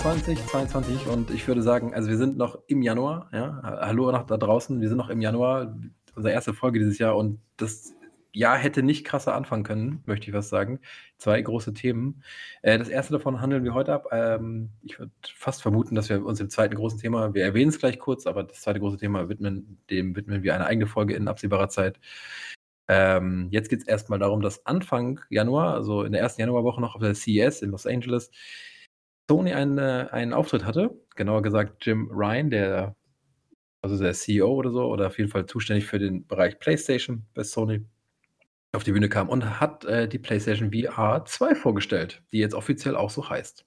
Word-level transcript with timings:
Anfang 0.00 0.24
2022 0.24 1.08
und 1.08 1.30
ich 1.30 1.46
würde 1.46 1.60
sagen, 1.60 1.92
also 1.92 2.08
wir 2.08 2.16
sind 2.16 2.38
noch 2.38 2.58
im 2.68 2.80
Januar, 2.80 3.28
ja. 3.34 3.60
Hallo 3.62 4.10
nach 4.10 4.24
da 4.24 4.38
draußen, 4.38 4.80
wir 4.80 4.88
sind 4.88 4.96
noch 4.96 5.10
im 5.10 5.20
Januar, 5.20 5.76
unsere 6.16 6.32
erste 6.32 6.54
Folge 6.54 6.78
dieses 6.78 6.96
Jahr 6.96 7.18
und 7.18 7.38
das 7.58 7.92
Jahr 8.32 8.56
hätte 8.56 8.82
nicht 8.82 9.04
krasser 9.04 9.34
anfangen 9.34 9.62
können, 9.62 10.02
möchte 10.06 10.26
ich 10.26 10.32
was 10.32 10.48
sagen. 10.48 10.80
Zwei 11.18 11.42
große 11.42 11.74
Themen. 11.74 12.22
Äh, 12.62 12.78
das 12.78 12.88
erste 12.88 13.12
davon 13.12 13.42
handeln 13.42 13.62
wir 13.62 13.74
heute 13.74 13.92
ab. 13.92 14.06
Ähm, 14.10 14.70
ich 14.80 14.98
würde 14.98 15.12
fast 15.36 15.60
vermuten, 15.60 15.94
dass 15.96 16.08
wir 16.08 16.24
uns 16.24 16.38
dem 16.38 16.48
zweiten 16.48 16.76
großen 16.76 16.98
Thema, 16.98 17.34
wir 17.34 17.44
erwähnen 17.44 17.68
es 17.68 17.78
gleich 17.78 17.98
kurz, 17.98 18.26
aber 18.26 18.44
das 18.44 18.62
zweite 18.62 18.80
große 18.80 18.96
Thema 18.96 19.28
widmen, 19.28 19.80
dem 19.90 20.16
widmen 20.16 20.42
wir 20.42 20.54
eine 20.54 20.64
eigene 20.64 20.86
Folge 20.86 21.14
in 21.14 21.28
absehbarer 21.28 21.68
Zeit. 21.68 22.00
Ähm, 22.88 23.48
jetzt 23.50 23.68
geht 23.68 23.82
es 23.82 23.86
erstmal 23.86 24.18
darum, 24.18 24.40
dass 24.40 24.64
Anfang 24.64 25.20
Januar, 25.28 25.74
also 25.74 26.04
in 26.04 26.12
der 26.12 26.22
ersten 26.22 26.40
Januarwoche 26.40 26.80
noch 26.80 26.94
auf 26.94 27.02
der 27.02 27.14
CES 27.14 27.60
in 27.60 27.70
Los 27.70 27.86
Angeles, 27.86 28.30
Sony 29.30 29.52
einen, 29.52 29.78
äh, 29.78 30.08
einen 30.10 30.32
Auftritt 30.32 30.64
hatte. 30.64 30.90
Genauer 31.14 31.42
gesagt 31.42 31.86
Jim 31.86 32.10
Ryan, 32.10 32.50
der 32.50 32.96
also 33.80 33.96
der 33.96 34.12
CEO 34.12 34.48
oder 34.48 34.72
so, 34.72 34.84
oder 34.86 35.06
auf 35.06 35.18
jeden 35.18 35.30
Fall 35.30 35.46
zuständig 35.46 35.86
für 35.86 36.00
den 36.00 36.26
Bereich 36.26 36.58
PlayStation 36.58 37.26
bei 37.32 37.44
Sony, 37.44 37.86
auf 38.72 38.82
die 38.82 38.90
Bühne 38.90 39.08
kam 39.08 39.28
und 39.28 39.60
hat 39.60 39.84
äh, 39.84 40.08
die 40.08 40.18
PlayStation 40.18 40.72
VR 40.72 41.24
2 41.24 41.54
vorgestellt, 41.54 42.24
die 42.32 42.38
jetzt 42.38 42.54
offiziell 42.54 42.96
auch 42.96 43.10
so 43.10 43.30
heißt. 43.30 43.64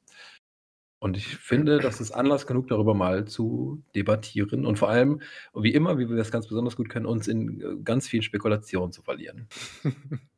Und 0.99 1.15
ich 1.15 1.37
finde, 1.37 1.79
das 1.79 2.01
ist 2.01 2.11
Anlass 2.11 2.45
genug, 2.45 2.67
darüber 2.67 2.93
mal 2.93 3.25
zu 3.25 3.81
debattieren 3.95 4.65
und 4.65 4.77
vor 4.77 4.89
allem, 4.89 5.21
wie 5.53 5.73
immer, 5.73 5.97
wie 5.97 6.09
wir 6.09 6.17
das 6.17 6.31
ganz 6.31 6.45
besonders 6.45 6.75
gut 6.75 6.89
können, 6.89 7.05
uns 7.05 7.29
in 7.29 7.61
äh, 7.61 7.81
ganz 7.85 8.09
viel 8.09 8.21
Spekulation 8.21 8.91
zu 8.91 9.01
verlieren. 9.01 9.47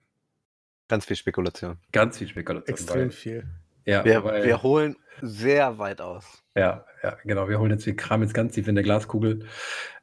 Ganz 0.88 1.06
viel 1.06 1.16
Spekulation. 1.16 1.80
Ganz 1.92 2.20
viel 2.20 2.28
Spekulation. 2.28 2.72
Extrem 2.72 3.10
viel. 3.10 3.50
Ja, 3.86 4.04
wir, 4.04 4.24
weil, 4.24 4.44
wir 4.44 4.64
holen 4.64 4.96
sehr 5.22 5.78
weit 5.78 6.02
aus. 6.02 6.44
Ja, 6.56 6.86
ja, 7.04 7.18
genau. 7.24 7.48
Wir 7.48 7.60
holen 7.60 7.72
jetzt, 7.72 7.86
wir 7.86 7.96
kramen 7.96 8.24
jetzt 8.24 8.34
ganz 8.34 8.54
tief 8.54 8.68
in 8.68 8.76
der 8.76 8.84
Glaskugel. 8.84 9.46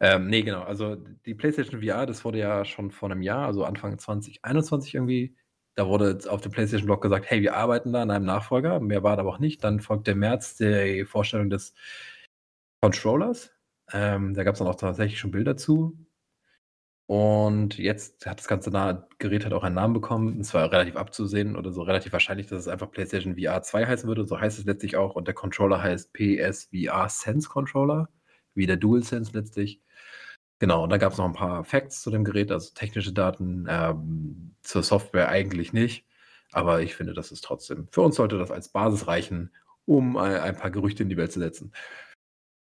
Ähm, 0.00 0.28
nee, 0.28 0.42
genau. 0.42 0.62
Also 0.62 0.96
die 0.96 1.34
PlayStation 1.34 1.82
VR, 1.82 2.06
das 2.06 2.24
wurde 2.24 2.38
ja 2.38 2.64
schon 2.64 2.90
vor 2.90 3.10
einem 3.10 3.22
Jahr, 3.22 3.46
also 3.46 3.64
Anfang 3.64 3.98
2021 3.98 4.94
irgendwie 4.94 5.36
da 5.74 5.86
wurde 5.86 6.18
auf 6.28 6.42
dem 6.42 6.52
PlayStation-Blog 6.52 7.00
gesagt, 7.00 7.26
hey, 7.30 7.40
wir 7.40 7.56
arbeiten 7.56 7.92
da 7.92 8.02
an 8.02 8.10
einem 8.10 8.26
Nachfolger. 8.26 8.80
Mehr 8.80 9.02
war 9.02 9.16
da 9.16 9.22
aber 9.22 9.30
auch 9.30 9.38
nicht. 9.38 9.64
Dann 9.64 9.80
folgte 9.80 10.10
im 10.10 10.18
März 10.18 10.56
die 10.56 11.04
Vorstellung 11.06 11.48
des 11.48 11.74
Controllers. 12.82 13.52
Ähm, 13.92 14.34
da 14.34 14.44
gab 14.44 14.54
es 14.54 14.58
dann 14.58 14.68
auch 14.68 14.74
tatsächlich 14.74 15.18
schon 15.18 15.30
Bilder 15.30 15.56
zu. 15.56 15.96
Und 17.06 17.78
jetzt 17.78 18.26
hat 18.26 18.38
das 18.38 18.48
ganze 18.48 18.70
Gerät 19.18 19.44
halt 19.44 19.52
auch 19.54 19.64
einen 19.64 19.74
Namen 19.74 19.94
bekommen. 19.94 20.40
Es 20.40 20.54
war 20.54 20.70
relativ 20.72 20.96
abzusehen 20.96 21.56
oder 21.56 21.72
so 21.72 21.82
relativ 21.82 22.12
wahrscheinlich, 22.12 22.46
dass 22.46 22.60
es 22.60 22.68
einfach 22.68 22.90
PlayStation 22.90 23.36
VR 23.36 23.62
2 23.62 23.86
heißen 23.86 24.08
würde. 24.08 24.26
So 24.26 24.40
heißt 24.40 24.58
es 24.58 24.64
letztlich 24.64 24.96
auch. 24.96 25.14
Und 25.14 25.26
der 25.26 25.34
Controller 25.34 25.82
heißt 25.82 26.12
PSVR 26.12 27.08
Sense 27.08 27.48
Controller, 27.48 28.08
wie 28.54 28.66
der 28.66 28.76
DualSense 28.76 29.32
letztlich. 29.34 29.80
Genau, 30.62 30.84
und 30.84 30.90
da 30.90 30.96
gab 30.96 31.12
es 31.12 31.18
noch 31.18 31.24
ein 31.26 31.32
paar 31.32 31.64
Facts 31.64 32.02
zu 32.02 32.10
dem 32.10 32.22
Gerät, 32.24 32.52
also 32.52 32.70
technische 32.72 33.12
Daten, 33.12 33.66
ähm, 33.68 34.54
zur 34.62 34.84
Software 34.84 35.28
eigentlich 35.28 35.72
nicht. 35.72 36.06
Aber 36.52 36.82
ich 36.82 36.94
finde, 36.94 37.14
das 37.14 37.32
ist 37.32 37.42
trotzdem, 37.42 37.88
für 37.90 38.02
uns 38.02 38.16
sollte 38.16 38.38
das 38.38 38.50
als 38.52 38.68
Basis 38.68 39.08
reichen, 39.08 39.50
um 39.86 40.16
ein, 40.16 40.36
ein 40.36 40.56
paar 40.56 40.70
Gerüchte 40.70 41.02
in 41.02 41.08
die 41.08 41.16
Welt 41.16 41.32
zu 41.32 41.40
setzen. 41.40 41.72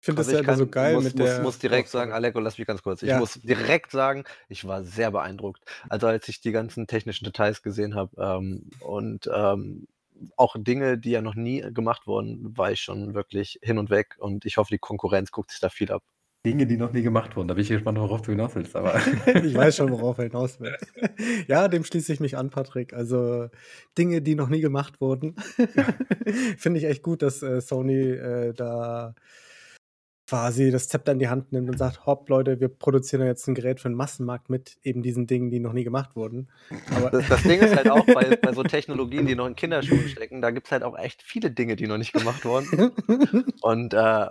Ich 0.03 0.05
finde 0.05 0.19
also 0.19 0.31
das 0.31 0.41
ja 0.41 0.43
immer 0.43 0.57
so 0.57 0.67
geil 0.67 0.95
muss, 0.95 1.05
mit 1.05 1.17
muss, 1.17 1.29
der. 1.29 1.41
muss 1.43 1.59
direkt 1.59 1.87
sagen, 1.87 2.11
Aleko, 2.11 2.41
lass 2.41 2.57
mich 2.57 2.67
ganz 2.67 2.83
kurz. 2.83 3.01
Ich 3.03 3.07
ja. 3.07 3.19
muss 3.19 3.35
direkt 3.35 3.89
sagen, 3.89 4.25
ich 4.49 4.67
war 4.67 4.83
sehr 4.83 5.11
beeindruckt. 5.11 5.63
Also 5.87 6.07
als 6.07 6.27
ich 6.27 6.41
die 6.41 6.51
ganzen 6.51 6.87
technischen 6.87 7.23
Details 7.23 7.61
gesehen 7.61 7.95
habe 7.95 8.11
ähm, 8.21 8.69
und 8.81 9.29
ähm, 9.33 9.87
auch 10.35 10.57
Dinge, 10.59 10.97
die 10.97 11.11
ja 11.11 11.21
noch 11.21 11.35
nie 11.35 11.61
gemacht 11.73 12.05
wurden, 12.05 12.57
war 12.57 12.69
ich 12.73 12.81
schon 12.81 13.13
wirklich 13.13 13.59
hin 13.61 13.77
und 13.77 13.91
weg. 13.91 14.17
Und 14.19 14.43
ich 14.43 14.57
hoffe, 14.57 14.71
die 14.73 14.77
Konkurrenz 14.77 15.31
guckt 15.31 15.51
sich 15.51 15.61
da 15.61 15.69
viel 15.69 15.89
ab. 15.89 16.03
Dinge, 16.45 16.67
die 16.67 16.75
noch 16.75 16.91
nie 16.91 17.03
gemacht 17.03 17.37
wurden. 17.37 17.47
Da 17.47 17.53
bin 17.53 17.63
ich 17.63 17.69
gespannt, 17.69 17.97
worauf 17.97 18.23
du 18.23 18.31
hinaus 18.31 18.55
willst. 18.55 18.75
Aber 18.75 18.95
ich 19.41 19.55
weiß 19.55 19.77
schon, 19.77 19.89
worauf 19.89 20.17
er 20.17 20.25
hinaus 20.25 20.59
will. 20.59 20.75
ja, 21.47 21.69
dem 21.69 21.85
schließe 21.85 22.11
ich 22.11 22.19
mich 22.19 22.35
an, 22.35 22.49
Patrick. 22.49 22.91
Also 22.91 23.47
Dinge, 23.97 24.21
die 24.21 24.35
noch 24.35 24.49
nie 24.49 24.59
gemacht 24.59 24.99
wurden. 24.99 25.37
Finde 26.57 26.79
ich 26.79 26.87
echt 26.87 27.03
gut, 27.03 27.21
dass 27.21 27.41
äh, 27.41 27.61
Sony 27.61 28.01
äh, 28.01 28.51
da 28.51 29.15
quasi 30.27 30.71
das 30.71 30.87
Zepter 30.87 31.11
in 31.11 31.19
die 31.19 31.27
Hand 31.27 31.51
nimmt 31.51 31.69
und 31.69 31.77
sagt, 31.77 32.05
hopp, 32.05 32.29
Leute, 32.29 32.59
wir 32.59 32.69
produzieren 32.69 33.25
jetzt 33.25 33.47
ein 33.47 33.55
Gerät 33.55 33.79
für 33.79 33.89
den 33.89 33.95
Massenmarkt 33.95 34.49
mit 34.49 34.77
eben 34.83 35.03
diesen 35.03 35.27
Dingen, 35.27 35.49
die 35.49 35.59
noch 35.59 35.73
nie 35.73 35.83
gemacht 35.83 36.15
wurden. 36.15 36.49
Aber 36.95 37.09
das, 37.09 37.27
das 37.27 37.43
Ding 37.43 37.59
ist 37.59 37.75
halt 37.75 37.89
auch 37.89 38.05
bei, 38.05 38.37
bei, 38.37 38.53
so 38.53 38.63
Technologien, 38.63 39.25
die 39.25 39.35
noch 39.35 39.47
in 39.47 39.55
Kinderschuhen 39.55 40.07
stecken, 40.07 40.41
da 40.41 40.51
gibt 40.51 40.67
es 40.67 40.71
halt 40.71 40.83
auch 40.83 40.97
echt 40.97 41.21
viele 41.23 41.51
Dinge, 41.51 41.75
die 41.75 41.87
noch 41.87 41.97
nicht 41.97 42.13
gemacht 42.13 42.45
wurden. 42.45 42.91
und 43.61 43.93
äh, 43.93 44.27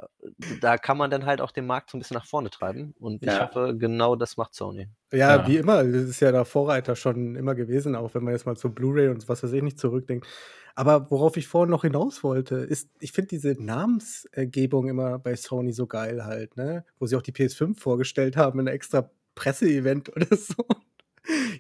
da 0.61 0.79
kann 0.79 0.97
man 0.97 1.11
dann 1.11 1.27
halt 1.27 1.41
auch 1.41 1.51
den 1.51 1.67
Markt 1.67 1.91
so 1.91 1.97
ein 1.97 2.01
bisschen 2.01 2.17
nach 2.17 2.27
vorne 2.27 2.51
treiben. 2.51 2.95
Und 2.99 3.25
ja. 3.25 3.35
ich 3.35 3.41
hoffe, 3.41 3.77
genau 3.77 4.17
das 4.17 4.37
macht 4.37 4.55
Sony. 4.55 4.89
Ja, 5.13 5.37
ja, 5.37 5.47
wie 5.47 5.57
immer. 5.59 5.85
Das 5.85 6.03
ist 6.05 6.21
ja 6.21 6.33
der 6.33 6.45
Vorreiter 6.45 6.97
schon 6.97 7.37
immer 7.37 7.55
gewesen, 7.55 7.95
auch 7.95 8.15
wenn 8.15 8.25
man 8.25 8.33
jetzt 8.33 8.47
mal 8.47 8.57
zu 8.57 8.71
Blu-ray 8.71 9.09
und 9.09 9.29
was 9.29 9.43
weiß 9.43 9.53
ich 9.53 9.63
nicht 9.63 9.79
zurückdenkt. 9.79 10.27
Aber 10.75 11.11
worauf 11.11 11.37
ich 11.37 11.47
vorhin 11.47 11.71
noch 11.71 11.83
hinaus 11.83 12.25
wollte, 12.25 12.57
ist, 12.57 12.89
ich 12.99 13.13
finde 13.13 13.29
diese 13.29 13.63
Namensgebung 13.63 14.89
immer 14.89 15.19
bei 15.19 15.37
Sony 15.37 15.73
so 15.73 15.87
geil 15.87 16.25
halt, 16.25 16.57
ne? 16.57 16.85
Wo 16.99 17.07
sie 17.07 17.17
auch 17.17 17.23
die 17.23 17.33
PS5 17.33 17.79
vorgestellt 17.79 18.37
haben 18.37 18.59
in 18.59 18.69
einem 18.69 18.75
extra 18.75 19.11
Presseevent 19.35 20.09
oder 20.17 20.35
so. 20.35 20.65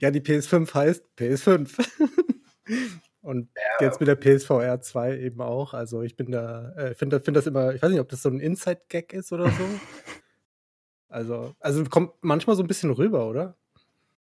Ja, 0.01 0.11
die 0.11 0.21
PS5 0.21 0.75
heißt 0.75 1.05
PS5. 1.19 1.87
Und 3.23 3.51
ja. 3.55 3.87
jetzt 3.87 4.01
mit 4.01 4.09
der 4.09 4.17
PSVR 4.17 4.81
2 4.81 5.19
eben 5.19 5.41
auch. 5.41 5.75
Also 5.75 6.03
ich 6.03 6.17
bin 6.17 6.33
da, 6.33 6.73
äh, 6.73 6.95
finde 6.95 7.21
find 7.21 7.37
das 7.37 7.47
immer, 7.47 7.73
ich 7.73 7.81
weiß 7.81 7.91
nicht, 7.91 8.01
ob 8.01 8.09
das 8.09 8.23
so 8.23 8.29
ein 8.29 8.41
Inside-Gag 8.41 9.13
ist 9.13 9.33
oder 9.33 9.49
so. 9.49 9.53
also, 11.13 11.55
also 11.61 11.85
kommt 11.85 12.13
manchmal 12.21 12.57
so 12.57 12.63
ein 12.63 12.69
bisschen 12.69 12.91
rüber, 12.91 13.29
oder? 13.29 13.57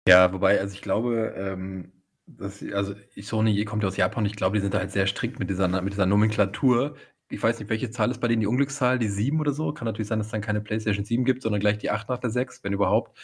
Ja, 0.08 0.32
wobei, 0.32 0.60
also 0.60 0.74
ich 0.74 0.82
glaube, 0.82 1.34
ähm, 1.36 1.92
das, 2.28 2.64
also 2.74 2.96
Sony 3.20 3.66
kommt 3.66 3.84
ja 3.84 3.90
aus 3.90 3.98
Japan, 3.98 4.26
ich 4.26 4.36
glaube, 4.36 4.58
die 4.58 4.62
sind 4.62 4.74
da 4.74 4.80
halt 4.80 4.92
sehr 4.92 5.08
strikt 5.08 5.40
mit 5.40 5.50
dieser, 5.50 5.68
mit 5.82 5.94
dieser 5.94 6.06
Nomenklatur. 6.06 6.96
Ich 7.30 7.42
weiß 7.42 7.60
nicht, 7.60 7.70
welche 7.70 7.90
Zahl 7.90 8.12
ist 8.12 8.22
bei 8.22 8.28
denen 8.28 8.42
die 8.42 8.48
Unglückszahl, 8.48 9.00
die 9.00 9.08
7 9.08 9.40
oder 9.40 9.52
so. 9.52 9.74
Kann 9.74 9.86
natürlich 9.86 10.08
sein, 10.08 10.20
dass 10.20 10.28
es 10.28 10.32
dann 10.32 10.42
keine 10.42 10.62
PlayStation 10.62 11.06
7 11.06 11.26
gibt, 11.26 11.42
sondern 11.42 11.60
gleich 11.60 11.80
die 11.80 11.90
8 11.90 12.10
nach 12.10 12.20
der 12.20 12.30
6, 12.30 12.64
wenn 12.64 12.74
überhaupt. 12.74 13.18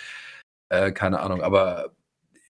Äh, 0.69 0.91
keine 0.91 1.19
Ahnung, 1.19 1.41
aber 1.41 1.93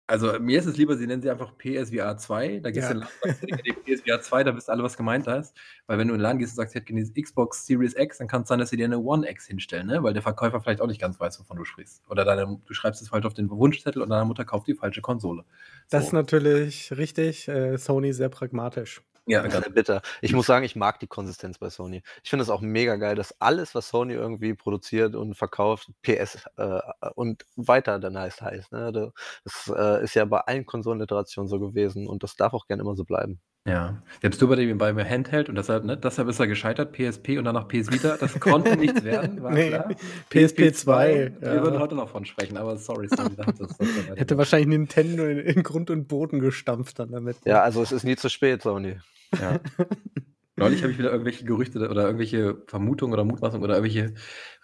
also 0.06 0.38
mir 0.40 0.59
ist 0.59 0.66
es 0.66 0.75
lieber, 0.75 0.97
sie 0.97 1.08
nennen 1.08 1.22
sie 1.22 1.30
einfach 1.30 1.58
PSVR 1.58 2.18
2. 2.18 2.59
Da 2.59 2.72
gehst 2.72 2.90
ja. 2.90 2.94
du 2.94 3.02
in 3.02 3.47
den 3.47 3.50
Laden, 3.50 3.84
PSVR 3.84 4.22
2, 4.22 4.44
da 4.44 4.56
wisst 4.56 4.69
alle, 4.69 4.84
was 4.84 4.97
gemeint 4.97 5.28
ist. 5.28 5.56
Weil 5.88 5.97
wenn 5.97 6.08
du 6.08 6.14
in 6.14 6.19
den 6.19 6.24
Laden 6.24 6.40
gehst 6.40 6.52
und 6.52 6.58
sagst, 6.58 6.75
ich 6.75 6.81
hätte 6.81 6.94
gerne 6.94 7.09
Xbox 7.09 7.66
Series 7.66 7.96
X, 7.96 8.18
dann 8.18 8.28
kann 8.28 8.41
es 8.41 8.50
sein, 8.50 8.59
dass 8.59 8.69
sie 8.69 8.78
dir 8.78 8.86
eine 8.86 9.00
One 9.00 9.30
X 9.30 9.47
hinstellen, 9.47 9.88
ne? 9.88 10.03
weil 10.03 10.14
der 10.14 10.22
Verkäufer 10.22 10.59
vielleicht 10.59 10.81
auch 10.81 10.88
nicht 10.88 11.00
ganz 11.00 11.19
weiß, 11.19 11.40
wovon 11.40 11.58
du 11.58 11.64
sprichst. 11.64 12.03
Oder 12.09 12.25
deine, 12.25 12.59
du 12.66 12.74
schreibst 12.74 13.02
es 13.02 13.09
falsch 13.09 13.25
auf 13.25 13.34
den 13.34 13.50
Wunschzettel 13.50 14.02
und 14.02 14.09
deine 14.09 14.25
Mutter 14.25 14.44
kauft 14.44 14.68
die 14.68 14.75
falsche 14.75 15.02
Konsole. 15.02 15.46
Das 15.90 16.03
so. 16.03 16.08
ist 16.08 16.14
natürlich 16.14 16.91
richtig. 16.97 17.47
Äh, 17.47 17.78
Sony 17.78 18.14
sehr 18.14 18.30
pragmatisch. 18.30 19.02
Ja, 19.25 19.47
ganz 19.47 19.73
bitter. 19.73 20.01
Ich 20.22 20.34
muss 20.34 20.47
sagen, 20.47 20.66
ich 20.66 20.75
mag 20.75 21.00
die 21.00 21.07
Konsistenz 21.07 21.57
bei 21.57 21.69
Sony. 21.69 22.03
Ich 22.23 22.29
finde 22.29 22.44
es 22.44 22.50
auch 22.50 22.59
mega 22.59 22.97
geil, 22.97 23.16
dass 23.16 23.39
alles, 23.39 23.73
was 23.73 23.88
Sony 23.88 24.13
irgendwie 24.13 24.53
produziert 24.53 25.16
und 25.16 25.35
verkauft, 25.35 25.89
PS 26.01 26.45
äh, 26.57 26.79
und 27.16 27.45
weiter 27.56 28.00
dann 28.00 28.17
heißt 28.17 28.41
heißt. 28.41 28.72
Ne? 28.73 29.13
Das 29.45 29.72
äh, 29.73 30.03
ist 30.03 30.16
ja 30.16 30.25
bei 30.25 30.39
allen 30.41 30.66
Konsoleniterationen 30.66 31.47
so 31.47 31.59
gewesen 31.59 32.07
und 32.07 32.23
das 32.23 32.35
darf 32.35 32.53
auch 32.53 32.67
gerne 32.67 32.81
immer 32.84 32.95
so 32.95 33.06
bleiben. 33.06 33.39
Ja, 33.66 34.01
jetzt 34.22 34.41
du 34.41 34.50
bei 34.50 34.57
dem 34.57 34.78
bei 34.78 34.91
mir 34.91 35.06
Handheld 35.09 35.47
und 35.47 35.56
deshalb, 35.56 35.85
ne, 35.85 35.96
deshalb 35.96 36.28
ist 36.28 36.38
er 36.38 36.47
gescheitert, 36.47 36.91
PSP 36.91 37.38
und 37.38 37.46
danach 37.46 37.69
PS 37.69 37.93
Vita. 37.93 38.17
Das 38.17 38.37
konnte 38.41 38.76
nichts 38.76 39.05
werden, 39.05 39.41
war 39.41 39.52
nee, 39.52 39.70
klar. 39.70 39.90
PSP 40.29 40.73
2. 40.73 41.34
Wir 41.40 41.53
ja. 41.55 41.64
würden 41.64 41.79
heute 41.79 41.96
noch 41.96 42.09
von 42.09 42.26
sprechen, 42.26 42.58
aber 42.58 42.76
sorry, 42.76 43.08
sorry 43.08 43.35
das, 43.37 43.55
das, 43.58 43.78
das 43.78 44.17
Hätte 44.17 44.37
wahrscheinlich 44.37 44.67
Nintendo 44.67 45.23
in, 45.26 45.40
in, 45.40 45.64
Grund 45.64 45.90
und 45.90 46.09
Boden 46.09 46.40
gestampft 46.40 46.99
dann 46.99 47.11
damit. 47.11 47.37
Ja, 47.46 47.61
also 47.61 47.82
es 47.82 47.93
ist 47.93 48.03
nie 48.03 48.17
zu 48.17 48.29
spät, 48.29 48.64
Sony. 48.64 48.97
Ja. 49.40 49.61
Neulich 50.58 50.84
habe 50.84 50.91
ich 50.91 50.99
wieder 50.99 51.11
irgendwelche 51.11 51.46
Gerüchte 51.46 51.79
oder 51.90 52.03
irgendwelche 52.03 52.58
Vermutungen 52.67 53.14
oder 53.14 53.23
Mutmaßungen 53.23 53.64
oder 53.64 53.76
irgendwelche 53.76 54.14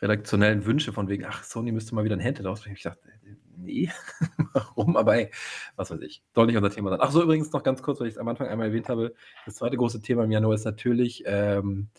redaktionellen 0.02 0.66
Wünsche 0.66 0.92
von 0.92 1.08
wegen, 1.08 1.26
ach, 1.26 1.44
Sony 1.44 1.72
müsste 1.72 1.96
mal 1.96 2.04
wieder 2.04 2.16
ein 2.16 2.24
Handheld 2.24 2.48
ausbringen. 2.48 2.76
Ich 2.76 2.84
dachte, 2.84 3.02
nee, 3.62 3.90
warum? 4.54 4.98
Aber 4.98 5.16
ey, 5.16 5.32
was 5.76 5.92
weiß 5.92 6.02
ich. 6.02 6.24
Soll 6.36 6.48
nicht 6.48 6.58
unser 6.58 6.72
Thema 6.72 6.90
sein. 6.92 7.00
Ach 7.02 7.12
so, 7.12 7.24
übrigens 7.24 7.52
noch 7.52 7.64
ganz 7.64 7.82
kurz, 7.82 8.00
weil 8.00 8.08
ich 8.08 8.14
es 8.14 8.18
am 8.18 8.28
Anfang 8.28 8.48
einmal 8.48 8.68
erwähnt 8.68 8.90
habe. 8.90 9.14
Das 9.46 9.56
zweite 9.56 9.78
große 9.78 10.02
Thema 10.02 10.24
im 10.24 10.32
Januar 10.32 10.56
ist 10.56 10.66
natürlich 10.66 11.24
ähm, 11.26 11.90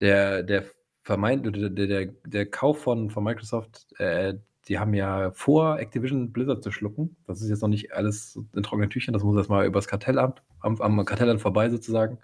der, 0.00 0.42
der 0.42 0.64
vermeint, 1.02 1.46
der, 1.46 1.70
der, 1.70 2.06
der 2.24 2.46
Kauf 2.46 2.82
von, 2.82 3.10
von 3.10 3.24
Microsoft, 3.24 3.86
äh, 3.98 4.34
die 4.68 4.78
haben 4.78 4.94
ja 4.94 5.30
vor, 5.32 5.78
Activision 5.78 6.32
Blizzard 6.32 6.62
zu 6.64 6.72
schlucken. 6.72 7.16
Das 7.26 7.40
ist 7.40 7.48
jetzt 7.48 7.62
noch 7.62 7.68
nicht 7.68 7.92
alles 7.92 8.38
in 8.52 8.62
trockenen 8.62 8.90
Tüchern, 8.90 9.12
das 9.12 9.22
muss 9.22 9.36
erstmal 9.36 9.66
übers 9.66 9.86
Kartellamt, 9.86 10.42
am, 10.60 10.80
am 10.80 11.04
Kartellamt 11.04 11.40
vorbei 11.40 11.70
sozusagen. 11.70 12.18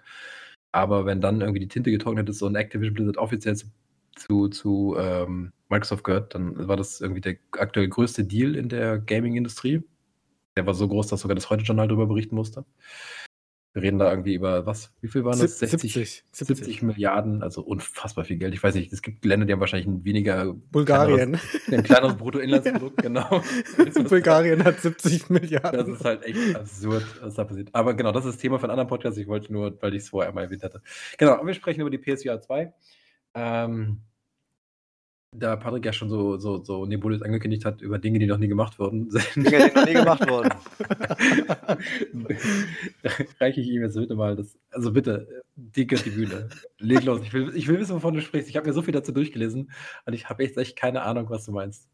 Aber 0.73 1.05
wenn 1.05 1.21
dann 1.21 1.39
irgendwie 1.41 1.61
die 1.61 1.67
Tinte 1.67 1.91
getrocknet 1.91 2.27
ist 2.29 2.41
und 2.41 2.55
Activision 2.55 2.95
Blizzard 2.95 3.17
offiziell 3.17 3.55
zu, 3.55 3.67
zu, 4.15 4.47
zu 4.47 4.95
ähm, 4.97 5.51
Microsoft 5.69 6.03
gehört, 6.03 6.35
dann 6.35 6.67
war 6.67 6.77
das 6.77 7.01
irgendwie 7.01 7.21
der 7.21 7.35
aktuell 7.51 7.87
größte 7.87 8.23
Deal 8.23 8.55
in 8.55 8.69
der 8.69 8.99
Gaming-Industrie. 8.99 9.81
Der 10.55 10.65
war 10.65 10.73
so 10.73 10.87
groß, 10.87 11.07
dass 11.07 11.21
sogar 11.21 11.35
das 11.35 11.49
Heute-Journal 11.49 11.87
darüber 11.87 12.05
berichten 12.05 12.35
musste. 12.35 12.65
Wir 13.73 13.81
reden 13.81 13.97
da 13.97 14.11
irgendwie 14.11 14.35
über 14.35 14.67
was? 14.67 14.93
Wie 15.01 15.07
viel 15.07 15.25
waren 15.25 15.39
das? 15.39 15.57
60, 15.57 15.93
70, 15.93 16.25
70, 16.31 16.57
70 16.57 16.81
Milliarden, 16.83 17.41
also 17.41 17.63
unfassbar 17.63 18.23
viel 18.23 18.37
Geld. 18.37 18.53
Ich 18.53 18.61
weiß 18.61 18.75
nicht, 18.75 18.93
es 18.93 19.01
gibt 19.01 19.25
Länder, 19.25 19.47
die 19.47 19.53
haben 19.53 19.61
wahrscheinlich 19.61 19.89
weniger. 20.03 20.53
Bulgarien. 20.53 21.39
Kleineres, 21.39 21.71
ein 21.71 21.83
kleineres 21.83 22.15
Bruttoinlandsprodukt, 22.15 22.97
genau. 23.01 23.41
Bulgarien 24.09 24.63
hat 24.63 24.79
70 24.79 25.31
Milliarden. 25.31 25.79
Das 25.79 25.89
ist 25.89 26.05
halt 26.05 26.23
echt 26.23 26.55
absurd, 26.55 27.03
was 27.19 27.33
da 27.33 27.45
passiert. 27.45 27.69
Aber 27.73 27.95
genau, 27.95 28.11
das 28.11 28.25
ist 28.25 28.35
das 28.35 28.41
Thema 28.41 28.59
von 28.59 28.69
anderen 28.69 28.87
Podcasts. 28.87 29.17
Ich 29.17 29.27
wollte 29.27 29.51
nur, 29.51 29.75
weil 29.81 29.95
ich 29.95 30.03
es 30.03 30.09
vorher 30.09 30.31
mal 30.33 30.43
erwähnt 30.43 30.61
hatte. 30.61 30.83
Genau, 31.17 31.43
wir 31.43 31.53
sprechen 31.55 31.81
über 31.81 31.89
die 31.89 31.97
PSVR 31.97 32.39
2. 32.39 32.71
Ähm, 33.35 34.01
da 35.35 35.55
Patrick 35.55 35.85
ja 35.85 35.93
schon 35.93 36.09
so, 36.09 36.37
so, 36.37 36.63
so 36.63 36.85
nebulös 36.85 37.21
angekündigt 37.21 37.65
hat 37.65 37.81
über 37.81 37.97
Dinge, 37.97 38.19
die 38.19 38.27
noch 38.27 38.37
nie 38.37 38.47
gemacht 38.47 38.77
wurden. 38.79 39.09
Dinge, 39.35 39.69
die 39.69 39.75
noch 39.75 39.85
nie 39.85 39.93
gemacht 39.93 40.29
wurden. 40.29 40.49
Reiche 43.39 43.61
ich 43.61 43.67
ihm 43.67 43.81
jetzt 43.81 43.95
bitte 43.95 44.15
mal 44.15 44.35
das. 44.35 44.57
Also 44.71 44.91
bitte, 44.91 45.43
dicke 45.55 45.95
die 45.95 46.11
Bühne. 46.11 46.49
Leg 46.77 47.03
los. 47.03 47.21
Ich 47.23 47.33
will, 47.33 47.51
ich 47.55 47.67
will 47.67 47.79
wissen, 47.79 47.95
wovon 47.95 48.13
du 48.13 48.21
sprichst. 48.21 48.49
Ich 48.49 48.55
habe 48.55 48.67
mir 48.67 48.73
so 48.73 48.81
viel 48.81 48.93
dazu 48.93 49.11
durchgelesen 49.11 49.71
und 50.05 50.13
ich 50.13 50.29
habe 50.29 50.43
echt, 50.43 50.57
echt 50.57 50.75
keine 50.75 51.01
Ahnung, 51.01 51.29
was 51.29 51.45
du 51.45 51.51
meinst. 51.51 51.89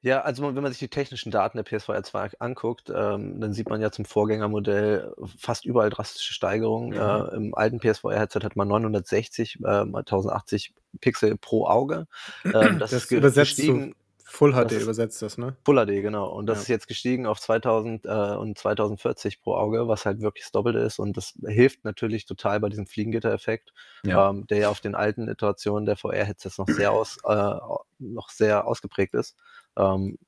Ja, 0.00 0.20
also 0.20 0.54
wenn 0.54 0.62
man 0.62 0.70
sich 0.70 0.78
die 0.78 0.88
technischen 0.88 1.32
Daten 1.32 1.58
der 1.58 1.64
PSVR 1.64 2.04
2 2.04 2.30
anguckt, 2.38 2.88
ähm, 2.94 3.40
dann 3.40 3.52
sieht 3.52 3.68
man 3.68 3.80
ja 3.80 3.90
zum 3.90 4.04
Vorgängermodell 4.04 5.12
fast 5.36 5.64
überall 5.64 5.90
drastische 5.90 6.32
Steigerungen. 6.32 6.90
Mhm. 6.90 6.96
Äh, 6.96 7.36
Im 7.36 7.54
alten 7.54 7.80
PSVR-Headset 7.80 8.40
hat 8.44 8.54
man 8.54 8.68
960 8.68 9.58
äh, 9.64 9.66
1080 9.66 10.72
Pixel 11.00 11.36
pro 11.36 11.66
Auge. 11.66 12.06
Ähm, 12.44 12.52
das, 12.78 12.90
das 12.90 13.04
ist 13.04 13.10
übersetzt 13.10 13.56
gestiegen. 13.56 13.94
Full 14.30 14.52
HD 14.52 14.72
das 14.72 14.82
übersetzt 14.82 15.22
das, 15.22 15.38
ne? 15.38 15.56
Full 15.64 15.82
HD, 15.86 16.02
genau. 16.02 16.28
Und 16.28 16.46
das 16.46 16.58
ja. 16.58 16.62
ist 16.62 16.68
jetzt 16.68 16.86
gestiegen 16.86 17.26
auf 17.26 17.40
2000 17.40 18.04
äh, 18.04 18.08
und 18.08 18.58
2040 18.58 19.40
pro 19.40 19.54
Auge, 19.54 19.88
was 19.88 20.04
halt 20.04 20.20
wirklich 20.20 20.44
das 20.44 20.52
Doppelte 20.52 20.80
ist. 20.80 20.98
Und 20.98 21.16
das 21.16 21.32
hilft 21.46 21.84
natürlich 21.84 22.26
total 22.26 22.60
bei 22.60 22.68
diesem 22.68 22.86
Fliegengitter-Effekt, 22.86 23.72
ja. 24.04 24.28
ähm, 24.28 24.46
der 24.46 24.58
ja 24.58 24.68
auf 24.68 24.80
den 24.80 24.94
alten 24.94 25.28
Iterationen 25.28 25.86
der 25.86 25.96
VR-Headsets 25.96 26.58
noch 26.58 26.68
sehr 26.68 26.92
aus, 26.92 27.16
äh, 27.24 27.54
noch 27.98 28.28
sehr 28.28 28.66
ausgeprägt 28.66 29.14
ist. 29.14 29.34
Ähm, 29.78 30.18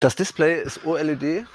das 0.00 0.16
Display 0.16 0.60
ist 0.60 0.84
OLED, 0.84 1.46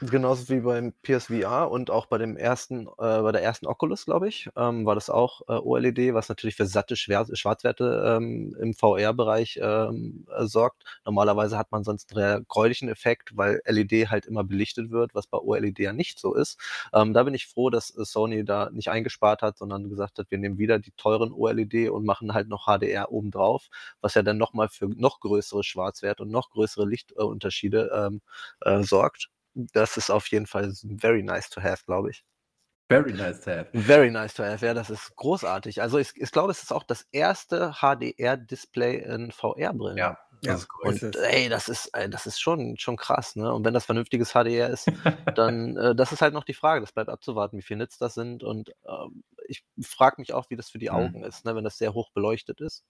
Genauso 0.00 0.48
wie 0.48 0.60
beim 0.60 0.92
PSVR 1.02 1.70
und 1.70 1.90
auch 1.90 2.06
bei 2.06 2.18
dem 2.18 2.36
ersten, 2.36 2.86
äh, 2.86 3.22
bei 3.22 3.32
der 3.32 3.42
ersten 3.42 3.66
Oculus, 3.66 4.04
glaube 4.04 4.28
ich, 4.28 4.48
ähm, 4.56 4.84
war 4.86 4.94
das 4.94 5.08
auch 5.08 5.42
äh, 5.48 5.52
OLED, 5.52 6.14
was 6.14 6.28
natürlich 6.28 6.56
für 6.56 6.66
satte 6.66 6.96
Schwer 6.96 7.26
Schwarzwerte 7.32 8.16
ähm, 8.16 8.56
im 8.60 8.74
VR-Bereich 8.74 9.58
ähm, 9.62 10.26
äh, 10.36 10.46
sorgt. 10.46 10.84
Normalerweise 11.04 11.56
hat 11.56 11.70
man 11.70 11.84
sonst 11.84 12.10
einen 12.10 12.20
sehr 12.22 12.40
gräulichen 12.48 12.88
Effekt, 12.88 13.36
weil 13.36 13.60
LED 13.66 14.10
halt 14.10 14.26
immer 14.26 14.42
belichtet 14.42 14.90
wird, 14.90 15.14
was 15.14 15.26
bei 15.26 15.38
OLED 15.38 15.78
ja 15.78 15.92
nicht 15.92 16.18
so 16.18 16.34
ist. 16.34 16.58
Ähm, 16.92 17.14
da 17.14 17.22
bin 17.22 17.34
ich 17.34 17.46
froh, 17.46 17.70
dass 17.70 17.96
äh, 17.96 18.04
Sony 18.04 18.44
da 18.44 18.70
nicht 18.70 18.88
eingespart 18.88 19.42
hat, 19.42 19.58
sondern 19.58 19.88
gesagt 19.88 20.18
hat, 20.18 20.30
wir 20.30 20.38
nehmen 20.38 20.58
wieder 20.58 20.78
die 20.78 20.92
teuren 20.96 21.32
OLED 21.32 21.90
und 21.90 22.04
machen 22.04 22.34
halt 22.34 22.48
noch 22.48 22.66
HDR 22.66 23.12
obendrauf, 23.12 23.68
was 24.00 24.14
ja 24.14 24.22
dann 24.22 24.38
nochmal 24.38 24.68
für 24.68 24.88
noch 24.88 25.20
größere 25.20 25.62
Schwarzwerte 25.62 26.24
und 26.24 26.30
noch 26.30 26.50
größere 26.50 26.86
Lichtunterschiede 26.86 27.90
ähm, 27.94 28.20
äh, 28.62 28.82
sorgt 28.82 29.28
das 29.54 29.96
ist 29.96 30.10
auf 30.10 30.26
jeden 30.28 30.46
Fall 30.46 30.72
very 30.98 31.22
nice 31.22 31.50
to 31.50 31.62
have, 31.62 31.84
glaube 31.86 32.10
ich. 32.10 32.24
Very 32.90 33.14
nice 33.14 33.40
to 33.40 33.50
have. 33.50 33.68
Very 33.72 34.10
nice 34.10 34.34
to 34.34 34.44
have, 34.44 34.64
ja, 34.64 34.74
das 34.74 34.90
ist 34.90 35.16
großartig. 35.16 35.80
Also 35.80 35.98
ich, 35.98 36.12
ich 36.16 36.30
glaube, 36.30 36.50
es 36.50 36.62
ist 36.62 36.72
auch 36.72 36.82
das 36.82 37.06
erste 37.12 37.76
HDR-Display 37.80 38.98
in 38.98 39.32
VR-Brillen. 39.32 39.96
Ja, 39.96 40.18
das 40.42 40.62
ist 40.62 40.68
cool. 40.78 40.92
Und 40.92 41.16
ey, 41.16 41.48
das 41.48 41.68
ist, 41.70 41.90
das 42.10 42.26
ist 42.26 42.40
schon, 42.40 42.76
schon 42.76 42.96
krass, 42.96 43.36
ne? 43.36 43.52
Und 43.52 43.64
wenn 43.64 43.72
das 43.72 43.86
vernünftiges 43.86 44.32
HDR 44.32 44.68
ist, 44.68 44.86
dann, 45.34 45.76
äh, 45.78 45.94
das 45.94 46.12
ist 46.12 46.20
halt 46.20 46.34
noch 46.34 46.44
die 46.44 46.52
Frage, 46.52 46.82
das 46.82 46.92
bleibt 46.92 47.08
abzuwarten, 47.08 47.56
wie 47.56 47.62
viel 47.62 47.78
Nits 47.78 47.96
das 47.96 48.14
sind. 48.14 48.44
Und 48.44 48.68
äh, 48.68 49.08
ich 49.48 49.64
frage 49.80 50.16
mich 50.18 50.34
auch, 50.34 50.50
wie 50.50 50.56
das 50.56 50.68
für 50.68 50.78
die 50.78 50.90
mhm. 50.90 50.94
Augen 50.94 51.18
mhm. 51.20 51.24
ist, 51.24 51.46
ne? 51.46 51.56
wenn 51.56 51.64
das 51.64 51.78
sehr 51.78 51.94
hoch 51.94 52.10
beleuchtet 52.12 52.60
ist. 52.60 52.84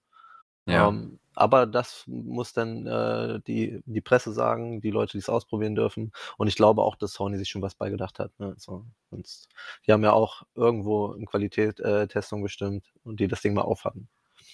Ja. 0.67 0.89
Ähm, 0.89 1.19
aber 1.35 1.67
das 1.67 2.05
muss 2.07 2.53
dann 2.53 2.87
äh, 2.87 3.41
die, 3.47 3.83
die 3.87 4.01
Presse 4.01 4.33
sagen, 4.33 4.81
die 4.81 4.91
Leute, 4.91 5.13
die 5.13 5.19
es 5.19 5.29
ausprobieren 5.29 5.75
dürfen. 5.75 6.13
Und 6.39 6.47
ich 6.47 6.55
glaube 6.55 6.83
auch, 6.83 6.97
dass 6.97 7.13
Sony 7.13 7.39
sich 7.39 7.49
schon 7.49 7.63
was 7.63 7.75
beigedacht 7.75 8.19
hat. 8.19 8.31
Ne? 8.39 8.55
So, 8.57 8.87
sonst, 9.11 9.49
die 9.87 9.93
haben 9.93 10.05
ja 10.05 10.13
auch 10.13 10.45
irgendwo 10.55 11.13
in 11.13 11.27
Qualität-Testung 11.27 12.41
äh, 12.41 12.43
bestimmt 12.43 12.93
und 13.03 13.19
die 13.19 13.29
das 13.29 13.43
Ding 13.43 13.55
mal 13.55 13.63
aufhatten. 13.63 14.09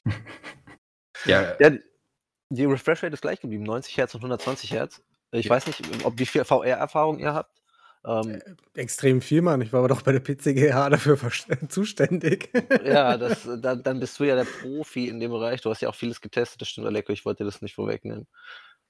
ja. 1.27 1.55
ja. 1.61 1.71
Die 2.49 2.65
Refresh 2.65 3.03
Rate 3.03 3.15
ist 3.15 3.21
gleich 3.21 3.41
geblieben, 3.41 3.65
90 3.65 3.97
Hertz 3.97 4.15
und 4.15 4.21
120 4.21 4.73
Hertz. 4.73 5.03
Ich 5.33 5.47
ja. 5.47 5.51
weiß 5.51 5.67
nicht, 5.67 5.83
ob 6.05 6.19
wie 6.19 6.27
viel 6.27 6.45
VR-Erfahrung 6.45 7.19
ihr 7.19 7.35
habt. 7.35 7.60
Ähm, 8.05 8.41
äh, 8.75 8.81
extrem 8.81 9.21
viel, 9.21 9.43
Mann. 9.43 9.61
Ich 9.61 9.73
war 9.73 9.81
aber 9.81 9.89
doch 9.89 10.03
bei 10.03 10.13
der 10.13 10.21
PCGH 10.21 10.89
dafür 10.89 11.19
zuständig. 11.69 12.51
ja, 12.85 13.17
das, 13.19 13.49
da, 13.61 13.75
dann 13.75 14.01
bist 14.01 14.19
du 14.19 14.25
ja 14.25 14.37
der 14.37 14.47
Profi 14.47 15.09
in 15.09 15.21
dem 15.21 15.31
Bereich. 15.31 15.61
Du 15.61 15.71
hast 15.71 15.83
ja 15.83 15.89
auch 15.89 15.95
vieles 15.95 16.21
getestet, 16.21 16.61
das 16.61 16.69
stimmt, 16.69 16.87
Aleko. 16.87 17.13
Ich 17.13 17.25
wollte 17.25 17.45
das 17.45 17.63
nicht 17.63 17.75
vorwegnehmen. 17.75 18.27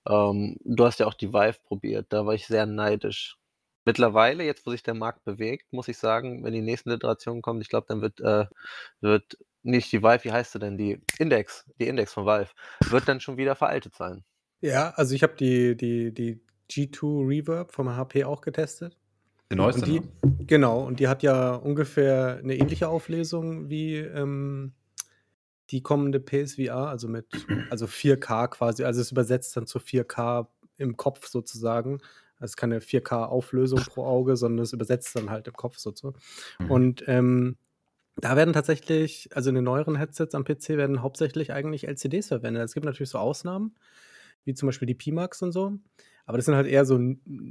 Ähm, 0.08 0.56
du 0.64 0.84
hast 0.84 1.00
ja 1.00 1.06
auch 1.06 1.14
die 1.14 1.32
Vive 1.32 1.58
probiert. 1.64 2.06
Da 2.10 2.24
war 2.26 2.34
ich 2.34 2.46
sehr 2.46 2.66
neidisch. 2.66 3.36
Mittlerweile, 3.84 4.44
jetzt 4.44 4.66
wo 4.66 4.70
sich 4.70 4.82
der 4.82 4.94
Markt 4.94 5.24
bewegt, 5.24 5.72
muss 5.72 5.88
ich 5.88 5.98
sagen, 5.98 6.44
wenn 6.44 6.52
die 6.52 6.60
nächsten 6.60 6.90
Iterationen 6.90 7.42
kommen, 7.42 7.60
ich 7.60 7.68
glaube, 7.68 7.86
dann 7.88 8.02
wird, 8.02 8.20
äh, 8.20 8.46
wird 9.00 9.38
nicht 9.62 9.90
die 9.92 10.02
Vive, 10.02 10.24
wie 10.24 10.32
heißt 10.32 10.52
sie 10.52 10.58
denn? 10.58 10.78
Die 10.78 11.00
Index, 11.18 11.64
die 11.80 11.88
Index 11.88 12.12
von 12.12 12.26
Vive, 12.26 12.50
wird 12.88 13.08
dann 13.08 13.20
schon 13.20 13.36
wieder 13.36 13.56
veraltet 13.56 13.94
sein. 13.94 14.24
Ja, 14.60 14.90
also 14.90 15.14
ich 15.14 15.22
habe 15.22 15.34
die, 15.34 15.76
die, 15.76 16.12
die 16.12 16.40
G2 16.70 17.26
Reverb 17.26 17.72
vom 17.72 17.94
HP 17.96 18.24
auch 18.24 18.42
getestet. 18.42 18.96
Die 19.50 19.56
neueste, 19.56 19.82
und 19.82 19.88
die, 19.88 20.00
ne? 20.00 20.46
Genau, 20.46 20.84
und 20.84 21.00
die 21.00 21.08
hat 21.08 21.22
ja 21.22 21.54
ungefähr 21.54 22.38
eine 22.42 22.56
ähnliche 22.56 22.88
Auflösung 22.88 23.68
wie 23.68 23.96
ähm, 23.96 24.72
die 25.70 25.82
kommende 25.82 26.20
PSVR, 26.20 26.88
also 26.88 27.08
mit 27.08 27.26
also 27.70 27.86
4K 27.86 28.48
quasi, 28.48 28.84
also 28.84 29.00
es 29.00 29.10
übersetzt 29.10 29.56
dann 29.56 29.66
zu 29.66 29.78
4K 29.78 30.46
im 30.76 30.96
Kopf 30.96 31.26
sozusagen. 31.28 32.00
Also 32.38 32.54
keine 32.56 32.80
4K-Auflösung 32.80 33.80
pro 33.80 34.04
Auge, 34.06 34.34
sondern 34.36 34.64
es 34.64 34.72
übersetzt 34.72 35.14
dann 35.14 35.28
halt 35.28 35.46
im 35.46 35.52
Kopf 35.52 35.76
sozusagen. 35.76 36.18
Mhm. 36.58 36.70
Und 36.70 37.04
ähm, 37.06 37.56
da 38.16 38.34
werden 38.34 38.54
tatsächlich, 38.54 39.28
also 39.34 39.50
in 39.50 39.56
den 39.56 39.64
neueren 39.64 39.96
Headsets 39.96 40.34
am 40.34 40.44
PC 40.44 40.70
werden 40.70 41.02
hauptsächlich 41.02 41.52
eigentlich 41.52 41.86
LCDs 41.86 42.28
verwendet. 42.28 42.64
Es 42.64 42.74
gibt 42.74 42.86
natürlich 42.86 43.10
so 43.10 43.18
Ausnahmen, 43.18 43.74
wie 44.44 44.54
zum 44.54 44.68
Beispiel 44.68 44.86
die 44.86 44.94
Pimax 44.94 45.42
und 45.42 45.52
so. 45.52 45.74
Aber 46.26 46.38
das 46.38 46.46
sind 46.46 46.54
halt 46.54 46.66
eher 46.66 46.84
so, 46.84 46.98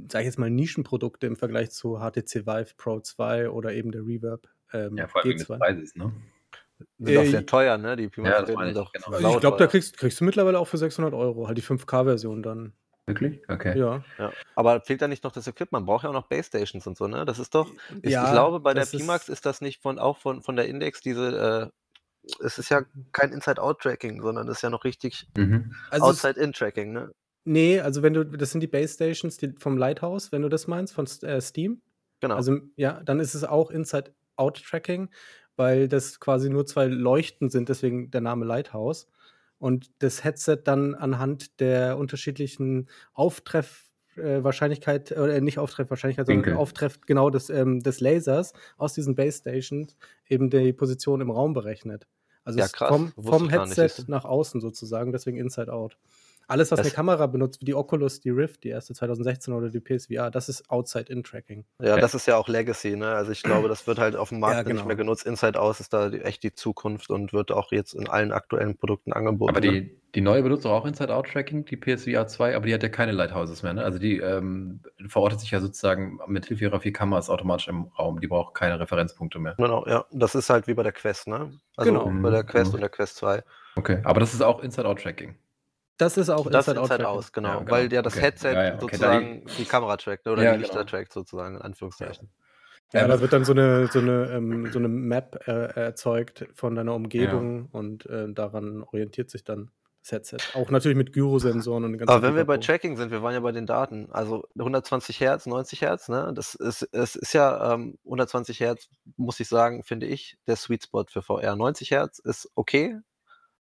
sag 0.08 0.20
ich 0.20 0.26
jetzt 0.26 0.38
mal, 0.38 0.50
Nischenprodukte 0.50 1.26
im 1.26 1.36
Vergleich 1.36 1.70
zu 1.70 1.98
HTC 1.98 2.46
Vive 2.46 2.74
Pro 2.76 3.00
2 3.00 3.50
oder 3.50 3.72
eben 3.72 3.92
der 3.92 4.02
Reverb 4.02 4.48
ähm, 4.72 4.96
ja, 4.96 5.08
vor 5.08 5.24
allem 5.24 5.36
G2. 5.36 5.58
Preises, 5.58 5.96
ne? 5.96 6.12
Sind 6.98 7.18
auch 7.18 7.24
sehr 7.24 7.46
teuer, 7.46 7.76
ne? 7.76 7.96
Die 7.96 8.10
ja, 8.22 8.46
sind 8.46 8.76
doch 8.76 8.92
genau. 8.92 9.08
Also 9.08 9.34
ich 9.34 9.40
glaube, 9.40 9.58
da 9.58 9.66
kriegst, 9.66 9.98
kriegst 9.98 10.20
du 10.20 10.24
mittleiler 10.24 10.58
auch 10.58 10.68
für 10.68 10.78
600 10.78 11.12
Euro, 11.12 11.46
halt 11.46 11.58
die 11.58 11.62
5K-Version 11.62 12.42
dann. 12.42 12.72
Wirklich? 13.06 13.42
Okay. 13.48 13.78
Ja. 13.78 14.04
ja. 14.18 14.32
Aber 14.54 14.80
fehlt 14.82 15.02
da 15.02 15.08
nicht 15.08 15.24
noch 15.24 15.32
das 15.32 15.46
Equipment? 15.46 15.72
Man 15.72 15.86
braucht 15.86 16.04
ja 16.04 16.10
auch 16.10 16.14
noch 16.14 16.28
Base 16.28 16.44
Stations 16.44 16.86
und 16.86 16.96
so, 16.96 17.06
ne? 17.06 17.24
Das 17.24 17.38
ist 17.38 17.54
doch, 17.54 17.70
ich, 18.02 18.12
ja, 18.12 18.24
ich 18.24 18.32
glaube, 18.32 18.60
bei 18.60 18.72
der 18.72 18.86
Pimax 18.86 19.24
ist, 19.24 19.30
ist 19.30 19.46
das 19.46 19.60
nicht 19.60 19.82
von, 19.82 19.98
auch 19.98 20.18
von, 20.18 20.42
von 20.42 20.56
der 20.56 20.68
Index 20.68 21.00
diese, 21.00 21.72
äh, 21.72 22.36
es 22.44 22.58
ist 22.58 22.68
ja 22.70 22.82
kein 23.12 23.32
Inside-Out-Tracking, 23.32 24.22
sondern 24.22 24.48
es 24.48 24.58
ist 24.58 24.62
ja 24.62 24.70
noch 24.70 24.84
richtig 24.84 25.26
mhm. 25.36 25.74
also 25.90 26.06
Outside-In-Tracking, 26.06 26.92
ne? 26.92 27.12
Nee, 27.50 27.80
also 27.80 28.04
wenn 28.04 28.14
du, 28.14 28.22
das 28.22 28.52
sind 28.52 28.60
die 28.60 28.68
Base 28.68 28.94
Stations 28.94 29.36
die, 29.36 29.52
vom 29.58 29.76
Lighthouse, 29.76 30.30
wenn 30.30 30.42
du 30.42 30.48
das 30.48 30.68
meinst, 30.68 30.94
von 30.94 31.08
äh, 31.22 31.40
Steam. 31.40 31.82
Genau. 32.20 32.36
Also 32.36 32.58
ja, 32.76 33.02
dann 33.04 33.18
ist 33.18 33.34
es 33.34 33.42
auch 33.42 33.72
Inside-Out-Tracking, 33.72 35.10
weil 35.56 35.88
das 35.88 36.20
quasi 36.20 36.48
nur 36.48 36.64
zwei 36.64 36.86
Leuchten 36.86 37.50
sind, 37.50 37.68
deswegen 37.68 38.12
der 38.12 38.20
Name 38.20 38.44
Lighthouse. 38.44 39.08
Und 39.58 39.90
das 39.98 40.22
Headset 40.22 40.58
dann 40.62 40.94
anhand 40.94 41.58
der 41.58 41.98
unterschiedlichen 41.98 42.88
Auftreffwahrscheinlichkeit, 43.14 45.10
äh, 45.10 45.18
oder 45.18 45.40
nicht 45.40 45.58
Auftreffwahrscheinlichkeit, 45.58 46.26
sondern 46.28 46.54
Auftreff 46.54 47.00
genau 47.00 47.30
des, 47.30 47.50
ähm, 47.50 47.80
des 47.80 47.98
Lasers 47.98 48.52
aus 48.76 48.94
diesen 48.94 49.16
Base 49.16 49.38
Stations 49.38 49.96
eben 50.28 50.50
die 50.50 50.72
Position 50.72 51.20
im 51.20 51.32
Raum 51.32 51.52
berechnet. 51.52 52.06
Also 52.44 52.60
ja, 52.60 52.68
vom, 52.68 53.12
vom 53.20 53.48
Headset 53.48 54.04
nach 54.06 54.24
außen 54.24 54.60
sozusagen, 54.60 55.10
deswegen 55.10 55.36
Inside 55.36 55.72
Out. 55.72 55.98
Alles, 56.50 56.72
was 56.72 56.78
das, 56.78 56.86
eine 56.86 56.94
Kamera 56.94 57.26
benutzt, 57.26 57.60
wie 57.60 57.64
die 57.64 57.74
Oculus, 57.74 58.20
die 58.20 58.30
Rift, 58.30 58.64
die 58.64 58.70
erste 58.70 58.92
2016 58.92 59.54
oder 59.54 59.70
die 59.70 59.78
PSVR, 59.78 60.32
das 60.32 60.48
ist 60.48 60.68
Outside-In-Tracking. 60.68 61.64
Ja, 61.80 61.96
das 61.96 62.14
ist 62.14 62.26
ja 62.26 62.36
auch 62.36 62.48
Legacy, 62.48 62.96
ne? 62.96 63.08
Also 63.08 63.30
ich 63.30 63.44
glaube, 63.44 63.68
das 63.68 63.86
wird 63.86 64.00
halt 64.00 64.16
auf 64.16 64.30
dem 64.30 64.40
Markt 64.40 64.56
ja, 64.56 64.62
genau. 64.64 64.74
nicht 64.74 64.86
mehr 64.86 64.96
genutzt. 64.96 65.26
Inside-Out 65.26 65.78
ist 65.78 65.92
da 65.92 66.10
echt 66.10 66.42
die 66.42 66.52
Zukunft 66.52 67.10
und 67.10 67.32
wird 67.32 67.52
auch 67.52 67.70
jetzt 67.70 67.94
in 67.94 68.08
allen 68.08 68.32
aktuellen 68.32 68.76
Produkten 68.76 69.12
angeboten. 69.12 69.50
Aber 69.50 69.60
die, 69.60 69.82
ne? 69.82 69.90
die 70.16 70.20
neue 70.22 70.42
benutzt 70.42 70.66
auch 70.66 70.84
Inside-Out-Tracking, 70.86 71.66
die 71.66 71.76
PSVR 71.76 72.26
2, 72.26 72.56
aber 72.56 72.66
die 72.66 72.74
hat 72.74 72.82
ja 72.82 72.88
keine 72.88 73.12
Lighthouses 73.12 73.62
mehr, 73.62 73.74
ne? 73.74 73.84
Also 73.84 74.00
die 74.00 74.18
ähm, 74.18 74.80
verortet 75.06 75.38
sich 75.38 75.52
ja 75.52 75.60
sozusagen 75.60 76.18
mit 76.26 76.46
Hilfe 76.46 76.64
ihrer 76.64 76.80
vier 76.80 76.92
Kameras 76.92 77.30
automatisch 77.30 77.68
im 77.68 77.84
Raum. 77.96 78.18
Die 78.18 78.26
braucht 78.26 78.54
keine 78.54 78.80
Referenzpunkte 78.80 79.38
mehr. 79.38 79.54
Genau, 79.56 79.86
ja. 79.86 80.04
Das 80.10 80.34
ist 80.34 80.50
halt 80.50 80.66
wie 80.66 80.74
bei 80.74 80.82
der 80.82 80.92
Quest, 80.92 81.28
ne? 81.28 81.52
Also 81.76 81.92
genau. 81.92 82.22
bei 82.22 82.30
der 82.30 82.42
Quest 82.42 82.72
mhm. 82.72 82.74
und 82.74 82.80
der 82.80 82.90
Quest 82.90 83.16
2. 83.16 83.44
Okay, 83.76 84.00
aber 84.02 84.18
das 84.18 84.34
ist 84.34 84.42
auch 84.42 84.62
Inside-Out-Tracking. 84.64 85.36
Das 86.00 86.16
ist 86.16 86.30
auch 86.30 86.50
das 86.50 86.68
Inside, 86.68 86.80
Inside 86.80 87.08
aus, 87.08 87.32
genau, 87.32 87.48
ja, 87.48 87.58
genau, 87.58 87.70
Weil 87.70 87.92
ja 87.92 88.02
das 88.02 88.14
okay. 88.14 88.22
Headset 88.22 88.52
ja, 88.52 88.64
ja, 88.64 88.74
okay. 88.74 88.80
sozusagen 88.80 89.46
die, 89.46 89.56
die 89.56 89.64
Kamera 89.64 89.96
trackt 89.96 90.26
oder 90.26 90.52
die 90.52 90.58
Lichter 90.58 90.78
genau. 90.78 90.90
trackt 90.90 91.12
sozusagen, 91.12 91.56
in 91.56 91.62
Anführungszeichen. 91.62 92.30
Ja, 92.92 93.06
da 93.06 93.20
wird 93.20 93.32
dann 93.32 93.44
so 93.44 93.52
eine, 93.52 93.86
so 93.86 94.00
eine, 94.00 94.30
ähm, 94.32 94.72
so 94.72 94.78
eine 94.78 94.88
Map 94.88 95.46
äh, 95.46 95.52
erzeugt 95.80 96.46
von 96.54 96.74
deiner 96.74 96.94
Umgebung 96.94 97.68
ja. 97.72 97.78
und 97.78 98.06
äh, 98.06 98.32
daran 98.32 98.82
orientiert 98.82 99.30
sich 99.30 99.44
dann 99.44 99.70
das 100.02 100.12
Headset. 100.12 100.38
Auch 100.54 100.70
natürlich 100.70 100.96
mit 100.96 101.12
Gyrosensoren 101.12 101.84
und 101.84 101.98
ganz 101.98 102.10
Aber 102.10 102.22
wenn 102.22 102.34
wir 102.34 102.44
bei 102.44 102.58
Tracking 102.58 102.96
sind, 102.96 103.10
wir 103.10 103.22
waren 103.22 103.34
ja 103.34 103.40
bei 103.40 103.52
den 103.52 103.66
Daten, 103.66 104.10
also 104.10 104.44
120 104.58 105.20
Hertz, 105.20 105.46
90 105.46 105.82
Hertz, 105.82 106.08
ne? 106.08 106.32
Das 106.34 106.54
ist, 106.54 106.88
es 106.92 107.14
ist 107.14 107.32
ja 107.32 107.74
ähm, 107.74 107.98
120 108.04 108.58
Hertz, 108.58 108.88
muss 109.16 109.38
ich 109.38 109.48
sagen, 109.48 109.84
finde 109.84 110.06
ich, 110.06 110.38
der 110.46 110.56
Sweet 110.56 110.84
Spot 110.84 111.04
für 111.08 111.22
VR. 111.22 111.54
90 111.54 111.90
Hertz 111.90 112.18
ist 112.18 112.50
okay, 112.54 112.98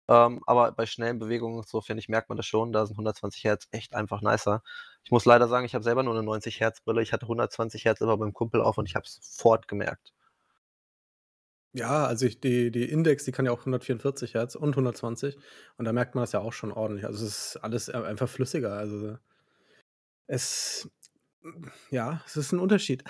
ähm, 0.09 0.43
aber 0.47 0.73
bei 0.73 0.87
schnellen 0.87 1.19
Bewegungen 1.19 1.63
so, 1.65 1.81
finde 1.81 2.01
ich, 2.01 2.09
merkt 2.09 2.29
man 2.31 2.37
das 2.37 2.47
schon. 2.47 2.73
Da 2.73 2.87
sind 2.87 2.95
120 2.95 3.45
Hertz 3.45 3.69
echt 3.71 3.95
einfach 3.95 4.23
nicer. 4.23 4.63
Ich 5.05 5.11
muss 5.11 5.25
leider 5.27 5.49
sagen, 5.49 5.67
ich 5.67 5.75
habe 5.75 5.85
selber 5.85 6.03
nur 6.03 6.15
eine 6.15 6.23
90 6.23 6.61
Hertz 6.61 6.81
Brille. 6.81 7.03
Ich 7.03 7.13
hatte 7.13 7.27
120 7.27 7.85
Hertz 7.85 8.01
immer 8.01 8.17
beim 8.17 8.33
Kumpel 8.33 8.63
auf 8.63 8.79
und 8.79 8.87
ich 8.87 8.95
habe 8.95 9.05
es 9.07 9.19
sofort 9.21 9.69
gemerkt. 9.69 10.13
Ja, 11.75 12.07
also 12.07 12.27
ich, 12.27 12.41
die, 12.41 12.71
die 12.71 12.91
Index, 12.91 13.25
die 13.25 13.33
kann 13.33 13.45
ja 13.45 13.53
auch 13.53 13.61
144 13.61 14.35
Hertz 14.35 14.55
und 14.55 14.71
120. 14.71 15.37
Und 15.77 15.85
da 15.85 15.93
merkt 15.93 16.15
man 16.15 16.23
das 16.23 16.33
ja 16.33 16.41
auch 16.41 16.53
schon 16.53 16.73
ordentlich. 16.73 17.05
Also 17.07 17.25
es 17.27 17.55
ist 17.55 17.57
alles 17.59 17.91
einfach 17.91 18.29
flüssiger. 18.29 18.73
Also 18.73 19.19
es, 20.27 20.91
ja, 21.91 22.21
es 22.27 22.37
ist 22.37 22.53
ein 22.53 22.59
Unterschied. 22.59 23.05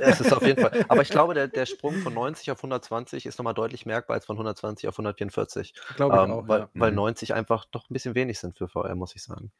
es 0.00 0.20
ist 0.20 0.32
auf 0.32 0.46
jeden 0.46 0.60
Fall. 0.60 0.84
Aber 0.88 1.02
ich 1.02 1.08
glaube, 1.10 1.34
der, 1.34 1.48
der 1.48 1.66
Sprung 1.66 1.94
von 1.96 2.14
90 2.14 2.50
auf 2.50 2.58
120 2.58 3.26
ist 3.26 3.38
nochmal 3.38 3.54
deutlich 3.54 3.84
merkbar 3.86 4.14
als 4.14 4.26
von 4.26 4.36
120 4.36 4.88
auf 4.88 4.94
144. 4.94 5.74
Glaube 5.96 6.16
ich 6.16 6.22
ähm, 6.22 6.30
auch. 6.30 6.48
Weil, 6.48 6.60
ja. 6.60 6.70
weil 6.74 6.92
90 6.92 7.30
mhm. 7.30 7.34
einfach 7.36 7.64
doch 7.66 7.90
ein 7.90 7.92
bisschen 7.92 8.14
wenig 8.14 8.38
sind 8.38 8.56
für 8.56 8.68
VR, 8.68 8.94
muss 8.94 9.14
ich 9.14 9.22
sagen. 9.22 9.52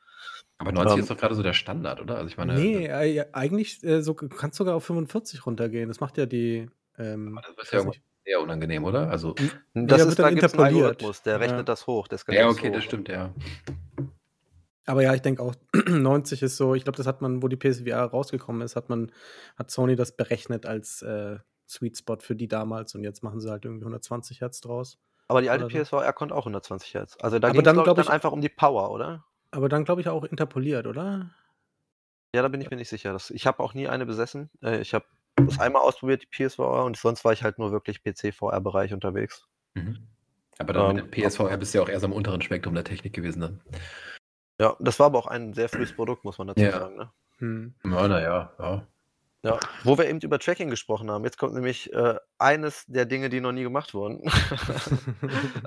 Aber 0.59 0.73
90 0.73 0.95
ähm, 0.95 1.01
ist 1.01 1.11
doch 1.11 1.17
gerade 1.17 1.35
so 1.35 1.43
der 1.43 1.55
Standard, 1.55 2.01
oder? 2.01 2.17
Also 2.17 2.29
ich 2.29 2.37
meine. 2.37 2.55
Nee, 2.55 2.87
äh, 2.87 3.27
eigentlich 3.33 3.83
äh, 3.83 4.03
so, 4.03 4.15
kannst 4.15 4.57
sogar 4.57 4.77
auf 4.77 4.85
45 4.85 5.45
runtergehen. 5.47 5.89
Das 5.89 6.01
macht 6.01 6.19
ja 6.19 6.27
die. 6.27 6.71
Ähm, 6.99 7.39
das 7.57 7.67
ist 7.67 7.73
ja 7.73 7.85
sehr 8.25 8.41
unangenein, 8.41 8.85
oder? 8.85 9.11
Also, 9.11 9.35
das 9.75 10.01
ja, 10.01 10.09
ist, 10.09 10.19
da 10.19 10.31
gibt 10.31 10.43
es 10.43 10.55
einen 10.55 10.63
Algorithmus, 10.63 11.23
der 11.23 11.41
rechnet 11.41 11.59
ja. 11.59 11.63
das 11.65 11.87
hoch. 11.87 12.09
Das 12.09 12.25
ja, 12.29 12.49
okay, 12.49 12.69
hoch. 12.69 12.75
das 12.75 12.85
stimmt, 12.85 13.09
ja. 13.09 13.33
Aber 14.87 15.03
ja, 15.03 15.15
ich 15.15 15.23
denke 15.23 15.43
auch, 15.43 15.55
90 15.87 16.43
ist 16.43 16.57
so, 16.57 16.75
ich 16.75 16.85
glaube, 16.85 16.97
das 16.97 17.07
hat 17.07 17.23
man, 17.23 17.43
wo 17.43 17.49
die 17.49 17.57
PSVR 17.57 18.05
rausgekommen 18.05 18.63
ist, 18.63 18.77
hat 18.77 18.89
man, 18.89 19.13
hat 19.57 19.71
Sony 19.71 19.97
das 19.97 20.17
berechnet 20.17 20.67
als 20.67 21.03
äh, 21.03 21.39
Sweet 21.69 21.99
Spot 21.99 22.19
für 22.21 22.35
die 22.35 22.49
damals 22.49 22.95
und 22.95 23.05
jetzt 23.05 23.23
machen 23.23 23.41
sie 23.41 23.51
halt 23.51 23.65
irgendwie 23.65 23.85
120 23.85 24.41
Hertz 24.41 24.61
draus. 24.61 24.99
Aber 25.29 25.41
die 25.41 25.51
alte 25.51 25.67
PSVR 25.67 26.07
so. 26.07 26.13
konnte 26.13 26.35
auch 26.35 26.43
120 26.43 26.95
Hertz. 26.95 27.17
Also 27.21 27.39
da 27.39 27.51
ging 27.51 27.61
es 27.61 27.65
dann, 27.65 27.83
glaub 27.83 27.99
ich, 27.99 28.05
dann 28.05 28.13
einfach 28.13 28.33
um 28.33 28.41
die 28.41 28.49
Power, 28.49 28.91
oder? 28.91 29.25
Aber 29.51 29.69
dann 29.69 29.85
glaube 29.85 30.01
ich 30.01 30.09
auch 30.09 30.25
interpoliert, 30.25 30.87
oder? 30.87 31.31
Ja, 32.35 32.43
da 32.43 32.49
bin 32.49 32.61
ich 32.61 32.71
mir 32.71 32.77
nicht 32.77 32.89
sicher. 32.89 33.13
Das, 33.13 33.31
ich 33.31 33.47
habe 33.47 33.63
auch 33.63 33.75
nie 33.75 33.89
eine 33.89 34.07
besessen. 34.07 34.51
Äh, 34.63 34.81
ich 34.81 34.95
habe 34.95 35.05
das 35.37 35.61
einmal 35.61 35.83
ausprobiert, 35.83 36.23
die 36.23 36.27
PSVR, 36.27 36.85
und 36.85 36.97
sonst 36.97 37.25
war 37.25 37.33
ich 37.33 37.43
halt 37.43 37.59
nur 37.59 37.73
wirklich 37.73 38.03
PC-VR-Bereich 38.03 38.93
unterwegs. 38.93 39.47
Mhm. 39.75 40.09
Aber 40.59 40.73
dann 40.73 40.91
ähm, 40.91 41.05
mit 41.05 41.17
der 41.17 41.29
PSVR 41.29 41.57
bist 41.57 41.75
du 41.75 41.79
ja 41.79 41.85
auch 41.85 41.89
erst 41.89 42.05
am 42.05 42.13
unteren 42.13 42.43
Spektrum 42.43 42.75
der 42.75 42.85
Technik 42.85 43.15
gewesen 43.15 43.41
dann. 43.41 43.61
Ja, 44.59 44.77
das 44.81 44.99
war 44.99 45.07
aber 45.07 45.19
auch 45.19 45.27
ein 45.27 45.55
sehr 45.55 45.69
frühes 45.69 45.95
Produkt, 45.95 46.25
muss 46.25 46.39
man 46.39 46.49
dazu 46.49 46.61
ja. 46.61 46.73
sagen. 46.73 46.97
Ne? 46.97 47.11
Hm. 47.39 47.75
Ja, 47.85 48.09
naja, 48.09 48.53
ja. 48.59 48.87
Ja, 49.45 49.59
wo 49.83 49.99
wir 49.99 50.09
eben 50.09 50.21
über 50.21 50.39
Tracking 50.39 50.71
gesprochen 50.71 51.11
haben. 51.11 51.25
Jetzt 51.25 51.37
kommt 51.37 51.55
nämlich 51.55 51.93
äh, 51.93 52.15
eines 52.39 52.85
der 52.87 53.07
Dinge, 53.07 53.29
die 53.29 53.41
noch 53.41 53.51
nie 53.51 53.65
gemacht 53.65 53.93
wurden. 53.93 54.23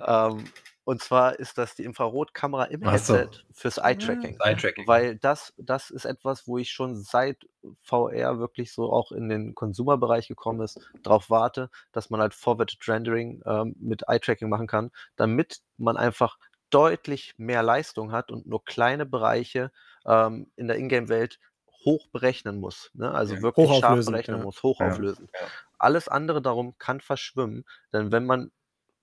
ähm, 0.07 0.45
und 0.85 1.01
zwar 1.01 1.39
ist 1.39 1.57
das 1.57 1.75
die 1.75 1.83
Infrarotkamera 1.83 2.65
im 2.65 2.87
Headset 2.87 3.27
so. 3.31 3.39
fürs 3.51 3.77
Eye-Tracking. 3.79 4.37
Eye 4.39 4.53
-Tracking. 4.53 4.87
Weil 4.87 5.17
das, 5.17 5.53
das 5.57 5.89
ist 5.89 6.05
etwas, 6.05 6.47
wo 6.47 6.57
ich 6.57 6.71
schon 6.71 6.95
seit 6.95 7.49
VR 7.81 8.39
wirklich 8.39 8.71
so 8.71 8.93
auch 8.93 9.11
in 9.11 9.27
den 9.27 9.55
Konsumerbereich 9.55 10.29
gekommen 10.29 10.61
ist, 10.61 10.79
darauf 11.03 11.29
warte, 11.29 11.69
dass 11.91 12.09
man 12.09 12.21
halt 12.21 12.33
Forward 12.33 12.77
Rendering 12.87 13.41
ähm, 13.45 13.75
mit 13.79 14.03
Eye-Tracking 14.07 14.47
machen 14.47 14.67
kann, 14.67 14.91
damit 15.17 15.59
man 15.77 15.97
einfach 15.97 16.37
deutlich 16.69 17.35
mehr 17.37 17.63
Leistung 17.63 18.11
hat 18.11 18.31
und 18.31 18.47
nur 18.47 18.63
kleine 18.63 19.05
Bereiche 19.05 19.71
ähm, 20.05 20.51
in 20.55 20.67
der 20.67 20.77
Ingame-Welt 20.77 21.39
hoch 21.85 22.07
berechnen 22.07 22.59
muss. 22.59 22.89
Ne? 22.93 23.11
Also 23.11 23.35
ja, 23.35 23.41
wirklich 23.41 23.69
scharf 23.79 24.05
berechnen 24.05 24.39
ja. 24.39 24.43
muss, 24.43 24.63
hochauflösend. 24.63 25.29
Ja, 25.33 25.47
Alles 25.77 26.07
andere 26.07 26.41
darum 26.41 26.77
kann 26.77 26.99
verschwimmen, 26.99 27.65
denn 27.93 28.11
wenn 28.11 28.25
man 28.25 28.51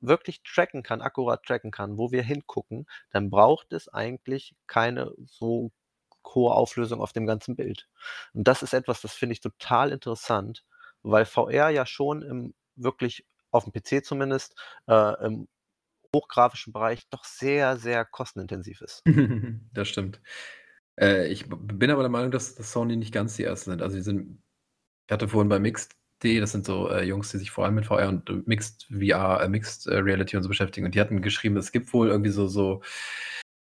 wirklich 0.00 0.42
tracken 0.42 0.82
kann, 0.82 1.00
akkurat 1.00 1.44
tracken 1.44 1.70
kann, 1.70 1.96
wo 1.96 2.10
wir 2.10 2.22
hingucken, 2.22 2.86
dann 3.10 3.30
braucht 3.30 3.72
es 3.72 3.88
eigentlich 3.88 4.54
keine 4.66 5.12
so 5.24 5.70
hohe 6.26 6.52
Auflösung 6.52 7.00
auf 7.00 7.12
dem 7.12 7.26
ganzen 7.26 7.56
Bild. 7.56 7.88
Und 8.34 8.48
das 8.48 8.62
ist 8.62 8.74
etwas, 8.74 9.00
das 9.00 9.14
finde 9.14 9.34
ich 9.34 9.40
total 9.40 9.92
interessant, 9.92 10.64
weil 11.02 11.24
VR 11.24 11.70
ja 11.70 11.86
schon 11.86 12.22
im 12.22 12.54
wirklich 12.74 13.24
auf 13.50 13.64
dem 13.64 13.72
PC 13.72 14.04
zumindest 14.04 14.58
äh, 14.88 15.26
im 15.26 15.46
hochgrafischen 16.14 16.72
Bereich 16.72 17.08
doch 17.10 17.24
sehr, 17.24 17.76
sehr 17.76 18.04
kostenintensiv 18.04 18.80
ist. 18.80 19.02
Das 19.72 19.88
stimmt. 19.88 20.20
Äh, 21.00 21.28
ich 21.28 21.48
bin 21.48 21.90
aber 21.90 22.02
der 22.02 22.10
Meinung, 22.10 22.30
dass, 22.30 22.54
dass 22.54 22.72
Sony 22.72 22.96
nicht 22.96 23.12
ganz 23.12 23.36
die 23.36 23.44
ersten 23.44 23.70
sind. 23.70 23.82
Also 23.82 23.96
die 23.96 24.02
sind, 24.02 24.42
ich 25.06 25.12
hatte 25.12 25.28
vorhin 25.28 25.48
bei 25.48 25.58
Mixed 25.58 25.96
das 26.22 26.52
sind 26.52 26.64
so 26.64 26.88
äh, 26.88 27.02
Jungs, 27.04 27.30
die 27.30 27.38
sich 27.38 27.50
vor 27.50 27.64
allem 27.64 27.74
mit 27.74 27.86
VR 27.86 28.08
und 28.08 28.46
Mixed 28.46 28.86
VR, 28.90 29.42
äh, 29.42 29.48
Mixed 29.48 29.86
äh, 29.86 29.96
Reality 29.96 30.36
und 30.36 30.42
so 30.42 30.48
beschäftigen. 30.48 30.86
Und 30.86 30.94
die 30.94 31.00
hatten 31.00 31.20
geschrieben, 31.22 31.56
es 31.56 31.72
gibt 31.72 31.92
wohl 31.92 32.08
irgendwie 32.08 32.30
so, 32.30 32.46
so 32.46 32.82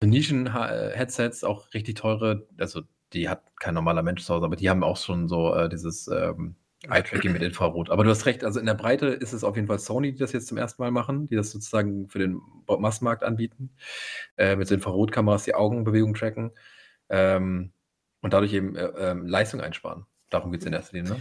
Nischen-Headsets, 0.04 1.44
auch 1.44 1.74
richtig 1.74 1.96
teure, 1.96 2.48
also 2.58 2.82
die 3.14 3.30
hat 3.30 3.44
kein 3.60 3.74
normaler 3.74 4.04
Mensch 4.04 4.24
zu 4.24 4.34
Hause, 4.34 4.46
aber 4.46 4.56
die 4.56 4.70
haben 4.70 4.84
auch 4.84 4.98
schon 4.98 5.28
so 5.28 5.54
äh, 5.56 5.70
dieses 5.70 6.08
ähm, 6.08 6.56
Eye-Tracking 6.90 7.32
mit 7.32 7.42
Infrarot. 7.42 7.90
Aber 7.90 8.04
du 8.04 8.10
hast 8.10 8.26
recht, 8.26 8.44
also 8.44 8.60
in 8.60 8.66
der 8.66 8.74
Breite 8.74 9.08
ist 9.08 9.34
es 9.34 9.44
auf 9.44 9.56
jeden 9.56 9.68
Fall 9.68 9.80
Sony, 9.80 10.12
die 10.12 10.20
das 10.20 10.34
jetzt 10.34 10.48
zum 10.48 10.58
ersten 10.58 10.82
Mal 10.82 10.92
machen, 10.92 11.28
die 11.28 11.36
das 11.36 11.52
sozusagen 11.52 12.10
für 12.10 12.20
den 12.20 12.42
Massenmarkt 12.68 13.24
anbieten, 13.24 13.72
äh, 14.38 14.56
mit 14.56 14.68
so 14.68 14.76
Infrarotkameras 14.76 15.44
die 15.44 15.56
Augenbewegung 15.56 16.14
tracken 16.14 16.52
ähm, 17.10 17.72
und 18.22 18.34
dadurch 18.34 18.54
eben 18.54 18.76
äh, 18.76 18.86
äh, 18.86 19.14
Leistung 19.14 19.62
einsparen. 19.62 20.06
Darum 20.30 20.52
geht 20.52 20.62
es 20.62 20.68
in 20.68 20.74
erster 20.74 20.98
Linie, 20.98 21.14
ne? 21.14 21.20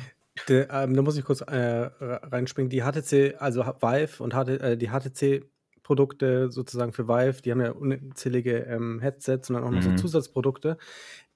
De, 0.49 0.67
ähm, 0.71 0.97
da 0.97 1.03
muss 1.03 1.19
ich 1.19 1.25
kurz 1.25 1.43
äh, 1.43 1.91
reinspringen. 2.01 2.71
Die 2.71 2.81
HTC, 2.81 3.37
also 3.39 3.63
Vive 3.65 4.23
und 4.23 4.33
HT, 4.33 4.49
äh, 4.49 4.77
die 4.79 4.89
HTC 4.89 5.45
Produkte 5.83 6.51
sozusagen 6.51 6.93
für 6.93 7.09
Vive, 7.09 7.43
die 7.43 7.51
haben 7.51 7.61
ja 7.61 7.73
unzählige 7.73 8.59
ähm, 8.59 9.01
Headsets, 9.01 9.49
sondern 9.49 9.65
auch 9.65 9.71
noch 9.71 9.83
mhm. 9.83 9.97
so 9.97 10.03
Zusatzprodukte. 10.03 10.79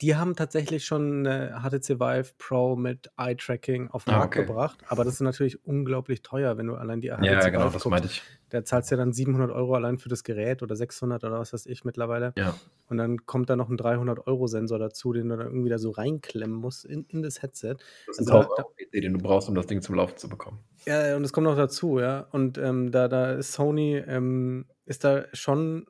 Die 0.01 0.15
haben 0.15 0.37
tatsächlich 0.37 0.85
schon 0.85 1.27
eine 1.27 1.63
HTC 1.63 1.99
Vive 2.01 2.35
Pro 2.39 2.77
mit 2.77 3.11
Eye-Tracking 3.17 3.89
auf 3.89 4.05
den 4.05 4.15
ah, 4.15 4.19
Markt 4.19 4.37
okay. 4.37 4.47
gebracht, 4.47 4.79
aber 4.89 5.05
das 5.05 5.15
ist 5.15 5.21
natürlich 5.21 5.65
unglaublich 5.65 6.23
teuer, 6.23 6.59
wenn 6.59 6.67
du 6.67 6.75
allein 6.75 7.01
die 7.01 7.09
HTC 7.09 7.25
ja, 7.25 7.49
genau, 7.49 7.73
Vive 7.73 7.89
meinte 7.89 8.09
ich. 8.09 8.23
Da 8.51 8.65
zahlst 8.65 8.91
du 8.91 8.95
ja 8.95 8.99
dann 8.99 9.13
700 9.13 9.51
Euro 9.51 9.75
allein 9.75 9.99
für 9.99 10.09
das 10.09 10.23
Gerät 10.23 10.63
oder 10.63 10.77
600 10.77 11.25
oder 11.25 11.41
was 11.41 11.53
weiß 11.53 11.67
ich 11.67 11.85
mittlerweile. 11.85 12.33
Ja. 12.37 12.55
Und 12.89 12.99
dann 12.99 13.27
kommt 13.27 13.51
da 13.51 13.57
noch 13.57 13.69
ein 13.69 13.77
300-Euro-Sensor 13.77 14.79
dazu, 14.79 15.13
den 15.13 15.29
du 15.29 15.37
dann 15.37 15.49
irgendwie 15.49 15.71
da 15.71 15.79
so 15.79 15.91
reinklemmen 15.91 16.57
musst 16.57 16.85
in, 16.85 17.05
in 17.09 17.23
das 17.23 17.43
Headset. 17.43 17.77
Das 18.07 18.19
ist 18.19 18.31
also, 18.31 18.53
auch 18.53 18.77
PC, 18.77 19.03
den 19.03 19.15
du 19.15 19.19
brauchst, 19.19 19.49
um 19.49 19.57
das 19.57 19.67
Ding 19.67 19.83
zum 19.83 19.97
Laufen 19.97 20.17
zu 20.17 20.29
bekommen. 20.29 20.61
Ja, 20.87 21.17
und 21.17 21.25
es 21.25 21.33
kommt 21.33 21.47
noch 21.47 21.57
dazu, 21.57 21.99
ja. 21.99 22.21
Und 22.31 22.59
ähm, 22.59 22.93
da, 22.93 23.09
da 23.09 23.33
ist 23.33 23.53
Sony, 23.53 23.97
ähm, 23.97 24.67
ist 24.85 25.05
da 25.05 25.27
schon 25.33 25.87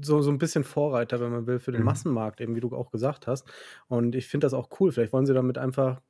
so, 0.00 0.22
so 0.22 0.30
ein 0.30 0.38
bisschen 0.38 0.64
Vorreiter, 0.64 1.20
wenn 1.20 1.30
man 1.30 1.46
will, 1.46 1.58
für 1.58 1.72
den 1.72 1.80
mhm. 1.80 1.86
Massenmarkt, 1.86 2.40
eben 2.40 2.54
wie 2.54 2.60
du 2.60 2.74
auch 2.74 2.90
gesagt 2.90 3.26
hast. 3.26 3.46
Und 3.88 4.14
ich 4.14 4.26
finde 4.26 4.46
das 4.46 4.54
auch 4.54 4.68
cool. 4.80 4.92
Vielleicht 4.92 5.12
wollen 5.12 5.26
sie 5.26 5.34
damit 5.34 5.58
einfach 5.58 6.00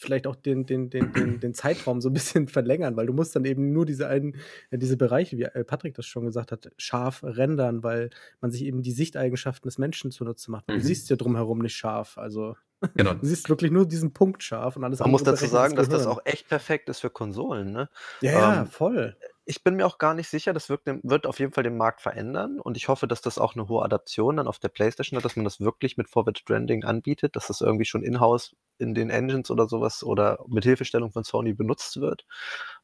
vielleicht 0.00 0.26
auch 0.26 0.36
den, 0.36 0.64
den, 0.64 0.88
den, 0.88 1.12
den, 1.12 1.40
den 1.40 1.52
Zeitraum 1.52 2.00
so 2.00 2.08
ein 2.08 2.14
bisschen 2.14 2.48
verlängern, 2.48 2.96
weil 2.96 3.06
du 3.06 3.12
musst 3.12 3.36
dann 3.36 3.44
eben 3.44 3.72
nur 3.72 3.84
diese 3.84 4.08
einen, 4.08 4.36
äh, 4.70 4.78
diese 4.78 4.96
Bereiche, 4.96 5.36
wie 5.36 5.42
äh, 5.42 5.64
Patrick 5.64 5.94
das 5.94 6.06
schon 6.06 6.24
gesagt 6.24 6.52
hat, 6.52 6.70
scharf 6.78 7.22
rendern, 7.22 7.82
weil 7.82 8.08
man 8.40 8.50
sich 8.50 8.64
eben 8.64 8.82
die 8.82 8.92
Sichteigenschaften 8.92 9.68
des 9.68 9.76
Menschen 9.76 10.10
zunutze 10.10 10.50
macht. 10.50 10.68
Mhm. 10.68 10.74
Du 10.74 10.80
siehst 10.80 11.10
ja 11.10 11.16
drumherum 11.16 11.58
nicht 11.58 11.76
scharf. 11.76 12.16
Also 12.16 12.56
genau. 12.94 13.14
du 13.14 13.26
siehst 13.26 13.48
wirklich 13.48 13.70
nur 13.70 13.86
diesen 13.86 14.12
Punkt 14.12 14.42
scharf 14.42 14.76
und 14.76 14.84
alles 14.84 15.00
Man 15.00 15.10
muss 15.10 15.22
dazu 15.22 15.46
sagen, 15.46 15.76
dass 15.76 15.88
das 15.88 16.06
auch 16.06 16.20
echt 16.24 16.48
perfekt 16.48 16.88
ist 16.88 17.00
für 17.00 17.10
Konsolen, 17.10 17.72
ne? 17.72 17.88
Ja, 18.20 18.32
ja, 18.32 18.60
ähm, 18.62 18.66
voll 18.66 19.16
ich 19.50 19.64
bin 19.64 19.74
mir 19.74 19.84
auch 19.84 19.98
gar 19.98 20.14
nicht 20.14 20.28
sicher, 20.28 20.52
das 20.52 20.68
wird, 20.68 20.82
wird, 20.86 21.26
auf 21.26 21.40
jeden 21.40 21.52
Fall 21.52 21.64
den 21.64 21.76
Markt 21.76 22.00
verändern 22.00 22.60
und 22.60 22.76
ich 22.76 22.86
hoffe, 22.86 23.08
dass 23.08 23.20
das 23.20 23.36
auch 23.36 23.56
eine 23.56 23.66
hohe 23.68 23.84
Adaption 23.84 24.36
dann 24.36 24.46
auf 24.46 24.60
der 24.60 24.68
Playstation 24.68 25.16
hat, 25.16 25.24
dass 25.24 25.34
man 25.34 25.44
das 25.44 25.60
wirklich 25.60 25.96
mit 25.96 26.08
Forward 26.08 26.44
Trending 26.46 26.84
anbietet, 26.84 27.34
dass 27.34 27.48
das 27.48 27.60
irgendwie 27.60 27.84
schon 27.84 28.04
in-house 28.04 28.54
in 28.78 28.94
den 28.94 29.10
Engines 29.10 29.50
oder 29.50 29.66
sowas 29.68 30.04
oder 30.04 30.38
mit 30.46 30.62
Hilfestellung 30.62 31.10
von 31.10 31.24
Sony 31.24 31.52
benutzt 31.52 32.00
wird. 32.00 32.24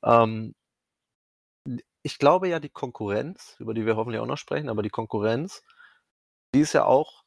Ähm, 0.03 0.55
ich 2.03 2.19
glaube 2.19 2.49
ja, 2.49 2.59
die 2.59 2.69
Konkurrenz, 2.69 3.55
über 3.61 3.73
die 3.73 3.87
wir 3.87 3.97
hoffentlich 3.97 4.21
auch 4.21 4.27
noch 4.27 4.39
sprechen, 4.39 4.69
aber 4.69 4.83
die 4.83 4.91
Konkurrenz, 4.91 5.63
die 6.53 6.61
ist 6.61 6.73
ja 6.73 6.85
auch 6.85 7.23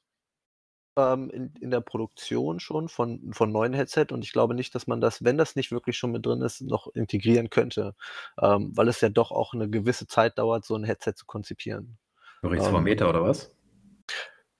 ähm, 0.95 1.29
in, 1.29 1.53
in 1.59 1.71
der 1.71 1.81
Produktion 1.81 2.59
schon 2.59 2.89
von, 2.89 3.33
von 3.33 3.51
neuen 3.51 3.73
Headset 3.73 4.07
und 4.11 4.23
ich 4.23 4.31
glaube 4.31 4.53
nicht, 4.53 4.73
dass 4.75 4.87
man 4.87 5.01
das, 5.01 5.23
wenn 5.23 5.37
das 5.37 5.55
nicht 5.55 5.71
wirklich 5.71 5.97
schon 5.97 6.11
mit 6.11 6.25
drin 6.25 6.41
ist, 6.41 6.61
noch 6.61 6.87
integrieren 6.95 7.49
könnte, 7.49 7.95
ähm, 8.41 8.71
weil 8.75 8.87
es 8.87 9.01
ja 9.01 9.09
doch 9.09 9.31
auch 9.31 9.53
eine 9.53 9.69
gewisse 9.69 10.07
Zeit 10.07 10.37
dauert, 10.37 10.65
so 10.65 10.75
ein 10.75 10.83
Headset 10.83 11.13
zu 11.15 11.25
konzipieren. 11.25 11.97
Du 12.41 12.49
redest 12.49 12.69
ähm, 12.69 12.83
Meter 12.83 13.09
oder 13.09 13.23
was? 13.23 13.51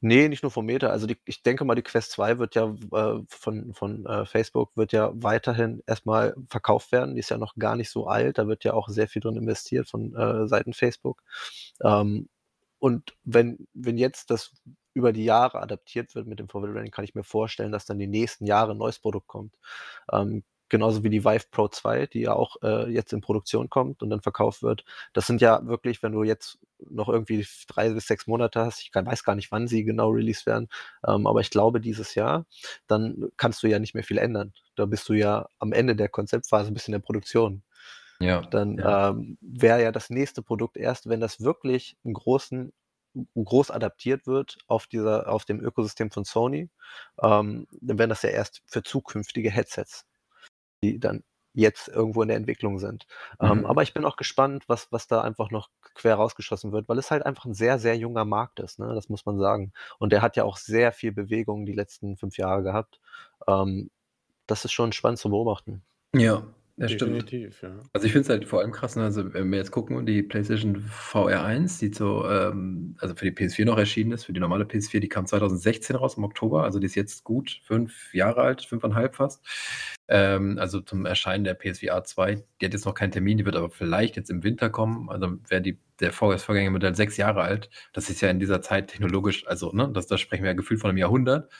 Nee, 0.02 0.30
nicht 0.30 0.44
nur 0.44 0.52
vom 0.52 0.66
Meta. 0.66 0.88
Also 0.88 1.08
die 1.08 1.18
ich 1.26 1.44
denke 1.44 1.66
mal, 1.66 1.76
die 1.76 1.82
Quest 1.82 2.12
2 2.12 2.40
wird 2.40 2.56
ja, 2.56 2.74
äh, 2.94 3.22
von 3.28 3.74
von, 3.74 4.06
äh, 4.06 4.26
Facebook 4.26 4.72
wird 4.76 4.94
ja 4.94 5.12
weiterhin 5.14 5.84
erstmal 5.88 6.36
verkauft 6.50 6.92
werden. 6.94 7.16
Die 7.16 7.20
ist 7.20 7.30
ja 7.30 7.38
noch 7.38 7.56
gar 7.56 7.76
nicht 7.76 7.90
so 7.90 8.08
alt. 8.08 8.38
Da 8.38 8.48
wird 8.48 8.64
ja 8.64 8.74
auch 8.74 8.88
sehr 8.88 9.10
viel 9.10 9.22
drin 9.22 9.36
investiert 9.36 9.90
von, 9.90 10.16
äh, 10.16 10.48
Seiten 10.48 10.74
Facebook. 10.74 11.22
Ähm, 11.84 12.30
und 12.80 13.14
wenn 13.26 13.68
wenn 13.74 13.98
jetzt 13.98 14.30
das 14.32 14.54
über 15.00 15.14
die 15.14 15.26
Jahre 15.26 15.62
adaptiert 15.62 16.16
wird 16.16 16.28
mit 16.28 16.40
dem 16.40 16.50
Forward 16.50 16.72
Running, 16.76 16.92
kann 16.92 17.06
ich 17.06 17.16
mir 17.16 17.24
vorstellen, 17.24 17.72
dass 17.74 17.86
dann 17.86 18.00
die 18.00 18.08
nächsten 18.08 18.46
Jahre 18.46 18.74
'n 18.74 18.78
neues 18.80 19.00
Produkt 19.00 19.28
kommt. 19.28 19.56
Ähm, 20.12 20.44
genauso 20.70 21.04
wie 21.04 21.10
die 21.10 21.26
Vive 21.26 21.46
Pro 21.52 21.68
2, 21.68 22.06
die 22.06 22.22
ja 22.22 22.34
auch, 22.34 22.58
äh, 22.64 22.90
jetzt 22.92 23.12
in 23.14 23.22
Produktion 23.22 23.70
kommt 23.70 24.04
und 24.04 24.10
dann 24.12 24.22
verkauft 24.22 24.62
wird. 24.64 24.86
Das 25.14 25.26
sind 25.28 25.42
ja 25.42 25.66
wirklich, 25.66 26.04
wenn 26.04 26.12
du 26.12 26.24
jetzt 26.24 26.60
noch 26.90 27.10
irgendwie 27.10 27.46
drei 27.68 27.90
bis 27.92 28.06
sechs 28.08 28.28
Monate 28.28 28.62
hast, 28.66 28.82
ich 28.82 28.92
kann 28.92 29.06
weiß 29.08 29.24
gar 29.24 29.36
nicht, 29.36 29.52
wann 29.52 29.68
sie 29.68 29.84
genau 29.84 30.10
released 30.12 30.46
werden, 30.46 30.70
ähm, 31.08 31.26
aber 31.28 31.42
ich 31.42 31.50
glaube 31.50 31.82
dieses 31.82 32.14
Jahr, 32.16 32.46
dann 32.88 33.30
kannst 33.38 33.64
du 33.64 33.68
ja 33.68 33.80
nicht 33.80 33.96
mehr 33.96 34.04
viel 34.04 34.20
ändern. 34.20 34.54
Da 34.76 34.86
bist 34.86 35.10
du 35.10 35.14
ja 35.14 35.48
am 35.60 35.74
Ende 35.74 35.96
der 35.96 36.10
Konzeptphase, 36.10 36.72
bist 36.72 36.88
in 36.88 36.92
der 36.94 37.00
Produktion. 37.00 37.64
Ja, 38.20 38.42
Dann, 38.52 38.78
ja. 38.78 38.86
ähm, 38.86 39.38
wäre 39.42 39.84
ja 39.84 39.92
das 39.92 40.10
nächste 40.10 40.42
Produkt 40.42 40.78
erst, 40.78 41.08
wenn 41.10 41.20
das 41.20 41.42
wirklich 41.42 41.98
'n 42.04 42.14
großen 42.14 42.74
groß 43.36 43.72
adaptiert 43.72 44.28
wird 44.28 44.58
auf 44.68 44.88
dieser 44.88 45.30
auf 45.32 45.46
dem 45.46 45.60
Ökosystem 45.62 46.12
von 46.12 46.26
Sony, 46.26 46.70
ähm, 47.22 47.68
dann 47.82 48.00
wären 48.00 48.10
das 48.10 48.22
ja 48.24 48.30
erst 48.30 48.62
für 48.68 48.84
zukünftige 48.84 49.52
Headsets 49.52 50.06
die 50.84 51.00
dann 51.00 51.24
jetzt 51.54 51.88
irgendwo 51.90 52.22
in 52.22 52.28
der 52.30 52.38
Entwicklung 52.38 52.80
sind. 52.80 53.08
Ähm, 53.42 53.66
Mhm. 53.66 53.66
aber 53.66 53.82
ich 53.84 53.94
bin 53.94 54.06
auch 54.06 54.18
gespannt, 54.18 54.64
was 54.68 54.88
was 54.92 55.08
da 55.08 55.22
einfach 55.22 55.50
noch 55.52 55.70
quer 55.96 56.16
rausgeschossen 56.16 56.72
wird, 56.72 56.88
weil 56.88 57.00
es 57.00 57.12
halt 57.12 57.26
einfach 57.26 57.46
'n 57.46 57.54
sehr, 57.54 57.80
sehr 57.80 57.98
junger 57.98 58.26
Markt 58.26 58.60
ist, 58.60 58.80
ne? 58.80 58.94
Das 58.96 59.10
muss 59.10 59.26
man 59.26 59.40
sagen. 59.40 59.74
Und 60.00 60.12
der 60.14 60.22
hat 60.22 60.36
ja 60.38 60.44
auch 60.46 60.58
sehr 60.58 60.92
viel 60.92 61.12
Bewegung 61.12 61.66
die 61.66 61.74
letzten 61.74 62.18
5 62.18 62.38
Jahre 62.38 62.64
gehabt. 62.64 63.00
Ähm, 63.48 63.90
das 64.48 64.66
ist 64.66 64.74
schon 64.74 64.94
spannend 64.94 65.20
zu 65.20 65.30
beobachten. 65.30 65.84
Ja, 66.14 66.44
stimmt. 66.88 67.30
Definitiv, 67.32 67.62
ja. 67.62 67.90
Also, 67.92 68.06
ich 68.08 68.14
finde 68.14 68.24
es 68.24 68.30
halt 68.30 68.46
vor 68.46 68.62
allem 68.62 68.72
krass, 68.72 68.96
ne, 68.96 69.04
also, 69.04 69.34
wenn 69.34 69.50
wir 69.52 69.58
jetzt 69.58 69.72
gucken, 69.72 70.06
die 70.06 70.24
PlayStation 70.24 70.78
VR 70.78 71.44
1, 71.44 71.78
die 71.80 71.92
so, 71.94 72.26
ähm 72.30 72.96
also, 73.00 73.16
für 73.16 73.26
die 73.26 73.32
PS4 73.32 73.66
noch 73.66 73.78
erschienen 73.78 74.14
ist, 74.14 74.24
für 74.26 74.34
die 74.34 74.40
normale 74.40 74.64
PS4, 74.66 75.02
die 75.02 75.10
kam 75.10 75.26
2016 75.26 75.96
raus 75.98 76.16
im 76.18 76.24
Oktober, 76.24 76.64
also, 76.64 76.80
die 76.80 76.86
ist 76.86 76.96
jetzt 76.96 77.24
gut 77.26 77.60
5 77.66 78.14
Jahre 78.14 78.42
alt, 78.42 78.62
5,5 78.62 79.16
fast. 79.18 79.46
Ähm, 80.08 80.58
also, 80.60 80.80
zum 80.80 81.06
Erscheinen 81.06 81.44
der 81.44 81.56
PSVR 81.56 82.04
2. 82.06 82.44
Die 82.62 82.66
hat 82.66 82.74
jetzt 82.74 82.86
noch 82.86 82.94
keinen 82.96 83.12
Termin, 83.12 83.38
die 83.38 83.46
wird 83.46 83.56
aber 83.58 83.70
vielleicht 83.70 84.16
jetzt 84.16 84.30
im 84.30 84.44
Winter 84.44 84.70
kommen. 84.70 85.10
Also, 85.10 85.38
wäre 85.50 85.62
die 85.62 85.80
der 86.00 86.14
Vorgängermodell 86.14 86.96
6 86.96 87.18
Jahre 87.18 87.42
alt. 87.42 87.70
Das 87.94 88.10
ist 88.10 88.22
ja 88.22 88.30
in 88.30 88.40
dieser 88.40 88.62
Zeit 88.62 88.88
technologisch 88.88 89.46
also, 89.48 89.72
ne, 89.74 89.90
das 89.94 90.08
da 90.08 90.18
sprechen 90.18 90.44
wir 90.44 90.52
ja 90.52 90.56
gefühlt 90.56 90.80
von 90.80 90.90
'nem 90.92 90.98
Jahrhundert, 90.98 91.52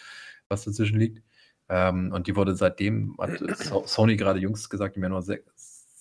was 0.48 0.64
dazwischen 0.66 0.98
liegt. 1.00 1.22
Ähm, 1.70 2.12
und 2.12 2.28
die 2.28 2.36
wurde 2.36 2.56
seitdem, 2.56 3.16
hat 3.20 3.40
So 3.58 3.86
Sony 3.86 4.18
gerade 4.18 4.40
jüngst 4.40 4.70
gesagt, 4.70 4.98
im 4.98 5.04
Januar 5.04 5.22
sech 5.22 5.42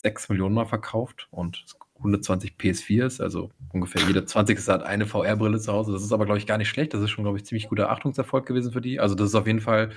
6.000.000 0.03 0.51
Mal 0.51 0.67
verkauft 0.67 1.29
und 1.31 1.65
120 1.97 2.55
PS4s, 2.57 3.21
also 3.21 3.51
ungefähr 3.73 4.01
jeder 4.03 4.25
20. 4.25 4.59
hat 4.69 4.85
eine 4.85 5.07
VR-Brille 5.07 5.59
zu 5.59 5.73
Hause. 5.73 5.93
Das 5.93 6.03
ist 6.03 6.13
aber, 6.13 6.25
glaube 6.25 6.39
ich, 6.39 6.47
gar 6.47 6.57
nicht 6.57 6.69
schlecht. 6.69 6.95
Das 6.95 7.03
ist 7.03 7.11
schon, 7.11 7.25
glaube 7.25 7.37
ich, 7.37 7.45
ziemlich 7.45 7.69
guter 7.69 7.91
Achtungserfolg 7.91 8.47
gewesen 8.47 8.73
für 8.73 8.81
die. 8.81 9.01
Also, 9.01 9.17
das 9.17 9.29
ist 9.31 9.35
auf 9.35 9.49
jeden 9.49 9.61
Fall 9.61 9.91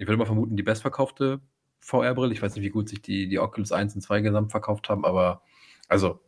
ich 0.00 0.06
würde 0.06 0.16
mal 0.16 0.24
vermuten, 0.24 0.56
die 0.56 0.62
bestverkaufte 0.62 1.42
VR-Brille. 1.80 2.32
Ich 2.32 2.40
weiß 2.40 2.54
nicht, 2.54 2.64
wie 2.64 2.70
gut 2.70 2.88
sich 2.88 3.02
die 3.02 3.28
die 3.28 3.38
Oculus 3.38 3.70
1 3.70 3.94
und 3.94 4.00
2 4.00 4.22
gesamt 4.22 4.50
verkauft 4.50 4.88
haben, 4.88 5.04
aber 5.04 5.42
also, 5.88 6.20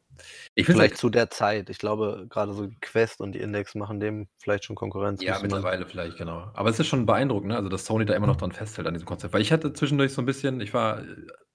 ich 0.55 0.67
Vielleicht 0.67 0.97
zu 0.99 1.09
der 1.11 1.31
Zeit. 1.31 1.71
Ich 1.71 1.79
glaube, 1.79 2.27
grade 2.29 2.53
so 2.53 2.67
die 2.67 2.77
Quest 2.81 3.21
und 3.21 3.33
die 3.33 3.41
Index 3.41 3.75
machen 3.75 4.01
dem 4.01 4.29
vielleicht 4.39 4.65
schon 4.65 4.77
Konkurrenz, 4.77 5.23
Ja, 5.23 5.35
man 5.35 5.43
mittlerweile 5.43 5.87
vielleicht, 5.87 6.17
genau. 6.19 6.51
Aber 6.55 6.69
es 6.71 6.79
ist 6.79 6.87
schon 6.89 7.07
beeindruckend, 7.07 7.49
ne, 7.49 7.57
also, 7.57 7.69
dass 7.69 7.85
Sony 7.87 8.05
da 8.05 8.15
immer 8.15 8.27
noch 8.27 8.37
dran 8.37 8.53
festhält 8.53 8.87
an 8.87 8.95
diesem 8.95 9.07
Konzept. 9.07 9.33
Weil 9.35 9.41
ich 9.43 9.53
hatte 9.53 9.73
zwischendurch 9.73 10.13
so 10.13 10.23
'n 10.23 10.27
bisschen 10.27 10.61
ich 10.61 10.75
war, 10.75 11.01
äh, 11.01 11.05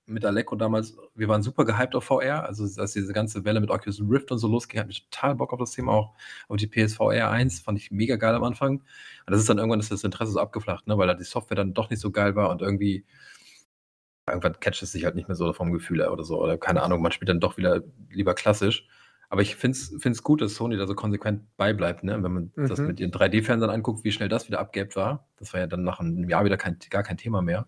mit 0.09 0.23
Alecko 0.25 0.55
damals 0.55 0.95
wir 1.15 1.27
waren 1.27 1.43
super 1.43 1.65
gehypt 1.65 1.93
auf 1.95 2.05
VR. 2.05 2.45
Also, 2.45 2.63
als 2.81 2.93
diese 2.93 3.11
ganze 3.13 3.43
Welle 3.45 3.59
mit 3.59 3.69
Oculus 3.69 4.01
Rift 4.01 4.31
und 4.31 4.37
so 4.39 4.47
losging, 4.47 4.79
hatten 4.79 4.89
wir 4.89 4.95
total 5.11 5.35
Bock 5.35 5.53
auf 5.53 5.59
das 5.59 5.71
Thema 5.71 5.91
auch. 5.93 6.13
Und 6.47 6.61
die 6.61 6.67
PSVR 6.67 7.29
1 7.29 7.59
fand 7.59 7.77
ich 7.79 7.91
mega 7.91 8.15
geil 8.15 8.33
am 8.35 8.43
Anfang. 8.43 8.77
Und 8.79 8.83
das 9.31 9.39
ist 9.41 9.49
dann 9.49 9.57
irgendwann 9.57 9.79
ist 9.81 9.91
das 9.91 10.03
Interesse 10.03 10.31
so 10.31 10.39
abgeflacht, 10.39 10.87
ne, 10.87 10.97
weil 10.97 11.07
da 11.07 11.13
die 11.13 11.23
Software 11.25 11.57
dann 11.57 11.73
doch 11.73 11.89
nicht 11.89 11.99
so 11.99 12.11
geil 12.11 12.35
war 12.35 12.49
und 12.49 12.61
irgendwie 12.61 13.05
irgendwann 14.27 14.59
catcht 14.59 14.83
es 14.83 14.91
dich 14.93 15.05
halt 15.05 15.15
nicht 15.15 15.27
mehr 15.27 15.35
so 15.35 15.53
vom 15.53 15.71
Gefühl 15.73 16.01
her 16.01 16.11
oder 16.13 16.23
so 16.23 16.41
oder 16.41 16.57
keine 16.57 16.83
Ahnung, 16.83 17.01
man 17.01 17.11
spielt 17.11 17.29
dann 17.29 17.39
doch 17.39 17.57
wieder 17.57 17.81
lieber 18.09 18.33
klassisch. 18.35 18.87
Aber 19.29 19.41
ich 19.41 19.55
finde 19.57 19.77
es 19.77 20.23
gut, 20.23 20.41
dass 20.41 20.55
Sony 20.55 20.77
da 20.77 20.87
so 20.87 20.95
konsequent 20.95 21.43
bei 21.57 21.73
bleibt, 21.73 22.03
ne? 22.03 22.23
Wenn 22.23 22.31
man 22.33 22.53
das 22.55 22.79
Mhm. 22.79 22.87
mit 22.87 22.99
ihren 23.01 23.11
3D-Fernsehern 23.11 23.69
anguckt, 23.73 24.03
wie 24.05 24.11
schnell 24.13 24.29
das 24.29 24.47
wieder 24.47 24.59
abgeebbt 24.59 24.95
war. 24.95 25.27
Das 25.37 25.51
war 25.53 25.59
ja 25.61 25.67
dann 25.67 25.83
nach 25.83 25.99
'nem 25.99 26.29
Jahr 26.29 26.45
wieder 26.45 26.57
kein 26.57 26.77
gar 26.89 27.03
kein 27.03 27.17
Thema 27.17 27.41
mehr. 27.41 27.67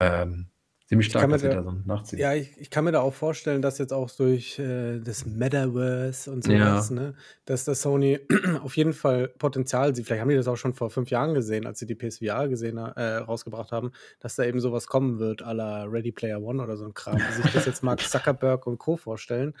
Ähm, 0.00 0.51
ziemlich 0.92 1.06
stark, 1.08 1.30
dass 1.30 1.40
sie 1.40 1.48
da 1.48 1.54
da 1.56 1.62
so 1.62 1.72
nachziehen. 1.84 2.18
ja, 2.20 2.34
ich 2.34 2.56
ich 2.60 2.70
kann 2.70 2.84
mir 2.84 2.92
da 2.92 3.00
auch 3.00 3.14
vorstellen, 3.14 3.62
dass 3.62 3.78
jetzt 3.78 3.92
auch 3.92 4.10
durch, 4.10 4.58
äh, 4.58 5.00
das 5.00 5.24
Metaverse 5.26 6.30
und 6.30 6.44
so 6.44 6.52
Ja. 6.52 6.76
was, 6.76 6.90
ne, 6.90 7.14
dass 7.46 7.64
da 7.64 7.74
Sony 7.74 8.20
auf 8.62 8.76
jeden 8.76 8.92
Fall 8.92 9.28
Potenzial 9.28 9.94
sieht. 9.94 10.06
Vielleicht 10.06 10.20
haben 10.20 10.28
die 10.28 10.36
das 10.36 10.48
auch 10.48 10.56
schon 10.56 10.74
vor 10.74 10.90
5 10.90 11.10
Jahren 11.10 11.34
gesehen, 11.34 11.66
als 11.66 11.78
sie 11.78 11.86
die 11.86 11.94
PSVR 11.94 12.48
gesehen 12.48 12.76
äh, 12.78 13.16
rausgebracht 13.16 13.72
haben, 13.72 13.92
dass 14.20 14.36
da 14.36 14.44
eben 14.44 14.60
so 14.60 14.72
was 14.72 14.86
kommen 14.86 15.18
wird 15.18 15.42
à 15.42 15.52
la 15.54 15.84
Ready 15.84 16.12
Player 16.12 16.40
One 16.42 16.62
oder 16.62 16.76
so 16.76 16.84
'n 16.84 16.94
Kram, 16.94 17.18
wie 17.18 17.32
sich 17.42 17.52
das 17.52 17.64
jetzt 17.66 17.82
Mark 17.82 18.00
Zuckerberg 18.08 18.66
und 18.66 18.78
Co. 18.78 18.96
vorstellen. 18.96 19.54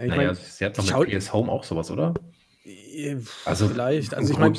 Ich 0.00 0.06
Na 0.08 0.14
ja, 0.14 0.16
meine, 0.16 0.34
sie 0.34 0.64
hat 0.64 0.78
doch 0.78 0.84
mit 1.06 1.18
PS 1.18 1.32
Home 1.32 1.50
auch 1.50 1.64
so 1.64 1.74
was, 1.76 1.90
oder? 1.90 2.14
Äh, 2.68 3.16
Also, 3.44 3.68
vielleicht. 3.68 4.14
Also, 4.14 4.32
ich 4.32 4.38
meine, 4.38 4.54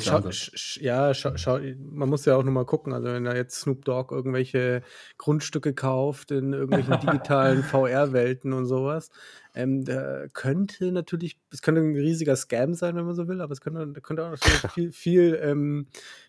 ja, 0.80 1.14
schau 1.14 1.36
schau 1.36 1.58
man 1.78 2.08
muss 2.08 2.24
ja 2.24 2.36
auch 2.36 2.42
nur 2.42 2.52
mal 2.52 2.64
gucken. 2.66 2.92
Also, 2.92 3.08
wenn 3.08 3.24
da 3.24 3.34
jetzt 3.34 3.60
Snoop 3.60 3.84
Dogg 3.84 4.12
irgendwelche 4.14 4.82
Grundstücke 5.18 5.74
kauft 5.74 6.30
in 6.30 6.52
irgendwelchen 6.52 6.98
digitalen 7.00 7.62
VR-Welten 7.62 8.52
und 8.52 8.66
so 8.66 8.84
was, 8.84 9.10
ähm, 9.54 9.84
da 9.84 10.26
könnte 10.32 10.92
natürlich 10.92 11.38
es 11.52 11.62
könnte 11.62 11.80
'n 11.82 11.94
riesiger 11.94 12.36
Scam 12.36 12.74
sein, 12.74 12.96
wenn 12.96 13.04
man 13.06 13.14
so 13.14 13.28
will, 13.28 13.40
aber 13.40 13.52
es 13.52 13.60
könnte 13.60 14.00
könnte 14.00 14.24
auch 14.26 14.36
viel 14.74 14.92
viel, 14.92 15.38
ähm, 15.42 15.86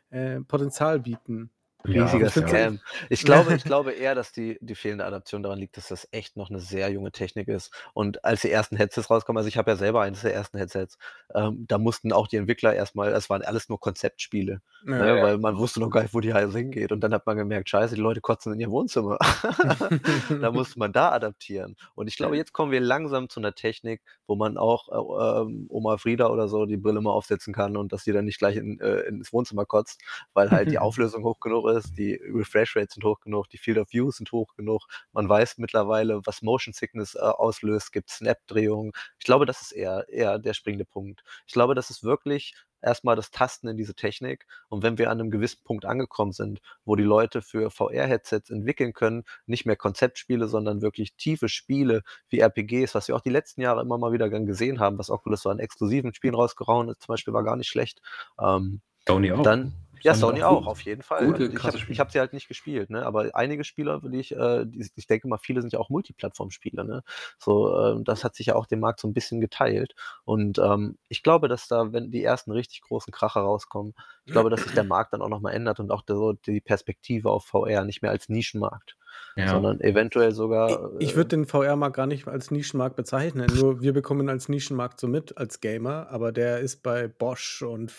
äh, 0.10 0.42
Potenzial 0.42 1.00
bieten. 1.00 1.52
Riesiger 1.88 2.30
ja. 2.36 2.68
Scam. 2.68 2.80
Ich 3.10 3.24
glaube 3.26 3.56
ich 3.56 3.66
glaube 3.66 3.94
eher, 3.94 4.14
dass 4.14 4.32
die 4.32 4.58
die 4.62 4.76
fehlende 4.76 5.06
Adaption 5.06 5.42
daran 5.42 5.58
liegt, 5.60 5.78
dass 5.78 5.88
das 5.88 6.08
echt 6.12 6.38
noch 6.38 6.50
'ne 6.52 6.60
sehr 6.60 6.90
junge 6.92 7.12
Technik 7.12 7.48
ist. 7.48 7.74
Und 7.94 8.24
als 8.24 8.42
die 8.42 8.52
ersten 8.52 8.76
Headsets 8.78 9.10
rauskommen 9.10 9.38
also, 9.40 9.48
ich 9.48 9.58
habe 9.58 9.72
ja 9.72 9.78
selber 9.78 10.02
eines 10.02 10.22
der 10.22 10.34
ersten 10.34 10.58
Headsets, 10.60 10.98
ähm, 11.34 11.66
da 11.68 11.78
mussten 11.80 12.14
auch 12.14 12.28
die 12.28 12.38
Entwickler 12.38 12.76
erst 12.76 12.96
mal 12.96 13.12
es 13.14 13.30
waren 13.30 13.42
alles 13.42 13.68
nur 13.70 13.80
Konzeptspiele, 13.80 14.62
Ja, 14.84 14.96
ne, 14.96 15.20
ja. 15.20 15.22
weil 15.22 15.38
man 15.40 15.58
wusste 15.58 15.80
noch 15.80 15.90
gar 15.90 16.04
nicht, 16.04 16.14
wo 16.14 16.20
die 16.20 16.30
Reise 16.32 16.58
hingeht. 16.60 16.92
Und 16.92 17.02
dann 17.02 17.14
hat 17.14 17.26
man 17.26 17.38
gemerkt: 17.38 17.70
„Scheiße, 17.70 17.96
die 17.96 18.02
Leute 18.02 18.22
kotzen 18.22 18.54
in 18.54 18.60
ihr 18.60 18.70
Wohnzimmer.“ 18.72 19.18
Da 20.40 20.52
musste 20.52 20.80
man 20.80 20.92
da 20.94 21.12
adaptieren. 21.12 21.76
Und 21.96 22.08
ich 22.08 22.16
glaube, 22.18 22.38
jetzt 22.38 22.54
kommen 22.54 22.72
wir 22.72 22.80
langsam 22.82 23.30
zu 23.30 23.40
'ner 23.40 23.54
Technik, 23.56 24.02
wo 24.28 24.36
man 24.36 24.58
auch, 24.58 24.90
äh, 24.90 25.42
ähm, 25.42 25.66
Oma 25.70 25.98
Frieda 25.98 26.28
oder 26.30 26.48
so 26.48 26.66
die 26.66 26.78
Brille 26.78 27.02
mal 27.02 27.12
aufsetzen 27.12 27.54
kann 27.54 27.78
und 27.78 27.92
dass 27.94 28.04
die 28.04 28.12
dann 28.12 28.26
nicht 28.26 28.40
gleich 28.40 28.56
in 28.58 28.80
äh, 28.80 29.02
ins 29.02 29.34
Wohnzimmer 29.34 29.66
kotzt, 29.66 30.02
weil 30.34 30.52
halt 30.52 30.72
die 30.72 30.80
Auflösung 30.80 31.24
hoch 31.24 31.40
genug 31.40 31.68
ist, 31.70 31.71
die 31.98 32.16
Refresh 32.16 32.76
Rates 32.76 32.96
sind 32.96 33.04
hoch 33.04 33.20
genug, 33.22 33.50
die 33.50 33.58
Field 33.58 33.78
of 33.78 33.92
View 33.92 34.12
sind 34.12 34.32
hoch 34.32 34.54
genug. 34.56 34.88
Man 35.12 35.28
weiß 35.30 35.58
mittlerweile, 35.58 36.22
was 36.26 36.42
Motion 36.42 36.74
Sickness, 36.74 37.16
äh, 37.16 37.20
auslöst, 37.20 37.92
gibt 37.92 38.10
Snap-Drehungen. 38.10 38.92
Ich 39.20 39.26
glaube, 39.26 39.46
das 39.46 39.62
ist 39.62 39.72
eher 39.72 40.06
eher 40.10 40.40
der 40.40 40.54
springende 40.54 40.86
Punkt. 40.86 41.24
Ich 41.48 41.54
glaube, 41.54 41.76
das 41.76 41.90
ist 41.90 42.04
wirklich 42.04 42.56
erst 42.82 43.04
mal 43.04 43.16
das 43.16 43.32
Tasten 43.32 43.68
in 43.68 43.78
diese 43.78 43.94
Technik. 43.94 44.46
Und 44.70 44.84
wenn 44.84 44.98
wir 44.98 45.10
an 45.10 45.18
'nem 45.18 45.32
gewissen 45.32 45.64
Punkt 45.64 45.86
angekommen 45.86 46.32
sind, 46.32 46.62
wo 46.86 46.96
die 46.96 47.04
Leute 47.04 47.42
für 47.42 47.70
VR-Headsets 47.70 48.50
entwickeln 48.50 48.94
können, 48.94 49.24
nicht 49.46 49.66
mehr 49.66 49.76
Konzeptspiele, 49.76 50.48
sondern 50.48 50.82
wirklich 50.82 51.16
tiefe 51.16 51.50
Spiele 51.50 52.02
wie 52.30 52.40
RPGs, 52.40 52.96
was 52.96 53.08
wir 53.08 53.16
auch 53.16 53.22
die 53.22 53.30
letzten 53.30 53.62
Jahre 53.62 53.82
immer 53.82 53.98
mal 53.98 54.12
wieder 54.14 54.30
gern 54.30 54.46
gesehen 54.46 54.80
haben, 54.80 54.98
was 54.98 55.10
Oculus 55.10 55.42
so 55.44 55.50
an 55.50 55.60
exklusiven 55.60 56.14
Spielen 56.14 56.36
rausgehauen 56.36 56.90
hat, 56.90 57.00
zum 57.02 57.14
Beispiel 57.14 57.34
war 57.34 57.44
gar 57.44 57.56
nicht 57.56 57.70
schlecht. 57.70 58.02
Ähm, 58.40 58.82
Sony 59.08 59.32
auch. 59.32 59.44
dann 59.44 59.74
ja, 60.04 60.14
Sony 60.16 60.44
auch 60.44 60.68
auf 60.68 60.82
jeden 60.82 61.04
Fall. 61.04 61.34
gute, 61.34 61.52
Ich 61.52 61.66
krasse 61.66 61.78
habe 61.78 61.80
Spiele. 61.80 61.92
ich 61.92 62.00
habe 62.00 62.12
sie 62.12 62.20
halt 62.20 62.34
nicht 62.34 62.48
gespielt, 62.48 62.90
ne? 62.90 63.06
Aber 63.06 63.30
einige 63.36 63.64
Spieler, 63.64 64.02
die 64.04 64.20
ich 64.20 64.32
äh, 64.36 64.66
die 64.66 64.90
ich 64.96 65.08
denke 65.08 65.28
mal, 65.28 65.38
viele 65.38 65.62
sind 65.62 65.74
ja 65.74 65.80
auch 65.80 65.90
Multiplattform-Spieler, 65.90 66.84
ne? 66.84 67.04
So, 67.40 67.76
ähm, 67.78 68.04
das 68.04 68.24
hat 68.24 68.36
sich 68.36 68.48
ja 68.48 68.56
auch 68.56 68.66
den 68.68 68.80
Markt 68.80 69.00
so 69.00 69.08
'n 69.08 69.14
bisschen 69.14 69.42
geteilt. 69.42 69.94
Und, 70.26 70.58
ähm, 70.60 70.98
ich 71.10 71.24
glaube, 71.24 71.48
dass 71.48 71.68
da, 71.68 71.92
wenn 71.94 72.12
die 72.12 72.24
ersten 72.24 72.52
richtig 72.52 72.82
großen 72.82 73.12
Kracher 73.14 73.42
rauskommen 73.42 73.94
ich 74.26 74.32
glaube, 74.34 74.50
dass 74.50 74.64
sich 74.64 74.74
der 74.74 74.84
Markt 74.84 75.14
dann 75.14 75.22
auch 75.22 75.30
noch 75.30 75.42
mal 75.42 75.52
ändert 75.52 75.80
und 75.80 75.92
auch 75.92 76.04
so 76.08 76.34
die 76.34 76.62
Perspektive 76.62 77.30
auf 77.30 77.46
VR 77.46 77.84
nicht 77.84 78.02
mehr 78.02 78.12
als 78.12 78.30
Nischenmarkt, 78.30 78.98
Ja. 79.36 79.50
sondern 79.50 79.82
eventuell 79.82 80.32
sogar, 80.32 80.92
ich 81.00 81.14
äh 81.14 81.16
würde 81.16 81.30
den 81.30 81.46
VR-Markt 81.46 81.96
gar 81.96 82.08
nicht 82.08 82.28
als 82.28 82.52
Nischenmarkt 82.52 82.96
bezeichnen. 82.96 83.48
Nur 83.56 83.82
wir 83.82 83.94
bekommen 83.94 84.22
ihn 84.22 84.30
als 84.30 84.48
Nischenmarkt 84.50 85.00
so 85.00 85.08
mit 85.08 85.38
als 85.38 85.60
Gamer, 85.60 86.08
aber 86.10 86.32
der 86.32 86.60
ist 86.60 86.84
bei 86.84 87.08
Bosch 87.08 87.62
und 87.64 87.92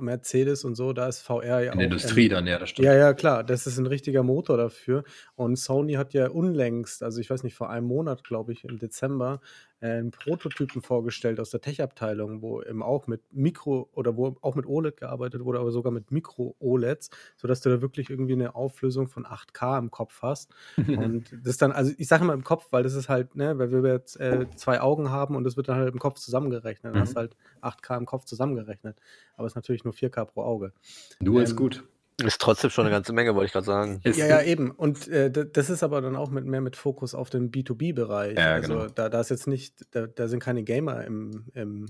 Mercedes 0.00 0.64
und 0.64 0.76
so, 0.76 0.92
da 0.92 1.08
ist 1.08 1.20
VR 1.20 1.60
ja 1.60 1.72
In 1.72 1.78
der 1.78 1.86
Industrie 1.86 2.28
dann, 2.28 2.46
ja, 2.46 2.58
das 2.58 2.70
stimmt. 2.70 2.86
Ja, 2.86 2.94
ja, 2.94 3.12
klar, 3.12 3.44
das 3.44 3.66
ist 3.66 3.78
ein 3.78 3.86
richtiger 3.86 4.22
Motor 4.22 4.56
dafür. 4.56 5.04
Und 5.34 5.56
Sony 5.56 5.94
hat 5.94 6.14
ja 6.14 6.28
unlängst, 6.28 7.02
also 7.02 7.20
ich 7.20 7.28
weiß 7.28 7.42
nicht, 7.42 7.54
vor 7.54 7.68
einem 7.70 7.86
Monat, 7.86 8.24
glaube 8.24 8.52
ich, 8.52 8.64
im 8.64 8.78
Dezember, 8.78 9.40
äh, 9.80 9.98
'n 10.00 10.10
Prototypen 10.10 10.82
vorgestellt 10.82 11.40
aus 11.40 11.50
der 11.50 11.60
Tech-Abteilung, 11.60 12.42
wo 12.42 12.62
eben 12.62 12.82
auch 12.82 13.06
mit 13.06 13.22
Mikro 13.32 13.88
oder 13.92 14.16
wo 14.16 14.36
auch 14.42 14.54
mit 14.54 14.66
OLED 14.66 14.96
gearbeitet 14.98 15.44
wurde, 15.44 15.58
aber 15.60 15.70
sogar 15.72 15.92
mit 15.92 16.10
Mikro-OLEDs, 16.10 17.10
sodass 17.36 17.60
du 17.60 17.70
da 17.70 17.80
wirklich 17.82 18.10
irgendwie 18.10 18.32
eine 18.34 18.54
Auflösung 18.54 19.08
von 19.08 19.26
8K 19.26 19.78
im 19.78 19.90
Kopf 19.90 20.22
hast. 20.22 20.52
Und 20.92 21.34
das 21.44 21.56
dann 21.56 21.72
also, 21.72 21.92
ich 21.98 22.08
sage 22.08 22.22
immer 22.24 22.34
im 22.34 22.44
Kopf, 22.44 22.68
weil 22.70 22.82
das 22.82 22.94
ist 22.94 23.08
halt, 23.08 23.34
ne, 23.36 23.58
weil 23.58 23.70
wir 23.72 23.92
jetzt, 23.92 24.18
äh, 24.20 24.46
2 24.54 24.80
Augen 24.80 25.10
haben 25.10 25.36
und 25.36 25.44
das 25.44 25.56
wird 25.56 25.68
dann 25.68 25.76
halt 25.78 25.92
im 25.92 25.98
Kopf 26.00 26.18
zusammengerechnet. 26.20 26.92
Dann 26.92 26.98
hast 27.00 27.16
du 27.16 27.16
Mhm. 27.16 27.20
halt 27.20 27.36
8K 27.60 27.96
im 27.96 28.06
Kopf 28.06 28.24
zusammengerechnet. 28.24 28.98
Aber 29.34 29.46
es 29.46 29.52
ist 29.52 29.56
natürlich 29.56 29.84
nur 29.84 29.92
4K 29.92 30.24
pro 30.24 30.42
Auge. 30.42 30.72
Nur 31.20 31.42
ist 31.42 31.56
Ähm, 31.56 31.56
gut. 31.56 31.84
Ist 32.22 32.40
trotzdem 32.40 32.70
schon 32.70 32.86
eine 32.86 32.94
ganze 32.94 33.12
Menge, 33.12 33.34
wollte 33.34 33.46
ich 33.46 33.52
gerade 33.52 33.66
sagen. 33.66 34.00
Ist 34.04 34.18
Ja, 34.18 34.26
ja, 34.26 34.42
eben. 34.42 34.70
Und, 34.70 35.08
äh, 35.08 35.30
das 35.30 35.70
ist 35.70 35.82
aber 35.82 36.02
dann 36.02 36.14
auch 36.14 36.30
mit 36.30 36.44
mehr 36.44 36.60
mit 36.60 36.76
Fokus 36.76 37.14
auf 37.14 37.30
den 37.30 37.50
B2B-Bereich. 37.50 38.36
Ja, 38.36 38.52
Also, 38.52 38.86
genau. 38.86 38.88
da 38.88 39.08
da 39.08 39.20
ist 39.20 39.30
jetzt 39.30 39.46
nicht 39.46 39.86
da 39.94 40.06
da 40.06 40.28
sind 40.28 40.40
keine 40.40 40.62
Gamer 40.62 41.04
im 41.04 41.46
im 41.54 41.86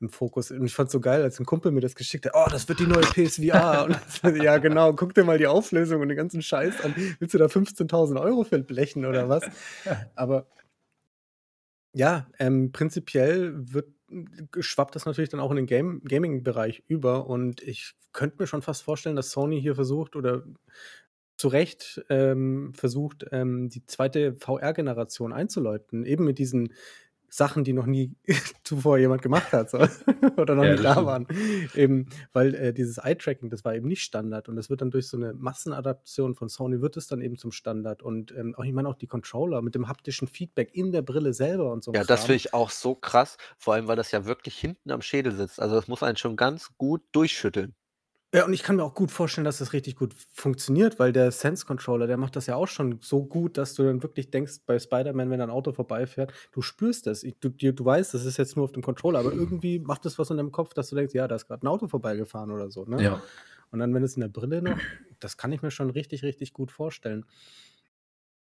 im 0.00 0.08
Fokus. 0.08 0.50
Und 0.50 0.64
ich 0.64 0.74
fand's 0.74 0.92
so 0.92 1.00
geil, 1.00 1.22
als 1.22 1.38
'n 1.38 1.44
Kumpel 1.44 1.70
mir 1.72 1.80
das 1.82 1.94
geschickt 1.94 2.24
hat: 2.24 2.32
„Oh, 2.34 2.48
das 2.50 2.66
wird 2.68 2.80
die 2.80 2.86
neue 2.86 3.06
PSVR.“ 3.06 3.84
Und 4.22 4.36
ja, 4.38 4.56
genau, 4.56 4.94
guck 4.94 5.12
dir 5.14 5.24
mal 5.24 5.36
die 5.36 5.46
Auflösung 5.48 6.00
und 6.00 6.08
den 6.08 6.16
ganzen 6.16 6.40
Scheiß 6.40 6.80
an. 6.80 6.94
Willst 7.18 7.34
du 7.34 7.38
da 7.38 7.48
15.000 7.48 8.18
€ 8.18 8.44
für 8.44 8.58
blechen 8.62 9.04
oder 9.04 9.28
was? 9.28 9.50
Aber 10.14 10.46
ja, 11.92 12.28
ähm, 12.38 12.72
prinzipiell 12.72 13.52
wird 13.72 13.88
schwappt 14.58 14.94
das 14.94 15.06
natürlich 15.06 15.30
dann 15.30 15.40
auch 15.40 15.50
in 15.50 15.56
den 15.56 15.66
Game 15.66 16.02
Gaming-Bereich 16.04 16.82
über 16.86 17.26
und 17.26 17.62
ich 17.62 17.94
könnte 18.12 18.36
mir 18.38 18.46
schon 18.46 18.62
fast 18.62 18.82
vorstellen, 18.82 19.16
dass 19.16 19.30
Sony 19.30 19.60
hier 19.60 19.74
versucht 19.74 20.16
oder 20.16 20.44
zu 21.36 21.48
Recht, 21.48 22.04
ähm, 22.10 22.72
versucht, 22.74 23.24
ähm, 23.32 23.70
die 23.70 23.86
zweite 23.86 24.34
VR-Generation 24.34 25.32
einzuläuten, 25.32 26.04
eben 26.04 26.24
mit 26.24 26.38
diesen 26.38 26.74
Sachen, 27.30 27.64
die 27.64 27.72
noch 27.72 27.86
nie 27.86 28.12
zuvor 28.64 28.98
jemand 28.98 29.22
gemacht 29.22 29.52
hat, 29.52 29.70
so 29.70 29.78
oder 30.36 30.54
noch 30.54 30.64
Ja, 30.64 30.68
nicht 30.68 30.84
das 30.84 30.86
da 30.86 30.90
stimmt. 30.90 31.06
waren. 31.06 31.26
Eben, 31.74 32.08
weil, 32.32 32.54
äh, 32.54 32.72
dieses 32.74 32.98
Eye-Tracking, 32.98 33.50
das 33.50 33.64
war 33.64 33.74
eben 33.74 33.88
nicht 33.88 34.02
Standard 34.02 34.48
und 34.48 34.56
das 34.56 34.70
wird 34.70 34.80
dann 34.82 34.90
durch 34.90 35.08
so 35.08 35.16
'ne 35.16 35.32
Massenadaption 35.34 36.34
von 36.34 36.48
Sony 36.48 36.80
wird 36.80 36.96
es 36.96 37.06
dann 37.06 37.20
eben 37.22 37.36
zum 37.36 37.52
Standard 37.52 38.02
und, 38.02 38.32
ähm, 38.36 38.54
auch 38.56 38.64
ich 38.64 38.72
meine 38.72 38.88
auch 38.88 38.94
die 38.96 39.06
Controller 39.06 39.62
mit 39.62 39.74
dem 39.74 39.88
haptischen 39.88 40.28
Feedback 40.28 40.70
in 40.74 40.92
der 40.92 41.02
Brille 41.02 41.32
selber 41.34 41.72
und 41.72 41.84
so 41.84 41.94
Ja, 41.94 42.04
das 42.04 42.24
finde 42.24 42.36
ich 42.36 42.52
auch 42.54 42.70
so 42.70 42.94
krass, 42.96 43.36
vor 43.58 43.74
allem, 43.74 43.86
weil 43.88 43.96
das 43.96 44.10
ja 44.12 44.24
wirklich 44.24 44.56
hinten 44.58 44.90
am 44.92 45.02
Schädel 45.02 45.32
sitzt. 45.34 45.60
Also, 45.60 45.74
das 45.76 45.88
muss 45.88 46.02
einen 46.02 46.16
schon 46.16 46.36
ganz 46.36 46.76
gut 46.78 47.02
durchschütteln. 47.12 47.74
Ja, 48.34 48.44
und 48.44 48.52
ich 48.52 48.62
kann 48.62 48.76
mir 48.76 48.84
auch 48.84 48.94
gut 48.94 49.10
vorstellen, 49.10 49.44
dass 49.44 49.58
das 49.58 49.72
richtig 49.72 49.96
gut 49.96 50.14
funktioniert, 50.32 51.00
weil 51.00 51.12
der 51.12 51.32
Sense-Controller, 51.32 52.06
der 52.06 52.16
macht 52.16 52.36
das 52.36 52.46
ja 52.46 52.54
auch 52.54 52.68
schon 52.68 53.00
so 53.02 53.24
gut, 53.26 53.58
dass 53.58 53.74
du 53.74 53.82
dann 53.82 54.04
wirklich 54.04 54.30
denkst, 54.30 54.60
bei 54.66 54.78
Spider-Man, 54.78 55.30
wenn 55.30 55.40
da 55.40 55.46
'n 55.46 55.50
Auto 55.50 55.72
vorbeifährt, 55.72 56.32
du 56.52 56.62
spürst 56.62 57.08
das. 57.08 57.22
Du 57.40 57.48
dir 57.48 57.72
du 57.72 57.84
weißt, 57.84 58.14
das 58.14 58.24
ist 58.24 58.36
jetzt 58.36 58.54
nur 58.54 58.64
auf 58.66 58.72
dem 58.72 58.82
Controller, 58.84 59.18
aber 59.18 59.32
irgendwie 59.32 59.80
macht 59.80 60.04
das 60.04 60.16
was 60.16 60.30
in 60.30 60.36
deinem 60.36 60.52
Kopf, 60.52 60.74
dass 60.74 60.90
du 60.90 60.94
denkst: 60.96 61.12
„Ja, 61.12 61.26
da 61.26 61.34
ist 61.34 61.48
grad 61.48 61.64
'n 61.64 61.66
Auto 61.66 61.88
vorbeigefahren“ 61.88 62.52
oder 62.52 62.70
so, 62.70 62.84
ne? 62.84 63.04
Ja. 63.04 63.30
Und 63.70 63.80
dann, 63.80 63.94
wenn 63.94 64.04
es 64.04 64.14
in 64.16 64.20
der 64.22 64.28
Brille 64.28 64.62
noch 64.62 64.88
das 65.20 65.36
kann 65.36 65.52
ich 65.52 65.62
mir 65.62 65.70
schon 65.70 65.90
richtig, 65.90 66.22
richtig 66.24 66.52
gut 66.54 66.72
vorstellen. 66.72 67.26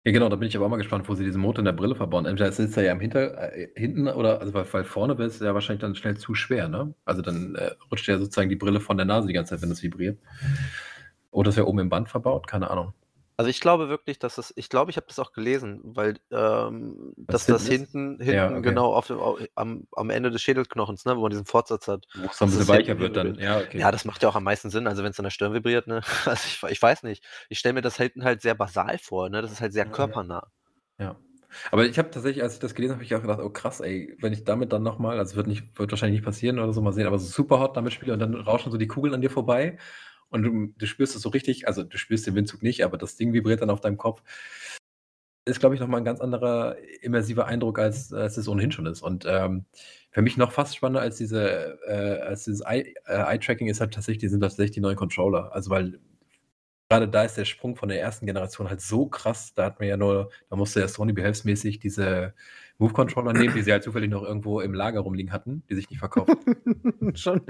Ja, 0.07 0.11
genau, 0.11 0.29
da 0.29 0.35
bin 0.35 0.47
ich 0.47 0.55
aber 0.55 0.67
auch 0.67 0.69
mal 0.69 0.77
gespannt, 0.77 1.09
wo 1.09 1.15
sie 1.15 1.23
diesen 1.25 1.41
Motor 1.41 1.59
in 1.59 1.65
der 1.65 1.71
Brille 1.71 1.95
verbauen. 1.95 2.27
Entweder 2.27 2.51
sitzt 2.51 2.77
er 2.77 2.83
ja 2.83 2.91
im 2.91 2.99
Hinter 2.99 3.51
äh, 3.57 3.69
hinten 3.75 4.07
oder 4.07 4.39
also, 4.39 4.53
weil 4.53 4.71
weil 4.71 4.83
vorne 4.83 5.17
wäre 5.17 5.27
es 5.27 5.39
ja 5.39 5.55
wahrscheinlich 5.55 5.81
dann 5.81 5.95
schnell 5.95 6.15
zu 6.15 6.35
schwer, 6.35 6.67
ne? 6.69 6.93
Also, 7.05 7.23
dann, 7.23 7.55
äh, 7.55 7.71
rutscht 7.91 8.07
ja 8.07 8.19
sozusagen 8.19 8.49
die 8.49 8.55
Brille 8.55 8.79
von 8.79 8.97
der 8.97 9.07
Nase 9.07 9.27
die 9.27 9.33
ganze 9.33 9.55
Zeit, 9.55 9.63
wenn 9.63 9.69
das 9.69 9.81
vibriert. 9.81 10.19
Oder 11.31 11.49
ist 11.49 11.57
ja 11.57 11.63
oben 11.65 11.79
im 11.79 11.89
Band 11.89 12.09
verbaut, 12.09 12.47
keine 12.47 12.69
Ahnung. 12.69 12.93
Also, 13.39 13.49
ich 13.49 13.59
glaube 13.59 13.89
wirklich, 13.89 14.17
dass 14.17 14.35
das 14.35 14.53
ich 14.55 14.69
glaube, 14.69 14.91
ich 14.91 14.97
habe 14.97 15.07
das 15.07 15.19
auch 15.19 15.33
gelesen, 15.33 15.81
weil, 15.83 16.15
ähm, 16.31 17.13
dass 17.17 17.47
das 17.47 17.67
hinten 17.67 18.17
hinten 18.21 18.47
Ja, 18.47 18.57
okay. 18.57 18.77
genau 18.77 18.93
auf 18.93 19.07
dem 19.07 19.19
am 19.55 19.87
am 19.93 20.09
Ende 20.09 20.31
des 20.31 20.41
Schädelknochens, 20.41 21.03
ne, 21.03 21.17
wo 21.17 21.21
man 21.21 21.31
diesen 21.31 21.45
Fortsatz 21.45 21.87
hat. 21.89 22.05
Wo 22.13 22.27
es 22.29 22.37
dann 22.37 22.47
'n 22.47 22.51
dass 22.51 22.53
bisschen 22.53 22.67
es 22.67 22.69
weicher 22.69 22.99
wird 22.99 23.17
dann. 23.17 23.37
Ja, 23.37 23.59
okay. 23.59 23.85
Ja, 23.85 23.91
das 23.91 24.05
macht 24.05 24.23
ja 24.23 24.29
auch 24.29 24.35
am 24.37 24.43
meisten 24.45 24.69
Sinn, 24.69 24.87
also, 24.87 25.03
wenn's 25.03 25.19
an 25.19 25.23
der 25.25 25.31
Stirn 25.31 25.53
vibriert, 25.53 25.85
ne? 25.87 26.01
Also, 26.25 26.47
ich 26.47 26.63
ich 26.71 26.81
weiß 26.81 27.03
nicht. 27.03 27.25
Ich 27.49 27.59
stelle 27.59 27.73
mir 27.73 27.81
das 27.81 27.97
hinten 27.97 28.23
halt 28.23 28.41
sehr 28.41 28.55
basal 28.55 28.97
vor, 28.99 29.29
ne? 29.29 29.41
Das 29.41 29.51
ist 29.51 29.59
halt 29.59 29.73
sehr 29.73 29.85
Mhm. 29.85 29.85
körpernah. 29.85 30.47
Ja. 30.99 31.17
Aber 31.71 31.85
ich 31.85 31.97
habe 31.99 32.11
tatsächlich, 32.11 32.43
als 32.43 32.55
ich 32.55 32.59
das 32.59 32.75
gelesen 32.75 32.93
habe, 32.93 32.99
habe 32.99 33.05
ich 33.05 33.15
auch 33.15 33.21
gedacht: 33.21 33.39
„Oh 33.41 33.49
krass, 33.51 33.81
ey, 33.81 34.15
wenn 34.21 34.33
ich 34.33 34.43
damit 34.45 34.73
dann 34.73 34.83
noch 34.83 34.99
mal“ 34.99 35.19
also, 35.19 35.35
wird 35.37 35.47
nicht 35.47 35.77
wird 35.79 35.91
wahrscheinlich 35.91 36.19
nicht 36.21 36.25
passieren 36.25 36.59
oder 36.59 36.73
so, 36.73 36.81
mal 36.81 36.93
sehen, 36.93 37.07
aber 37.07 37.19
so 37.19 37.27
Superhot 37.27 37.77
damit 37.77 37.93
spiele 37.93 38.13
und 38.13 38.19
dann 38.19 38.35
rauschen 38.35 38.71
so 38.71 38.77
die 38.77 38.87
Kugeln 38.87 39.13
an 39.15 39.21
dir 39.21 39.29
vorbei 39.31 39.77
und 40.35 40.43
du 40.43 40.67
du 40.77 40.85
spürst 40.87 41.15
es 41.15 41.23
so 41.23 41.29
richtig 41.29 41.67
also, 41.67 41.83
du 41.83 41.97
spürst 41.97 42.27
den 42.27 42.35
Windzug 42.35 42.63
nicht, 42.63 42.83
aber 42.85 42.97
das 42.99 43.17
Ding 43.17 43.33
vibriert 43.33 43.61
dann 43.61 43.71
auf 43.71 43.81
deinem 43.81 43.97
Kopf. 43.97 44.21
Ist, 45.47 45.59
glaube 45.59 45.75
ich, 45.75 45.81
noch 45.81 45.87
mal 45.87 45.99
'n 45.99 46.05
ganz 46.05 46.21
anderer 46.21 46.75
immersiver 47.03 47.45
Eindruck, 47.45 47.77
als 47.77 48.11
als 48.11 48.35
es 48.37 48.47
ohnehin 48.47 48.71
schon 48.71 48.87
ist. 48.87 49.03
Und, 49.03 49.25
ähm, 49.27 49.65
für 50.09 50.23
mich 50.23 50.37
noch 50.37 50.51
fast 50.51 50.75
spannender 50.75 51.01
als 51.01 51.17
diese 51.17 51.77
äh, 51.87 52.19
als 52.21 52.45
dieses 52.45 52.61
äh, 52.61 52.83
Eye-Tracking 53.05 53.67
ist 53.67 53.79
halt 53.79 53.93
tatsächlich 53.93 54.31
sind 54.31 54.39
tatsächlich 54.39 54.71
die 54.73 54.79
neuen 54.81 54.95
Controller. 54.95 55.53
Also, 55.53 55.69
weil 55.69 55.99
grade 56.89 57.07
da 57.09 57.23
ist 57.23 57.37
der 57.37 57.45
Sprung 57.45 57.75
von 57.77 57.89
der 57.89 58.01
ersten 58.01 58.25
Generation 58.27 58.69
halt 58.69 58.81
so 58.81 59.07
krass. 59.07 59.53
Da 59.55 59.65
hat 59.65 59.79
man 59.79 59.89
ja 59.89 59.97
nur 59.97 60.31
da 60.49 60.55
musste 60.57 60.81
ja 60.81 60.87
Sony 60.89 61.13
behelfsmäßig 61.13 61.79
diese 61.79 62.33
Move-Controller 62.77 63.31
nehmen, 63.31 63.53
die 63.55 63.61
sie 63.61 63.71
halt 63.71 63.83
zufällig 63.83 64.09
noch 64.09 64.23
irgendwo 64.23 64.59
im 64.59 64.73
Lager 64.73 64.99
rumliegen 64.99 65.31
hatten, 65.31 65.63
die 65.69 65.75
sich 65.75 65.89
nicht 65.89 65.99
verkaufen. 65.99 66.35
Schon. 67.15 67.41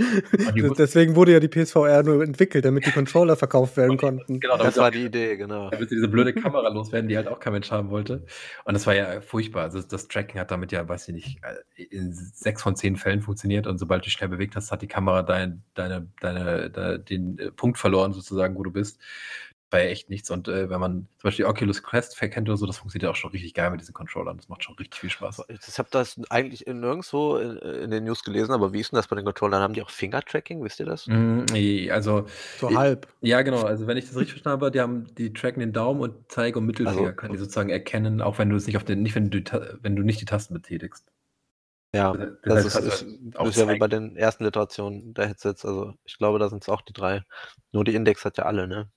Deswegen 0.78 1.16
wurde 1.16 1.34
ja 1.34 1.40
die 1.40 1.48
PSVR 1.48 2.04
nur 2.04 2.24
entwickelt, 2.24 2.64
damit 2.64 2.86
die 2.86 2.92
Controller 2.92 3.36
verkauft 3.36 3.76
werden 3.78 3.98
konnten. 3.98 4.40
Genau, 4.40 4.58
Das 4.58 4.78
war 4.78 4.88
auch 4.88 4.92
die 4.92 5.06
Idee, 5.06 5.36
genau. 5.38 5.72
damit 5.72 5.90
sie 5.90 5.96
diese 5.96 6.08
blöde 6.08 6.34
Kamera 6.34 6.70
loswerden, 6.70 7.10
die 7.10 7.18
halt 7.18 7.28
auch 7.28 7.40
kein 7.40 7.54
Mensch 7.54 7.72
haben 7.72 7.90
wollte. 7.90 8.26
Und 8.66 8.76
das 8.76 8.86
war 8.86 8.96
ja 8.96 9.20
furchtbar. 9.22 9.64
Also, 9.64 9.82
das 9.82 10.08
Tracking 10.08 10.40
hat 10.40 10.52
damit 10.52 10.72
ja, 10.72 10.88
weiß 10.88 11.08
ich 11.08 11.16
nicht, 11.16 11.40
äh, 11.44 11.84
in 11.84 12.14
6 12.14 12.62
von 12.62 12.76
10 12.76 12.96
Fällen 12.96 13.22
funktioniert 13.22 13.66
und 13.66 13.80
sobald 13.80 14.04
du 14.04 14.06
dich 14.06 14.14
schnell 14.14 14.30
bewegt 14.30 14.56
hast, 14.56 14.72
hat 14.72 14.82
die 14.82 14.88
Kamera 14.88 15.24
dein 15.24 15.64
deine 15.74 16.08
deine 16.22 16.70
de 16.70 17.00
den, 17.00 17.40
äh, 17.40 17.52
Punkt 17.52 17.78
verloren 17.78 18.14
sozusagen, 18.14 18.56
wo 18.56 18.64
du 18.64 18.72
bist. 18.72 19.00
War 19.76 19.82
ja 19.84 19.90
echt 19.90 20.10
nichts 20.10 20.32
und, 20.32 20.48
äh, 20.48 20.70
wenn 20.70 20.80
man 20.80 21.08
zum 21.18 21.28
Beispiel 21.28 21.46
Oculus 21.46 21.84
Quest 21.84 22.18
kennt 22.20 22.48
oder 22.50 22.58
so, 22.58 22.66
das 22.66 22.78
funktioniert 22.78 23.12
auch 23.12 23.16
schon 23.16 23.32
richtig 23.32 23.54
geil 23.54 23.72
mit 23.72 23.82
diesen 23.82 23.94
Controllern. 23.94 24.38
Das 24.38 24.48
macht 24.50 24.64
schon 24.64 24.76
richtig 24.76 25.00
viel 25.02 25.10
Spaß. 25.10 25.44
Ich 25.48 25.80
habe 25.80 25.90
das 25.92 26.20
eigentlich 26.30 26.66
in 26.68 26.80
nirgendswo 26.82 27.38
in 27.38 27.58
in 27.58 27.90
den 27.92 28.04
News 28.04 28.24
gelesen, 28.24 28.52
aber 28.54 28.74
wie 28.74 28.80
ist 28.82 28.92
denn 28.92 28.98
das 28.98 29.08
bei 29.08 29.16
den 29.16 29.26
Controllern? 29.26 29.62
Haben 29.62 29.74
die 29.74 29.82
auch 29.84 29.90
Finger-Tracking, 29.90 30.64
wisst 30.64 30.80
ihr 30.80 30.86
das? 30.86 31.10
Hm, 31.10 31.46
ne, 31.52 31.92
also 31.92 32.26
So 32.58 32.70
i 32.70 32.78
halb. 32.78 33.08
ja, 33.22 33.42
genau. 33.44 33.64
Also, 33.64 33.88
wenn 33.88 33.98
ich 33.98 34.06
das 34.06 34.16
richtig 34.16 34.32
verstanden 34.34 34.62
habe, 34.62 34.72
die 34.72 34.82
haben 34.82 35.14
die 35.16 35.34
tracken 35.34 35.60
den 35.60 35.74
Daumen 35.74 36.02
und 36.02 36.32
Zeige 36.32 36.60
und 36.60 36.66
Mittelfinger 36.66 37.14
Also 37.14 37.14
können 37.14 37.34
die 37.34 37.40
sozusagen 37.40 37.70
erkennen, 37.70 38.22
auch 38.22 38.38
wenn 38.40 38.50
du 38.50 38.56
es 38.56 38.66
nicht 38.68 38.78
auf 38.78 38.84
den 38.84 39.02
nicht 39.04 39.16
wenn 39.16 39.30
du 39.30 39.40
wenn 39.82 39.96
du 39.96 40.04
nicht 40.04 40.22
die 40.22 40.26
Tasten 40.26 40.54
betätigst. 40.54 41.12
Ja, 41.94 42.20
Das 42.42 42.56
das 42.64 42.64
heißt, 42.64 42.76
ist 42.76 42.76
kannst 42.76 43.06
ist 43.06 43.06
ist 43.42 43.56
ja 43.58 43.68
wie 43.70 43.76
bei 43.76 43.88
den 43.88 44.18
ersten 44.18 44.46
Iterationen 44.46 45.14
der 45.14 45.28
Headsets. 45.28 45.66
Also, 45.66 45.94
ich 46.04 46.18
glaube, 46.18 46.40
da 46.40 46.50
sind's 46.50 46.68
auch 46.70 46.82
die 46.82 46.94
3. 46.94 47.24
Nur 47.72 47.86
die 47.86 47.96
Index 47.96 48.26
hat 48.26 48.38
ja 48.38 48.46
alle, 48.46 48.68
ne? 48.68 48.92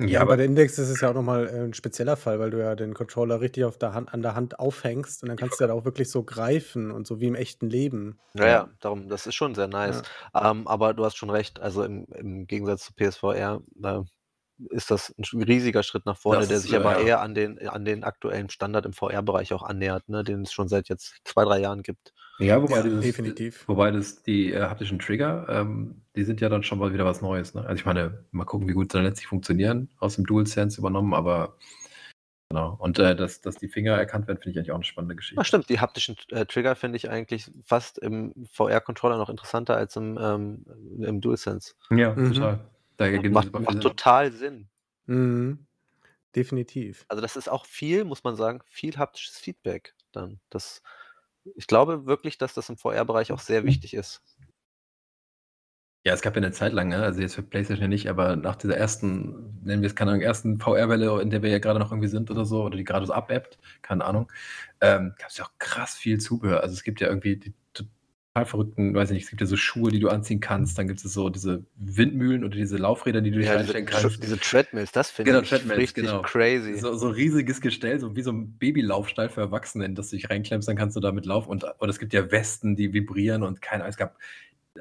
Ja, 0.00 0.20
Ja, 0.20 0.24
bei 0.24 0.36
aber 0.36 0.36
der 0.36 0.44
Index 0.44 0.78
ist 0.78 0.90
es 0.90 1.00
ja 1.00 1.08
auch 1.10 1.14
noch 1.14 1.22
mal, 1.22 1.46
äh, 1.48 1.52
'n 1.64 1.72
spezieller 1.72 2.16
Fall, 2.18 2.38
weil 2.38 2.50
du 2.50 2.58
ja 2.60 2.74
den 2.74 2.92
Controller 2.92 3.40
richtig 3.40 3.64
auf 3.64 3.78
der 3.78 3.94
Hand 3.94 4.12
an 4.12 4.20
der 4.20 4.34
Hand 4.34 4.58
aufhängst 4.60 5.22
und 5.22 5.28
dann 5.30 5.38
kannst 5.38 5.58
du 5.58 5.64
ja 5.64 5.68
da 5.68 5.74
auch 5.74 5.86
wirklich 5.86 6.10
so 6.10 6.22
greifen 6.22 6.90
und 6.90 7.06
so 7.06 7.18
wie 7.20 7.26
im 7.28 7.34
echten 7.34 7.70
Leben. 7.70 8.20
Ja, 8.34 8.46
Ja. 8.46 8.48
ja, 8.48 8.68
darum, 8.80 9.08
das 9.08 9.26
ist 9.26 9.34
schon 9.34 9.54
sehr 9.54 9.66
nice. 9.68 10.02
Ja. 10.02 10.06
Ähm, 10.34 10.66
aber 10.68 10.92
du 10.94 11.04
hast 11.04 11.16
schon 11.16 11.30
recht, 11.30 11.58
also, 11.60 11.84
im 11.84 12.04
im 12.14 12.46
Gegensatz 12.46 12.84
zu 12.84 12.92
PSVR, 12.94 13.60
da 13.74 14.04
ist 14.70 14.90
das 14.90 15.10
'n 15.18 15.24
sch 15.24 15.34
riesiger 15.34 15.82
Schritt 15.82 16.06
nach 16.06 16.18
vorne, 16.18 16.46
Das 16.46 16.48
der 16.48 16.60
ist, 16.60 16.62
sich 16.62 16.74
äh, 16.74 16.76
aber 16.76 16.96
ja. 16.98 16.98
eher 16.98 17.20
an 17.20 17.34
den 17.34 17.58
an 17.68 17.84
den 17.84 18.04
aktuellen 18.04 18.50
Standard 18.50 18.86
im 18.86 18.92
VR-Bereich 18.92 19.52
auch 19.54 19.62
annähert, 19.62 20.08
ne, 20.08 20.24
den 20.24 20.42
es 20.42 20.52
schon 20.52 20.68
seit 20.68 20.88
jetzt 20.88 21.16
2, 21.24 21.44
3 21.44 21.58
Jahren 21.60 21.82
gibt. 21.82 22.12
Ja, 22.40 22.62
wobei 22.62 22.82
Ja, 22.82 22.82
dieses 22.82 23.14
definitiv. 23.14 23.66
wobei 23.66 23.90
das 23.90 24.22
die, 24.22 24.52
äh, 24.52 24.60
haptischen 24.62 24.98
Trigger, 24.98 25.46
ähm, 25.48 26.02
die 26.14 26.22
sind 26.24 26.40
ja 26.42 26.48
dann 26.50 26.62
schon 26.62 26.78
mal 26.78 26.92
wieder 26.92 27.04
was 27.06 27.22
Neues, 27.22 27.54
ne? 27.54 27.62
Also, 27.62 27.74
ich 27.80 27.86
meine, 27.86 28.24
mal 28.30 28.44
gucken, 28.44 28.68
wie 28.68 28.72
gut 28.74 28.92
sie 28.92 28.98
dann 28.98 29.06
letztlich 29.06 29.26
funktionieren, 29.26 29.88
aus 29.98 30.16
dem 30.16 30.26
DualSense 30.26 30.78
übernommen, 30.78 31.14
aber 31.14 31.56
genau. 32.50 32.76
Und, 32.80 32.98
äh, 33.00 33.16
dass 33.16 33.40
dass 33.42 33.56
die 33.58 33.68
Finger 33.68 33.94
erkannt 33.94 34.28
werden, 34.28 34.38
finde 34.42 34.52
ich 34.52 34.58
eigentlich 34.58 34.72
auch 34.72 34.78
'ne 34.78 34.84
spannende 34.84 35.16
Geschichte. 35.16 35.44
stimmt, 35.44 35.68
die 35.68 35.80
haptischen, 35.80 36.16
äh, 36.30 36.46
Trigger 36.46 36.76
finde 36.76 36.96
ich 36.96 37.10
eigentlich 37.10 37.50
fast 37.64 37.98
im 37.98 38.32
VR-Controller 38.50 39.18
noch 39.18 39.28
interessanter 39.28 39.76
als 39.76 39.96
im 39.96 40.18
ähm, 40.20 40.64
im 41.02 41.20
DualSense. 41.20 41.74
Ja, 41.90 42.14
Mhm. 42.14 42.24
total. 42.24 42.70
Da 43.00 43.08
Macht 43.28 43.52
macht 43.58 43.80
total 43.80 44.32
Sinn. 44.32 44.68
Mhm. 45.06 45.66
Definitiv. 46.36 47.06
Also, 47.08 47.22
das 47.22 47.36
ist 47.36 47.48
auch 47.50 47.66
viel, 47.66 48.04
muss 48.04 48.24
man 48.24 48.36
sagen, 48.36 48.62
viel 48.66 48.96
haptisches 48.98 49.38
Feedback 49.38 49.94
dann. 50.12 50.40
Das 50.50 50.82
ich 51.56 51.66
glaube 51.68 52.06
wirklich, 52.06 52.38
dass 52.38 52.54
das 52.54 52.68
im 52.70 52.76
VR-Bereich 52.78 53.32
auch 53.32 53.40
sehr 53.40 53.64
wichtig 53.66 53.94
ist. 53.94 54.20
Ja, 56.06 56.12
es 56.14 56.20
gab 56.22 56.36
ja 56.36 56.40
'ne 56.40 56.52
Zeit 56.52 56.72
lang, 56.72 56.88
ne, 56.88 57.02
also, 57.02 57.20
jetzt 57.20 57.34
für 57.34 57.42
PlayStation 57.42 57.82
ja 57.82 57.88
nicht, 57.88 58.08
aber 58.08 58.36
nach 58.36 58.54
dieser 58.54 58.76
ersten, 58.76 59.58
nennen 59.64 59.82
wir 59.82 59.88
es, 59.88 59.96
keine 59.96 60.12
Ahnung, 60.12 60.22
ersten 60.22 60.58
VR-Welle, 60.60 61.20
in 61.20 61.30
der 61.30 61.42
wir 61.42 61.50
ja 61.50 61.58
grade 61.58 61.80
noch 61.80 61.90
irgendwie 61.90 62.06
sind 62.08 62.30
oder 62.30 62.44
so 62.44 62.62
oder 62.62 62.76
die 62.76 62.84
grade 62.84 63.06
so 63.06 63.12
abebbt, 63.12 63.58
keine 63.82 64.04
Ahnung, 64.04 64.30
ähm, 64.80 65.14
gab's 65.18 65.36
ja 65.38 65.44
auch 65.44 65.50
krass 65.58 65.96
viel 65.96 66.18
Zubehör. 66.20 66.60
Also, 66.62 66.74
es 66.74 66.84
gibt 66.84 67.00
ja 67.00 67.08
irgendwie 67.08 67.36
die 67.38 67.54
total 68.36 68.46
verrückten, 68.46 68.94
weiß 68.94 69.10
ich 69.10 69.14
nicht, 69.14 69.24
es 69.24 69.30
gibt 69.30 69.40
ja 69.40 69.46
so 69.46 69.56
Schuhe, 69.56 69.90
die 69.90 69.98
du 69.98 70.08
anziehen 70.08 70.40
kannst, 70.40 70.78
dann 70.78 70.86
gibt 70.86 71.02
es 71.02 71.12
so 71.12 71.30
diese 71.30 71.64
Windmühlen 71.76 72.44
oder 72.44 72.54
diese 72.56 72.76
Laufräder, 72.76 73.20
die 73.22 73.30
du 73.30 73.38
dich 73.38 73.46
Ja, 73.46 73.62
diese, 73.62 73.82
kannst. 73.84 74.22
diese 74.22 74.38
Treadmills, 74.38 74.92
das 74.92 75.10
finde 75.10 75.32
Genau, 75.32 75.42
ich 75.42 75.48
Treadmills, 75.48 75.78
richtig 75.80 76.04
genau. 76.04 76.22
crazy. 76.22 76.74
So, 76.78 76.94
so 76.94 77.06
ein 77.06 77.12
riesiges 77.14 77.60
Gestell, 77.60 77.98
so 77.98 78.14
wie 78.14 78.22
so 78.22 78.32
ein 78.32 78.58
Babylaufstall 78.58 79.30
für 79.30 79.40
Erwachsene, 79.40 79.86
in 79.86 79.94
das 79.94 80.10
du 80.10 80.16
dich 80.16 80.28
reinklemmst, 80.28 80.68
dann 80.68 80.76
kannst 80.76 80.96
du 80.96 81.00
damit 81.00 81.24
laufen. 81.24 81.48
Und, 81.50 81.64
und 81.78 81.88
es 81.88 81.98
gibt 81.98 82.12
ja 82.12 82.30
Westen, 82.30 82.76
die 82.76 82.92
vibrieren 82.92 83.42
und 83.42 83.62
keine 83.62 83.84
Ahnung, 83.84 83.90
es 83.90 83.96
gab 83.96 84.16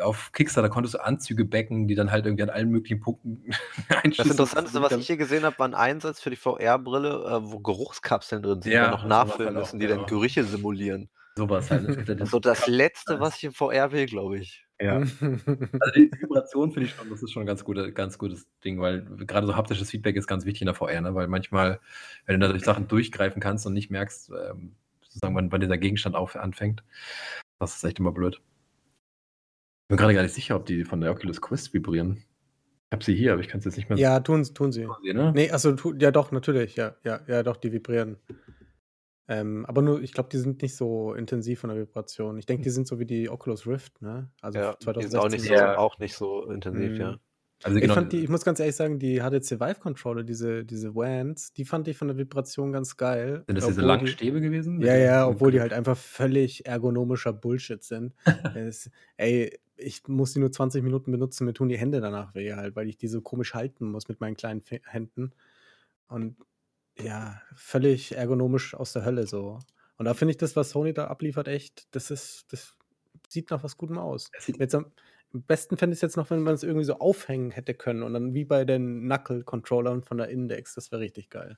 auf 0.01 0.33
Kickstarter 0.33 0.67
konntest 0.67 0.95
du 0.95 1.05
Anzüge 1.05 1.45
backen, 1.45 1.87
die 1.87 1.95
dann 1.95 2.11
halt 2.11 2.25
irgendwie 2.25 2.43
an 2.43 2.49
allen 2.49 2.69
möglichen 2.69 2.99
Punkten 2.99 3.45
Das 3.87 4.03
einschließen. 4.03 4.31
Interessanteste, 4.31 4.81
was 4.81 4.91
ich 4.91 5.07
hier 5.07 5.15
gesehen 5.15 5.45
habe, 5.45 5.57
war 5.57 5.69
ein 5.69 5.73
Einsatz 5.73 6.19
für 6.19 6.29
die 6.29 6.35
VR-Brille, 6.35 7.09
äh, 7.09 7.49
wo 7.49 7.59
Geruchskapseln 7.59 8.43
drin 8.43 8.61
sind, 8.61 8.73
Ja, 8.73 8.87
die 8.87 8.91
noch 8.91 9.03
sowas 9.03 9.09
nachfüllen 9.27 9.55
halt 9.55 9.63
müssen, 9.63 9.79
die 9.79 9.87
dann 9.87 9.99
genau. 9.99 10.09
Gerüche 10.09 10.43
simulieren. 10.43 11.09
Sowas 11.37 11.69
halt. 11.69 11.87
Ja 11.89 11.95
Das 11.95 12.21
ist 12.21 12.29
so 12.31 12.39
das 12.39 12.67
Letzte, 12.67 13.19
was 13.19 13.37
ich 13.37 13.43
in 13.45 13.51
VR 13.51 13.91
will, 13.91 14.05
glaube 14.05 14.39
ich. 14.39 14.65
ja. 14.79 14.99
Also 14.99 15.93
die 15.95 16.11
Vibration 16.11 16.71
finde 16.71 16.87
ich 16.87 16.95
schon, 16.95 17.09
das 17.09 17.21
ist 17.21 17.31
schon 17.31 17.43
ein 17.43 17.47
ganz, 17.47 17.63
gute, 17.63 17.91
ganz 17.91 18.17
gutes 18.17 18.47
Ding, 18.63 18.79
weil 18.79 19.03
gerade 19.25 19.47
so 19.47 19.55
haptisches 19.55 19.91
Feedback 19.91 20.15
ist 20.15 20.27
ganz 20.27 20.45
wichtig 20.45 20.61
in 20.61 20.67
der 20.67 20.75
VR, 20.75 21.01
ne? 21.01 21.13
weil 21.15 21.27
manchmal, 21.27 21.79
wenn 22.25 22.39
du 22.39 22.47
dadurch 22.47 22.63
Sachen 22.63 22.87
durchgreifen 22.87 23.41
kannst 23.41 23.65
und 23.65 23.73
nicht 23.73 23.91
merkst, 23.91 24.31
ähm, 24.31 24.75
sozusagen, 25.01 25.35
wann, 25.35 25.51
wann 25.51 25.61
dieser 25.61 25.77
Gegenstand 25.77 26.15
auf, 26.15 26.35
anfängt, 26.35 26.83
das 27.59 27.75
ist 27.75 27.83
echt 27.83 27.99
immer 27.99 28.11
blöd. 28.11 28.35
Ich 28.35 29.89
bin 29.89 29.97
gerade 29.97 30.13
gar 30.13 30.23
nicht 30.23 30.33
sicher, 30.33 30.55
ob 30.55 30.65
die 30.65 30.83
von 30.83 31.01
der 31.01 31.11
Oculus 31.11 31.41
Quest 31.41 31.73
vibrieren. 31.73 32.23
Ich 32.89 32.95
habe 32.95 33.03
sie 33.03 33.15
hier, 33.15 33.33
aber 33.33 33.41
ich 33.41 33.47
kann 33.47 33.59
es 33.59 33.65
jetzt 33.65 33.77
nicht 33.77 33.89
mehr 33.89 33.97
ja, 33.97 34.19
tun, 34.19 34.43
tun 34.43 34.71
sie. 34.71 34.87
sehen. 35.03 35.17
Ne? 35.17 35.31
Nee, 35.33 35.51
also 35.51 35.73
tu, 35.73 35.93
ja 35.93 36.11
doch, 36.11 36.31
natürlich, 36.31 36.75
ja, 36.75 36.95
ja, 37.03 37.19
ja, 37.27 37.43
doch, 37.43 37.57
die 37.57 37.71
vibrieren. 37.71 38.17
Ähm, 39.27 39.65
aber 39.65 39.81
nur, 39.81 40.01
ich 40.01 40.13
glaube, 40.13 40.29
die 40.29 40.37
sind 40.37 40.61
nicht 40.61 40.75
so 40.75 41.13
intensiv 41.13 41.61
von 41.61 41.69
der 41.69 41.79
Vibration. 41.79 42.37
Ich 42.37 42.45
denke, 42.45 42.63
die 42.63 42.69
sind 42.69 42.87
so 42.87 42.99
wie 42.99 43.05
die 43.05 43.29
Oculus 43.29 43.65
Rift, 43.67 44.01
ne? 44.01 44.31
Also 44.41 44.59
Ja, 44.59 44.75
die 44.99 45.07
2016. 45.07 45.07
sind 45.07 45.19
auch 45.19 45.29
nicht, 45.29 45.43
so, 45.43 45.53
Ja. 45.55 45.75
auch 45.75 45.97
nicht 45.99 46.15
so 46.15 46.49
intensiv, 46.49 46.93
Mhm. 46.93 46.99
ja. 46.99 47.17
Also 47.63 47.79
Ich 47.79 47.81
genau, 47.81 47.95
fand 47.95 48.11
die, 48.13 48.19
ich 48.23 48.29
muss 48.29 48.45
ganz 48.45 48.59
ehrlich 48.59 48.75
sagen, 48.75 48.99
die 48.99 49.19
HTC 49.21 49.59
Vive 49.59 49.79
Controller, 49.79 50.23
diese, 50.23 50.65
diese 50.65 50.95
WANs, 50.95 51.53
die 51.53 51.65
fand 51.65 51.87
ich 51.87 51.97
von 51.97 52.07
der 52.07 52.17
Vibration 52.17 52.71
ganz 52.71 52.97
geil. 52.97 53.45
sind 53.47 53.55
das 53.55 53.65
diese 53.67 53.81
langen 53.81 54.07
die, 54.07 54.11
Stäbe 54.11 54.41
gewesen? 54.41 54.81
Ja, 54.81 54.95
ja, 54.95 55.27
obwohl 55.27 55.51
die 55.51 55.61
halt 55.61 55.73
einfach 55.73 55.97
völlig 55.97 56.65
ergonomischer 56.65 57.33
Bullshit 57.33 57.83
sind. 57.83 58.13
es, 58.53 58.89
ey, 59.17 59.57
ich 59.77 60.07
muss 60.07 60.33
die 60.33 60.39
nur 60.39 60.51
20 60.51 60.83
Minuten 60.83 61.11
benutzen, 61.11 61.45
mir 61.45 61.53
tun 61.53 61.69
die 61.69 61.77
Hände 61.77 62.01
danach 62.01 62.33
weh 62.35 62.53
halt, 62.53 62.75
weil 62.75 62.87
ich 62.89 62.97
die 62.97 63.07
so 63.07 63.21
komisch 63.21 63.53
halten 63.53 63.89
muss 63.91 64.07
mit 64.07 64.21
meinen 64.21 64.35
kleinen 64.37 64.63
Händen. 64.85 65.31
Und 66.07 66.37
ja, 66.99 67.41
völlig 67.55 68.15
ergonomisch 68.15 68.73
aus 68.73 68.93
der 68.93 69.05
Hölle 69.05 69.27
so. 69.27 69.59
Und 69.97 70.05
da 70.05 70.13
finde 70.13 70.31
ich 70.31 70.37
das, 70.37 70.55
was 70.55 70.71
Sony 70.71 70.93
da 70.93 71.07
abliefert, 71.07 71.47
echt, 71.47 71.87
das 71.95 72.11
ist, 72.11 72.51
das 72.51 72.77
sieht 73.29 73.49
nach 73.49 73.63
was 73.63 73.77
Gutem 73.77 73.97
aus. 73.97 74.29
Jetzt 74.45 74.75
am, 74.75 74.91
am 75.33 75.43
besten 75.43 75.77
fände 75.77 75.93
ich 75.93 75.97
es 75.97 76.01
jetzt 76.01 76.17
noch, 76.17 76.29
wenn 76.29 76.43
man 76.43 76.53
es 76.53 76.63
irgendwie 76.63 76.85
so 76.85 76.99
aufhängen 76.99 77.51
hätte 77.51 77.73
können 77.73 78.03
und 78.03 78.13
dann 78.13 78.33
wie 78.33 78.45
bei 78.45 78.65
den 78.65 79.01
Knuckle-Controllern 79.01 80.03
von 80.03 80.17
der 80.17 80.29
Index. 80.29 80.75
Das 80.75 80.91
wäre 80.91 81.01
richtig 81.01 81.29
geil. 81.29 81.57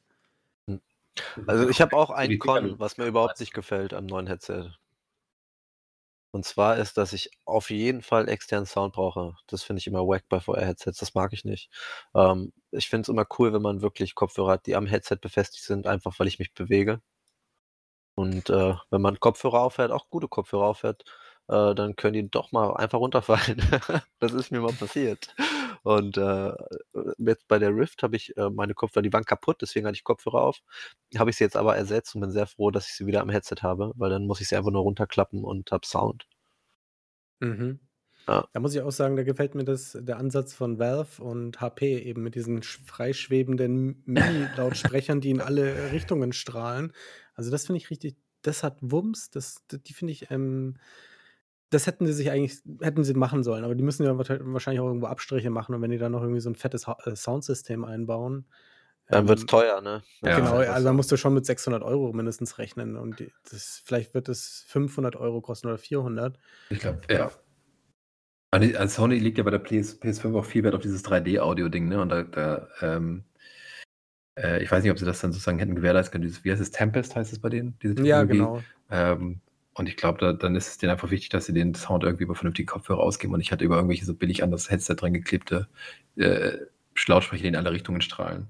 Also 1.48 1.68
ich 1.68 1.82
habe 1.82 1.96
auch 1.96 2.10
Die 2.10 2.16
ein 2.16 2.30
Finger 2.30 2.44
Con, 2.44 2.80
was 2.80 2.98
mir 2.98 3.06
überhaupt 3.06 3.40
nicht 3.40 3.54
gefällt 3.54 3.94
am 3.94 4.06
neuen 4.06 4.28
Headset. 4.28 4.72
Und 6.32 6.46
zwar 6.46 6.78
ist, 6.78 6.98
dass 6.98 7.14
ich 7.14 7.32
auf 7.46 7.70
jeden 7.70 8.02
Fall 8.02 8.28
externen 8.30 8.66
Sound 8.66 8.94
brauche. 8.94 9.36
Das 9.48 9.64
finde 9.64 9.80
ich 9.80 9.88
immer 9.88 10.08
wack 10.08 10.26
bei 10.30 10.40
VR-Headsets. 10.40 11.00
Das 11.00 11.14
mag 11.16 11.34
ich 11.34 11.46
nicht. 11.46 11.70
Ähm, 12.16 12.54
ich 12.72 12.90
finde 12.90 13.04
es 13.04 13.10
immer 13.10 13.26
cool, 13.40 13.54
wenn 13.54 13.62
man 13.62 13.82
wirklich 13.82 14.16
Kopfhörer 14.16 14.54
hat, 14.54 14.66
die 14.68 14.76
am 14.76 14.86
Headset 14.88 15.18
befestigt 15.22 15.64
sind, 15.66 15.88
einfach 15.88 16.20
weil 16.20 16.28
ich 16.28 16.40
mich 16.40 16.54
bewege. 16.54 17.02
Und 18.16 18.50
äh, 18.50 18.74
wenn 18.90 19.02
man 19.02 19.20
Kopfhörer 19.20 19.62
aufhört, 19.62 19.92
auch 19.92 20.10
gute 20.10 20.28
Kopfhörer 20.28 20.66
aufhört, 20.66 21.04
äh, 21.50 21.76
dann 21.76 21.96
können 21.96 22.14
die 22.14 22.30
doch 22.30 22.52
mal 22.52 22.76
einfach 22.76 23.00
runterfallen. 23.00 23.62
das 24.20 24.34
ist 24.34 24.52
mir 24.52 24.60
mal 24.62 24.74
passiert. 24.74 25.34
Und 25.88 26.18
äh, 26.18 26.52
jetzt 27.18 27.48
bei 27.48 27.60
der 27.60 27.74
Rift 27.74 28.04
habe 28.04 28.18
ich 28.18 28.36
äh, 28.36 28.50
meine 28.50 28.74
Kopfhörer, 28.74 29.04
die 29.04 29.14
waren 29.14 29.24
kaputt, 29.24 29.62
deswegen 29.62 29.86
hatte 29.88 29.96
ich 29.96 30.04
Kopfhörer 30.04 30.42
auf. 30.42 30.60
Habe 31.18 31.30
ich 31.30 31.38
sie 31.38 31.46
jetzt 31.46 31.56
aber 31.56 31.78
ersetzt 31.78 32.14
und 32.16 32.22
bin 32.22 32.32
sehr 32.32 32.48
froh, 32.48 32.72
dass 32.72 32.88
ich 32.90 32.96
sie 32.96 33.06
wieder 33.06 33.22
am 33.22 33.30
Headset 33.30 33.62
habe, 33.62 33.94
weil 33.96 34.10
dann 34.10 34.28
muss 34.28 34.42
ich 34.42 34.50
sie 34.50 34.58
einfach 34.58 34.72
nur 34.72 34.82
runterklappen 34.82 35.46
und 35.46 35.72
habe 35.72 35.86
Sound. 35.88 36.28
Mhm. 37.40 37.80
Ja. 38.28 38.46
Da 38.54 38.60
muss 38.60 38.76
ich 38.76 38.82
auch 38.82 38.92
sagen, 38.92 39.16
da 39.16 39.24
gefällt 39.24 39.56
mir 39.56 39.64
das, 39.64 39.98
der 40.02 40.18
Ansatz 40.18 40.54
von 40.54 40.80
Valve 40.80 41.24
und 41.24 41.62
HP 41.62 42.00
eben 42.00 42.24
mit 42.24 42.36
diesen 42.36 42.62
sch- 42.62 42.86
freischwebenden 42.86 44.04
Mini-Lautsprechern, 44.06 45.22
die 45.22 45.30
in 45.32 45.42
alle 45.42 45.92
Richtungen 45.94 46.34
strahlen. 46.34 46.94
Also 47.36 47.52
das 47.52 47.66
finde 47.68 47.78
ich 47.78 47.90
richtig, 47.90 48.18
das 48.42 48.64
hat 48.64 48.80
Wumms, 48.82 49.30
das, 49.30 49.66
die 49.72 49.94
finde 49.94 50.12
ich, 50.14 50.32
ähm, 50.32 50.78
das 51.70 51.88
hätten 51.88 52.06
sie 52.06 52.14
sich 52.14 52.32
eigentlich, 52.32 52.62
hätten 52.82 53.04
sie 53.04 53.14
machen 53.14 53.44
sollen, 53.44 53.64
aber 53.64 53.76
die 53.76 53.84
müssen 53.84 54.04
ja 54.04 54.18
wahrscheinlich 54.18 54.48
wahrscheinlich 54.48 54.80
auch 54.80 54.88
irgendwo 54.88 55.08
Abstriche 55.08 55.50
machen 55.50 55.76
und 55.76 55.82
wenn 55.82 55.92
die 55.92 55.98
dann 55.98 56.12
noch 56.12 56.22
irgendwie 56.22 56.40
so 56.42 56.50
ein 56.50 56.56
fettes 56.56 56.88
Ha- 56.88 56.98
äh, 57.06 57.16
Soundsystem 57.16 57.84
einbauen. 57.84 58.46
Dann 59.10 59.28
wird 59.28 59.38
es 59.40 59.44
ähm, 59.44 59.48
teuer, 59.48 59.82
ne? 59.82 60.04
Ja, 60.22 60.38
Genau, 60.40 60.56
also 60.58 60.80
so. 60.80 60.84
da 60.86 60.94
musst 60.94 61.12
du 61.12 61.18
schon 61.18 61.34
mit 61.34 61.46
600 61.46 61.84
Euro 61.84 62.12
mindestens 62.14 62.58
rechnen 62.58 62.98
und 62.98 63.20
die, 63.20 63.32
das, 63.50 63.82
vielleicht 63.86 64.14
wird 64.14 64.30
es 64.30 64.66
500 64.68 65.16
Euro 65.16 65.42
kosten 65.42 65.68
oder 65.68 65.78
400. 65.78 66.38
Ich 66.70 66.80
glaube, 66.80 67.02
ja. 67.10 67.32
Also 68.52 68.78
also 68.78 69.02
Sony 69.02 69.20
liegt 69.20 69.38
ja 69.38 69.44
bei 69.44 69.52
der 69.52 69.60
PS, 69.60 70.00
PS5 70.00 70.34
auch 70.36 70.46
viel 70.46 70.64
Wert 70.64 70.74
auf 70.74 70.82
dieses 70.82 71.04
3D-Audio-Ding, 71.04 71.90
ne? 71.90 72.02
Und 72.02 72.10
da, 72.10 72.24
da 72.24 72.68
ähm, 72.82 73.26
äh, 74.40 74.64
ich 74.64 74.72
weiß 74.72 74.84
nicht, 74.84 74.92
ob 74.92 75.00
sie 75.00 75.06
das 75.06 75.20
dann 75.20 75.32
sozusagen 75.34 75.60
hätten 75.60 75.76
gewährleisten 75.76 76.12
können. 76.14 76.24
Dieses, 76.24 76.44
wie 76.44 76.52
heißt 76.52 76.62
es? 76.62 76.72
Tempest 76.72 77.16
heißt 77.16 77.34
es 77.34 77.40
bei 77.40 77.50
denen? 77.50 77.78
Diese 77.84 78.02
Ja, 78.04 78.24
genau. 78.24 78.64
Ähm, 78.90 79.42
und 79.78 79.88
ich 79.88 79.96
glaube, 79.98 80.20
da, 80.20 80.34
dann 80.34 80.56
ist 80.56 80.68
es 80.68 80.78
denen 80.78 80.92
einfach 80.92 81.12
wichtig, 81.12 81.30
dass 81.30 81.46
sie 81.46 81.54
den 81.54 81.76
Sound 81.76 82.04
irgendwie 82.04 82.24
über 82.24 82.36
vernünftige 82.36 82.66
Kopfhörer 82.66 83.00
ausgeben 83.00 83.34
und 83.34 83.40
nicht 83.40 83.52
halt 83.52 83.62
über 83.62 83.76
irgendwelche 83.76 84.06
so 84.06 84.14
billig 84.16 84.44
an 84.44 84.52
das 84.52 84.70
Headset 84.70 84.96
dran 84.96 85.14
geklebte 85.14 85.68
äh, 86.16 86.58
Lautsprecher, 87.08 87.44
die 87.44 87.50
in 87.50 87.56
alle 87.56 87.72
Richtungen 87.72 88.02
strahlen. 88.02 88.48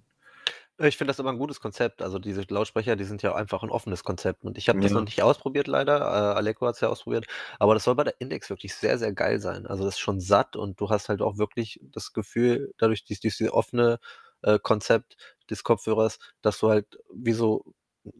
Ich 0.79 0.95
finde 0.95 1.09
das 1.09 1.19
aber 1.19 1.31
ein 1.31 1.39
gutes 1.39 1.59
Konzept. 1.59 2.01
Also 2.03 2.19
diese 2.19 2.43
Lautsprecher, 2.47 2.95
die 2.95 3.03
sind 3.03 3.23
ja 3.23 3.33
einfach 3.33 3.63
ein 3.63 3.71
offenes 3.71 4.03
Konzept. 4.03 4.43
Und 4.45 4.57
ich 4.59 4.69
habe 4.69 4.79
das 4.79 4.91
Ja. 4.91 4.99
noch 4.99 5.05
nicht 5.05 5.23
ausprobiert, 5.23 5.67
leider. 5.67 5.97
Äh, 5.97 6.37
Aleko 6.37 6.67
hat 6.67 6.75
es 6.75 6.81
ja 6.81 6.87
ausprobiert. 6.89 7.25
Aber 7.57 7.73
das 7.73 7.83
soll 7.83 7.95
bei 7.95 8.03
der 8.03 8.21
Index 8.21 8.49
wirklich 8.49 8.75
sehr, 8.75 8.99
sehr 8.99 9.11
geil 9.11 9.39
sein. 9.39 9.65
Also 9.65 9.83
das 9.85 9.95
ist 9.95 9.99
schon 9.99 10.19
satt 10.19 10.55
und 10.55 10.79
du 10.79 10.89
hast 10.89 11.09
halt 11.09 11.21
auch 11.21 11.37
wirklich 11.39 11.79
das 11.91 12.13
Gefühl, 12.13 12.73
dadurch 12.77 13.03
dies, 13.03 13.19
dieses 13.19 13.51
offene 13.51 13.99
äh, 14.43 14.59
Konzept 14.59 15.17
des 15.49 15.63
Kopfhörers, 15.63 16.19
dass 16.43 16.59
du 16.59 16.69
halt 16.69 16.99
wie 17.11 17.33
so 17.33 17.65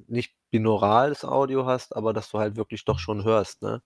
nicht 0.07 0.33
binaurales 0.49 1.25
Audio 1.25 1.65
hast, 1.65 1.95
aber 1.95 2.13
dass 2.13 2.29
du 2.31 2.39
halt 2.39 2.55
wirklich 2.55 2.85
doch 2.85 2.99
schon 2.99 3.23
hörst. 3.23 3.61
Ne? 3.61 3.81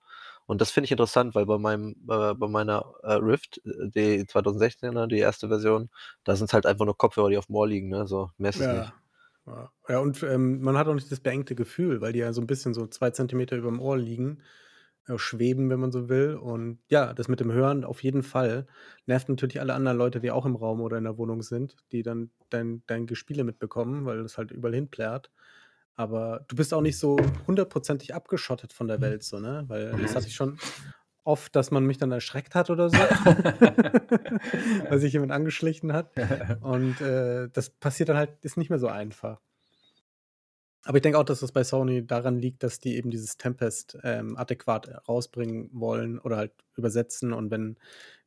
Und 0.45 0.61
das 0.61 0.71
finde 0.71 0.85
ich 0.85 0.91
interessant, 0.91 1.35
weil 1.35 1.45
bei 1.45 1.57
meinem, 1.57 1.95
äh, 2.09 2.33
bei 2.33 2.47
meiner 2.47 2.93
äh, 3.03 3.13
Rift, 3.13 3.61
äh, 3.65 3.89
die 3.89 4.23
2016er, 4.25 5.07
die 5.07 5.19
erste 5.19 5.47
Version, 5.47 5.89
da 6.23 6.35
sind 6.35 6.49
es 6.49 6.53
halt 6.53 6.65
einfach 6.65 6.85
nur 6.85 6.97
Kopfhörer, 6.97 7.29
die 7.29 7.37
auf 7.37 7.47
dem 7.47 7.55
Ohr 7.55 7.67
liegen. 7.67 7.89
Ne? 7.89 8.07
So, 8.07 8.29
mehr 8.37 8.49
ist 8.49 8.59
es 8.59 8.67
nicht. 8.67 8.75
Ja. 8.75 8.93
Ja, 9.47 9.71
ja 9.89 9.99
und 9.99 10.21
ähm, 10.23 10.61
man 10.61 10.77
hat 10.77 10.87
auch 10.87 10.93
nicht 10.93 11.11
das 11.11 11.19
beengte 11.19 11.55
Gefühl, 11.55 12.01
weil 12.01 12.13
die 12.13 12.19
ja 12.19 12.33
so 12.33 12.41
ein 12.41 12.47
bisschen 12.47 12.73
so 12.73 12.87
zwei 12.87 13.11
Zentimeter 13.11 13.55
über 13.55 13.69
dem 13.69 13.79
Ohr 13.79 13.97
liegen, 13.97 14.41
äh, 15.07 15.17
schweben, 15.17 15.69
wenn 15.69 15.79
man 15.79 15.91
so 15.91 16.09
will. 16.09 16.35
Und 16.35 16.79
ja, 16.89 17.13
das 17.13 17.27
mit 17.27 17.39
dem 17.39 17.51
Hören 17.51 17.83
auf 17.83 18.03
jeden 18.03 18.23
Fall 18.23 18.67
nervt 19.05 19.29
natürlich 19.29 19.59
alle 19.59 19.73
anderen 19.73 19.97
Leute, 19.97 20.19
die 20.19 20.31
auch 20.31 20.45
im 20.45 20.55
Raum 20.55 20.81
oder 20.81 20.97
in 20.97 21.05
der 21.05 21.17
Wohnung 21.17 21.41
sind, 21.41 21.75
die 21.91 22.03
dann 22.03 22.29
dein, 22.49 22.83
dein 22.87 23.07
Gespiele 23.07 23.43
mitbekommen, 23.43 24.05
weil 24.05 24.21
das 24.21 24.37
halt 24.37 24.51
überall 24.51 24.75
hin 24.75 24.89
plärt. 24.89 25.31
Aber 26.01 26.43
du 26.47 26.55
bist 26.55 26.73
auch 26.73 26.81
nicht 26.81 26.97
so 26.97 27.15
hundertprozentig 27.45 28.15
abgeschottet 28.15 28.73
von 28.73 28.87
der 28.87 29.01
Welt, 29.01 29.21
so, 29.21 29.39
ne? 29.39 29.65
Weil 29.67 29.91
das 30.01 30.15
hatte 30.15 30.25
ich 30.25 30.33
schon 30.33 30.57
oft, 31.23 31.55
dass 31.55 31.69
man 31.69 31.85
mich 31.85 31.99
dann 31.99 32.11
erschreckt 32.11 32.55
hat 32.55 32.71
oder 32.71 32.89
so, 32.89 32.97
weil 34.89 34.97
sich 34.97 35.13
jemand 35.13 35.31
angeschlichen 35.31 35.93
hat. 35.93 36.11
Und 36.61 36.99
äh, 37.01 37.49
das 37.53 37.69
passiert 37.69 38.09
dann 38.09 38.17
halt, 38.17 38.31
ist 38.41 38.57
nicht 38.57 38.71
mehr 38.71 38.79
so 38.79 38.87
einfach. 38.87 39.39
Aber 40.85 40.97
ich 40.97 41.03
denke 41.03 41.19
auch, 41.19 41.23
dass 41.23 41.41
das 41.41 41.51
bei 41.51 41.63
Sony 41.63 42.03
daran 42.03 42.39
liegt, 42.39 42.63
dass 42.63 42.79
die 42.79 42.95
eben 42.95 43.11
dieses 43.11 43.37
Tempest 43.37 43.99
ähm, 44.01 44.35
adäquat 44.35 45.07
rausbringen 45.07 45.69
wollen 45.71 46.17
oder 46.17 46.37
halt 46.37 46.53
übersetzen. 46.75 47.31
Und 47.31 47.51
wenn 47.51 47.77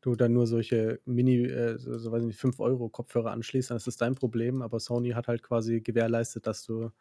du 0.01 0.15
dann 0.15 0.33
nur 0.33 0.47
solche 0.47 1.01
Mini, 1.07 1.45
äh, 1.47 1.77
so, 1.77 1.99
so 1.99 2.13
weiß 2.13 2.23
ich 2.23 2.29
nicht, 2.29 2.39
5 2.39 2.61
Euro 2.61 2.89
Kopfhörer 2.89 3.33
anschließt, 3.33 3.71
dann 3.71 3.79
ist 3.79 3.89
das 3.89 3.97
dein 3.97 4.15
Problem. 4.15 4.63
Aber 4.63 4.79
Sony 4.79 5.11
hat 5.11 5.27
halt 5.27 5.43
quasi 5.43 5.81
gewährleistet, 5.81 6.47
dass 6.47 6.63
du 6.63 6.93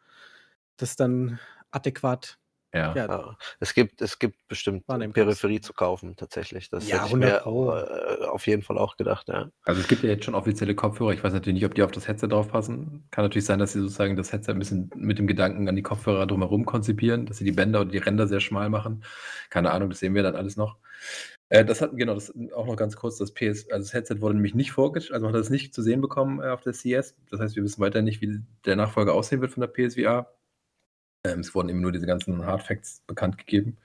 das 0.76 0.96
dann 0.96 1.38
adäquat 1.70 2.38
Ja. 2.72 2.94
ja, 2.94 3.06
Ja, 3.06 3.36
es 3.60 3.72
gibt, 3.72 4.02
es 4.02 4.18
gibt 4.18 4.48
bestimmt. 4.48 4.84
Peripherie 4.86 5.60
zu 5.60 5.72
kaufen, 5.72 6.16
tatsächlich. 6.16 6.70
Das 6.70 6.88
Ja, 6.88 6.96
hätte 6.96 7.06
ich 7.06 7.14
100 7.14 7.46
mir 7.46 8.22
äh, 8.22 8.24
auf 8.26 8.46
jeden 8.46 8.62
Fall 8.62 8.78
auch 8.78 8.96
gedacht, 8.96 9.28
ja. 9.28 9.50
Also 9.64 9.80
es 9.80 9.86
gibt 9.86 10.02
ja 10.02 10.10
jetzt 10.10 10.24
schon 10.24 10.34
offizielle 10.34 10.74
Kopfhörer. 10.74 11.12
Ich 11.12 11.22
weiß 11.22 11.32
natürlich 11.32 11.54
nicht, 11.54 11.66
ob 11.66 11.74
die 11.74 11.82
auf 11.82 11.92
das 11.92 12.08
Headset 12.08 12.28
draufpassen. 12.28 13.06
Kann 13.12 13.24
natürlich 13.24 13.44
sein, 13.44 13.60
dass 13.60 13.72
sie 13.72 13.80
sozusagen 13.80 14.16
das 14.16 14.32
Headset 14.32 14.52
ein 14.52 14.58
bisschen 14.58 14.90
mit 14.96 15.18
dem 15.18 15.26
Gedanken 15.26 15.68
an 15.68 15.76
die 15.76 15.82
Kopfhörer 15.82 16.26
drumherum 16.26 16.64
konzipieren, 16.64 17.26
dass 17.26 17.38
sie 17.38 17.44
die 17.44 17.52
Bänder 17.52 17.80
und 17.80 17.92
die 17.92 17.98
Ränder 17.98 18.26
sehr 18.26 18.40
schmal 18.40 18.70
machen. 18.70 19.04
Keine 19.50 19.70
Ahnung, 19.70 19.90
das 19.90 20.00
sehen 20.00 20.14
wir 20.14 20.24
dann 20.24 20.34
alles 20.34 20.56
noch. 20.56 20.78
Äh, 21.48 21.64
das 21.64 21.80
hat, 21.80 21.96
genau, 21.96 22.14
das 22.14 22.32
auch 22.54 22.66
noch 22.66 22.76
ganz 22.76 22.96
kurz, 22.96 23.18
das 23.18 23.32
PS, 23.32 23.70
also 23.70 23.84
das 23.84 23.92
Headset 23.92 24.20
wurde 24.20 24.34
nämlich 24.34 24.54
nicht 24.54 24.72
vorgestellt, 24.72 25.14
also 25.14 25.26
man 25.26 25.34
hat 25.34 25.40
es 25.40 25.50
nicht 25.50 25.74
zu 25.74 25.82
sehen 25.82 26.00
bekommen 26.00 26.40
äh, 26.40 26.48
auf 26.48 26.62
der 26.62 26.72
CS. 26.72 27.14
Das 27.30 27.40
heißt, 27.40 27.54
wir 27.54 27.62
wissen 27.62 27.80
weiter 27.80 28.02
nicht, 28.02 28.20
wie 28.20 28.40
der 28.64 28.76
Nachfolger 28.76 29.12
aussehen 29.14 29.40
wird 29.40 29.52
von 29.52 29.60
der 29.60 29.68
PSVR. 29.68 30.34
Ähm, 31.24 31.40
es 31.40 31.54
wurden 31.54 31.68
eben 31.68 31.80
nur 31.80 31.92
diese 31.92 32.06
ganzen 32.06 32.44
Hard 32.44 32.62
Facts 32.62 33.02
bekannt 33.06 33.38
gegeben. 33.38 33.78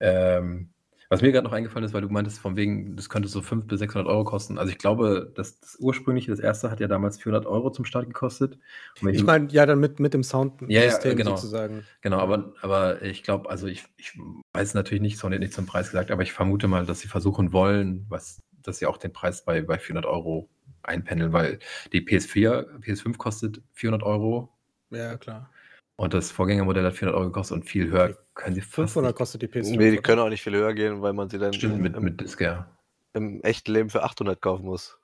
Ähm, 0.00 0.70
Was 1.10 1.20
mir 1.20 1.30
gerade 1.30 1.44
noch 1.44 1.52
eingefallen 1.52 1.84
ist, 1.84 1.92
weil 1.92 2.00
du 2.00 2.08
meintest, 2.08 2.38
von 2.38 2.56
wegen, 2.56 2.96
das 2.96 3.10
könnte 3.10 3.28
so 3.28 3.42
500 3.42 3.68
bis 3.68 3.78
600 3.80 4.08
Euro 4.08 4.24
kosten. 4.24 4.58
Also 4.58 4.72
ich 4.72 4.78
glaube, 4.78 5.30
das, 5.34 5.60
das 5.60 5.76
ursprüngliche, 5.78 6.30
das 6.30 6.40
erste 6.40 6.70
hat 6.70 6.80
ja 6.80 6.88
damals 6.88 7.18
400 7.18 7.46
Euro 7.46 7.70
zum 7.70 7.84
Start 7.84 8.06
gekostet. 8.06 8.58
Ich 8.96 9.22
meine, 9.22 9.48
ja, 9.50 9.66
dann 9.66 9.78
mit, 9.78 10.00
mit 10.00 10.14
dem 10.14 10.22
Soundsystem 10.22 10.70
ja, 10.70 10.82
ja, 10.84 11.14
genau. 11.14 11.36
sozusagen. 11.36 11.84
Genau, 12.00 12.18
aber, 12.18 12.54
aber 12.62 13.02
ich 13.02 13.22
glaube, 13.22 13.50
also 13.50 13.66
ich, 13.66 13.84
ich 13.98 14.18
weiß 14.54 14.74
natürlich 14.74 15.02
nicht, 15.02 15.18
Sony 15.18 15.36
hat 15.36 15.40
nicht 15.40 15.52
zum 15.52 15.66
Preis 15.66 15.90
gesagt, 15.90 16.10
aber 16.10 16.22
ich 16.22 16.32
vermute 16.32 16.66
mal, 16.66 16.86
dass 16.86 17.00
sie 17.00 17.08
versuchen 17.08 17.52
wollen, 17.52 18.06
was, 18.08 18.40
dass 18.62 18.78
sie 18.78 18.86
auch 18.86 18.96
den 18.96 19.12
Preis 19.12 19.44
bei, 19.44 19.60
bei 19.60 19.78
400 19.78 20.06
Euro 20.06 20.48
einpendeln, 20.82 21.32
weil 21.32 21.58
die 21.92 22.00
PS4, 22.00 22.80
PS5 22.80 23.16
kostet 23.18 23.62
400 23.74 24.02
Euro. 24.02 24.50
Ja, 24.90 25.16
klar. 25.16 25.50
Und 25.96 26.12
das 26.12 26.32
Vorgängermodell 26.32 26.84
hat 26.84 26.94
400 26.94 27.16
Euro 27.16 27.26
gekostet 27.30 27.56
und 27.56 27.62
viel 27.64 27.90
höher 27.90 28.16
können 28.34 28.54
sie 28.54 28.60
fast 28.60 28.92
500 28.92 29.10
nicht. 29.10 29.16
kostet 29.16 29.42
die 29.42 29.48
PS5. 29.48 29.76
Nee, 29.76 29.90
die 29.92 29.98
können 29.98 30.20
auch 30.20 30.28
nicht 30.28 30.42
viel 30.42 30.54
höher 30.54 30.74
gehen, 30.74 31.02
weil 31.02 31.12
man 31.12 31.30
sie 31.30 31.38
dann 31.38 31.52
Stimmt, 31.52 31.80
mit, 31.80 31.96
im, 31.96 32.02
mit 32.02 32.20
Disc, 32.20 32.40
ja. 32.40 32.68
im 33.12 33.40
echten 33.42 33.72
Leben 33.72 33.90
für 33.90 34.02
800 34.02 34.40
kaufen 34.40 34.64
muss. 34.64 34.98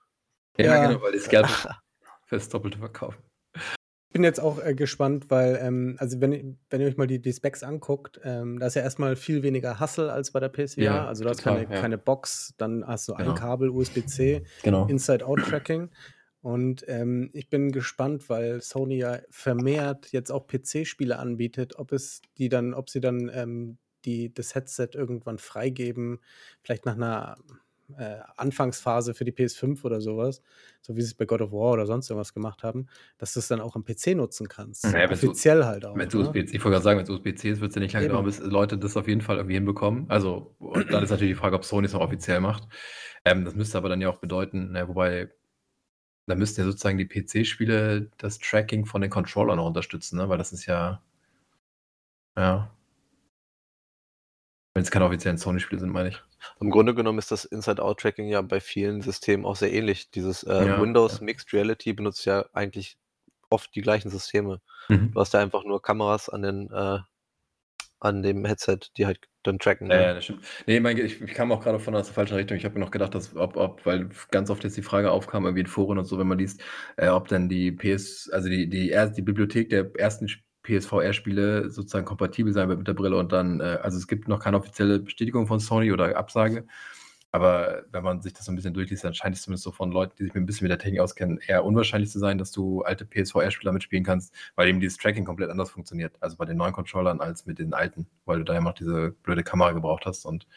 Ja, 0.59 0.65
ja. 0.67 0.89
genau, 0.89 1.03
weil 1.03 1.13
die 1.13 1.19
Disc 1.19 1.31
für 2.27 2.37
das 2.37 2.49
Doppelte 2.49 2.79
verkaufen. 2.79 3.19
Ich 3.55 4.15
bin 4.15 4.25
jetzt 4.25 4.41
auch 4.41 4.61
äh, 4.61 4.75
gespannt, 4.75 5.27
weil, 5.29 5.61
ähm, 5.63 5.95
also 6.01 6.21
wenn, 6.21 6.59
wenn 6.69 6.81
ihr 6.81 6.89
euch 6.89 6.97
mal 6.97 7.07
die, 7.07 7.23
die 7.23 7.33
Specs 7.33 7.63
anguckt, 7.63 8.21
ähm, 8.25 8.59
da 8.59 8.67
ist 8.67 8.75
ja 8.75 8.83
erstmal 8.83 9.15
viel 9.15 9.45
weniger 9.45 9.79
Hustle 9.79 10.13
als 10.13 10.33
bei 10.33 10.41
der 10.41 10.49
PSVR. 10.49 10.83
Ja, 10.83 11.07
also 11.07 11.23
du 11.23 11.31
hast 11.31 11.43
keine, 11.43 11.63
ja. 11.63 11.81
keine 11.81 11.97
Box, 11.97 12.53
dann 12.59 12.85
hast 12.85 13.07
du 13.07 13.15
genau. 13.15 13.31
ein 13.31 13.37
Kabel, 13.37 13.71
USB-C, 13.71 14.43
genau. 14.65 14.87
Inside-Out-Tracking. 14.87 15.91
Und 16.43 16.85
ähm, 16.89 17.31
ich 17.35 17.51
bin 17.51 17.71
gespannt, 17.71 18.29
weil 18.31 18.63
Sony 18.63 18.97
ja 18.97 19.19
vermehrt 19.31 20.13
jetzt 20.13 20.31
auch 20.31 20.47
PC-Spiele 20.47 21.19
anbietet, 21.19 21.79
ob 21.79 21.93
es 21.93 22.23
die 22.39 22.49
dann, 22.49 22.73
ob 22.73 22.89
sie 22.89 23.01
dann 23.01 23.31
ähm, 23.33 23.79
die, 24.07 24.33
das 24.33 24.55
Headset 24.55 24.89
irgendwann 24.95 25.39
freigeben, 25.39 26.21
vielleicht 26.63 26.87
nach 26.87 26.95
einer 26.95 27.37
äh, 27.99 28.21
Anfangsphase 28.37 29.15
für 29.15 29.25
die 29.25 29.33
PS5 29.33 29.85
oder 29.85 30.01
sowas, 30.01 30.43
so 30.81 30.97
wie 30.97 31.03
sie 31.03 31.09
es 31.09 31.15
bei 31.15 31.27
God 31.27 31.43
of 31.43 31.53
War 31.53 31.73
oder 31.73 31.87
sonst 31.87 32.09
irgendwas 32.09 32.33
gemacht 32.33 32.63
haben, 32.63 32.87
dass 33.19 33.35
du 33.35 33.41
es 33.41 33.49
dann 33.49 33.61
auch 33.61 33.77
am 33.77 33.85
PC 33.85 34.15
nutzen 34.15 34.49
kannst. 34.49 34.85
Naja, 34.85 35.11
Offiziell 35.11 35.65
halt 35.65 35.85
auch. 35.85 35.97
Wenn 35.97 36.09
es 36.09 36.15
USB, 36.15 36.37
ich 36.37 36.53
wollte 36.53 36.71
gerade 36.71 36.83
sagen, 36.83 36.99
wenn 36.99 37.05
es 37.05 37.11
USB-C 37.11 37.51
ist, 37.51 37.61
wird 37.61 37.71
es 37.71 37.75
ja 37.75 37.81
nicht 37.81 37.93
lange 37.93 38.09
dauern, 38.09 38.25
bis 38.25 38.39
Leute 38.39 38.79
das 38.79 38.97
auf 38.97 39.09
jeden 39.09 39.21
Fall 39.21 39.37
irgendwie 39.37 39.55
hinbekommen. 39.55 40.07
Also, 40.09 40.55
und 40.59 40.91
dann 40.91 41.03
ist 41.03 41.11
natürlich 41.11 41.33
die 41.33 41.39
Frage, 41.39 41.57
ob 41.57 41.65
Sony 41.65 41.87
es 41.87 41.95
auch 41.95 42.01
offiziell 42.01 42.41
macht. 42.41 42.67
Ähm, 43.25 43.45
das 43.45 43.55
müsste 43.55 43.77
aber 43.77 43.89
dann 43.89 44.01
ja 44.01 44.09
auch 44.09 44.19
bedeuten, 44.19 44.71
na, 44.73 44.89
wobei 44.89 45.31
da 46.31 46.37
müssten 46.37 46.61
ja 46.61 46.67
sozusagen 46.67 46.99
die 46.99 47.07
PC-Spiele 47.07 48.11
das 48.19 48.39
Tracking 48.39 48.87
von 48.87 49.03
den 49.03 49.11
Controllern 49.11 49.57
noch 49.57 49.67
unterstützen, 49.67 50.17
ne? 50.17 50.29
weil 50.29 50.39
das 50.39 50.53
ist 50.53 50.67
ja. 50.67 51.03
Ja. 52.37 52.71
Wenn 54.73 54.83
es 54.83 54.91
keine 54.91 55.05
offiziellen 55.05 55.37
Sony-Spiele 55.37 55.81
sind, 55.81 55.91
meine 55.91 56.11
ich. 56.11 56.23
Im 56.61 56.71
Grunde 56.71 56.95
genommen 56.95 57.19
ist 57.19 57.33
das 57.33 57.45
Inside-Out-Tracking 57.45 58.29
ja 58.29 58.41
bei 58.41 58.61
vielen 58.61 59.03
Systemen 59.03 59.45
auch 59.45 59.57
sehr 59.57 59.73
ähnlich. 59.73 60.11
Dieses 60.11 60.45
äh, 60.45 60.67
ja, 60.67 60.81
Windows 60.81 61.19
ja. 61.19 61.25
Mixed 61.25 61.53
Reality 61.53 61.93
benutzt 61.93 62.25
ja 62.25 62.47
eigentlich 62.53 62.97
oft 63.51 63.75
die 63.75 63.83
gleichen 63.83 64.11
Systeme. 64.11 64.61
Mhm. 64.89 65.11
Du 65.13 65.21
hast 65.21 65.35
ja 65.35 65.41
einfach 65.41 65.65
nur 65.65 65.83
Kameras 65.83 66.29
an 66.29 66.43
den 66.43 66.71
äh, 66.71 67.01
an 68.01 68.23
dem 68.23 68.45
Headset, 68.45 68.79
die 68.97 69.07
halt 69.07 69.21
dann 69.43 69.59
tracken. 69.59 69.89
Ne? 69.89 69.95
Ja, 69.95 70.01
ja, 70.03 70.15
das 70.15 70.25
stimmt. 70.25 70.45
Nee, 70.67 70.81
mein, 70.81 70.99
ich, 70.99 71.21
ich 71.21 71.35
kam 71.35 71.53
auch 71.53 71.63
gerade 71.63 71.79
von 71.79 71.95
der 71.95 72.05
falschen 72.05 72.35
Richtung. 72.35 72.57
Ich 72.57 72.65
habe 72.65 72.75
mir 72.75 72.85
noch 72.85 72.91
gedacht, 72.91 73.15
dass, 73.15 73.37
ob, 73.37 73.57
ob, 73.57 73.85
weil 73.87 74.09
ganz 74.31 74.51
oft 74.51 74.65
jetzt 74.65 74.77
die 74.77 74.83
Frage 74.83 75.11
aufkam, 75.11 75.45
irgendwie 75.45 75.63
in 75.63 75.67
Foren 75.67 75.99
und 75.99 76.05
so, 76.05 76.19
wenn 76.19 76.27
man 76.27 76.39
liest, 76.39 76.63
äh, 76.97 77.09
ob 77.09 77.29
denn 77.29 77.49
die 77.49 77.73
PS, 77.73 78.29
also 78.33 78.49
die, 78.49 78.69
die, 78.69 78.95
die 79.17 79.23
Bibliothek 79.23 79.71
der 79.71 79.91
ersten 79.97 80.29
PSVR-Spiele 80.63 81.71
sozusagen 81.71 82.05
kompatibel 82.05 82.53
sein 82.53 82.69
wird 82.69 82.79
mit 82.79 82.89
der 82.89 82.95
Brille 82.95 83.17
und 83.17 83.33
dann, 83.33 83.61
äh, 83.61 83.79
also 83.83 83.97
es 83.97 84.07
gibt 84.07 84.29
noch 84.29 84.41
keine 84.41 84.59
offizielle 84.59 85.01
Bestätigung 85.01 85.47
von 85.47 85.61
Sony 85.61 85.93
oder 85.93 86.17
Absage. 86.17 86.67
Aber 87.33 87.85
wenn 87.93 88.03
man 88.03 88.23
sich 88.23 88.33
das 88.33 88.47
so 88.47 88.53
ein 88.53 88.57
bisschen 88.57 88.75
durchliest, 88.75 89.05
dann 89.05 89.15
scheint 89.15 89.37
es 89.37 89.43
zumindest 89.43 89.63
so 89.63 89.71
von 89.71 89.93
Leuten, 89.93 90.15
die 90.19 90.25
sich 90.25 90.35
ein 90.35 90.47
bisschen 90.47 90.65
mit 90.65 90.71
der 90.71 90.79
Technik 90.79 91.01
auskennen, 91.01 91.39
eher 91.39 91.65
unwahrscheinlich 91.65 92.11
zu 92.11 92.19
sein, 92.19 92.39
dass 92.39 92.51
du 92.51 92.83
alte 92.83 93.05
PSVR-Spieler 93.05 93.73
mitspielen 93.73 94.05
kannst, 94.05 94.35
weil 94.57 94.69
eben 94.69 94.81
dieses 94.81 94.99
Tracking 94.99 95.25
komplett 95.25 95.51
anders 95.51 95.71
funktioniert. 95.71 96.15
Also 96.21 96.37
bei 96.37 96.45
den 96.45 96.57
neuen 96.57 96.73
Controllern 96.73 97.21
als 97.21 97.47
mit 97.47 97.61
den 97.61 97.73
alten, 97.73 98.09
weil 98.25 98.39
du 98.39 98.45
da 98.45 98.55
ja 98.55 98.61
noch 98.61 98.75
diese 98.75 99.13
blöde 99.23 99.45
Kamera 99.45 99.71
gebraucht 99.73 100.07
hast. 100.07 100.25
Und 100.25 100.49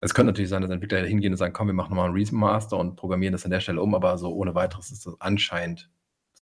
es 0.00 0.14
könnte 0.14 0.32
natürlich 0.32 0.50
sein, 0.50 0.62
dass 0.62 0.70
Entwickler 0.70 1.04
hingehen 1.04 1.32
und 1.32 1.38
sagen, 1.38 1.52
komm, 1.52 1.66
wir 1.66 1.74
machen 1.74 1.90
nochmal 1.90 2.06
einen 2.06 2.14
Remaster 2.14 2.76
und 2.76 2.94
programmieren 2.94 3.32
das 3.32 3.44
an 3.44 3.50
der 3.50 3.60
Stelle 3.60 3.82
um, 3.82 3.96
aber 3.96 4.18
so 4.18 4.32
ohne 4.32 4.54
weiteres 4.54 4.92
ist 4.92 5.04
das 5.04 5.20
anscheinend. 5.20 5.90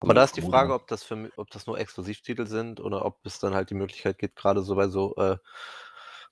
Aber 0.02 0.14
da 0.14 0.26
ist 0.26 0.36
die 0.36 0.42
Frage, 0.42 0.74
ob 0.74 0.88
das, 0.88 1.04
für, 1.04 1.32
ob 1.38 1.50
das 1.52 1.66
nur 1.66 1.80
Exklusivtitel 1.80 2.46
sind 2.46 2.82
oder 2.82 3.06
ob 3.06 3.26
es 3.26 3.40
dann 3.40 3.54
halt 3.54 3.70
die 3.70 3.76
Möglichkeit 3.76 4.18
gibt, 4.18 4.36
gerade 4.36 4.62
so 4.62 4.76
bei 4.76 4.90
so 4.90 5.16
äh, 5.16 5.38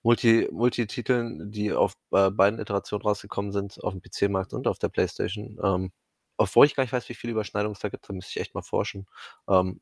Multi 0.04 0.50
Multititeln, 0.52 1.52
die 1.52 1.74
auf 1.74 1.94
äh, 2.12 2.30
beiden 2.30 2.60
Iterationen 2.60 3.04
rausgekommen 3.04 3.52
sind, 3.52 3.82
auf 3.84 3.94
dem 3.94 4.02
PC-Markt 4.02 4.54
und 4.54 4.68
auf 4.68 4.78
der 4.78 4.89
PlayStation. 4.89 5.58
Ähm, 5.63 5.92
obwohl 6.38 6.66
ich 6.66 6.76
gar 6.76 6.84
nicht 6.84 6.94
weiß, 6.94 7.08
wie 7.10 7.16
viele 7.16 7.32
Überschneidungen 7.32 7.74
es 7.74 7.80
da 7.80 7.89
gibt, 7.89 8.08
da 8.08 8.13
müsste 8.13 8.32
ich 8.32 8.42
echt 8.42 8.54
mal 8.54 8.63
forschen. 8.63 9.08
Ähm, 9.48 9.82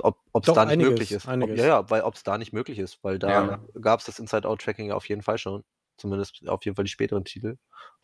ob 0.00 0.46
es 0.46 0.54
da 0.54 0.64
nicht 0.64 0.74
einiges, 0.74 0.90
möglich 0.90 1.12
ist. 1.12 1.28
Ob, 1.28 1.48
ja, 1.50 1.66
ja, 1.66 1.90
weil 1.90 2.02
ob 2.02 2.14
es 2.14 2.22
da 2.22 2.38
nicht 2.38 2.52
möglich 2.52 2.78
ist, 2.78 3.02
weil 3.02 3.18
da 3.18 3.28
ja. 3.28 3.60
gab 3.80 4.00
es 4.00 4.06
das 4.06 4.18
Inside-Out-Tracking 4.18 4.88
ja 4.88 4.94
auf 4.94 5.08
jeden 5.08 5.22
Fall 5.22 5.38
schon. 5.38 5.64
Zumindest 5.98 6.48
auf 6.48 6.64
jeden 6.64 6.76
Fall 6.76 6.84
die 6.84 6.90
späteren 6.90 7.24
Titel. 7.24 7.56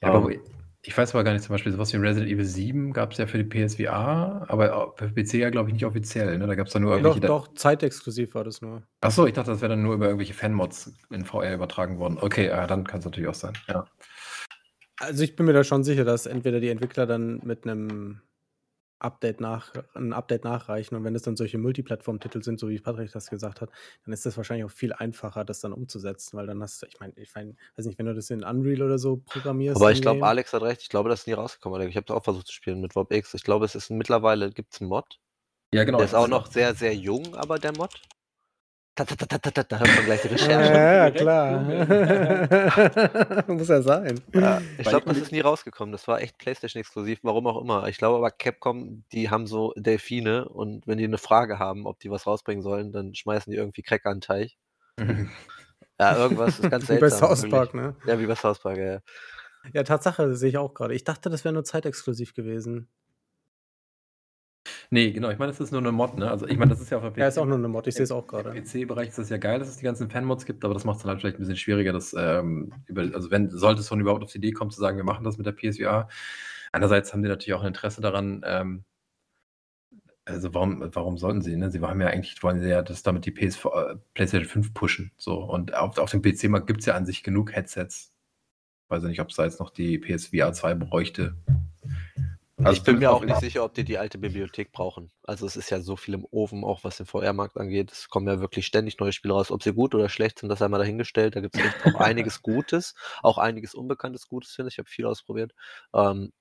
Ja, 0.03 0.13
aber 0.13 0.31
ähm, 0.31 0.41
ich 0.87 0.97
weiß 0.97 1.15
aber 1.15 1.25
gar 1.25 1.33
nicht, 1.33 1.43
zum 1.43 1.55
Beispiel 1.55 1.73
sowas 1.73 1.93
wie 1.95 1.97
Resident 1.97 2.31
Evil 2.31 2.45
7 2.45 2.93
gab 2.93 3.13
es 3.13 3.19
ja 3.19 3.27
für 3.27 3.43
die 3.43 3.45
PSVR, 3.45 4.45
aber 4.49 4.95
für 4.97 5.09
PC 5.09 5.35
ja, 5.35 5.49
glaube 5.49 5.71
ich, 5.71 5.75
nicht 5.75 5.87
offiziell. 5.87 6.37
Ne? 6.37 6.47
Da 6.47 6.55
gab 6.55 6.67
es 6.67 6.75
dann 6.75 6.83
nur 6.83 6.93
irgendwelche. 6.93 7.21
Doch, 7.21 7.47
doch, 7.49 7.55
zeitexklusiv 7.55 8.35
war 8.35 8.45
das 8.45 8.61
nur. 8.61 8.83
Achso, 9.01 9.27
ich 9.27 9.33
dachte, 9.33 9.51
das 9.51 9.63
wäre 9.63 9.71
dann 9.71 9.83
nur 9.83 9.95
über 9.95 10.07
irgendwelche 10.07 10.35
Fanmods 10.35 10.93
in 11.11 11.25
VR 11.25 11.55
übertragen 11.55 11.99
worden. 11.99 12.19
Okay, 12.21 12.49
ja, 12.49 12.67
dann 12.67 12.87
kann 12.87 12.99
es 12.99 13.07
natürlich 13.07 13.31
auch 13.31 13.35
sein, 13.35 13.55
ja. 13.67 13.87
Also 14.99 15.25
ich 15.25 15.37
bin 15.37 15.47
mir 15.47 15.55
da 15.55 15.65
schon 15.65 15.85
sicher, 15.85 16.05
dass 16.05 16.27
entweder 16.27 16.61
die 16.61 16.69
Entwickler 16.69 17.07
dann 17.07 17.41
mit 17.45 17.65
einem 17.65 18.21
Update 18.99 19.41
nach, 19.41 19.73
ein 19.95 20.13
Update 20.13 20.45
nachreichen. 20.45 20.97
Und 20.97 21.05
wenn 21.05 21.15
es 21.15 21.23
dann 21.23 21.37
solche 21.37 21.59
Multiplattform-Titel 21.59 22.43
sind, 22.43 22.59
so 22.59 22.69
wie 22.69 22.79
Patrick 22.79 23.13
das 23.13 23.29
gesagt 23.29 23.61
hat, 23.61 23.71
dann 24.05 24.15
ist 24.15 24.25
das 24.25 24.37
wahrscheinlich 24.37 24.65
auch 24.65 24.71
viel 24.71 24.93
einfacher, 24.93 25.45
das 25.45 25.61
dann 25.61 25.73
umzusetzen, 25.73 26.37
weil 26.37 26.47
dann 26.47 26.63
hast 26.63 26.83
du, 26.83 26.87
ich 26.87 26.99
meine, 27.01 27.13
ich 27.17 27.35
mein, 27.35 27.57
weiß 27.77 27.87
nicht, 27.87 27.99
wenn 27.99 28.07
du 28.07 28.15
das 28.15 28.31
in 28.31 28.45
Unreal 28.45 28.83
oder 28.83 28.99
so 28.99 29.19
programmierst. 29.19 29.77
Aber 29.77 29.93
ich 29.93 30.03
glaube, 30.03 30.27
Alex 30.27 30.53
hat 30.53 30.63
recht, 30.63 30.83
ich 30.83 30.89
glaube, 30.89 31.09
das 31.09 31.21
ist 31.21 31.27
nie 31.27 31.35
rausgekommen. 31.35 31.89
Ich 31.89 31.97
habe 31.97 32.07
es 32.09 32.15
auch 32.15 32.25
versucht 32.25 32.47
zu 32.47 32.53
spielen 32.53 32.81
mit 32.81 32.95
WobX. 32.97 33.35
Ich 33.35 33.45
glaube, 33.45 33.65
es 33.65 33.75
ist 33.75 33.91
mittlerweile, 33.91 34.51
gibt 34.51 34.73
es 34.73 34.81
einen 34.81 34.89
Mod. 34.89 35.19
Ja, 35.75 35.85
genau. 35.85 35.99
Der 35.99 36.07
ist 36.07 36.15
auch 36.15 36.29
noch 36.29 36.47
sehr, 36.47 36.75
sehr 36.75 36.95
jung, 36.95 37.35
aber 37.35 37.59
der 37.59 37.77
Mod. 37.77 38.01
Da, 38.97 39.05
da, 39.05 39.15
da, 39.17 39.39
da, 39.39 39.63
da 39.65 39.79
hört 39.81 39.89
man 39.97 40.05
gleich 40.05 40.23
die 40.23 40.29
Recherche. 40.29 40.73
Ja, 40.73 41.07
ja 41.07 41.11
klar. 41.11 41.65
Muss 43.49 43.67
ja 43.67 43.83
sein. 43.83 44.21
Ja, 44.33 44.63
ich 44.79 44.87
glaube, 44.87 45.07
das 45.07 45.19
ist 45.19 45.33
nie 45.33 45.41
rausgekommen. 45.41 45.91
Das 45.91 46.07
war 46.07 46.21
echt 46.21 46.39
PlayStation-exklusiv, 46.39 47.19
warum 47.23 47.49
auch 47.49 47.61
immer. 47.61 47.89
Ich 47.89 47.99
glaube 47.99 48.19
aber, 48.19 48.31
Capcom, 48.31 49.03
die 49.11 49.31
haben 49.31 49.49
so 49.49 49.73
Delfine 49.77 50.49
und 50.49 50.87
wenn 50.87 50.99
die 50.99 51.05
eine 51.05 51.19
Frage 51.19 51.59
haben, 51.59 51.87
ob 51.87 51.99
die 51.99 52.11
was 52.11 52.25
rausbringen 52.25 52.63
sollen, 52.63 52.93
dann 52.93 53.17
schmeißen 53.17 53.51
die 53.51 53.57
irgendwie 53.57 53.83
Cracker 53.83 54.11
an 54.11 54.19
den 54.19 54.21
Teich. 54.21 54.57
ja, 55.99 56.17
irgendwas 56.17 56.61
ist 56.61 56.71
ganz 56.71 56.87
seltsam. 56.87 56.97
Wie 56.97 57.01
bei 57.01 57.11
South 57.11 57.51
Park, 57.51 57.75
ne? 57.75 57.97
Ja, 58.07 58.21
wie 58.21 58.27
bei 58.27 58.37
South 58.37 58.61
Park, 58.61 58.79
ja. 58.79 59.01
Ja, 59.73 59.83
Tatsache, 59.83 60.37
sehe 60.37 60.51
ich 60.51 60.59
auch 60.59 60.73
gerade. 60.73 60.95
Ich 60.95 61.03
dachte, 61.03 61.31
das 61.31 61.45
wäre 61.45 61.55
nur 61.55 61.65
zeitexklusiv 61.65 62.33
gewesen. 62.33 62.89
Nee, 64.95 65.11
genau. 65.11 65.29
Ich 65.31 65.41
meine, 65.41 65.51
das 65.51 65.59
ist 65.59 65.73
nur 65.73 65.81
eine 65.81 65.91
Mod, 65.91 66.17
ne? 66.17 66.31
Also, 66.31 66.47
ich 66.47 66.57
meine, 66.57 66.71
das 66.71 66.81
ist 66.81 66.89
ja 66.89 66.99
auf 66.99 67.03
der 67.03 67.11
PC. 67.11 67.17
Ja, 67.17 67.27
ist 67.27 67.37
auch 67.37 67.47
nur 67.47 67.59
eine 67.59 67.67
Mod. 67.67 67.85
Ich 67.89 67.97
sehe 67.97 68.05
es 68.05 68.13
auch 68.13 68.29
gerade. 68.29 68.51
Im 68.51 68.63
PC-Bereich 68.63 69.09
ist 69.09 69.19
das 69.19 69.29
ja 69.29 69.39
geil, 69.39 69.59
dass 69.59 69.67
es 69.67 69.79
die 69.79 69.85
ganzen 69.85 70.09
Fan-Mods 70.09 70.47
gibt, 70.47 70.65
aber 70.65 70.73
das 70.73 70.85
macht 70.85 70.99
es 70.99 71.03
dann 71.03 71.11
halt 71.11 71.21
vielleicht 71.21 71.37
ein 71.37 71.41
bisschen 71.41 71.57
schwieriger, 71.57 71.93
dass, 71.93 72.15
ähm, 72.17 72.73
über, 72.87 73.01
also, 73.13 73.29
wenn, 73.33 73.51
sollte 73.51 73.81
es 73.81 73.89
schon 73.89 73.99
überhaupt 73.99 74.23
auf 74.23 74.31
die 74.31 74.39
Idee 74.39 74.53
kommen, 74.53 74.71
zu 74.71 74.79
sagen, 74.79 74.97
wir 74.97 75.03
machen 75.03 75.25
das 75.25 75.37
mit 75.37 75.47
der 75.47 75.53
PSVR. 75.53 76.09
Andererseits 76.71 77.13
haben 77.13 77.25
die 77.25 77.29
natürlich 77.29 77.55
auch 77.55 77.63
ein 77.63 77.67
Interesse 77.67 78.01
daran, 78.03 78.43
ähm, 78.47 78.85
also 80.27 80.55
warum, 80.55 80.89
warum 80.95 81.19
sollten 81.19 81.43
sie? 81.43 81.57
Ne? 81.57 81.73
Sie 81.73 81.81
haben 81.81 82.01
ja 82.01 82.07
eigentlich, 82.07 82.41
wollen 82.45 82.61
sie 82.61 82.69
ja 82.69 82.83
das 82.83 83.03
damit 83.03 83.27
die 83.27 83.33
PS, 83.33 83.65
äh, 83.65 83.97
PlayStation 84.15 84.49
5 84.49 84.75
pushen. 84.75 85.11
So. 85.17 85.43
Und 85.43 85.75
auf, 85.75 85.99
auf 85.99 86.13
dem 86.13 86.23
PC-Markt 86.23 86.69
gibt 86.69 86.81
es 86.81 86.87
ja 86.87 86.95
an 86.95 87.05
sich 87.05 87.25
genug 87.25 87.53
Headsets. 87.53 88.13
Ich 88.85 88.91
weiß 88.91 89.03
ja 89.03 89.09
nicht, 89.09 89.21
ob 89.21 89.31
es 89.31 89.37
da 89.37 89.45
jetzt 89.45 89.59
noch 89.59 89.71
die 89.71 89.99
PSVR 89.99 90.53
2 90.53 90.75
bräuchte. 90.75 91.35
Also 92.65 92.79
ich 92.79 92.83
bin 92.83 92.99
mir 92.99 93.11
auch 93.11 93.25
nicht 93.25 93.41
sicher, 93.41 93.65
ob 93.65 93.75
die 93.75 93.85
die 93.85 93.99
alte 93.99 94.19
Bibliothek 94.19 94.73
brauchen. 94.73 95.11
Also 95.23 95.47
es 95.47 95.57
ist 95.57 95.71
ja 95.71 95.81
so 95.81 95.97
viel 95.97 96.15
im 96.15 96.27
Ofen, 96.31 96.65
auch 96.65 96.85
was 96.85 96.97
den 96.97 97.07
VR-Markt 97.07 97.57
angeht. 97.57 97.93
Es 97.93 98.09
kommen 98.09 98.27
ja 98.27 98.41
wirklich 98.41 98.67
ständig 98.67 98.99
neue 98.99 99.13
Spiele 99.13 99.35
raus. 99.35 99.51
Ob 99.51 99.63
sie 99.63 99.73
gut 99.73 99.95
oder 99.95 100.09
schlecht 100.09 100.39
sind, 100.39 100.49
das 100.49 100.63
einmal 100.63 100.81
dahingestellt. 100.81 101.37
Da 101.37 101.41
gibt 101.41 101.57
es 101.57 101.65
echt 101.65 101.87
auch 101.87 101.95
einiges 102.01 102.43
Gutes, 102.43 102.95
auch 103.23 103.39
einiges 103.39 103.75
unbekanntes 103.75 104.29
Gutes, 104.29 104.53
finde 104.53 104.69
ich. 104.69 104.75
Ich 104.75 104.79
habe 104.79 104.89
viel 104.89 105.07
ausprobiert. 105.07 105.53
Ähm, 105.95 106.33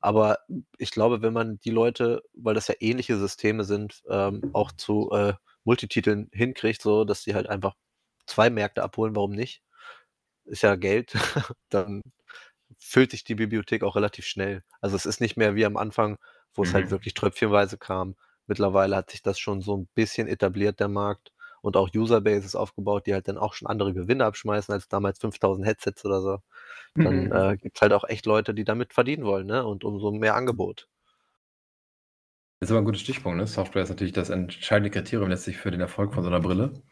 aber 0.00 0.38
ich 0.78 0.90
glaube, 0.90 1.22
wenn 1.22 1.32
man 1.32 1.58
die 1.60 1.70
Leute, 1.70 2.22
weil 2.34 2.54
das 2.54 2.68
ja 2.68 2.74
ähnliche 2.80 3.16
Systeme 3.16 3.64
sind, 3.64 4.02
ähm, 4.10 4.50
auch 4.52 4.70
zu 4.72 5.10
äh, 5.12 5.34
Multititeln 5.64 6.28
hinkriegt, 6.32 6.82
so 6.82 7.04
dass 7.04 7.22
sie 7.22 7.34
halt 7.34 7.48
einfach 7.48 7.74
zwei 8.26 8.50
Märkte 8.50 8.82
abholen, 8.82 9.16
warum 9.16 9.32
nicht? 9.32 9.62
Ist 10.44 10.62
ja 10.62 10.76
Geld, 10.76 11.14
dann 11.70 12.02
füllt 12.84 13.12
sich 13.12 13.24
die 13.24 13.34
Bibliothek 13.34 13.82
auch 13.82 13.96
relativ 13.96 14.26
schnell. 14.26 14.62
Also 14.80 14.94
es 14.94 15.06
ist 15.06 15.20
nicht 15.20 15.36
mehr 15.36 15.54
wie 15.54 15.64
am 15.64 15.76
Anfang, 15.78 16.18
wo 16.52 16.62
es 16.62 16.74
halt 16.74 16.86
mhm. 16.86 16.90
wirklich 16.90 17.14
tröpfchenweise 17.14 17.78
kam. 17.78 18.14
Mittlerweile 18.46 18.94
hat 18.94 19.10
sich 19.10 19.22
das 19.22 19.38
schon 19.38 19.62
so 19.62 19.76
ein 19.76 19.88
bisschen 19.94 20.28
etabliert, 20.28 20.80
der 20.80 20.88
Markt. 20.88 21.32
Und 21.62 21.78
auch 21.78 21.88
Userbases 21.94 22.54
aufgebaut, 22.54 23.06
die 23.06 23.14
halt 23.14 23.26
dann 23.26 23.38
auch 23.38 23.54
schon 23.54 23.68
andere 23.68 23.94
Gewinne 23.94 24.26
abschmeißen 24.26 24.74
als 24.74 24.86
damals 24.86 25.18
5000 25.18 25.66
Headsets 25.66 26.04
oder 26.04 26.20
so. 26.20 26.38
dann 26.94 27.32
äh, 27.32 27.56
gibt 27.56 27.76
es 27.76 27.80
halt 27.80 27.94
auch 27.94 28.04
echt 28.04 28.26
Leute, 28.26 28.52
die 28.52 28.64
damit 28.64 28.92
verdienen 28.92 29.24
wollen, 29.24 29.46
ne? 29.46 29.64
Und 29.66 29.82
umso 29.82 30.12
mehr 30.12 30.34
Angebot. 30.34 30.86
Das 32.60 32.68
ist 32.68 32.70
aber 32.70 32.82
ein 32.82 32.84
guter 32.84 32.98
Stichpunkt, 32.98 33.38
ne? 33.38 33.46
Software 33.46 33.82
ist 33.82 33.88
natürlich 33.88 34.12
das 34.12 34.28
entscheidende 34.28 34.90
Kriterium 34.90 35.30
letztlich 35.30 35.56
für 35.56 35.70
den 35.70 35.80
Erfolg 35.80 36.12
von 36.12 36.22
so 36.22 36.28
einer 36.28 36.40
Brille. 36.40 36.82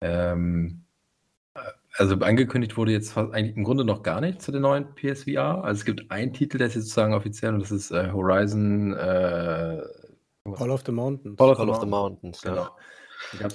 Ähm, 0.00 0.84
also 1.98 2.16
angekündigt 2.16 2.76
wurde 2.76 2.92
jetzt 2.92 3.12
fast 3.12 3.32
eigentlich 3.34 3.56
im 3.56 3.64
Grunde 3.64 3.84
noch 3.84 4.02
gar 4.02 4.20
nichts 4.20 4.44
zu 4.44 4.52
den 4.52 4.62
neuen 4.62 4.94
PSVR. 4.94 5.62
Also 5.64 5.80
es 5.80 5.84
gibt 5.84 6.10
einen 6.10 6.32
Titel, 6.32 6.58
der 6.58 6.68
ist 6.68 6.74
jetzt 6.74 6.84
sozusagen 6.84 7.14
offiziell 7.14 7.54
und 7.54 7.60
das 7.60 7.70
ist 7.70 7.90
äh, 7.90 8.10
Horizon 8.10 8.94
äh, 8.94 9.82
Call 10.56 10.70
of 10.70 10.82
the 10.84 10.92
Mountains. 10.92 11.36
Call 11.36 11.50
of, 11.50 11.56
Call 11.58 11.70
of 11.70 11.80
the 11.80 11.86
Mountains, 11.86 12.42
genau. 12.42 12.68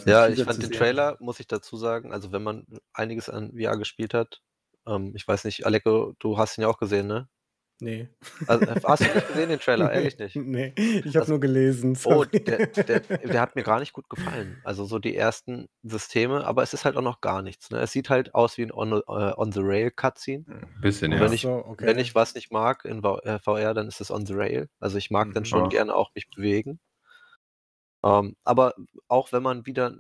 Ja, 0.05 0.27
ich 0.27 0.41
fand 0.43 0.63
den 0.63 0.71
Trailer, 0.71 1.17
muss 1.19 1.39
ich 1.39 1.47
dazu 1.47 1.75
sagen, 1.75 2.13
also 2.13 2.31
wenn 2.31 2.43
man 2.43 2.65
einiges 2.93 3.29
an 3.29 3.51
VR 3.51 3.77
gespielt 3.77 4.13
hat, 4.13 4.41
ähm, 4.87 5.13
ich 5.15 5.27
weiß 5.27 5.43
nicht, 5.43 5.65
Aleko, 5.65 6.15
du 6.19 6.37
hast 6.37 6.57
ihn 6.57 6.61
ja 6.61 6.67
auch 6.69 6.79
gesehen, 6.79 7.07
ne? 7.07 7.27
Nee. 7.79 8.09
Also, 8.47 8.65
äh, 8.65 8.81
hast 8.83 9.01
du 9.01 9.13
nicht 9.13 9.27
gesehen, 9.27 9.49
den 9.49 9.59
Trailer? 9.59 9.91
Ehrlich 9.93 10.17
nicht? 10.17 10.35
Nee, 10.35 10.73
ich 10.75 11.15
habe 11.15 11.29
nur 11.29 11.39
gelesen. 11.39 11.97
Oh, 12.05 12.23
der, 12.23 12.67
der, 12.67 12.99
der, 13.01 13.41
hat 13.41 13.55
mir 13.55 13.61
gar 13.61 13.79
nicht 13.79 13.93
gut 13.93 14.09
gefallen. 14.09 14.59
Also 14.63 14.85
so 14.85 14.97
die 14.97 15.15
ersten 15.15 15.69
Systeme, 15.83 16.45
aber 16.45 16.63
es 16.63 16.73
ist 16.73 16.85
halt 16.85 16.97
auch 16.97 17.03
noch 17.03 17.21
gar 17.21 17.43
nichts. 17.43 17.69
Ne? 17.69 17.79
Es 17.79 17.91
sieht 17.91 18.09
halt 18.09 18.33
aus 18.33 18.57
wie 18.57 18.63
ein 18.63 18.71
On-the-Rail-Cutscene. 18.71 20.45
On 20.47 20.61
hm, 20.61 20.81
bisschen, 20.81 21.11
ja. 21.11 21.19
Wenn 21.19 21.33
ich, 21.33 21.41
so, 21.41 21.51
okay. 21.51 21.85
wenn 21.85 21.99
ich 21.99 22.15
was 22.15 22.33
nicht 22.33 22.51
mag 22.51 22.83
in 22.83 23.01
VR, 23.01 23.21
äh, 23.45 23.73
dann 23.75 23.87
ist 23.87 24.01
es 24.01 24.09
On-the-Rail. 24.09 24.69
Also 24.79 24.97
ich 24.97 25.11
mag 25.11 25.27
mhm, 25.27 25.33
dann 25.33 25.45
schon 25.45 25.63
ja. 25.63 25.67
gerne 25.67 25.95
auch 25.95 26.09
mich 26.15 26.27
bewegen. 26.29 26.79
Ähm, 28.03 28.35
aber 28.43 28.73
auch 29.07 29.31
wenn 29.31 29.43
man 29.43 29.67
wieder 29.67 29.95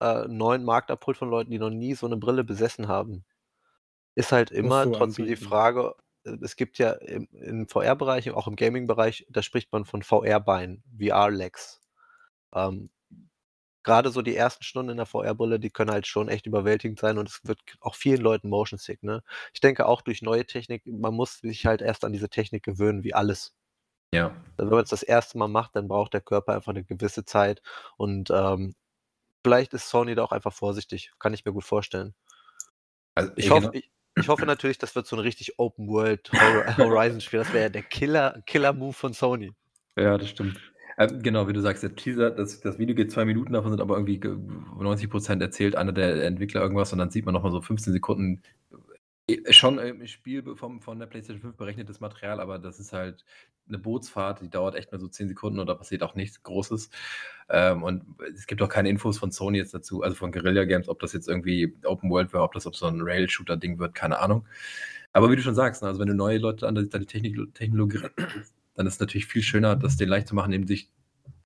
äh, 0.00 0.28
neuen 0.28 0.64
Markt 0.64 0.90
abholt 0.92 1.16
von 1.16 1.30
Leuten, 1.30 1.50
die 1.50 1.58
noch 1.58 1.70
nie 1.70 1.94
so 1.94 2.06
eine 2.06 2.16
Brille 2.16 2.44
besessen 2.44 2.86
haben, 2.86 3.24
ist 4.14 4.30
halt 4.30 4.50
immer 4.50 4.90
trotzdem 4.92 5.26
die 5.26 5.36
Frage, 5.36 5.94
äh, 5.96 6.02
es 6.24 6.56
gibt 6.56 6.78
ja 6.78 6.92
im, 6.92 7.28
im 7.32 7.68
VR-Bereich, 7.68 8.30
auch 8.30 8.46
im 8.46 8.56
Gaming-Bereich, 8.56 9.26
da 9.28 9.42
spricht 9.42 9.72
man 9.72 9.84
von 9.84 10.02
VR-Beinen, 10.02 10.82
VR-Legs. 10.98 11.80
Ähm, 12.54 12.90
Gerade 13.84 14.10
so 14.10 14.22
die 14.22 14.36
ersten 14.36 14.62
Stunden 14.62 14.92
in 14.92 14.96
der 14.98 15.06
VR-Brille, 15.06 15.58
die 15.58 15.70
können 15.70 15.90
halt 15.90 16.06
schon 16.06 16.28
echt 16.28 16.46
überwältigend 16.46 17.00
sein 17.00 17.18
und 17.18 17.28
es 17.28 17.40
wird 17.42 17.58
auch 17.80 17.96
vielen 17.96 18.20
Leuten 18.20 18.48
Motion 18.48 18.78
Sick. 18.78 19.02
Ne? 19.02 19.24
Ich 19.52 19.60
denke 19.60 19.86
auch 19.86 20.02
durch 20.02 20.22
neue 20.22 20.46
Technik, 20.46 20.86
man 20.86 21.14
muss 21.14 21.38
sich 21.38 21.66
halt 21.66 21.82
erst 21.82 22.04
an 22.04 22.12
diese 22.12 22.28
Technik 22.28 22.62
gewöhnen, 22.62 23.02
wie 23.02 23.14
alles. 23.14 23.54
Ja. 24.14 24.36
Wenn 24.56 24.68
man 24.68 24.84
es 24.84 24.90
das 24.90 25.02
erste 25.02 25.36
Mal 25.36 25.48
macht, 25.48 25.74
dann 25.74 25.88
braucht 25.88 26.14
der 26.14 26.20
Körper 26.20 26.54
einfach 26.54 26.70
eine 26.70 26.84
gewisse 26.84 27.24
Zeit 27.24 27.60
und 27.96 28.30
ähm, 28.30 28.76
vielleicht 29.42 29.74
ist 29.74 29.88
Sony 29.88 30.14
da 30.14 30.22
auch 30.22 30.32
einfach 30.32 30.52
vorsichtig, 30.52 31.10
kann 31.18 31.34
ich 31.34 31.44
mir 31.44 31.52
gut 31.52 31.64
vorstellen. 31.64 32.14
Also, 33.14 33.32
ich, 33.36 33.50
hoffe, 33.50 33.70
genau. 33.70 33.72
ich, 33.74 33.90
ich 34.16 34.28
hoffe 34.28 34.46
natürlich, 34.46 34.78
das 34.78 34.94
wird 34.94 35.06
so 35.06 35.16
ein 35.16 35.20
richtig 35.20 35.58
Open 35.58 35.88
World 35.88 36.30
Horizon-Spiel. 36.78 37.40
Das 37.40 37.52
wäre 37.52 37.64
ja 37.64 37.68
der 37.68 37.82
Killer, 37.82 38.42
Killer-Move 38.46 38.92
von 38.92 39.12
Sony. 39.12 39.52
Ja, 39.96 40.18
das 40.18 40.30
stimmt. 40.30 40.58
Ähm, 40.98 41.22
genau, 41.22 41.48
wie 41.48 41.52
du 41.52 41.60
sagst, 41.60 41.82
der 41.82 41.94
Teaser, 41.94 42.30
das, 42.30 42.60
das 42.60 42.78
Video 42.78 42.94
geht 42.94 43.10
zwei 43.10 43.24
Minuten, 43.24 43.52
davon 43.54 43.70
sind 43.70 43.80
aber 43.80 43.96
irgendwie 43.96 44.18
90% 44.18 45.40
erzählt 45.40 45.76
einer 45.76 45.92
der 45.92 46.24
Entwickler 46.24 46.60
irgendwas 46.60 46.92
und 46.92 46.98
dann 46.98 47.10
sieht 47.10 47.24
man 47.24 47.34
nochmal 47.34 47.52
so 47.52 47.60
15 47.60 47.92
Sekunden 47.92 48.42
äh, 48.70 48.76
schon 49.50 49.78
im 49.78 50.06
Spiel 50.06 50.56
vom, 50.56 50.80
von 50.80 50.98
der 50.98 51.06
PlayStation 51.06 51.40
5 51.40 51.56
berechnetes 51.56 52.00
Material, 52.00 52.40
aber 52.40 52.58
das 52.58 52.78
ist 52.78 52.92
halt 52.92 53.24
eine 53.68 53.78
Bootsfahrt, 53.78 54.40
die 54.42 54.50
dauert 54.50 54.74
echt 54.74 54.92
nur 54.92 55.00
so 55.00 55.08
10 55.08 55.28
Sekunden 55.28 55.58
und 55.58 55.66
da 55.66 55.74
passiert 55.74 56.02
auch 56.02 56.14
nichts 56.14 56.42
Großes. 56.42 56.90
Ähm, 57.48 57.82
und 57.82 58.04
es 58.34 58.46
gibt 58.46 58.60
auch 58.62 58.68
keine 58.68 58.88
Infos 58.88 59.18
von 59.18 59.30
Sony 59.30 59.58
jetzt 59.58 59.74
dazu, 59.74 60.02
also 60.02 60.16
von 60.16 60.32
Guerilla 60.32 60.64
Games, 60.64 60.88
ob 60.88 61.00
das 61.00 61.12
jetzt 61.12 61.28
irgendwie 61.28 61.74
Open 61.84 62.10
World 62.10 62.32
wäre, 62.32 62.42
ob 62.42 62.52
das 62.52 62.66
ob 62.66 62.74
so 62.76 62.86
ein 62.86 63.00
Rail-Shooter-Ding 63.00 63.78
wird, 63.78 63.94
keine 63.94 64.18
Ahnung. 64.18 64.46
Aber 65.12 65.30
wie 65.30 65.36
du 65.36 65.42
schon 65.42 65.54
sagst, 65.54 65.82
ne, 65.82 65.88
also 65.88 66.00
wenn 66.00 66.08
du 66.08 66.14
neue 66.14 66.38
Leute 66.38 66.66
an 66.66 66.74
die 66.74 66.88
Technik 66.88 67.36
Technologie, 67.54 68.00
dann 68.74 68.86
ist 68.86 68.94
es 68.94 69.00
natürlich 69.00 69.26
viel 69.26 69.42
schöner, 69.42 69.76
das 69.76 69.96
denen 69.96 70.10
leicht 70.10 70.28
zu 70.28 70.34
machen, 70.34 70.52
indem 70.52 70.66
sich 70.66 70.90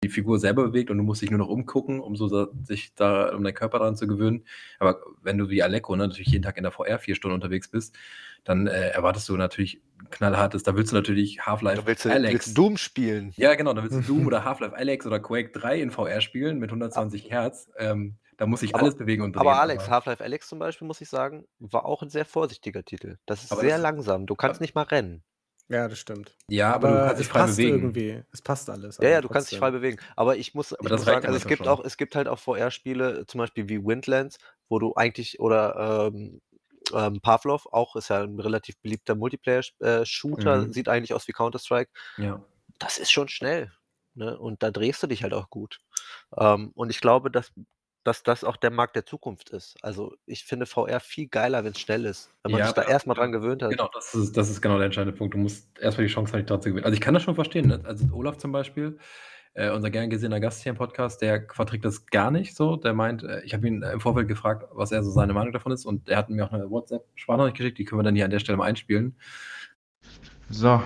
die 0.07 0.13
Figur 0.13 0.39
selber 0.39 0.65
bewegt 0.65 0.91
und 0.91 0.99
du 0.99 1.05
musst 1.05 1.23
dich 1.23 1.31
nur 1.31 1.39
noch 1.39 1.49
umgucken, 1.49 2.01
um 2.01 2.17
so 2.17 2.49
sich 2.63 2.95
da, 2.95 3.35
um 3.35 3.45
deinen 3.45 3.55
Körper 3.55 3.79
daran 3.79 3.97
zu 3.97 4.07
gewöhnen. 4.07 4.45
Aber 4.79 5.01
wenn 5.23 5.39
du 5.39 5.49
wie 5.49 5.63
Aleko 5.63 5.97
ne, 5.97 6.07
natürlich 6.07 6.29
jeden 6.29 6.43
Tag 6.43 6.57
in 6.57 6.63
der 6.63 6.73
VR 6.73 6.99
vier 6.99 7.15
Stunden 7.15 7.35
unterwegs 7.35 7.69
bist, 7.69 7.97
dann 8.45 8.67
äh, 8.67 8.91
erwartest 8.91 9.29
du 9.29 9.37
natürlich 9.37 9.83
knallhartes, 10.11 10.63
da 10.63 10.77
willst 10.77 10.93
du 10.93 10.97
natürlich 10.97 11.47
Half-Life 11.47 11.83
Alex. 12.11 12.33
Willst 12.33 12.59
Doom 12.59 12.77
spielen. 12.77 13.33
Ja, 13.37 13.55
genau, 13.55 13.73
da 13.73 13.83
willst 13.83 13.97
du 13.97 14.03
Doom 14.03 14.27
oder 14.27 14.45
Half-Life 14.45 14.77
Alex 14.77 15.07
oder 15.07 15.19
Quake 15.21 15.51
3 15.53 15.81
in 15.81 15.91
VR 15.91 16.21
spielen 16.21 16.59
mit 16.59 16.71
120 16.71 17.31
Hertz. 17.31 17.69
Ähm, 17.77 18.17
da 18.37 18.47
muss 18.47 18.61
sich 18.61 18.75
aber, 18.75 18.85
alles 18.85 18.97
bewegen 18.97 19.23
und 19.23 19.35
drehen. 19.35 19.41
Aber 19.41 19.61
Alex, 19.61 19.89
Half-Life 19.89 20.23
Alex 20.23 20.49
zum 20.49 20.59
Beispiel, 20.59 20.87
muss 20.87 21.01
ich 21.01 21.09
sagen, 21.09 21.47
war 21.59 21.85
auch 21.85 22.03
ein 22.03 22.11
sehr 22.11 22.25
vorsichtiger 22.25 22.85
Titel. 22.85 23.17
Das 23.27 23.43
ist 23.43 23.49
sehr 23.59 23.77
das, 23.77 23.83
langsam. 23.83 24.27
Du 24.27 24.35
kannst 24.35 24.61
nicht 24.61 24.75
mal 24.75 24.83
rennen. 24.83 25.23
Ja, 25.69 25.89
das 25.89 25.99
stimmt. 25.99 26.37
Ja, 26.49 26.75
aber, 26.75 26.89
aber 26.89 26.99
du 26.99 27.07
kannst 27.07 27.21
dich 27.21 27.29
frei 27.29 27.47
bewegen. 27.47 27.77
Irgendwie. 27.77 28.23
Es 28.33 28.41
passt 28.41 28.71
alles. 28.71 28.99
Ja, 28.99 29.09
ja, 29.09 29.21
du 29.21 29.29
kannst 29.29 29.51
dich 29.51 29.59
frei 29.59 29.73
bewegen. 29.73 29.99
Aber 30.15 30.37
ich 30.37 30.55
muss, 30.55 30.73
aber 30.73 30.85
ich 30.87 30.93
muss 30.93 31.05
sagen, 31.05 31.27
also 31.27 31.37
es 31.37 31.47
gibt 31.47 31.67
auch, 31.67 31.85
es 31.85 31.97
gibt 31.97 32.15
halt 32.15 32.29
auch 32.29 32.39
VR-Spiele, 32.39 33.27
zum 33.27 33.39
Beispiel 33.39 33.69
wie 33.69 33.85
Windlands, 33.85 34.39
wo 34.69 34.79
du 34.79 34.95
eigentlich 34.95 35.41
oder 35.41 36.11
ähm, 36.13 36.41
ähm, 36.95 37.21
Pavlov, 37.21 37.67
auch 37.73 37.97
ist 37.97 38.11
ja 38.11 38.23
ein 38.23 38.39
relativ 38.39 38.77
beliebter 38.79 39.17
Multiplayer-Shooter, 39.17 40.55
äh, 40.55 40.67
mhm. 40.67 40.73
sieht 40.73 40.89
eigentlich 40.89 41.15
aus 41.15 41.27
wie 41.27 41.33
Counter-Strike. 41.33 41.91
Ja. 42.17 42.45
Das 42.79 42.99
ist 42.99 43.11
schon 43.11 43.29
schnell. 43.29 43.73
Ne? 44.15 44.39
Und 44.39 44.63
da 44.63 44.71
drehst 44.71 45.03
du 45.03 45.07
dich 45.07 45.23
halt 45.23 45.35
auch 45.35 45.51
gut. 45.51 45.79
Ähm, 46.37 46.71
und 46.75 46.91
ich 46.91 47.01
glaube, 47.01 47.31
dass 47.31 47.53
dass 48.07 48.23
das 48.23 48.45
auch 48.45 48.57
der 48.57 48.71
Markt 48.71 48.95
der 48.95 49.05
Zukunft 49.05 49.51
ist. 49.51 49.77
Also 49.83 50.15
ich 50.27 50.45
finde 50.45 50.67
VR 50.67 51.01
viel 51.01 51.27
geiler, 51.27 51.65
wenn 51.65 51.73
es 51.73 51.81
schnell 51.81 52.05
ist, 52.05 52.33
wenn 52.43 52.53
man 52.53 52.61
ja, 52.61 52.67
sich 52.67 52.75
da 52.75 52.83
erstmal 52.83 53.17
dran 53.17 53.33
gewöhnt 53.33 53.63
hat. 53.63 53.71
Genau, 53.71 53.91
das 53.93 54.15
ist, 54.15 54.37
das 54.37 54.49
ist 54.49 54.61
genau 54.61 54.77
der 54.77 54.87
entscheidende 54.87 55.17
Punkt. 55.17 55.35
Du 55.35 55.39
musst 55.39 55.69
erstmal 55.79 56.07
die 56.07 56.13
Chance 56.13 56.33
haben, 56.33 56.39
dich 56.39 56.47
dran 56.47 56.63
zu 56.63 56.69
gewinnen. 56.69 56.85
Also 56.85 56.95
ich 56.95 57.01
kann 57.01 57.15
das 57.15 57.25
schon 57.25 57.35
verstehen. 57.35 57.67
Ne? 57.67 57.81
Also 57.85 58.07
Olaf 58.13 58.37
zum 58.37 58.53
Beispiel, 58.53 58.99
äh, 59.55 59.71
unser 59.71 59.91
gern 59.91 60.09
gesehener 60.09 60.39
Gast 60.39 60.63
hier 60.63 60.71
im 60.71 60.77
Podcast, 60.77 61.21
der 61.21 61.49
verträgt 61.53 61.85
das 61.85 62.07
gar 62.07 62.31
nicht 62.31 62.55
so. 62.55 62.77
Der 62.77 62.95
meint, 62.95 63.25
äh, 63.25 63.43
ich 63.43 63.55
habe 63.55 63.67
ihn 63.67 63.83
im 63.83 64.01
Vorfeld 64.01 64.29
gefragt, 64.29 64.69
was 64.73 64.93
er 64.93 65.03
so 65.03 65.11
seine 65.11 65.33
Meinung 65.33 65.53
davon 65.53 65.73
ist 65.73 65.85
und 65.85 66.09
er 66.09 66.19
hat 66.19 66.31
mir 66.31 66.45
auch 66.45 66.53
eine 66.53 66.71
WhatsApp-Sprachnachricht 66.71 67.57
geschickt, 67.57 67.79
die 67.79 67.85
können 67.85 67.99
wir 67.99 68.05
dann 68.05 68.15
hier 68.15 68.25
an 68.25 68.31
der 68.31 68.39
Stelle 68.39 68.57
mal 68.57 68.67
einspielen. 68.67 69.17
So, 70.49 70.81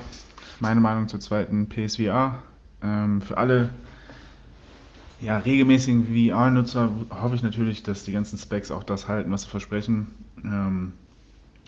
meine 0.58 0.80
Meinung 0.80 1.06
zur 1.06 1.20
zweiten 1.20 1.68
PSVR. 1.68 2.42
Ähm, 2.82 3.20
für 3.20 3.36
alle 3.36 3.68
ja, 5.20 5.38
regelmäßigen 5.38 6.06
VR-Nutzer 6.06 6.90
hoffe 7.10 7.34
ich 7.34 7.42
natürlich, 7.42 7.82
dass 7.82 8.04
die 8.04 8.12
ganzen 8.12 8.38
Specs 8.38 8.70
auch 8.70 8.84
das 8.84 9.08
halten, 9.08 9.30
was 9.30 9.42
sie 9.42 9.50
versprechen. 9.50 10.08
Ähm, 10.42 10.92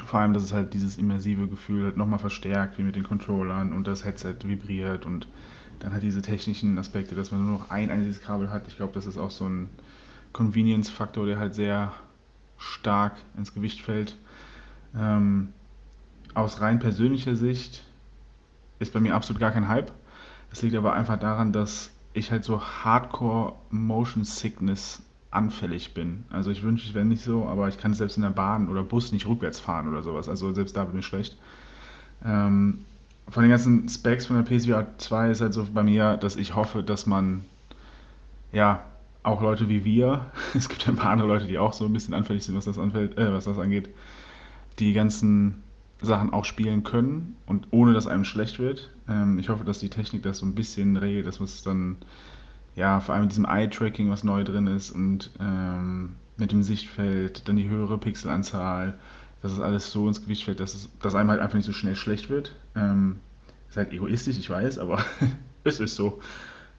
vor 0.07 0.21
allem, 0.21 0.33
dass 0.33 0.43
es 0.43 0.53
halt 0.53 0.75
dieses 0.75 0.99
immersive 0.99 1.47
Gefühl 1.47 1.85
halt 1.85 1.97
nochmal 1.97 2.19
verstärkt, 2.19 2.79
wie 2.79 2.83
mit 2.83 2.97
den 2.97 3.05
Controllern 3.05 3.73
und 3.73 3.87
das 3.87 4.05
Headset 4.05 4.37
vibriert 4.45 5.07
und 5.07 5.29
dann 5.81 5.93
halt 5.93 6.03
diese 6.03 6.23
technischen 6.23 6.79
Aspekte, 6.79 7.15
dass 7.15 7.31
man 7.31 7.45
nur 7.45 7.59
noch 7.59 7.71
ein 7.71 7.91
einziges 7.91 8.21
Kabel 8.21 8.51
hat. 8.51 8.67
Ich 8.69 8.77
glaube, 8.77 8.95
das 8.95 9.07
ist 9.07 9.19
auch 9.19 9.31
so 9.31 9.47
ein 9.47 9.69
Convenience-Faktor, 10.33 11.27
der 11.27 11.39
halt 11.39 11.55
sehr 11.55 11.93
stark 12.59 13.17
ins 13.37 13.55
Gewicht 13.55 13.83
fällt. 13.83 14.17
Ähm, 14.97 15.49
aus 16.35 16.61
rein 16.61 16.79
persönlicher 16.79 17.37
Sicht 17.37 17.85
ist 18.79 18.93
bei 18.93 19.01
mir 19.01 19.15
absolut 19.15 19.41
gar 19.41 19.51
kein 19.51 19.69
Hype. 19.69 19.93
Das 20.51 20.63
liegt 20.63 20.77
aber 20.77 20.95
einfach 20.95 21.19
daran, 21.19 21.53
dass 21.53 21.92
ich 22.15 22.31
halt 22.31 22.45
so 22.45 22.61
Hardcore 22.61 23.55
Motion 23.71 24.25
Sickness 24.25 25.03
anfällig 25.31 25.95
bin. 25.95 26.25
Also 26.31 26.51
ich 26.51 26.63
wünsche, 26.63 26.87
ich 26.87 26.95
wäre 26.95 27.05
nicht 27.05 27.23
so, 27.23 27.47
aber 27.47 27.69
ich 27.69 27.79
kann 27.79 27.95
selbst 27.95 28.17
in 28.17 28.23
der 28.23 28.31
Bahn 28.31 28.69
oder 28.69 28.83
Bus 28.83 29.13
nicht 29.13 29.27
rückwärts 29.27 29.59
fahren 29.59 29.89
oder 29.89 30.03
sowas. 30.03 30.29
Also 30.29 30.53
selbst 30.53 30.77
da 30.77 30.85
bin 30.85 31.01
ich 31.01 31.07
schlecht. 31.07 31.37
Ähm, 32.25 32.85
von 33.29 33.43
den 33.43 33.51
ganzen 33.51 33.89
Specs 33.89 34.27
von 34.27 34.37
der 34.37 34.43
PSVR 34.43 34.87
2 34.99 35.31
ist 35.31 35.41
halt 35.41 35.55
so 35.55 35.67
bei 35.73 35.83
mir, 35.83 36.17
dass 36.19 36.37
ich 36.37 36.55
hoffe, 36.55 36.83
dass 36.83 37.07
man 37.07 37.45
ja 38.53 38.85
auch 39.23 39.41
Leute 39.41 39.69
wie 39.69 39.85
wir, 39.85 40.27
es 40.55 40.69
gibt 40.69 40.83
ja 40.83 40.93
ein 40.93 40.97
paar 40.97 41.11
andere 41.11 41.29
Leute, 41.29 41.47
die 41.47 41.59
auch 41.59 41.73
so 41.73 41.87
ein 41.87 41.93
bisschen 41.93 42.15
anfällig 42.15 42.45
sind, 42.45 42.57
was 42.57 42.67
das, 42.67 42.79
anfällt, 42.79 43.17
äh, 43.17 43.33
was 43.33 43.45
das 43.45 43.59
angeht, 43.59 43.89
die 44.79 44.93
ganzen 44.93 45.63
Sachen 46.03 46.33
auch 46.33 46.45
spielen 46.45 46.83
können 46.83 47.37
und 47.47 47.69
ohne 47.71 47.93
dass 47.95 48.07
einem 48.07 48.25
schlecht 48.25 48.59
wird. 48.59 48.91
Ähm, 49.09 49.39
ich 49.39 49.49
hoffe, 49.49 49.65
dass 49.65 49.79
die 49.79 49.91
Technik 49.91 50.23
das 50.23 50.39
so 50.39 50.47
ein 50.47 50.55
bisschen 50.55 50.97
regelt, 50.97 51.27
dass 51.27 51.41
es 51.41 51.63
dann, 51.63 51.97
ja, 52.75 53.01
vor 53.01 53.15
allem 53.15 53.25
mit 53.25 53.33
diesem 53.33 53.45
Eye-Tracking, 53.45 54.11
was 54.11 54.25
neu 54.25 54.45
drin 54.45 54.67
ist 54.67 54.91
und 54.91 55.31
ähm, 55.41 56.17
mit 56.37 56.53
dem 56.53 56.63
Sichtfeld, 56.63 57.49
dann 57.49 57.57
die 57.57 57.69
höhere 57.69 57.99
Pixelanzahl, 57.99 58.99
dass 59.43 59.53
es 59.53 59.61
alles 59.61 59.91
so 59.91 60.09
ins 60.09 60.23
Gewicht 60.23 60.45
fällt, 60.45 60.61
dass, 60.61 60.75
es, 60.75 60.89
dass 61.01 61.15
einem 61.15 61.31
halt 61.31 61.41
einfach 61.41 61.57
nicht 61.57 61.67
so 61.67 61.73
schnell 61.73 61.97
schlecht 61.97 62.31
wird. 62.31 62.55
Ähm, 62.75 63.21
ist 63.69 63.77
halt 63.77 63.93
egoistisch, 63.93 64.39
ich 64.39 64.51
weiß, 64.51 64.79
aber 64.79 65.05
es 65.65 65.81
ist 65.81 65.97
so. 65.97 66.21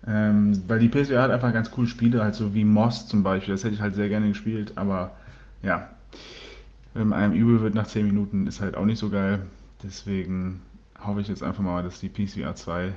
Ähm, 0.05 0.61
weil 0.67 0.79
die 0.79 0.89
PSVR 0.89 1.21
hat 1.21 1.31
einfach 1.31 1.53
ganz 1.53 1.71
coole 1.71 1.87
Spiele, 1.87 2.21
halt 2.21 2.35
so 2.35 2.53
wie 2.53 2.65
Moss 2.65 3.07
zum 3.07 3.23
Beispiel, 3.23 3.53
das 3.53 3.63
hätte 3.63 3.75
ich 3.75 3.81
halt 3.81 3.95
sehr 3.95 4.09
gerne 4.09 4.27
gespielt, 4.27 4.73
aber 4.75 5.15
ja, 5.61 5.89
wenn 6.93 7.13
einem 7.13 7.33
übel 7.33 7.61
wird 7.61 7.75
nach 7.75 7.87
10 7.87 8.05
Minuten, 8.05 8.47
ist 8.47 8.61
halt 8.61 8.75
auch 8.75 8.85
nicht 8.85 8.99
so 8.99 9.09
geil. 9.09 9.45
Deswegen 9.81 10.61
hoffe 10.99 11.21
ich 11.21 11.27
jetzt 11.27 11.43
einfach 11.43 11.63
mal, 11.63 11.83
dass 11.83 11.99
die 11.99 12.09
PCVR 12.09 12.55
2 12.55 12.93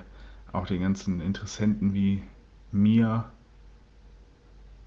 auch 0.52 0.66
den 0.66 0.80
ganzen 0.80 1.20
Interessenten 1.20 1.94
wie 1.94 2.22
mir 2.72 3.24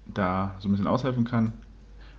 da 0.06 0.56
so 0.58 0.68
ein 0.68 0.72
bisschen 0.72 0.86
aushelfen 0.86 1.24
kann. 1.24 1.52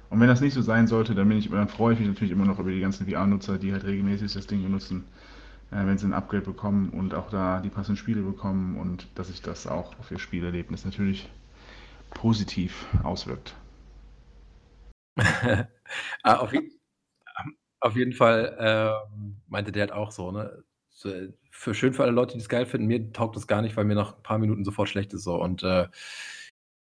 Und 0.10 0.20
wenn 0.20 0.28
das 0.28 0.42
nicht 0.42 0.54
so 0.54 0.62
sein 0.62 0.88
sollte, 0.88 1.16
dann, 1.16 1.32
ich, 1.32 1.50
dann 1.50 1.70
freue 1.70 1.94
ich 1.94 2.00
mich 2.00 2.10
natürlich 2.10 2.32
immer 2.32 2.46
noch 2.46 2.60
über 2.60 2.72
die 2.72 2.82
ganzen 2.82 3.08
VR-Nutzer, 3.08 3.58
die 3.58 3.72
halt 3.72 3.86
regelmäßig 3.86 4.34
das 4.34 4.48
Ding 4.48 4.62
benutzen, 4.62 5.06
äh, 5.72 5.86
wenn 5.86 5.98
sie 5.98 6.06
ein 6.06 6.14
Upgrade 6.14 6.44
bekommen 6.44 6.90
und 6.90 7.14
auch 7.14 7.30
da 7.30 7.62
die 7.62 7.70
passenden 7.70 7.98
Spiele 7.98 8.22
bekommen 8.22 8.78
und 8.78 9.08
dass 9.16 9.28
sich 9.28 9.42
das 9.42 9.68
auch 9.68 9.98
auf 10.00 10.12
ihr 10.12 10.20
Spielerlebnis 10.20 10.84
natürlich 10.84 11.30
positiv 12.10 12.88
auswirkt. 13.04 13.56
ah, 16.24 16.36
auf, 16.36 16.52
auf, 17.82 17.96
jeden 17.96 18.14
Fall 18.14 18.56
äh, 18.60 19.32
meinte 19.48 19.72
der 19.72 19.82
halt 19.82 19.92
auch 19.92 20.12
so, 20.12 20.32
ne? 20.32 20.64
Für 21.52 21.74
schön 21.74 21.94
für 21.94 22.04
alle 22.04 22.12
Leute, 22.12 22.34
die 22.34 22.40
es 22.40 22.50
geil 22.50 22.66
finden, 22.66 22.88
mir 22.88 23.12
taugt 23.12 23.36
das 23.36 23.48
gar 23.48 23.62
nicht, 23.62 23.76
weil 23.76 23.86
mir 23.86 23.96
nach 23.96 24.16
ein 24.18 24.24
paar 24.24 24.38
Minuten 24.38 24.64
sofort 24.64 24.88
schlecht 24.88 25.14
ist 25.14 25.24
so. 25.24 25.36
Und 25.42 25.64
äh, 25.64 25.88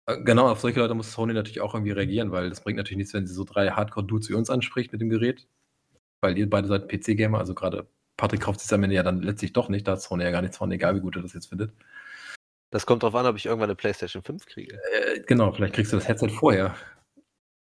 äh, 0.07 0.23
genau, 0.23 0.49
auf 0.49 0.61
solche 0.61 0.81
Leute 0.81 0.95
muss 0.95 1.13
Sony 1.13 1.33
natürlich 1.33 1.61
auch 1.61 1.75
irgendwie 1.75 1.93
reagieren, 1.93 2.31
weil 2.33 2.51
das 2.51 2.61
bringt 2.63 2.77
natürlich 2.77 2.99
nichts, 2.99 3.15
wenn 3.15 3.27
sie 3.27 3.35
so 3.35 3.45
drei 3.45 3.71
Hardcore-Dudes 3.71 4.29
wie 4.29 4.35
uns 4.35 4.51
anspricht 4.51 4.93
mit 4.93 5.01
dem 5.01 5.09
Gerät. 5.09 5.47
Weil 6.21 6.39
ihr 6.39 6.49
beide 6.49 6.69
seid 6.69 6.89
PC-Gamer, 6.89 7.39
also 7.39 7.55
gerade 7.55 7.87
Patrick 8.17 8.43
kauft 8.43 8.61
sich 8.61 8.73
am 8.73 8.83
Ende 8.83 8.97
ja 8.97 9.03
dann 9.03 9.23
letztlich 9.23 9.53
doch 9.53 9.69
nicht, 9.69 9.89
da 9.89 9.93
hat 9.93 10.03
Sony 10.03 10.25
ja 10.25 10.31
gar 10.31 10.43
nichts 10.43 10.59
von, 10.59 10.71
egal 10.71 10.95
wie 10.95 11.01
gut 11.01 11.17
er 11.17 11.23
das 11.23 11.35
jetzt 11.35 11.49
findet. 11.49 11.73
Das 12.71 12.87
kommt 12.87 13.03
drauf 13.03 13.15
an, 13.15 13.27
ob 13.27 13.37
ich 13.37 13.47
irgendwann 13.47 13.71
eine 13.71 13.77
PlayStation 13.77 14.23
5 14.23 14.47
kriege. 14.47 14.79
Äh, 14.93 15.21
genau, 15.27 15.53
vielleicht 15.53 15.75
kriegst 15.75 15.93
du 15.93 15.97
das 15.97 16.09
Headset 16.09 16.29
vorher. 16.29 16.75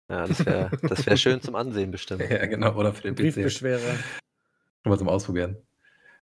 Ja, 0.10 0.26
das 0.26 0.46
wäre 0.46 0.72
das 0.84 1.06
wär 1.06 1.18
schön 1.18 1.42
zum 1.42 1.56
Ansehen 1.56 1.92
bestimmt. 1.92 2.22
Ja, 2.30 2.46
genau, 2.46 2.76
oder 2.76 2.94
für 2.94 3.04
den 3.04 3.16
PC. 3.16 3.22
Briefbeschwerer. 3.36 3.96
Schon 4.84 4.92
mal 4.92 4.98
zum 4.98 5.10
Ausprobieren. 5.10 5.58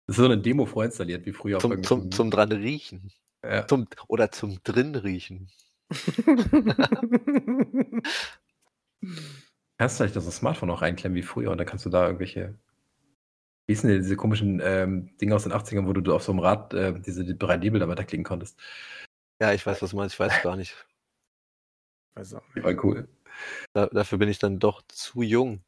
Das 0.06 0.16
ist 0.16 0.22
so 0.22 0.24
eine 0.24 0.38
Demo 0.38 0.66
vorinstalliert, 0.66 1.26
wie 1.26 1.32
früher 1.32 1.58
zum, 1.58 1.82
zum, 1.82 2.10
zum 2.10 2.30
dran 2.30 2.52
riechen. 2.52 3.10
Ja. 3.42 3.66
Zum, 3.66 3.86
oder 4.08 4.30
zum 4.30 4.62
drin 4.62 4.94
riechen. 4.94 5.48
Kannst 9.76 9.98
du 9.98 10.04
vielleicht 10.04 10.16
das 10.16 10.36
Smartphone 10.36 10.70
auch 10.70 10.82
reinklemmen 10.82 11.16
wie 11.16 11.22
früher 11.22 11.50
und 11.50 11.58
dann 11.58 11.66
kannst 11.66 11.84
du 11.84 11.90
da 11.90 12.06
irgendwelche. 12.06 12.54
Wie 13.66 13.72
ist 13.72 13.82
denn 13.82 13.90
diese 14.02 14.16
komischen 14.16 14.60
ähm, 14.62 15.16
Dinge 15.18 15.34
aus 15.34 15.42
den 15.44 15.52
80ern, 15.52 15.86
wo 15.86 15.92
du 15.92 16.14
auf 16.14 16.22
so 16.22 16.32
einem 16.32 16.38
Rad 16.40 16.74
äh, 16.74 16.98
diese 17.00 17.24
die 17.24 17.36
drei 17.36 17.56
Nebel 17.56 17.80
da 17.80 17.88
weiterklicken 17.88 18.24
konntest? 18.24 18.58
Ja, 19.40 19.52
ich 19.52 19.66
weiß, 19.66 19.82
was 19.82 19.90
du 19.90 19.96
meinst, 19.96 20.14
ich 20.14 20.20
weiß 20.20 20.42
gar 20.42 20.56
nicht. 20.56 20.74
Weiß 22.14 22.34
auch 22.34 22.54
nicht. 22.54 22.64
War 22.64 22.84
cool. 22.84 23.08
Da, 23.72 23.86
dafür 23.86 24.18
bin 24.18 24.28
ich 24.28 24.38
dann 24.38 24.58
doch 24.58 24.82
zu 24.88 25.22
jung. 25.22 25.60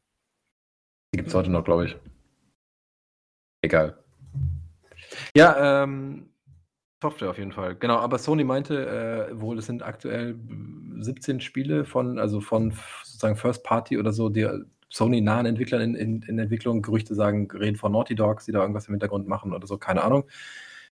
Die 1.13 1.17
gibt 1.17 1.29
es 1.29 1.35
heute 1.35 1.49
noch, 1.49 1.63
glaube 1.63 1.85
ich. 1.85 1.97
Egal. 3.61 3.97
Ja, 5.35 5.83
ähm, 5.83 6.29
Software 7.01 7.29
auf 7.29 7.37
jeden 7.37 7.51
Fall. 7.51 7.75
Genau, 7.75 7.97
aber 7.97 8.17
Sony 8.17 8.43
meinte 8.43 9.29
äh, 9.29 9.39
wohl, 9.39 9.59
es 9.59 9.67
sind 9.67 9.83
aktuell 9.83 10.35
17 10.99 11.41
Spiele 11.41 11.85
von, 11.85 12.17
also 12.17 12.41
von 12.41 12.73
sozusagen 13.03 13.35
First 13.35 13.63
Party 13.63 13.97
oder 13.97 14.11
so, 14.11 14.29
die 14.29 14.47
Sony-nahen 14.89 15.45
Entwicklern 15.45 15.81
in, 15.81 15.95
in, 15.95 16.21
in, 16.23 16.39
Entwicklung. 16.39 16.81
Gerüchte 16.81 17.13
sagen, 17.13 17.49
reden 17.51 17.77
von 17.77 17.91
Naughty 17.91 18.15
Dogs, 18.15 18.45
die 18.45 18.51
da 18.51 18.61
irgendwas 18.61 18.87
im 18.87 18.93
Hintergrund 18.93 19.27
machen 19.27 19.53
oder 19.53 19.67
so, 19.67 19.77
keine 19.77 20.03
Ahnung. 20.03 20.25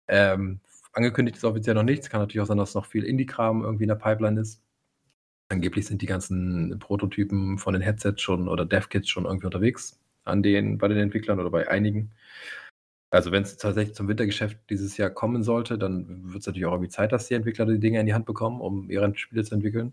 Ähm, 0.08 0.60
angekündigt 0.92 1.36
ist 1.36 1.44
offiziell 1.44 1.74
noch 1.74 1.82
nichts. 1.82 2.08
Kann 2.08 2.20
natürlich 2.20 2.42
auch 2.42 2.46
sein, 2.46 2.58
dass 2.58 2.74
noch 2.74 2.86
viel 2.86 3.04
Indie-Kram 3.04 3.62
irgendwie 3.62 3.84
in 3.84 3.88
der 3.88 3.94
Pipeline 3.96 4.40
ist. 4.40 4.62
Angeblich 5.50 5.86
sind 5.86 6.00
die 6.00 6.06
ganzen 6.06 6.78
Prototypen 6.78 7.58
von 7.58 7.72
den 7.72 7.82
Headsets 7.82 8.22
schon 8.22 8.48
oder 8.48 8.64
Dev-Kits 8.64 9.08
schon 9.08 9.24
irgendwie 9.24 9.46
unterwegs 9.46 9.98
an 10.24 10.42
den, 10.42 10.78
bei 10.78 10.86
den 10.86 10.98
Entwicklern 10.98 11.40
oder 11.40 11.50
bei 11.50 11.68
einigen. 11.68 12.12
Also 13.10 13.32
wenn 13.32 13.42
es 13.42 13.56
tatsächlich 13.56 13.96
zum 13.96 14.06
Wintergeschäft 14.06 14.58
dieses 14.70 14.96
Jahr 14.96 15.10
kommen 15.10 15.42
sollte, 15.42 15.76
dann 15.76 16.32
wird 16.32 16.42
es 16.42 16.46
natürlich 16.46 16.66
auch 16.66 16.72
irgendwie 16.72 16.90
Zeit, 16.90 17.10
dass 17.10 17.26
die 17.26 17.34
Entwickler 17.34 17.66
die 17.66 17.80
Dinge 17.80 17.98
in 17.98 18.06
die 18.06 18.14
Hand 18.14 18.26
bekommen, 18.26 18.60
um 18.60 18.88
ihre 18.90 19.12
Spiele 19.16 19.42
zu 19.42 19.56
entwickeln. 19.56 19.92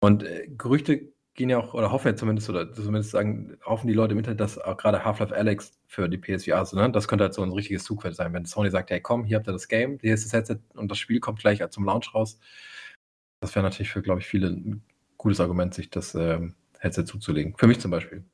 Und 0.00 0.24
äh, 0.24 0.48
Gerüchte 0.58 1.08
gehen 1.34 1.48
ja 1.48 1.58
auch, 1.58 1.72
oder 1.72 1.90
hoffen 1.90 2.08
ja 2.08 2.16
zumindest, 2.16 2.50
oder 2.50 2.70
zumindest 2.74 3.12
sagen, 3.12 3.56
hoffen 3.64 3.86
die 3.86 3.94
Leute 3.94 4.12
im 4.12 4.18
Internet, 4.18 4.40
dass 4.40 4.58
auch 4.58 4.76
gerade 4.76 5.04
Half-Life 5.04 5.34
Alex 5.34 5.72
für 5.86 6.08
die 6.10 6.18
PSVR, 6.18 6.66
so, 6.66 6.76
ne? 6.76 6.90
das 6.92 7.08
könnte 7.08 7.24
halt 7.24 7.34
so 7.34 7.42
ein 7.42 7.52
richtiges 7.52 7.84
Zugfeld 7.84 8.14
sein. 8.16 8.34
Wenn 8.34 8.44
Sony 8.44 8.70
sagt, 8.70 8.90
hey 8.90 9.00
komm, 9.00 9.24
hier 9.24 9.38
habt 9.38 9.48
ihr 9.48 9.52
das 9.52 9.68
Game, 9.68 9.98
hier 10.02 10.12
ist 10.12 10.26
das 10.26 10.34
Headset 10.34 10.58
und 10.74 10.90
das 10.90 10.98
Spiel 10.98 11.20
kommt 11.20 11.38
gleich 11.38 11.66
zum 11.70 11.84
Launch 11.86 12.14
raus. 12.14 12.38
Das 13.42 13.56
wäre 13.56 13.64
natürlich 13.64 13.90
für, 13.90 14.02
glaube 14.02 14.20
ich, 14.20 14.26
viele 14.26 14.46
ein 14.46 14.82
gutes 15.18 15.40
Argument, 15.40 15.74
sich 15.74 15.90
das 15.90 16.14
ähm, 16.14 16.54
Headset 16.78 17.04
zuzulegen. 17.04 17.54
Für 17.58 17.66
mich 17.66 17.80
zum 17.80 17.90
Beispiel. 17.90 18.24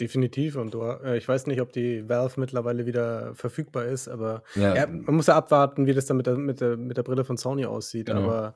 Definitiv. 0.00 0.54
Und 0.54 0.74
du, 0.74 0.82
äh, 0.82 1.18
ich 1.18 1.26
weiß 1.26 1.48
nicht, 1.48 1.60
ob 1.60 1.72
die 1.72 2.08
Valve 2.08 2.40
mittlerweile 2.40 2.86
wieder 2.86 3.34
verfügbar 3.34 3.86
ist, 3.86 4.06
aber 4.06 4.44
ja. 4.54 4.76
Ja, 4.76 4.86
man 4.86 5.16
muss 5.16 5.26
ja 5.26 5.34
abwarten, 5.34 5.86
wie 5.86 5.92
das 5.92 6.06
dann 6.06 6.16
mit 6.16 6.26
der, 6.26 6.36
mit 6.36 6.60
der, 6.60 6.76
mit 6.76 6.96
der 6.96 7.02
Brille 7.02 7.24
von 7.24 7.36
Sony 7.36 7.64
aussieht. 7.66 8.06
Genau. 8.06 8.22
Aber 8.22 8.54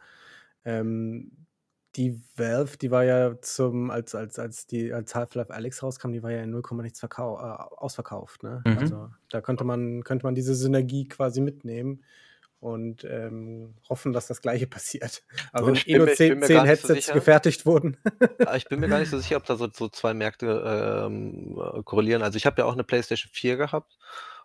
ähm, 0.65 1.33
die 1.97 2.21
Valve, 2.37 2.79
die 2.79 2.93
war 2.93 3.03
ja 3.03 3.41
zum, 3.41 3.91
als, 3.91 4.15
als, 4.15 4.39
als 4.39 4.69
die 4.69 4.93
als 4.93 5.17
Half-Life 5.17 5.53
Alex 5.53 5.83
rauskam, 5.83 6.13
die 6.13 6.23
war 6.23 6.31
ja 6.31 6.45
in 6.45 6.51
0, 6.51 6.63
nichts 6.83 7.01
verkau 7.01 7.39
äh, 7.39 7.75
ausverkauft. 7.77 8.45
Ne? 8.45 8.63
Mhm. 8.65 8.79
Also 8.79 9.11
da 9.31 9.41
könnte 9.41 9.65
man, 9.65 10.05
könnte 10.05 10.25
man 10.25 10.37
diese 10.37 10.55
Synergie 10.55 11.09
quasi 11.09 11.41
mitnehmen 11.41 12.05
und 12.61 13.05
ähm, 13.05 13.75
hoffen, 13.89 14.13
dass 14.13 14.27
das 14.27 14.43
Gleiche 14.43 14.67
passiert. 14.69 15.23
Aber 15.53 15.69
wenn 15.69 15.77
eh 15.77 15.99
nur 15.99 16.13
10, 16.13 16.43
10 16.43 16.65
Headsets 16.65 17.07
so 17.07 17.13
gefertigt 17.13 17.67
wurden. 17.67 17.97
Ah, 18.47 18.57
ich 18.57 18.67
bin 18.67 18.81
mir 18.81 18.89
gar 18.89 19.01
nicht 19.01 19.11
so 19.11 19.19
sicher, 19.19 19.37
ob 19.37 19.45
da 19.45 19.57
so, 19.57 19.69
so 19.73 19.89
zwei 19.89 20.15
Märkte 20.15 21.05
ähm, 21.07 21.59
äh, 21.59 21.83
korrelieren. 21.83 22.23
Also 22.23 22.37
ich 22.37 22.47
habe 22.47 22.61
ja 22.61 22.67
auch 22.67 22.73
eine 22.73 22.85
PlayStation 22.85 23.31
4 23.33 23.57
gehabt 23.57 23.99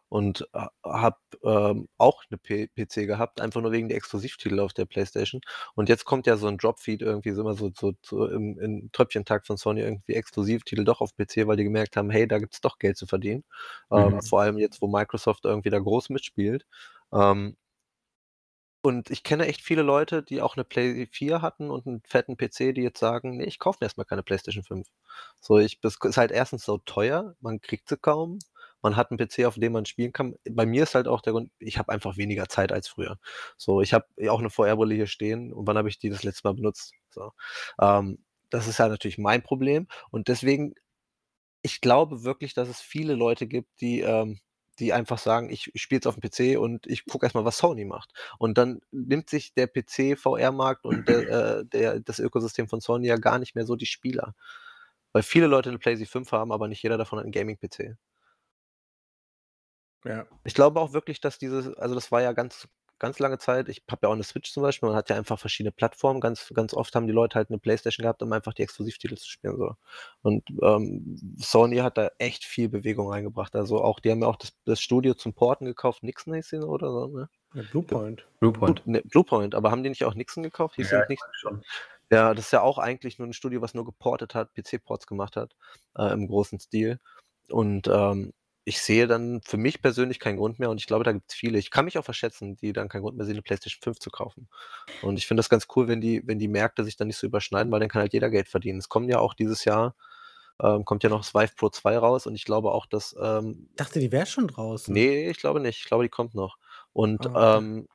und 0.09 0.47
äh, 0.53 0.67
habe 0.83 1.17
ähm, 1.43 1.87
auch 1.97 2.23
eine 2.29 2.37
P 2.37 2.67
PC 2.67 3.07
gehabt, 3.07 3.41
einfach 3.41 3.61
nur 3.61 3.71
wegen 3.71 3.87
der 3.87 3.97
Exklusivtitel 3.97 4.59
auf 4.59 4.73
der 4.73 4.85
PlayStation. 4.85 5.41
Und 5.75 5.89
jetzt 5.89 6.05
kommt 6.05 6.27
ja 6.27 6.37
so 6.37 6.47
ein 6.47 6.57
Dropfeed 6.57 7.01
irgendwie 7.01 7.31
so 7.31 7.41
immer 7.41 7.55
so, 7.55 7.71
so, 7.75 7.93
so 8.03 8.27
im, 8.27 8.59
im 8.59 8.91
Tröpfchentag 8.91 9.47
von 9.47 9.57
Sony 9.57 9.81
irgendwie 9.81 10.13
Exklusivtitel 10.13 10.83
doch 10.83 11.01
auf 11.01 11.15
PC, 11.15 11.47
weil 11.47 11.57
die 11.57 11.63
gemerkt 11.63 11.97
haben, 11.97 12.09
hey, 12.09 12.27
da 12.27 12.39
gibt 12.39 12.53
es 12.53 12.61
doch 12.61 12.77
Geld 12.77 12.97
zu 12.97 13.07
verdienen. 13.07 13.43
Ähm, 13.91 14.13
mhm. 14.13 14.21
vor 14.21 14.41
allem 14.41 14.57
jetzt, 14.57 14.81
wo 14.81 14.87
Microsoft 14.87 15.45
irgendwie 15.45 15.69
da 15.69 15.79
groß 15.79 16.09
mitspielt. 16.09 16.65
Ähm, 17.11 17.55
und 18.83 19.09
ich 19.11 19.23
kenne 19.23 19.47
echt 19.47 19.61
viele 19.61 19.81
Leute, 19.83 20.23
die 20.23 20.41
auch 20.41 20.55
eine 20.57 20.63
Play 20.65 21.07
4 21.07 21.41
hatten 21.41 21.71
und 21.71 21.87
einen 21.87 22.01
fetten 22.05 22.37
PC, 22.37 22.73
die 22.73 22.81
jetzt 22.83 22.99
sagen: 22.99 23.37
„Ne, 23.37 23.45
ich 23.45 23.59
kaufe 23.59 23.79
mir 23.81 23.85
erst 23.87 23.97
keine 24.09 24.23
PlayStation 24.23 24.63
5.“ 24.63 24.87
So, 25.41 25.57
ich 25.59 25.79
das 25.81 25.97
ist 26.03 26.17
halt 26.17 26.31
erstens 26.31 26.65
so 26.65 26.77
teuer, 26.79 27.35
man 27.41 27.61
kriegt 27.61 27.89
sie 27.89 27.97
kaum. 27.97 28.39
Man 28.81 28.95
hat 28.97 29.11
einen 29.11 29.17
PC, 29.17 29.45
auf 29.45 29.55
dem 29.55 29.71
man 29.73 29.85
spielen 29.85 30.11
kann. 30.13 30.35
Bei 30.49 30.65
mir 30.65 30.83
ist 30.83 30.95
halt 30.95 31.07
auch 31.07 31.21
der 31.21 31.31
Grund, 31.33 31.51
ich 31.59 31.77
habe 31.77 31.91
einfach 31.93 32.17
weniger 32.17 32.49
Zeit 32.49 32.71
als 32.73 32.87
früher. 32.89 33.17
So, 33.57 33.81
ich 33.81 33.93
habe 33.93 34.05
auch 34.29 34.39
eine 34.39 34.49
VR-Brille 34.49 34.95
hier 34.95 35.07
stehen 35.07 35.53
und 35.53 35.65
wann 35.67 35.77
habe 35.77 35.87
ich 35.89 35.99
die 35.99 36.09
das 36.09 36.23
letzte 36.23 36.47
Mal 36.47 36.53
benutzt? 36.55 36.93
So, 37.11 37.31
ähm, 37.81 38.23
das 38.49 38.67
ist 38.67 38.79
ja 38.79 38.87
natürlich 38.89 39.17
mein 39.17 39.41
Problem 39.43 39.87
und 40.11 40.27
deswegen 40.27 40.75
ich 41.61 41.81
glaube 41.81 42.23
wirklich, 42.23 42.53
dass 42.53 42.67
es 42.69 42.81
viele 42.81 43.15
Leute 43.15 43.47
gibt, 43.47 43.69
die, 43.81 44.01
ähm 44.01 44.39
die 44.79 44.93
einfach 44.93 45.17
sagen: 45.19 45.49
„Ich 45.49 45.71
spiele 45.75 45.97
jetzt 45.97 46.07
auf 46.07 46.15
dem 46.19 46.21
PC 46.21 46.59
und 46.59 46.87
ich 46.87 47.05
gucke 47.05 47.25
erst 47.25 47.35
mal, 47.35 47.45
was 47.45 47.57
Sony 47.59 47.85
macht.“ 47.85 48.11
Und 48.39 48.57
dann 48.57 48.81
nimmt 48.91 49.29
sich 49.29 49.53
der 49.53 49.67
PC-VR-Markt 49.67 50.85
und 50.85 51.07
der, 51.07 51.27
äh, 51.61 51.65
der 51.65 51.99
das 52.01 52.19
Ökosystem 52.19 52.67
von 52.69 52.81
Sony 52.81 53.07
ja 53.07 53.17
gar 53.17 53.39
nicht 53.39 53.55
mehr 53.55 53.65
so 53.65 53.75
die 53.75 53.85
Spieler. 53.87 54.35
Weil 55.13 55.23
viele 55.23 55.47
Leute 55.47 55.69
eine 55.69 55.79
PlayStation 55.79 56.23
5 56.23 56.31
haben, 56.33 56.51
aber 56.51 56.67
nicht 56.67 56.83
jeder 56.83 56.97
davon 56.97 57.19
hat 57.19 57.25
'n 57.25 57.31
Gaming-PC. 57.31 57.97
Ja. 60.05 60.25
Ich 60.43 60.53
glaube 60.53 60.79
auch 60.81 60.93
wirklich, 60.93 61.21
dass 61.21 61.37
dieses 61.39 61.67
also, 61.77 61.95
das 61.95 62.11
war 62.11 62.21
ja 62.21 62.33
ganz 62.33 62.67
ganz 63.03 63.19
lange 63.19 63.37
Zeit 63.37 63.67
ich 63.67 63.83
habe 63.91 63.99
ja 64.03 64.09
auch 64.09 64.13
eine 64.13 64.23
Switch 64.23 64.53
zum 64.53 64.63
Beispiel, 64.63 64.87
man 64.87 64.95
hat 64.97 65.09
ja 65.09 65.17
einfach 65.17 65.37
verschiedene 65.37 65.73
Plattformen. 65.73 66.21
Ganz 66.21 66.49
ganz 66.53 66.73
oft 66.73 66.95
haben 66.95 67.05
die 67.05 67.11
Leute 67.11 67.35
halt 67.35 67.49
eine 67.49 67.59
Playstation 67.59 68.03
gehabt, 68.03 68.23
um 68.23 68.31
einfach 68.31 68.53
die 68.53 68.63
Exklusivtitel 68.63 69.17
zu 69.17 69.29
spielen 69.29 69.57
so. 69.57 69.75
Und, 70.21 70.43
ähm, 70.61 71.35
Sony 71.37 71.77
hat 71.77 71.97
da 71.97 72.11
echt 72.17 72.45
viel 72.45 72.69
Bewegung 72.69 73.09
reingebracht. 73.09 73.57
Also, 73.57 73.83
auch 73.83 73.99
die 73.99 74.09
haben 74.09 74.21
ja 74.21 74.27
auch 74.27 74.37
das 74.37 74.53
das 74.63 74.79
Studio 74.79 75.15
zum 75.15 75.33
Porten 75.33 75.65
gekauft, 75.65 76.01
Nixon 76.03 76.33
hieß 76.33 76.47
sie 76.47 76.65
oder 76.65 76.91
so, 76.91 77.07
ne? 77.07 77.29
Ja, 77.53 77.63
Bluepoint. 77.71 78.25
Bluepoint. 78.39 78.83
Blue, 78.85 78.93
ne, 78.93 79.01
Bluepoint, 79.03 79.53
aber 79.53 79.69
haben 79.69 79.83
die 79.83 79.89
nicht 79.89 80.05
auch 80.05 80.15
Nixon 80.15 80.43
gekauft? 80.43 80.75
Hieß 80.75 80.91
ja, 80.91 81.05
Nixon? 81.09 81.29
schon. 81.33 81.63
Ja, 82.09 82.33
das 82.33 82.45
ist 82.45 82.51
ja 82.51 82.61
auch 82.61 82.77
eigentlich 82.77 83.19
nur 83.19 83.27
ein 83.27 83.33
Studio, 83.33 83.61
was 83.61 83.73
nur 83.73 83.83
geportet 83.83 84.33
hat, 84.33 84.53
PC-Ports 84.55 85.07
gemacht 85.07 85.35
hat, 85.35 85.55
äh, 85.97 86.13
im 86.13 86.27
großen 86.27 86.59
Stil. 86.59 86.99
Und, 87.49 87.89
ähm 87.89 88.31
ich 88.65 88.81
sehe 88.81 89.07
dann 89.07 89.41
für 89.45 89.57
mich 89.57 89.81
persönlich 89.81 90.19
keinen 90.19 90.37
Grund 90.37 90.59
mehr 90.59 90.69
und 90.69 90.79
ich 90.79 90.87
glaube, 90.87 91.03
da 91.03 91.11
gibt 91.13 91.31
es 91.31 91.35
viele. 91.35 91.59
Ich 91.59 91.71
kann 91.71 91.85
mich 91.85 91.97
auch 91.97 92.05
verschätzen, 92.05 92.55
die 92.57 92.73
dann 92.73 92.89
keinen 92.89 93.01
Grund 93.03 93.17
mehr 93.17 93.25
sehen, 93.25 93.35
'ne 93.35 93.41
PlayStation 93.43 93.81
5 93.83 93.99
zu 93.99 94.09
kaufen. 94.11 94.49
Und 95.01 95.17
ich 95.17 95.27
finde 95.27 95.39
das 95.41 95.49
ganz 95.49 95.67
cool, 95.75 95.87
wenn 95.89 96.01
die 96.01 96.21
wenn 96.27 96.39
die 96.39 96.47
Märkte 96.49 96.83
sich 96.85 96.97
dann 96.97 97.07
nicht 97.07 97.17
so 97.17 97.27
überschneiden, 97.27 97.71
weil 97.71 97.79
dann 97.81 97.89
kann 97.89 98.01
halt 98.01 98.13
jeder 98.13 98.29
Geld 98.29 98.47
verdienen. 98.49 98.79
Es 98.79 98.89
kommen 98.89 99.09
ja 99.09 99.19
auch 99.19 99.33
dieses 99.35 99.65
Jahr 99.65 99.95
ähm, 100.61 100.85
kommt 100.85 101.03
ja 101.03 101.09
noch 101.09 101.21
das 101.21 101.33
Vive 101.35 101.53
Pro 101.57 101.69
2 101.69 101.97
raus 101.97 102.27
und 102.27 102.35
ich 102.35 102.45
glaube 102.45 102.71
auch, 102.73 102.85
dass, 102.87 103.15
ähm 103.21 103.69
Dachte, 103.75 103.99
die 103.99 104.11
wäre 104.11 104.25
schon 104.25 104.47
draußen. 104.47 104.95
Ne, 104.95 105.29
ich 105.29 105.37
glaube 105.39 105.59
nicht. 105.59 105.79
Ich 105.79 105.85
glaube, 105.85 106.03
die 106.03 106.09
kommt 106.09 106.33
noch. 106.35 106.57
Und, 106.91 107.29
Ah, 107.33 107.33
ähm, 107.33 107.87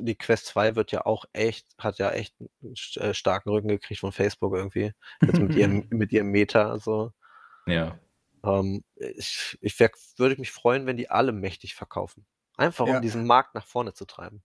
die 0.00 0.16
Quest 0.16 0.46
2 0.46 0.74
wird 0.76 0.90
ja 0.92 1.06
auch 1.06 1.24
echt 1.32 1.74
hat 1.78 1.98
ja 1.98 2.10
echt 2.10 2.34
'n 2.40 2.74
äh, 2.96 3.14
starken 3.14 3.50
Rücken 3.50 3.68
gekriegt 3.68 4.00
von 4.00 4.10
Facebook 4.12 4.54
irgendwie. 4.54 4.92
Jetzt 5.26 5.40
mit 5.40 5.54
ihrem 5.54 5.84
mit 5.90 6.12
ihrem 6.12 6.28
Meta 6.30 6.78
so. 6.78 7.12
Ja. 7.66 7.98
Ähm, 8.46 8.84
ich 8.96 9.58
ich 9.60 9.78
wär 9.80 9.90
würde 10.16 10.36
mich 10.38 10.52
freuen, 10.52 10.86
wenn 10.86 10.96
die 10.96 11.10
alle 11.10 11.32
mächtig 11.32 11.74
verkaufen. 11.74 12.26
Einfach 12.56 12.86
um 12.86 13.02
diesen 13.02 13.26
Markt 13.26 13.54
nach 13.54 13.66
vorne 13.66 13.92
zu 13.92 14.06
treiben. 14.06 14.42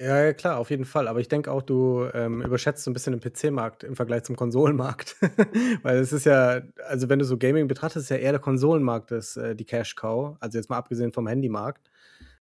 Ja, 0.00 0.24
ja, 0.24 0.32
klar, 0.32 0.58
auf 0.58 0.70
jeden 0.70 0.84
Fall. 0.84 1.06
Aber 1.06 1.20
ich 1.20 1.28
denke 1.28 1.52
auch, 1.52 1.62
du 1.62 2.08
ähm, 2.14 2.42
überschätzt 2.42 2.82
so 2.82 2.90
ein 2.90 2.94
bisschen 2.94 3.18
den 3.18 3.20
PC-Markt 3.20 3.84
im 3.84 3.94
Vergleich 3.94 4.24
zum 4.24 4.34
Konsolenmarkt. 4.34 5.16
Weil 5.82 5.98
es 5.98 6.12
ist 6.12 6.26
ja, 6.26 6.62
also 6.88 7.08
wenn 7.08 7.20
du 7.20 7.24
so 7.24 7.38
Gaming 7.38 7.68
betrachtest, 7.68 8.06
ist 8.06 8.10
ja 8.10 8.16
eher 8.16 8.32
der 8.32 8.40
Konsolenmarkt 8.40 9.12
das, 9.12 9.36
äh, 9.36 9.54
die 9.54 9.64
Cash-Cow. 9.64 10.36
Also 10.40 10.58
jetzt 10.58 10.68
mal 10.68 10.78
abgesehen 10.78 11.12
vom 11.12 11.28
Handymarkt. 11.28 11.90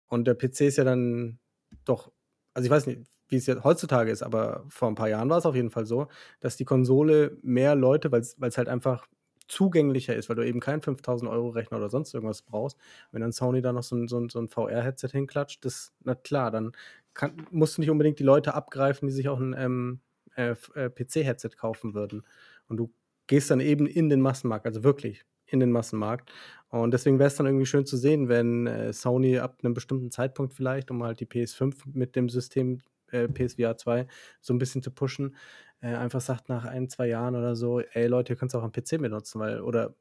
Und 0.09 0.27
der 0.27 0.35
PC 0.35 0.63
ist 0.63 0.77
ja 0.77 0.85
dann 0.85 1.39
doch, 1.85 2.11
also 2.53 2.67
ich 2.67 2.71
weiß 2.71 2.87
nicht, 2.87 3.03
wie 3.29 3.37
es 3.37 3.47
jetzt 3.47 3.63
heutzutage 3.63 4.11
ist, 4.11 4.23
aber 4.23 4.65
vor 4.69 4.89
ein 4.89 4.95
paar 4.97 5.09
Jahren 5.09 5.31
war 5.31 5.39
es 5.39 5.47
auf 5.47 5.55
jeden 5.55 5.71
Fall 5.71 5.87
so, 5.87 6.09
dass 6.41 6.57
die 6.57 6.65
Konsole 6.65 7.39
mehr 7.43 7.77
Leute, 7.77 8.11
weil 8.11 8.21
es 8.21 8.59
halt 8.59 8.69
einfach 8.69 9.07
zugänglicher 9.49 10.15
ist, 10.15 10.29
weil 10.29 10.37
du 10.37 10.47
eben 10.47 10.61
keinen 10.61 10.83
5000 10.83 11.31
Euro 11.31 11.51
Rechner 11.51 11.79
oder 11.79 11.89
sonst 11.89 12.13
irgendwas 12.15 12.43
brauchst. 12.43 12.79
Wenn 13.13 13.21
dann 13.21 13.33
Sony 13.33 13.63
da 13.63 13.73
noch 13.73 13.83
so 13.83 13.97
ein, 13.97 14.09
so 14.09 14.19
ein, 14.19 14.29
so 14.29 14.39
ein 14.41 14.49
VR-Headset 14.49 15.09
hinklatscht, 15.13 15.65
das, 15.65 15.93
na 16.05 16.15
klar, 16.15 16.51
dann 16.51 16.73
kann, 17.15 17.47
musst 17.51 17.77
du 17.77 17.81
nicht 17.81 17.91
unbedingt 17.91 18.19
die 18.19 18.25
Leute 18.25 18.55
abgreifen, 18.55 19.09
die 19.09 19.15
sich 19.15 19.29
auch 19.29 19.41
ein 19.41 19.55
ähm, 19.57 20.01
äh, 20.37 20.55
äh 20.75 20.91
PC-Headset 20.91 21.51
kaufen 21.57 21.95
würden. 21.95 22.25
Und 22.69 22.77
du 22.79 22.93
gehst 23.27 23.51
dann 23.51 23.61
eben 23.61 23.87
in 23.87 24.09
den 24.09 24.21
Massenmarkt, 24.21 24.67
also 24.67 24.85
wirklich 24.85 25.25
in 25.47 25.61
den 25.61 25.71
Massenmarkt. 25.71 26.33
Und 26.69 26.93
deswegen 26.93 27.19
wäre 27.19 27.29
es 27.29 27.37
dann 27.37 27.47
irgendwie 27.47 27.67
schön 27.67 27.87
zu 27.87 27.97
sehen, 27.97 28.29
wenn 28.29 28.67
äh, 28.67 28.93
Sony 28.93 29.39
ab 29.39 29.59
einem 29.63 29.75
bestimmten 29.75 30.11
Zeitpunkt 30.11 30.55
vielleicht, 30.55 30.91
um 30.91 31.03
halt 31.05 31.21
die 31.21 31.27
PS5 31.27 31.75
mit 31.93 32.17
dem 32.17 32.29
System 32.29 32.81
äh, 33.13 33.29
PSVR 33.29 33.77
2 33.77 34.07
so 34.41 34.53
ein 34.53 34.59
bisschen 34.59 34.83
zu 34.83 34.91
pushen, 34.91 35.37
äh, 35.81 35.95
einfach 35.95 36.21
sagt 36.21 36.49
nach 36.49 36.65
ein, 36.65 36.89
zwei 36.89 37.09
Jahren 37.09 37.35
oder 37.35 37.57
so, 37.57 37.81
ey 37.81 38.07
Leute, 38.07 38.33
ihr 38.33 38.37
könnt 38.37 38.51
es 38.51 38.55
auch 38.55 38.63
am 38.63 38.73
PC 38.73 38.99
benutzen, 38.99 39.41
weil, 39.41 39.61
oder 39.61 39.95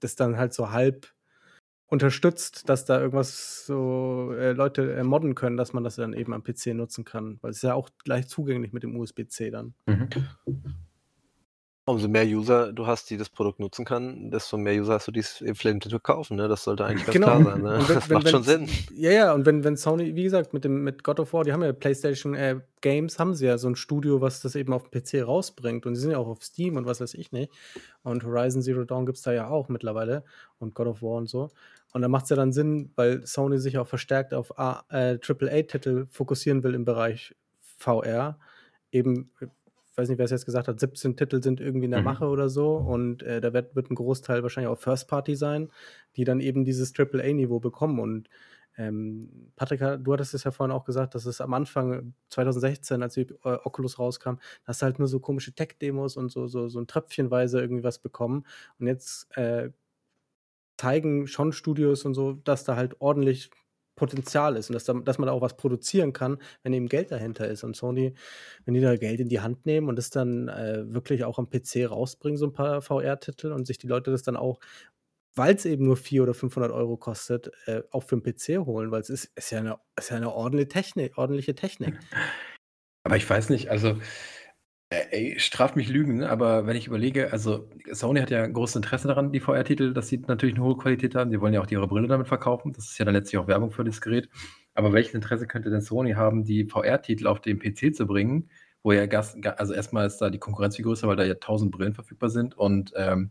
das 0.00 0.16
dann 0.16 0.36
halt 0.36 0.54
so 0.54 0.70
halb 0.70 1.12
unterstützt, 1.86 2.68
dass 2.68 2.84
da 2.84 3.00
irgendwas 3.00 3.66
so 3.66 4.32
äh, 4.32 4.52
Leute 4.52 4.94
äh, 4.94 5.04
modden 5.04 5.34
können, 5.34 5.56
dass 5.56 5.72
man 5.72 5.84
das 5.84 5.96
dann 5.96 6.12
eben 6.12 6.32
am 6.32 6.42
PC 6.42 6.68
nutzen 6.68 7.04
kann, 7.04 7.38
weil 7.40 7.50
es 7.50 7.58
ist 7.58 7.62
ja 7.62 7.74
auch 7.74 7.90
leicht 8.04 8.30
zugänglich 8.30 8.72
mit 8.72 8.82
dem 8.82 8.96
USB-C 8.96 9.50
dann. 9.50 9.74
Mhm. 9.86 10.08
Umso 11.86 12.08
mehr 12.08 12.24
User 12.24 12.72
du 12.72 12.86
hast, 12.86 13.10
die 13.10 13.18
das 13.18 13.28
Produkt 13.28 13.60
nutzen 13.60 13.84
kann, 13.84 14.30
desto 14.30 14.56
mehr 14.56 14.80
User 14.80 14.94
hast 14.94 15.06
du, 15.06 15.12
die 15.12 15.20
es 15.20 15.44
vielleicht 15.54 16.02
kaufen. 16.02 16.38
Ne? 16.38 16.48
Das 16.48 16.64
sollte 16.64 16.86
eigentlich 16.86 17.04
ganz 17.04 17.12
genau. 17.12 17.26
klar 17.26 17.44
sein. 17.44 17.62
Ne? 17.62 17.78
Wenn, 17.88 17.94
das 17.94 18.08
wenn, 18.08 18.14
macht 18.14 18.28
schon 18.30 18.42
Sinn. 18.42 18.68
Ja, 18.94 19.10
ja, 19.10 19.34
und 19.34 19.44
wenn, 19.44 19.64
wenn 19.64 19.76
Sony, 19.76 20.14
wie 20.14 20.22
gesagt, 20.22 20.54
mit, 20.54 20.64
dem, 20.64 20.82
mit 20.82 21.04
God 21.04 21.20
of 21.20 21.34
War, 21.34 21.44
die 21.44 21.52
haben 21.52 21.62
ja 21.62 21.74
PlayStation 21.74 22.34
äh, 22.34 22.60
Games, 22.80 23.18
haben 23.18 23.34
sie 23.34 23.44
ja 23.44 23.58
so 23.58 23.68
ein 23.68 23.76
Studio, 23.76 24.22
was 24.22 24.40
das 24.40 24.54
eben 24.54 24.72
auf 24.72 24.88
dem 24.88 24.98
PC 24.98 25.26
rausbringt. 25.26 25.84
Und 25.84 25.92
die 25.92 26.00
sind 26.00 26.12
ja 26.12 26.18
auch 26.18 26.28
auf 26.28 26.42
Steam 26.42 26.76
und 26.76 26.86
was 26.86 27.02
weiß 27.02 27.12
ich 27.12 27.32
nicht. 27.32 27.52
Und 28.02 28.24
Horizon 28.24 28.62
Zero 28.62 28.84
Dawn 28.84 29.04
gibt 29.04 29.18
es 29.18 29.24
da 29.24 29.32
ja 29.34 29.48
auch 29.48 29.68
mittlerweile. 29.68 30.24
Und 30.58 30.74
God 30.74 30.86
of 30.86 31.02
War 31.02 31.18
und 31.18 31.28
so. 31.28 31.50
Und 31.92 32.00
da 32.00 32.08
macht 32.08 32.24
es 32.24 32.30
ja 32.30 32.36
dann 32.36 32.52
Sinn, 32.52 32.92
weil 32.96 33.26
Sony 33.26 33.58
sich 33.58 33.76
auch 33.76 33.86
verstärkt 33.86 34.32
auf 34.32 34.54
äh, 34.56 35.18
AAA-Titel 35.18 36.06
fokussieren 36.08 36.62
will 36.62 36.74
im 36.74 36.86
Bereich 36.86 37.34
VR. 37.60 38.38
Eben 38.90 39.30
ich 39.40 39.48
weiß 39.96 40.08
nicht, 40.08 40.18
wer 40.18 40.24
es 40.24 40.30
jetzt 40.30 40.46
gesagt 40.46 40.68
hat, 40.68 40.80
17 40.80 41.16
Titel 41.16 41.42
sind 41.42 41.60
irgendwie 41.60 41.86
in 41.86 41.90
der 41.90 42.00
mhm. 42.00 42.06
Mache 42.06 42.26
oder 42.26 42.48
so. 42.48 42.76
Und 42.76 43.22
äh, 43.22 43.40
da 43.40 43.52
wird, 43.52 43.74
wird 43.76 43.90
ein 43.90 43.94
Großteil 43.94 44.42
wahrscheinlich 44.42 44.72
auch 44.72 44.78
First 44.78 45.08
Party 45.08 45.36
sein, 45.36 45.70
die 46.16 46.24
dann 46.24 46.40
eben 46.40 46.64
dieses 46.64 46.92
AAA-Niveau 46.98 47.60
bekommen. 47.60 48.00
Und 48.00 48.28
ähm, 48.76 49.52
Patrick, 49.56 49.80
du 49.80 50.12
hattest 50.12 50.34
es 50.34 50.44
ja 50.44 50.50
vorhin 50.50 50.74
auch 50.74 50.84
gesagt, 50.84 51.14
dass 51.14 51.26
es 51.26 51.40
am 51.40 51.54
Anfang 51.54 52.14
2016, 52.30 53.02
als 53.02 53.14
die 53.14 53.22
äh, 53.22 53.58
Oculus 53.64 53.98
rauskam, 53.98 54.34
hast 54.64 54.82
du 54.82 54.86
halt 54.86 54.98
nur 54.98 55.08
so 55.08 55.20
komische 55.20 55.54
Tech-Demos 55.54 56.16
und 56.16 56.30
so, 56.30 56.48
so, 56.48 56.68
so 56.68 56.80
ein 56.80 56.86
Tröpfchenweise 56.86 57.60
irgendwie 57.60 57.84
was 57.84 57.98
bekommen. 57.98 58.44
Und 58.78 58.88
jetzt 58.88 59.36
äh, 59.36 59.70
zeigen 60.76 61.26
schon 61.28 61.52
Studios 61.52 62.04
und 62.04 62.14
so, 62.14 62.32
dass 62.32 62.64
da 62.64 62.76
halt 62.76 63.00
ordentlich 63.00 63.50
Potenzial 63.96 64.56
ist 64.56 64.70
und 64.70 64.74
dass, 64.74 64.84
da, 64.84 64.94
dass 64.94 65.18
man 65.18 65.28
auch 65.28 65.40
was 65.40 65.56
produzieren 65.56 66.12
kann, 66.12 66.38
wenn 66.62 66.72
eben 66.72 66.88
Geld 66.88 67.10
dahinter 67.10 67.48
ist. 67.48 67.64
Und 67.64 67.76
Sony, 67.76 68.14
wenn 68.64 68.74
die 68.74 68.80
da 68.80 68.96
Geld 68.96 69.20
in 69.20 69.28
die 69.28 69.40
Hand 69.40 69.66
nehmen 69.66 69.88
und 69.88 69.96
das 69.96 70.10
dann 70.10 70.48
äh, 70.48 70.84
wirklich 70.86 71.24
auch 71.24 71.38
am 71.38 71.48
PC 71.48 71.90
rausbringen, 71.90 72.36
so 72.36 72.46
ein 72.46 72.52
paar 72.52 72.82
VR-Titel 72.82 73.52
und 73.52 73.66
sich 73.66 73.78
die 73.78 73.86
Leute 73.86 74.10
das 74.10 74.22
dann 74.22 74.36
auch, 74.36 74.58
weil 75.36 75.54
es 75.54 75.64
eben 75.64 75.84
nur 75.84 75.96
400 75.96 76.28
oder 76.28 76.38
500 76.38 76.72
Euro 76.72 76.96
kostet, 76.96 77.50
äh, 77.66 77.82
auch 77.90 78.02
für 78.02 78.16
den 78.16 78.22
PC 78.22 78.64
holen, 78.64 78.90
weil 78.90 79.00
es 79.00 79.10
ist, 79.10 79.30
ist, 79.34 79.50
ja 79.50 79.58
eine, 79.60 79.78
ist 79.98 80.10
ja 80.10 80.16
eine 80.16 80.32
ordentliche 80.32 80.68
Technik, 80.68 81.18
ordentliche 81.18 81.54
Technik. 81.54 81.98
Aber 83.04 83.16
ich 83.16 83.28
weiß 83.28 83.50
nicht, 83.50 83.70
also 83.70 83.98
ey, 85.10 85.38
straft 85.38 85.76
mich 85.76 85.88
Lügen, 85.88 86.18
ne? 86.18 86.30
aber 86.30 86.66
wenn 86.66 86.76
ich 86.76 86.86
überlege, 86.86 87.32
also 87.32 87.68
Sony 87.90 88.20
hat 88.20 88.30
ja 88.30 88.46
großes 88.46 88.76
Interesse 88.76 89.08
daran, 89.08 89.32
die 89.32 89.40
VR-Titel, 89.40 89.92
dass 89.94 90.08
sie 90.08 90.18
natürlich 90.18 90.54
eine 90.54 90.64
hohe 90.64 90.76
Qualität 90.76 91.14
haben. 91.14 91.30
Die 91.30 91.40
wollen 91.40 91.54
ja 91.54 91.60
auch 91.60 91.70
ihre 91.70 91.86
Brille 91.86 92.08
damit 92.08 92.28
verkaufen. 92.28 92.72
Das 92.72 92.86
ist 92.86 92.98
ja 92.98 93.04
dann 93.04 93.14
letztlich 93.14 93.38
auch 93.38 93.46
Werbung 93.46 93.70
für 93.70 93.84
das 93.84 94.00
Gerät. 94.00 94.28
Aber 94.74 94.92
welches 94.92 95.14
Interesse 95.14 95.46
könnte 95.46 95.70
denn 95.70 95.80
Sony 95.80 96.12
haben, 96.12 96.44
die 96.44 96.64
VR-Titel 96.64 97.26
auf 97.26 97.40
den 97.40 97.58
PC 97.58 97.94
zu 97.94 98.06
bringen, 98.06 98.48
wo 98.82 98.92
ja 98.92 99.06
Gas, 99.06 99.36
also 99.56 99.72
erstmal 99.72 100.06
ist 100.06 100.18
da 100.18 100.30
die 100.30 100.38
Konkurrenz 100.38 100.76
viel 100.76 100.84
größer, 100.84 101.08
weil 101.08 101.16
da 101.16 101.24
ja 101.24 101.34
tausend 101.34 101.72
Brillen 101.72 101.94
verfügbar 101.94 102.30
sind 102.30 102.56
und 102.56 102.92
ähm, 102.96 103.30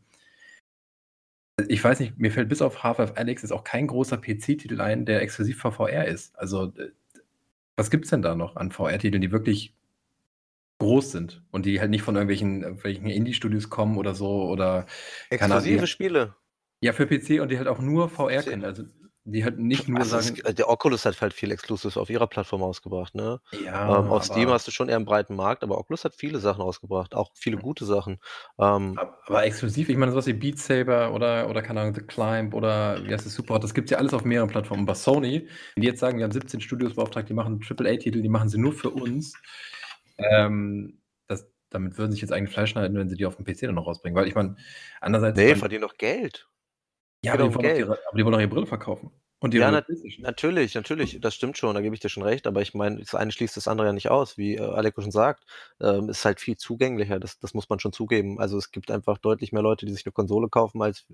ich 1.67 1.83
weiß 1.83 1.99
nicht, 1.99 2.17
mir 2.17 2.31
fällt 2.31 2.49
bis 2.49 2.61
auf 2.61 2.83
Half-Life 2.83 3.15
Alex 3.15 3.43
ist 3.43 3.51
auch 3.51 3.63
kein 3.63 3.87
großer 3.87 4.17
PC-Titel 4.17 4.81
ein, 4.81 5.05
der 5.05 5.21
exklusiv 5.21 5.61
für 5.61 5.71
VR 5.71 6.05
ist. 6.05 6.35
Also, 6.37 6.73
äh, 6.77 6.89
was 7.77 7.91
gibt 7.91 8.05
es 8.05 8.09
denn 8.09 8.21
da 8.21 8.35
noch 8.35 8.55
an 8.55 8.71
VR-Titeln, 8.71 9.21
die 9.21 9.31
wirklich 9.31 9.73
groß 10.83 11.11
sind 11.11 11.43
und 11.51 11.65
die 11.65 11.79
halt 11.79 11.89
nicht 11.89 12.03
von 12.03 12.15
irgendwelchen, 12.15 12.61
irgendwelchen 12.61 13.07
Indie-Studios 13.07 13.69
kommen 13.69 13.97
oder 13.97 14.13
so 14.13 14.43
oder 14.43 14.85
Exklusive 15.29 15.87
Spiele. 15.87 16.35
Ja, 16.81 16.93
für 16.93 17.07
PC 17.07 17.41
und 17.41 17.49
die 17.49 17.57
halt 17.57 17.67
auch 17.67 17.79
nur 17.79 18.09
VR 18.09 18.43
können. 18.43 18.65
Also 18.65 18.83
die 19.25 19.43
halt 19.43 19.57
nicht 19.57 19.87
nur 19.87 19.99
also 19.99 20.19
sagen. 20.19 20.37
Es, 20.43 20.55
der 20.55 20.69
Oculus 20.69 21.05
hat 21.05 21.21
halt 21.21 21.33
viel 21.33 21.51
Exclusives 21.51 21.95
auf 21.95 22.09
ihrer 22.09 22.27
Plattform 22.27 22.61
ausgebracht, 22.61 23.15
ne? 23.15 23.39
Ja. 23.63 23.99
Ähm, 23.99 24.09
auf 24.09 24.25
Steam 24.25 24.49
hast 24.49 24.67
du 24.67 24.71
schon 24.71 24.89
eher 24.89 24.97
einen 24.97 25.05
breiten 25.05 25.35
Markt, 25.35 25.63
aber 25.63 25.77
Oculus 25.77 26.03
hat 26.03 26.13
viele 26.13 26.39
Sachen 26.39 26.61
ausgebracht, 26.61 27.15
auch 27.15 27.31
viele 27.33 27.57
gute 27.57 27.85
Sachen. 27.85 28.19
Ähm, 28.59 28.99
aber 29.25 29.45
exklusiv, 29.45 29.87
ich 29.87 29.95
meine, 29.95 30.11
sowas 30.11 30.27
wie 30.27 30.33
Beat 30.33 30.59
Saber 30.59 31.13
oder, 31.13 31.49
oder 31.49 31.61
keine 31.61 31.81
Ahnung, 31.81 31.95
The 31.95 32.01
Climb 32.01 32.53
oder 32.53 33.01
wie 33.05 33.13
heißt 33.13 33.25
es, 33.25 33.33
Support, 33.33 33.63
das 33.63 33.73
gibt 33.73 33.85
es 33.85 33.91
ja 33.91 33.97
alles 33.97 34.13
auf 34.13 34.25
mehreren 34.25 34.49
Plattformen. 34.49 34.85
Bei 34.85 34.93
Sony, 34.93 35.47
wenn 35.75 35.81
die 35.81 35.87
jetzt 35.87 36.01
sagen, 36.01 36.17
wir 36.17 36.25
haben 36.25 36.31
17 36.31 36.59
Studios 36.59 36.95
beauftragt, 36.95 37.29
die 37.29 37.33
machen 37.33 37.61
AAA-Titel, 37.61 38.21
die 38.21 38.29
machen 38.29 38.49
sie 38.49 38.57
nur 38.57 38.73
für 38.73 38.89
uns, 38.89 39.33
ähm, 40.17 41.01
das, 41.27 41.49
damit 41.69 41.97
würden 41.97 42.11
sich 42.11 42.21
jetzt 42.21 42.31
eigentlich 42.31 42.53
Fleisch 42.53 42.71
schneiden, 42.71 42.97
wenn 42.97 43.09
sie 43.09 43.17
die 43.17 43.25
auf 43.25 43.35
dem 43.35 43.45
PC 43.45 43.61
dann 43.61 43.75
noch 43.75 43.87
rausbringen. 43.87 44.15
Weil 44.15 44.27
ich 44.27 44.35
meine, 44.35 44.55
andererseits. 45.01 45.37
Nee, 45.37 45.55
verdienen 45.55 45.81
doch 45.81 45.97
Geld. 45.97 46.47
Ja, 47.23 47.33
aber 47.33 47.47
die, 47.47 47.57
Geld. 47.57 47.79
Ihre, 47.79 47.99
aber 48.07 48.17
die 48.17 48.23
wollen 48.23 48.33
doch 48.33 48.39
ihre 48.39 48.49
Brille 48.49 48.65
verkaufen. 48.65 49.11
Und 49.43 49.53
ja, 49.53 49.69
nat 49.71 49.87
natürlich, 50.19 50.73
natürlich, 50.73 51.19
das 51.19 51.35
stimmt 51.35 51.57
schon, 51.57 51.75
da 51.75 51.81
gebe 51.81 51.93
ich 51.93 51.99
dir 51.99 52.07
schon 52.07 52.23
recht, 52.23 52.47
aber 52.47 52.61
ich 52.61 52.73
meine, 52.73 53.01
das 53.01 53.13
eine 53.13 53.29
schließt 53.29 53.57
das 53.57 53.67
andere 53.67 53.87
ja 53.87 53.91
nicht 53.91 54.09
aus, 54.09 54.37
wie 54.37 54.55
äh, 54.55 54.61
Aleko 54.61 55.01
schon 55.01 55.11
sagt, 55.11 55.43
ähm, 55.81 56.07
ist 56.07 56.23
halt 56.23 56.39
viel 56.39 56.55
zugänglicher, 56.55 57.19
das, 57.19 57.39
das 57.39 57.53
muss 57.53 57.67
man 57.67 57.77
schon 57.79 57.91
zugeben. 57.91 58.39
Also 58.39 58.57
es 58.57 58.71
gibt 58.71 58.89
einfach 58.89 59.17
deutlich 59.17 59.51
mehr 59.51 59.61
Leute, 59.61 59.85
die 59.85 59.91
sich 59.91 60.05
eine 60.05 60.13
Konsole 60.13 60.47
kaufen, 60.47 60.81
als 60.81 61.05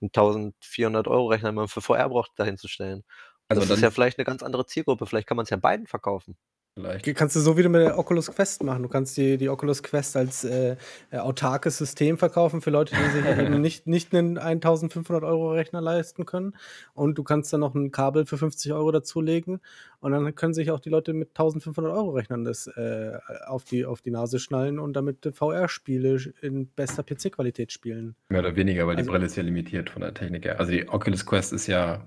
einen 0.00 0.10
1400 0.10 1.08
Euro 1.08 1.26
Rechner, 1.26 1.50
den 1.50 1.56
man 1.56 1.66
für 1.66 1.80
VR 1.80 2.08
braucht, 2.08 2.30
dahin 2.36 2.56
zu 2.56 2.68
stellen. 2.68 3.02
Also 3.48 3.62
das 3.62 3.70
ist 3.70 3.82
ja 3.82 3.90
vielleicht 3.90 4.16
eine 4.16 4.26
ganz 4.26 4.44
andere 4.44 4.64
Zielgruppe, 4.64 5.06
vielleicht 5.06 5.26
kann 5.26 5.36
man 5.36 5.42
es 5.42 5.50
ja 5.50 5.56
beiden 5.56 5.88
verkaufen. 5.88 6.36
Vielleicht. 6.74 7.04
Kannst 7.16 7.36
du 7.36 7.40
so 7.40 7.58
wie 7.58 7.62
du 7.62 7.68
mit 7.68 7.82
der 7.82 7.98
Oculus 7.98 8.30
Quest 8.30 8.62
machen. 8.62 8.82
Du 8.82 8.88
kannst 8.88 9.14
die, 9.18 9.36
die 9.36 9.50
Oculus 9.50 9.82
Quest 9.82 10.16
als 10.16 10.42
äh, 10.44 10.76
äh 11.10 11.18
autarkes 11.18 11.76
System 11.76 12.16
verkaufen 12.16 12.62
für 12.62 12.70
Leute, 12.70 12.94
die 12.94 13.10
sich 13.10 13.26
eben 13.26 13.60
nicht, 13.60 13.86
nicht 13.86 14.14
einen 14.14 14.38
1500 14.38 15.22
Euro 15.22 15.52
Rechner 15.52 15.82
leisten 15.82 16.24
können. 16.24 16.54
Und 16.94 17.18
du 17.18 17.24
kannst 17.24 17.52
dann 17.52 17.60
noch 17.60 17.74
ein 17.74 17.90
Kabel 17.90 18.24
für 18.24 18.38
50 18.38 18.72
Euro 18.72 18.90
dazulegen. 18.90 19.60
Und 20.00 20.12
dann 20.12 20.34
können 20.34 20.54
sich 20.54 20.70
auch 20.70 20.80
die 20.80 20.88
Leute 20.88 21.12
mit 21.12 21.28
1500 21.30 21.92
Euro 21.92 22.10
Rechnern 22.10 22.44
das 22.44 22.66
äh, 22.68 23.18
auf, 23.46 23.64
die, 23.64 23.84
auf 23.84 24.00
die 24.00 24.10
Nase 24.10 24.38
schnallen 24.38 24.78
und 24.78 24.94
damit 24.94 25.30
VR-Spiele 25.30 26.32
in 26.40 26.68
bester 26.68 27.02
PC-Qualität 27.02 27.70
spielen. 27.70 28.16
Mehr 28.30 28.40
oder 28.40 28.56
weniger, 28.56 28.86
weil 28.86 28.96
also, 28.96 29.06
die 29.06 29.12
Brille 29.12 29.26
ist 29.26 29.36
ja 29.36 29.42
limitiert 29.42 29.90
von 29.90 30.00
der 30.00 30.14
Technik 30.14 30.46
her. 30.46 30.58
Also 30.58 30.72
die 30.72 30.88
Oculus 30.88 31.26
Quest 31.26 31.52
ist 31.52 31.66
ja 31.66 32.02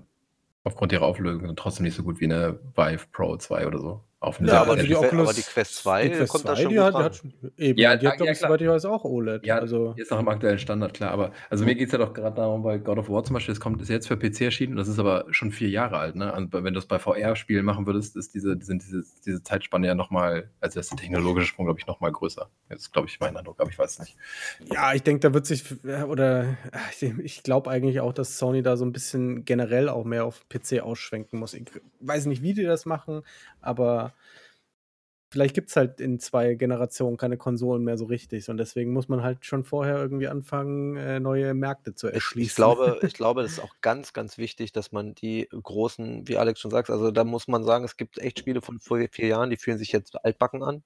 aufgrund 0.64 0.90
ihrer 0.90 1.06
Auflösung 1.06 1.54
trotzdem 1.54 1.84
nicht 1.84 1.94
so 1.94 2.02
gut 2.02 2.18
wie 2.18 2.24
eine 2.24 2.58
Vive 2.74 3.06
Pro 3.12 3.36
2 3.36 3.66
oder 3.68 3.78
so. 3.78 4.00
Auf 4.26 4.40
ja, 4.40 4.60
aber 4.60 4.74
die, 4.74 4.92
Oculus, 4.96 5.28
aber 5.28 5.34
die 5.34 5.42
Quest 5.42 5.76
2 5.76 6.02
die 6.02 6.10
Quest 6.10 6.32
kommt 6.32 6.42
2, 6.46 6.50
da 6.50 6.56
schon 6.56 6.70
die 6.72 6.80
hat, 6.80 6.94
hat, 6.94 7.22
eben, 7.56 7.78
ja, 7.78 7.96
die 7.96 8.08
hat, 8.08 8.16
glaube 8.16 8.32
ich, 8.32 8.38
soweit 8.40 8.60
ich 8.60 8.66
weiß, 8.66 8.84
auch 8.86 9.04
OLED. 9.04 9.46
Ja, 9.46 9.58
also. 9.58 9.94
ist 9.96 10.10
noch 10.10 10.18
im 10.18 10.26
aktuellen 10.26 10.58
Standard, 10.58 10.94
klar. 10.94 11.12
Aber 11.12 11.30
also 11.48 11.64
mir 11.64 11.76
geht 11.76 11.86
es 11.86 11.92
ja 11.92 11.98
doch 11.98 12.12
gerade 12.12 12.34
darum, 12.34 12.64
bei 12.64 12.78
God 12.78 12.98
of 12.98 13.08
War 13.08 13.22
zum 13.22 13.34
Beispiel, 13.34 13.54
das 13.54 13.60
kommt 13.60 13.80
ist 13.80 13.88
jetzt 13.88 14.08
für 14.08 14.16
PC 14.16 14.40
erschienen, 14.40 14.74
das 14.74 14.88
ist 14.88 14.98
aber 14.98 15.26
schon 15.30 15.52
vier 15.52 15.68
Jahre 15.68 15.98
alt. 15.98 16.16
Ne? 16.16 16.32
Und 16.32 16.52
wenn 16.52 16.64
du 16.64 16.72
das 16.72 16.86
bei 16.86 16.98
VR-Spielen 16.98 17.64
machen 17.64 17.86
würdest, 17.86 18.16
ist 18.16 18.34
diese, 18.34 18.58
sind 18.60 18.82
diese, 18.82 19.04
diese 19.24 19.44
Zeitspanne 19.44 19.86
ja 19.86 19.94
nochmal, 19.94 20.50
also 20.60 20.80
ist 20.80 20.90
der 20.90 20.98
technologische 20.98 21.46
Sprung, 21.46 21.66
glaube 21.66 21.78
ich, 21.78 21.86
nochmal 21.86 22.10
größer. 22.10 22.50
Das 22.68 22.80
ist, 22.80 22.92
glaube 22.92 23.06
ich, 23.06 23.20
mein 23.20 23.36
Eindruck, 23.36 23.60
aber 23.60 23.70
ich 23.70 23.78
weiß 23.78 23.92
es 23.92 23.98
nicht. 24.00 24.16
Ja, 24.72 24.92
ich 24.92 25.04
denke, 25.04 25.20
da 25.20 25.34
wird 25.34 25.46
sich, 25.46 25.62
oder 25.84 26.56
ich 27.22 27.44
glaube 27.44 27.70
eigentlich 27.70 28.00
auch, 28.00 28.12
dass 28.12 28.38
Sony 28.38 28.64
da 28.64 28.76
so 28.76 28.84
ein 28.84 28.92
bisschen 28.92 29.44
generell 29.44 29.88
auch 29.88 30.04
mehr 30.04 30.24
auf 30.24 30.48
PC 30.48 30.80
ausschwenken 30.80 31.38
muss. 31.38 31.54
Ich 31.54 31.66
weiß 32.00 32.26
nicht, 32.26 32.42
wie 32.42 32.54
die 32.54 32.64
das 32.64 32.86
machen, 32.86 33.22
aber 33.60 34.14
vielleicht 35.30 35.54
gibt 35.54 35.70
es 35.70 35.76
halt 35.76 36.00
in 36.00 36.18
zwei 36.18 36.54
Generationen 36.54 37.16
keine 37.16 37.36
Konsolen 37.36 37.84
mehr 37.84 37.98
so 37.98 38.06
richtig. 38.06 38.48
Und 38.48 38.56
deswegen 38.58 38.92
muss 38.92 39.08
man 39.08 39.22
halt 39.22 39.44
schon 39.44 39.64
vorher 39.64 39.96
irgendwie 39.96 40.28
anfangen, 40.28 40.96
äh, 40.96 41.20
neue 41.20 41.52
Märkte 41.54 41.94
zu 41.94 42.08
erschließen. 42.08 42.42
Ich, 42.42 42.48
ich, 42.50 42.56
glaube, 42.56 42.98
ich 43.02 43.14
glaube, 43.14 43.42
das 43.42 43.52
ist 43.52 43.60
auch 43.60 43.74
ganz, 43.80 44.12
ganz 44.12 44.38
wichtig, 44.38 44.72
dass 44.72 44.92
man 44.92 45.14
die 45.14 45.48
großen, 45.50 46.26
wie 46.28 46.38
Alex 46.38 46.60
schon 46.60 46.70
sagt, 46.70 46.90
also 46.90 47.10
da 47.10 47.24
muss 47.24 47.48
man 47.48 47.64
sagen, 47.64 47.84
es 47.84 47.96
gibt 47.96 48.18
echt 48.18 48.38
Spiele 48.38 48.62
von 48.62 48.80
vor 48.80 48.98
vier 49.10 49.28
Jahren, 49.28 49.50
die 49.50 49.56
fühlen 49.56 49.78
sich 49.78 49.92
jetzt 49.92 50.24
altbacken 50.24 50.62
an. 50.62 50.82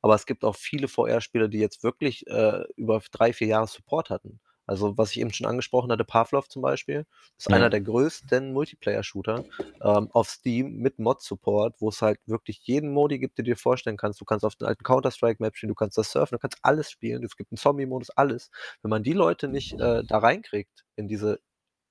Aber 0.00 0.16
es 0.16 0.26
gibt 0.26 0.42
auch 0.42 0.56
viele 0.56 0.88
VR-Spiele, 0.88 1.48
die 1.48 1.60
jetzt 1.60 1.84
wirklich 1.84 2.26
äh, 2.26 2.64
über 2.76 3.00
drei, 3.12 3.32
vier 3.32 3.46
Jahre 3.46 3.68
Support 3.68 4.10
hatten. 4.10 4.40
Also, 4.66 4.96
was 4.96 5.10
ich 5.12 5.20
eben 5.20 5.32
schon 5.32 5.46
angesprochen 5.46 5.90
hatte, 5.92 6.04
Pavlov 6.04 6.48
zum 6.48 6.62
Beispiel, 6.62 7.04
ist 7.38 7.48
Ja. 7.48 7.56
einer 7.56 7.70
der 7.70 7.80
größten 7.80 8.52
Multiplayer-Shooter 8.52 9.44
ähm, 9.82 10.08
auf 10.12 10.28
Steam 10.30 10.76
mit 10.78 10.98
Mod-Support, 10.98 11.80
wo 11.80 11.88
es 11.88 12.00
halt 12.02 12.20
wirklich 12.26 12.60
jeden 12.64 12.92
Modi 12.92 13.18
gibt, 13.18 13.38
den 13.38 13.44
du 13.44 13.50
dir 13.52 13.56
vorstellen 13.56 13.96
kannst. 13.96 14.20
Du 14.20 14.24
kannst 14.24 14.44
auf 14.44 14.54
den 14.56 14.66
alten 14.68 14.84
Counter-Strike-Map 14.84 15.56
spielen, 15.56 15.68
du 15.70 15.74
kannst 15.74 15.98
das 15.98 16.12
surfen, 16.12 16.36
du 16.36 16.40
kannst 16.40 16.58
alles 16.62 16.90
spielen. 16.90 17.24
Es 17.24 17.36
gibt 17.36 17.50
einen 17.52 17.58
Zombie-Modus, 17.58 18.10
alles. 18.10 18.50
Wenn 18.82 18.90
man 18.90 19.02
die 19.02 19.12
Leute 19.14 19.48
nicht 19.48 19.78
äh, 19.80 20.04
da 20.06 20.18
reinkriegt 20.18 20.84
in 20.96 21.08
diese 21.08 21.40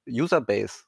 User-Base, 0.09 0.83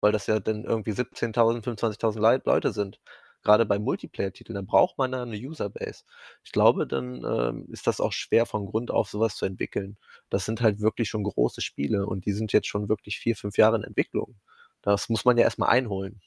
weil 0.00 0.12
das 0.12 0.26
ja 0.26 0.40
dann 0.40 0.64
irgendwie 0.64 0.92
17.000, 0.92 1.64
25.000 1.64 2.20
Lei 2.20 2.40
Leute 2.44 2.72
sind, 2.72 3.00
gerade 3.42 3.66
bei 3.66 3.78
Multiplayer-Titeln, 3.78 4.54
dann 4.54 4.66
braucht 4.66 4.98
man 4.98 5.12
da 5.12 5.22
eine 5.22 5.36
User-Base. 5.36 6.04
Ich 6.44 6.52
glaube, 6.52 6.86
dann 6.86 7.24
ähm, 7.24 7.66
ist 7.70 7.86
das 7.86 8.00
auch 8.00 8.12
schwer 8.12 8.46
von 8.46 8.66
Grund 8.66 8.90
auf 8.90 9.08
sowas 9.08 9.36
zu 9.36 9.46
entwickeln. 9.46 9.96
Das 10.30 10.44
sind 10.44 10.60
halt 10.60 10.80
wirklich 10.80 11.08
schon 11.08 11.24
große 11.24 11.60
Spiele 11.60 12.06
und 12.06 12.26
die 12.26 12.32
sind 12.32 12.52
jetzt 12.52 12.68
schon 12.68 12.88
wirklich 12.88 13.18
vier, 13.18 13.36
fünf 13.36 13.56
Jahre 13.58 13.76
in 13.76 13.84
Entwicklung. 13.84 14.36
Das 14.82 15.08
muss 15.08 15.24
man 15.24 15.38
ja 15.38 15.44
erstmal 15.44 15.70
einholen. 15.70 16.20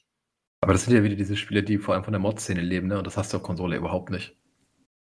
Aber 0.60 0.72
das 0.72 0.84
sind 0.84 0.94
ja 0.94 1.02
wieder 1.02 1.16
diese 1.16 1.36
Spiele, 1.36 1.62
die 1.62 1.78
vor 1.78 1.94
allem 1.94 2.04
von 2.04 2.12
der 2.12 2.20
Mod-Szene 2.20 2.60
leben, 2.60 2.86
ne? 2.86 2.98
Und 2.98 3.06
das 3.06 3.16
hast 3.16 3.32
du 3.32 3.38
auf 3.38 3.42
Konsole 3.42 3.76
überhaupt 3.76 4.10
nicht. 4.10 4.36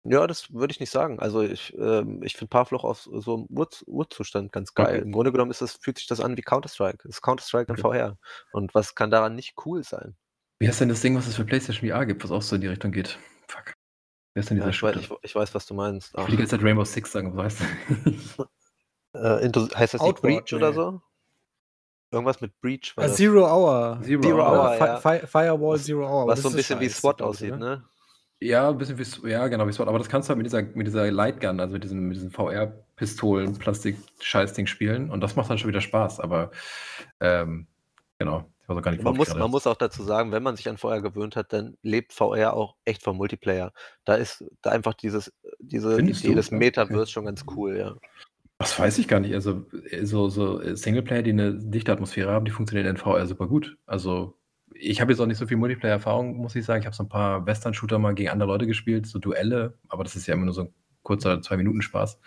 Ja, 0.04 0.26
das 0.26 0.52
würde 0.52 0.72
ich 0.72 0.80
nicht 0.80 0.90
sagen. 0.90 1.20
Also 1.20 1.42
ich, 1.42 1.76
ähm, 1.78 2.22
ich 2.24 2.36
finde 2.36 2.48
Pavlov 2.50 2.82
aus 2.82 3.04
so 3.04 3.34
einem 3.34 3.46
Urz 3.50 3.84
Urzustand 3.86 4.52
ganz 4.52 4.74
geil. 4.74 4.96
Okay. 4.96 5.02
Im 5.02 5.12
Grunde 5.12 5.30
genommen 5.30 5.52
ist 5.52 5.62
das, 5.62 5.74
fühlt 5.74 5.98
sich 5.98 6.08
das 6.08 6.20
an 6.20 6.36
wie 6.36 6.42
Counter-Strike. 6.42 6.98
Das 7.04 7.16
ist 7.16 7.22
Counter-Strike 7.22 7.72
in 7.72 7.78
Okay. 7.78 7.82
VR. 7.82 8.18
Und 8.52 8.74
was 8.74 8.94
kann 8.96 9.10
daran 9.12 9.36
nicht 9.36 9.54
cool 9.64 9.84
sein? 9.84 10.16
Wie 10.62 10.68
heißt 10.68 10.80
denn 10.80 10.88
das 10.90 11.00
Ding, 11.00 11.16
was 11.16 11.26
es 11.26 11.34
für 11.34 11.44
PlayStation 11.44 11.90
VR 11.90 12.06
gibt, 12.06 12.22
was 12.22 12.30
auch 12.30 12.40
so 12.40 12.54
in 12.54 12.60
die 12.60 12.68
Richtung 12.68 12.92
geht? 12.92 13.18
Fuck. 13.48 13.74
Wie 14.32 14.38
heißt 14.38 14.50
denn 14.50 14.58
Ja, 14.58 14.66
dieser 14.68 14.76
ich, 14.76 14.80
weiß, 14.84 14.96
ich, 14.96 15.10
ich 15.22 15.34
weiß, 15.34 15.52
was 15.56 15.66
du 15.66 15.74
meinst. 15.74 16.10
Ich 16.10 16.14
will 16.16 16.24
Ach, 16.24 16.30
die 16.30 16.36
ganze 16.36 16.50
Zeit 16.56 16.62
Rainbow 16.64 16.84
Six 16.84 17.10
sagen, 17.10 17.36
was 17.36 17.58
heißt 17.60 18.38
äh, 19.16 19.44
into, 19.44 19.68
heißt 19.74 19.94
das 19.94 20.00
Outward, 20.00 20.22
Breach 20.22 20.54
oder 20.54 20.70
nee. 20.70 20.76
so? 20.76 21.02
Irgendwas 22.12 22.40
mit 22.40 22.52
Breach 22.60 22.92
war 22.96 23.06
Ah. 23.06 23.08
Zero 23.08 23.44
Hour. 23.44 23.98
Zero, 24.04 24.20
Zero 24.22 24.38
Hour. 24.38 24.76
Ja. 24.76 24.96
Fi- 24.98 25.26
Firewall 25.26 25.74
Was- 25.74 25.84
Zero 25.84 26.06
Hour. 26.06 26.28
Was 26.28 26.42
so 26.42 26.48
ein 26.50 26.54
bisschen 26.54 26.78
wie 26.78 26.84
scheiße, 26.84 27.00
SWAT 27.00 27.22
aussieht, 27.22 27.48
oder? 27.54 27.58
ne? 27.58 27.84
Ja, 28.40 28.68
ein 28.70 28.78
bisschen 28.78 28.98
wie, 28.98 29.30
ja, 29.30 29.48
genau, 29.48 29.66
wie 29.66 29.72
SWAT. 29.72 29.88
Aber 29.88 29.98
das 29.98 30.08
kannst 30.08 30.28
du 30.28 30.30
halt 30.30 30.38
mit 30.38 30.46
dieser, 30.46 30.62
mit 30.62 30.86
dieser 30.86 31.10
Lightgun, 31.10 31.58
also 31.58 31.72
mit 31.72 31.82
diesem, 31.82 32.06
mit 32.06 32.16
diesen 32.18 32.30
VR-Pistolen, 32.30 33.58
Plastik-Scheißding 33.58 34.68
spielen. 34.68 35.10
Und 35.10 35.22
das 35.22 35.34
macht 35.34 35.50
dann 35.50 35.58
schon 35.58 35.68
wieder 35.70 35.80
Spaß. 35.80 36.20
Aber, 36.20 36.52
ähm, 37.18 37.66
genau. 38.18 38.48
Auch 38.72 38.82
gar 38.82 38.90
nicht, 38.90 39.02
Man 39.02 39.16
muss, 39.16 39.34
man 39.34 39.50
muss 39.50 39.66
auch 39.66 39.76
dazu 39.76 40.02
sagen, 40.02 40.32
wenn 40.32 40.42
man 40.42 40.56
sich 40.56 40.68
an 40.68 40.78
VR 40.78 41.00
gewöhnt 41.00 41.36
hat, 41.36 41.52
dann 41.52 41.76
lebt 41.82 42.12
VR 42.12 42.54
auch 42.54 42.76
echt 42.84 43.02
vom 43.02 43.16
Multiplayer. 43.16 43.72
Da 44.04 44.14
ist 44.14 44.44
da 44.62 44.70
einfach 44.70 44.94
dieses, 44.94 45.32
diese 45.58 45.96
Findest 45.96 46.20
Idee 46.20 46.30
du? 46.30 46.34
des 46.36 46.48
Okay. 46.48 46.58
Metaverse 46.58 47.10
schon 47.10 47.24
ganz 47.24 47.44
cool, 47.56 47.76
ja. 47.76 47.94
Das 48.58 48.78
weiß 48.78 48.98
ich 48.98 49.08
gar 49.08 49.20
nicht. 49.20 49.34
Also, 49.34 49.66
äh, 49.90 50.04
so, 50.04 50.28
so 50.28 50.60
äh, 50.60 50.76
Singleplayer, 50.76 51.22
die 51.22 51.30
eine 51.30 51.54
dichte 51.54 51.92
Atmosphäre 51.92 52.30
haben, 52.30 52.44
die 52.44 52.52
funktionieren 52.52 52.88
in 52.88 52.96
VR 52.96 53.26
super 53.26 53.48
gut. 53.48 53.76
Also, 53.86 54.38
ich 54.74 55.00
habe 55.00 55.12
jetzt 55.12 55.20
auch 55.20 55.26
nicht 55.26 55.38
so 55.38 55.46
viel 55.46 55.56
Multiplayer-Erfahrung, 55.56 56.36
muss 56.36 56.54
ich 56.54 56.64
sagen. 56.64 56.80
Ich 56.80 56.86
habe 56.86 56.96
so 56.96 57.02
ein 57.02 57.08
paar 57.08 57.44
Western-Shooter 57.46 57.98
mal 57.98 58.14
gegen 58.14 58.30
andere 58.30 58.48
Leute 58.48 58.66
gespielt, 58.66 59.06
so 59.06 59.18
Duelle, 59.18 59.78
aber 59.88 60.04
das 60.04 60.16
ist 60.16 60.26
ja 60.26 60.34
immer 60.34 60.44
nur 60.44 60.54
so 60.54 60.62
ein 60.62 60.74
kurzer 61.02 61.42
Zwei-Minuten-Spaß. 61.42 62.20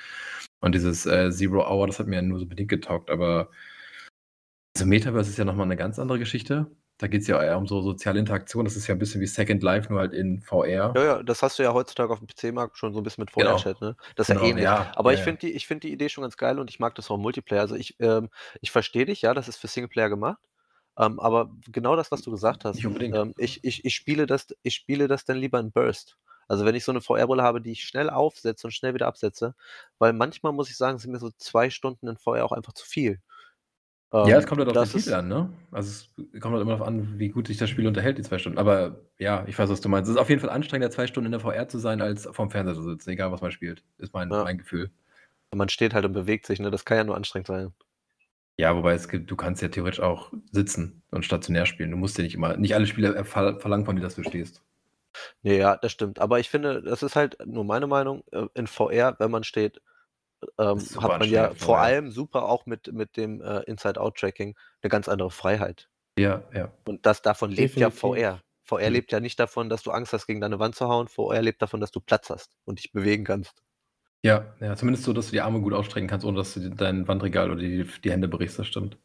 Und 0.60 0.76
dieses 0.76 1.06
äh, 1.06 1.32
Zero 1.32 1.70
Hour, 1.70 1.88
das 1.88 2.00
hat 2.00 2.08
mir 2.08 2.16
ja 2.18 2.22
nur 2.22 2.40
so 2.40 2.46
bedingt 2.46 2.70
getaugt, 2.70 3.10
aber 3.10 3.50
also 4.76 4.86
Metaverse 4.86 5.30
ist 5.30 5.38
ja 5.38 5.46
nochmal 5.46 5.66
eine 5.66 5.78
ganz 5.78 6.00
andere 6.00 6.20
Geschichte. 6.20 6.68
Da 6.98 7.08
geht 7.08 7.22
es 7.24 7.28
ja 7.28 7.42
eher 7.42 7.58
um 7.58 7.68
so 7.68 7.82
soziale 7.82 8.20
Interaktion. 8.20 8.64
Das 8.64 8.76
ist 8.78 8.88
ja 8.88 8.96
ein 8.96 9.00
bisschen 9.00 9.20
wie 9.20 9.28
Second 9.28 9.62
Life, 9.64 9.92
nur 9.92 10.00
halt 10.00 10.14
in 10.14 10.42
VR. 10.42 10.94
Ja, 10.96 11.04
ja, 11.04 11.24
das 11.24 11.42
hast 11.44 11.60
du 11.60 11.64
ja 11.64 11.74
heutzutage 11.74 12.12
auf 12.12 12.20
dem 12.20 12.28
PC-Markt 12.28 12.78
schon 12.78 12.94
so 12.94 13.00
ein 13.02 13.04
bisschen 13.04 13.24
mit 13.24 13.34
Genau. 13.34 13.58
VR-Chat, 13.58 13.82
ne? 13.82 13.98
Das 14.16 14.30
ist 14.30 14.36
Genau, 14.36 14.46
ja 14.46 14.50
ähnlich. 14.50 14.64
ja, 14.64 14.92
Aber 14.96 15.12
ja, 15.12 15.16
ich 15.16 15.20
ja. 15.20 15.24
finde 15.26 15.40
die, 15.42 15.52
ich 15.52 15.68
die 15.68 15.92
Idee 15.92 16.08
schon 16.08 16.22
ganz 16.22 16.38
geil 16.38 16.58
und 16.60 16.70
ich 16.70 16.80
mag 16.80 16.96
das 16.96 17.10
auch 17.12 17.16
im 17.16 17.22
Multiplayer. 17.22 17.62
Also 17.62 17.76
ich, 17.76 17.96
ähm, 18.00 18.30
ich 18.62 18.72
verstehe 18.72 19.06
dich, 19.06 19.22
ja, 19.22 19.34
das 19.34 19.50
ist 19.50 19.58
für 19.58 19.68
Singleplayer 19.68 20.10
gemacht. 20.10 20.40
Ähm, 20.98 21.20
aber 21.20 21.52
genau 21.70 21.98
das, 21.98 22.12
was 22.12 22.22
du 22.22 22.32
gesagt 22.32 22.64
hast, 22.64 22.76
Nicht 22.76 22.88
unbedingt. 22.88 23.16
ähm, 23.16 23.34
ich, 23.38 23.62
ich, 23.64 23.84
ich, 23.84 23.94
spiele 23.96 24.26
das, 24.26 24.48
ich 24.64 24.76
spiele 24.76 25.10
das 25.10 25.26
dann 25.26 25.38
lieber 25.38 25.60
in 25.60 25.72
Burst. 25.72 26.18
Also 26.48 26.64
wenn 26.64 26.76
ich 26.76 26.86
so 26.86 26.94
eine 26.94 27.02
VR-Brille 27.02 27.44
habe, 27.44 27.60
die 27.60 27.72
ich 27.72 27.84
schnell 27.84 28.10
aufsetze 28.10 28.68
und 28.68 28.72
schnell 28.72 28.94
wieder 28.94 29.08
absetze, 29.08 29.56
weil 30.00 30.14
manchmal 30.14 30.54
muss 30.54 30.70
ich 30.70 30.78
sagen, 30.78 30.98
sind 30.98 31.12
mir 31.12 31.20
so 31.20 31.32
zwei 31.38 31.70
Stunden 31.70 32.08
in 32.08 32.18
VR 32.18 32.46
auch 32.46 32.52
einfach 32.54 32.74
zu 32.74 32.86
viel. 32.86 33.20
Ja, 34.24 34.38
Ähm, 34.38 34.40
es 34.40 34.48
kommt 34.48 34.60
halt 34.60 34.70
auf 34.70 34.78
das 34.78 34.90
den 34.90 35.02
Titel 35.02 35.14
an, 35.14 35.28
ne? 35.28 35.54
Also 35.72 35.90
es 35.90 36.42
kommt 36.42 36.54
halt 36.54 36.62
immer 36.64 36.72
darauf 36.72 36.88
an, 36.88 37.20
wie 37.20 37.30
gut 37.30 37.48
sich 37.48 37.58
das 37.58 37.70
Spiel 37.70 37.86
unterhält, 37.88 38.18
die 38.18 38.24
zwei 38.24 38.40
Stunden. 38.40 38.58
Aber 38.58 39.02
ja, 39.20 39.46
ich 39.48 39.58
weiß, 39.58 39.70
was 39.70 39.82
du 39.82 39.90
meinst. 39.90 40.10
Es 40.10 40.16
ist 40.16 40.22
auf 40.22 40.30
jeden 40.30 40.42
Fall 40.42 40.50
anstrengender, 40.50 40.90
zwei 40.92 41.06
Stunden 41.08 41.28
in 41.28 41.32
der 41.32 41.42
VR 41.42 41.68
zu 41.68 41.78
sein, 41.80 42.02
als 42.02 42.26
vorm 42.32 42.50
Fernseher 42.50 42.76
zu 42.76 42.82
sitzen, 42.84 43.10
egal 43.12 43.32
was 43.32 43.42
man 43.42 43.52
spielt. 43.52 43.84
Ist 43.98 44.14
mein, 44.14 44.30
Ja. 44.30 44.44
mein 44.44 44.58
Gefühl. 44.58 44.92
Man 45.56 45.70
steht 45.70 45.96
halt 45.96 46.06
und 46.06 46.14
bewegt 46.14 46.46
sich, 46.46 46.60
ne? 46.60 46.70
Das 46.70 46.86
kann 46.86 46.98
ja 46.98 47.04
nur 47.04 47.16
anstrengend 47.16 47.48
sein. 47.48 47.74
Ja, 48.58 48.76
wobei 48.76 48.94
es 48.94 49.08
gibt, 49.08 49.32
du 49.32 49.36
kannst 49.38 49.62
ja 49.62 49.70
theoretisch 49.70 50.00
auch 50.02 50.32
sitzen 50.52 51.04
und 51.12 51.24
stationär 51.26 51.66
spielen. 51.66 51.92
Du 51.92 51.98
musst 51.98 52.18
ja 52.18 52.24
nicht 52.26 52.36
immer, 52.36 52.58
nicht 52.58 52.76
alle 52.76 52.86
Spieler 52.88 53.16
äh, 53.16 53.24
ver 53.24 53.60
verlangen 53.62 53.86
von 53.86 53.96
dir, 53.96 54.02
dass 54.02 54.16
du 54.16 54.24
stehst. 54.24 54.62
Ja, 55.44 55.78
das 55.78 55.92
stimmt. 55.92 56.20
Aber 56.20 56.40
ich 56.40 56.50
finde, 56.50 56.82
das 56.82 57.04
ist 57.04 57.16
halt 57.16 57.38
nur 57.46 57.64
meine 57.64 57.88
Meinung, 57.88 58.24
äh, 58.32 58.48
in 58.54 58.68
VR, 58.68 59.16
wenn 59.20 59.32
man 59.32 59.44
steht, 59.44 59.82
ähm, 60.60 60.80
hat 61.02 61.20
man 61.20 61.30
ja 61.30 61.54
vor 61.56 61.80
allem 61.80 62.12
super 62.12 62.44
auch 62.46 62.66
mit, 62.66 62.92
mit 62.94 63.18
dem 63.18 63.42
äh, 63.42 63.62
Inside-Out-Tracking 63.64 64.56
eine 64.82 64.90
ganz 64.90 65.08
andere 65.10 65.32
Freiheit. 65.32 65.90
Ja, 66.18 66.44
ja. 66.54 66.72
Und 66.88 67.06
das 67.06 67.22
davon 67.22 67.52
lebt 67.52 67.80
ja 67.80 67.90
Definitiv. 67.90 68.00
VR. 68.00 68.42
VR 68.64 68.90
Mhm. 68.90 68.94
lebt 68.94 69.12
ja 69.12 69.20
nicht 69.20 69.40
davon, 69.40 69.70
dass 69.70 69.84
du 69.84 69.92
Angst 69.92 70.14
hast, 70.14 70.28
gegen 70.28 70.42
deine 70.42 70.60
Wand 70.60 70.76
zu 70.76 70.88
hauen. 70.88 71.08
VR 71.08 71.42
lebt 71.42 71.62
davon, 71.62 71.80
dass 71.82 71.92
du 71.92 72.00
Platz 72.02 72.30
hast 72.30 72.56
und 72.66 72.80
dich 72.80 72.92
bewegen 72.92 73.24
kannst. 73.26 73.62
Ja, 74.24 74.56
ja, 74.60 74.76
zumindest 74.76 75.04
so, 75.06 75.14
dass 75.14 75.28
du 75.28 75.32
die 75.34 75.42
Arme 75.42 75.62
gut 75.62 75.74
ausstrecken 75.74 76.08
kannst, 76.08 76.26
ohne 76.26 76.38
dass 76.38 76.54
du 76.56 76.70
dein 76.72 77.08
Wandregal 77.08 77.52
oder 77.52 77.62
die, 77.62 77.86
die 78.04 78.12
Hände 78.12 78.28
brichst, 78.28 78.58
das 78.58 78.66
stimmt. 78.68 78.98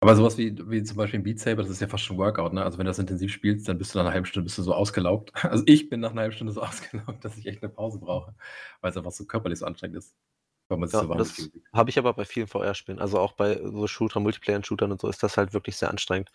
Aber 0.00 0.16
sowas 0.16 0.38
wie, 0.38 0.56
wie 0.70 0.82
zum 0.82 0.96
Beispiel 0.98 1.20
ein 1.20 1.24
Beat 1.24 1.40
Saber, 1.40 1.62
das 1.62 1.70
ist 1.70 1.80
ja 1.80 1.88
fast 1.88 2.04
schon 2.04 2.18
Workout, 2.18 2.52
ne? 2.54 2.64
Also 2.64 2.78
wenn 2.78 2.86
du 2.86 2.90
das 2.90 2.98
intensiv 2.98 3.32
spielst, 3.32 3.68
dann 3.68 3.78
bist 3.78 3.94
du 3.94 3.98
nach 3.98 4.06
einer 4.06 4.14
halben 4.14 4.26
Stunde 4.26 4.44
bist 4.44 4.58
du 4.58 4.62
so 4.62 4.74
ausgelaugt. 4.74 5.32
Also 5.44 5.64
ich 5.66 5.88
bin 5.90 6.00
nach 6.00 6.12
einer 6.12 6.22
halben 6.22 6.34
Stunde 6.34 6.52
so 6.52 6.62
ausgelaugt, 6.62 7.24
dass 7.24 7.36
ich 7.38 7.46
echt 7.46 7.62
eine 7.62 7.72
Pause 7.72 7.98
brauche, 8.00 8.34
weil 8.80 8.90
es 8.90 8.96
einfach 8.96 9.12
so 9.12 9.26
körperlich 9.26 9.58
so 9.60 9.66
anstrengend 9.66 9.98
ist. 9.98 10.14
Weil 10.68 10.78
man 10.78 10.88
sich 10.88 10.94
Ja, 10.94 11.02
so 11.02 11.08
warm 11.08 11.18
das 11.18 11.50
habe 11.72 11.90
ich 11.90 11.98
aber 11.98 12.12
bei 12.14 12.24
vielen 12.24 12.46
VR-Spielen. 12.46 12.98
Also 12.98 13.18
auch 13.18 13.32
bei 13.32 13.60
so 13.62 13.86
Shooter, 13.86 14.20
Multiplayer-Shootern 14.20 14.92
und 14.92 15.00
so 15.00 15.08
ist 15.08 15.22
das 15.22 15.36
halt 15.36 15.52
wirklich 15.52 15.76
sehr 15.76 15.90
anstrengend. 15.90 16.30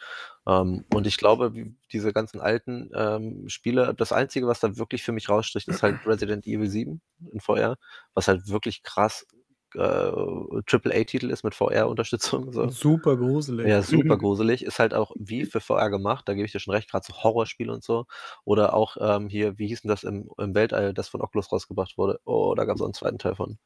Ähm, 0.48 0.86
und 0.94 1.08
ich 1.08 1.18
glaube, 1.18 1.54
wie 1.54 1.76
diese 1.92 2.14
ganzen 2.14 2.40
alten 2.40 2.92
ähm, 2.94 3.50
Spiele, 3.50 3.94
das 3.94 4.12
Einzige, 4.12 4.48
was 4.48 4.60
da 4.60 4.78
wirklich 4.78 5.04
für 5.04 5.12
mich 5.12 5.30
rausstricht, 5.30 5.68
ist 5.68 5.84
halt 5.84 6.06
Resident 6.06 6.48
Evil 6.48 6.70
7 6.70 7.02
in 7.32 7.40
VR, 7.40 7.78
was 8.14 8.28
halt 8.28 8.48
wirklich 8.48 8.84
krass 8.84 9.26
äh, 9.76 9.80
AAA-Titel 9.80 11.30
ist 11.30 11.44
mit 11.44 11.56
VR-Unterstützung. 11.56 12.52
So. 12.52 12.68
Super 12.70 13.18
gruselig. 13.18 13.68
Ja, 13.68 13.82
super 13.82 14.18
gruselig. 14.18 14.64
Ist 14.64 14.80
halt 14.80 14.94
auch 14.94 15.12
wie 15.18 15.46
für 15.46 15.60
VR 15.62 15.90
gemacht, 15.90 16.28
da 16.28 16.34
gebe 16.34 16.46
ich 16.46 16.52
dir 16.52 16.60
schon 16.60 16.74
recht, 16.74 16.90
gerade 16.90 17.06
so 17.06 17.14
Horrorspiele 17.24 17.72
und 17.72 17.84
so. 17.84 18.06
Oder 18.46 18.74
auch 18.74 18.98
ähm, 19.00 19.30
hier, 19.30 19.58
wie 19.58 19.68
hieß 19.68 19.82
denn 19.82 19.90
das 19.90 20.04
im, 20.04 20.30
im 20.38 20.56
Weltall, 20.56 20.94
das 20.94 21.10
von 21.10 21.22
Oculus 21.22 21.52
rausgebracht 21.52 21.98
wurde? 21.98 22.20
Oh, 22.26 22.54
da 22.56 22.66
gab 22.66 22.76
es 22.76 22.82
auch 22.82 22.86
einen 22.86 22.94
zweiten 22.94 23.20
Teil 23.20 23.36
von. 23.36 23.58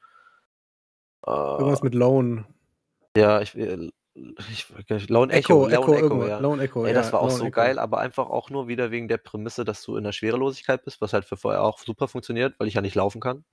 Irgendwas 1.25 1.83
mit 1.83 1.95
Lone. 1.95 2.45
ja, 3.17 3.41
ich, 3.41 3.55
äh, 3.55 3.89
ich, 4.15 5.09
Lone 5.09 5.33
Echo, 5.33 5.67
Echo, 5.67 5.69
Echo, 5.69 5.91
Lone 5.91 5.97
Echo, 5.97 6.03
irgendwas. 6.03 6.29
ja. 6.29 6.39
Lone 6.39 6.63
Echo, 6.63 6.85
Ey, 6.85 6.93
ja. 6.93 6.93
das 6.93 7.11
war 7.11 7.19
auch 7.21 7.27
Lone 7.27 7.37
so 7.37 7.45
Echo. 7.45 7.55
geil, 7.55 7.79
aber 7.79 7.99
einfach 7.99 8.29
auch 8.29 8.49
nur 8.49 8.67
wieder 8.67 8.91
wegen 8.91 9.07
der 9.07 9.17
Prämisse, 9.17 9.65
dass 9.65 9.83
du 9.83 9.97
in 9.97 10.03
der 10.03 10.11
Schwerelosigkeit 10.13 10.83
bist, 10.85 11.01
was 11.01 11.13
halt 11.13 11.25
für 11.25 11.37
VR 11.37 11.63
auch 11.63 11.79
super 11.79 12.07
funktioniert, 12.07 12.55
weil 12.59 12.67
ich 12.67 12.75
ja 12.75 12.81
nicht 12.81 12.95
laufen 12.95 13.19
kann. 13.19 13.43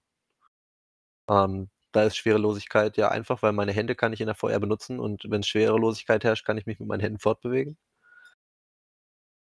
Ähm, 1.28 1.68
da 1.92 2.04
ist 2.04 2.16
Schwerelosigkeit 2.16 2.96
ja 2.96 3.08
einfach, 3.10 3.42
weil 3.42 3.52
meine 3.52 3.72
Hände 3.72 3.94
kann 3.94 4.12
ich 4.12 4.20
in 4.20 4.26
der 4.26 4.34
VR 4.34 4.60
benutzen 4.60 4.98
und 5.00 5.24
wenn 5.28 5.42
Schwerelosigkeit 5.42 6.24
herrscht, 6.24 6.46
kann 6.46 6.58
ich 6.58 6.66
mich 6.66 6.78
mit 6.78 6.88
meinen 6.88 7.00
Händen 7.00 7.18
fortbewegen. 7.18 7.76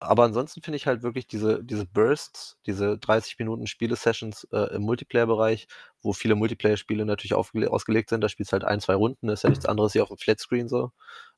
Aber 0.03 0.23
ansonsten 0.23 0.63
finde 0.63 0.77
ich 0.77 0.87
halt 0.87 1.03
wirklich 1.03 1.27
diese, 1.27 1.63
diese 1.63 1.85
Bursts, 1.85 2.57
diese 2.65 2.97
30 2.97 3.37
Minuten 3.37 3.67
Spiele-Sessions 3.67 4.47
äh, 4.51 4.73
im 4.75 4.81
Multiplayer-Bereich, 4.81 5.67
wo 6.01 6.11
viele 6.11 6.33
Multiplayer-Spiele 6.33 7.05
natürlich 7.05 7.35
ausgelegt 7.35 8.09
sind, 8.09 8.21
da 8.21 8.27
spielst 8.29 8.51
du 8.51 8.53
halt 8.53 8.63
ein, 8.63 8.81
zwei 8.81 8.95
Runden, 8.95 9.29
ist 9.29 9.43
ja 9.43 9.49
nichts 9.51 9.67
anderes 9.67 9.93
hier 9.93 10.01
auf 10.01 10.09
dem 10.09 10.17
Flatscreen 10.17 10.67
so. 10.67 10.91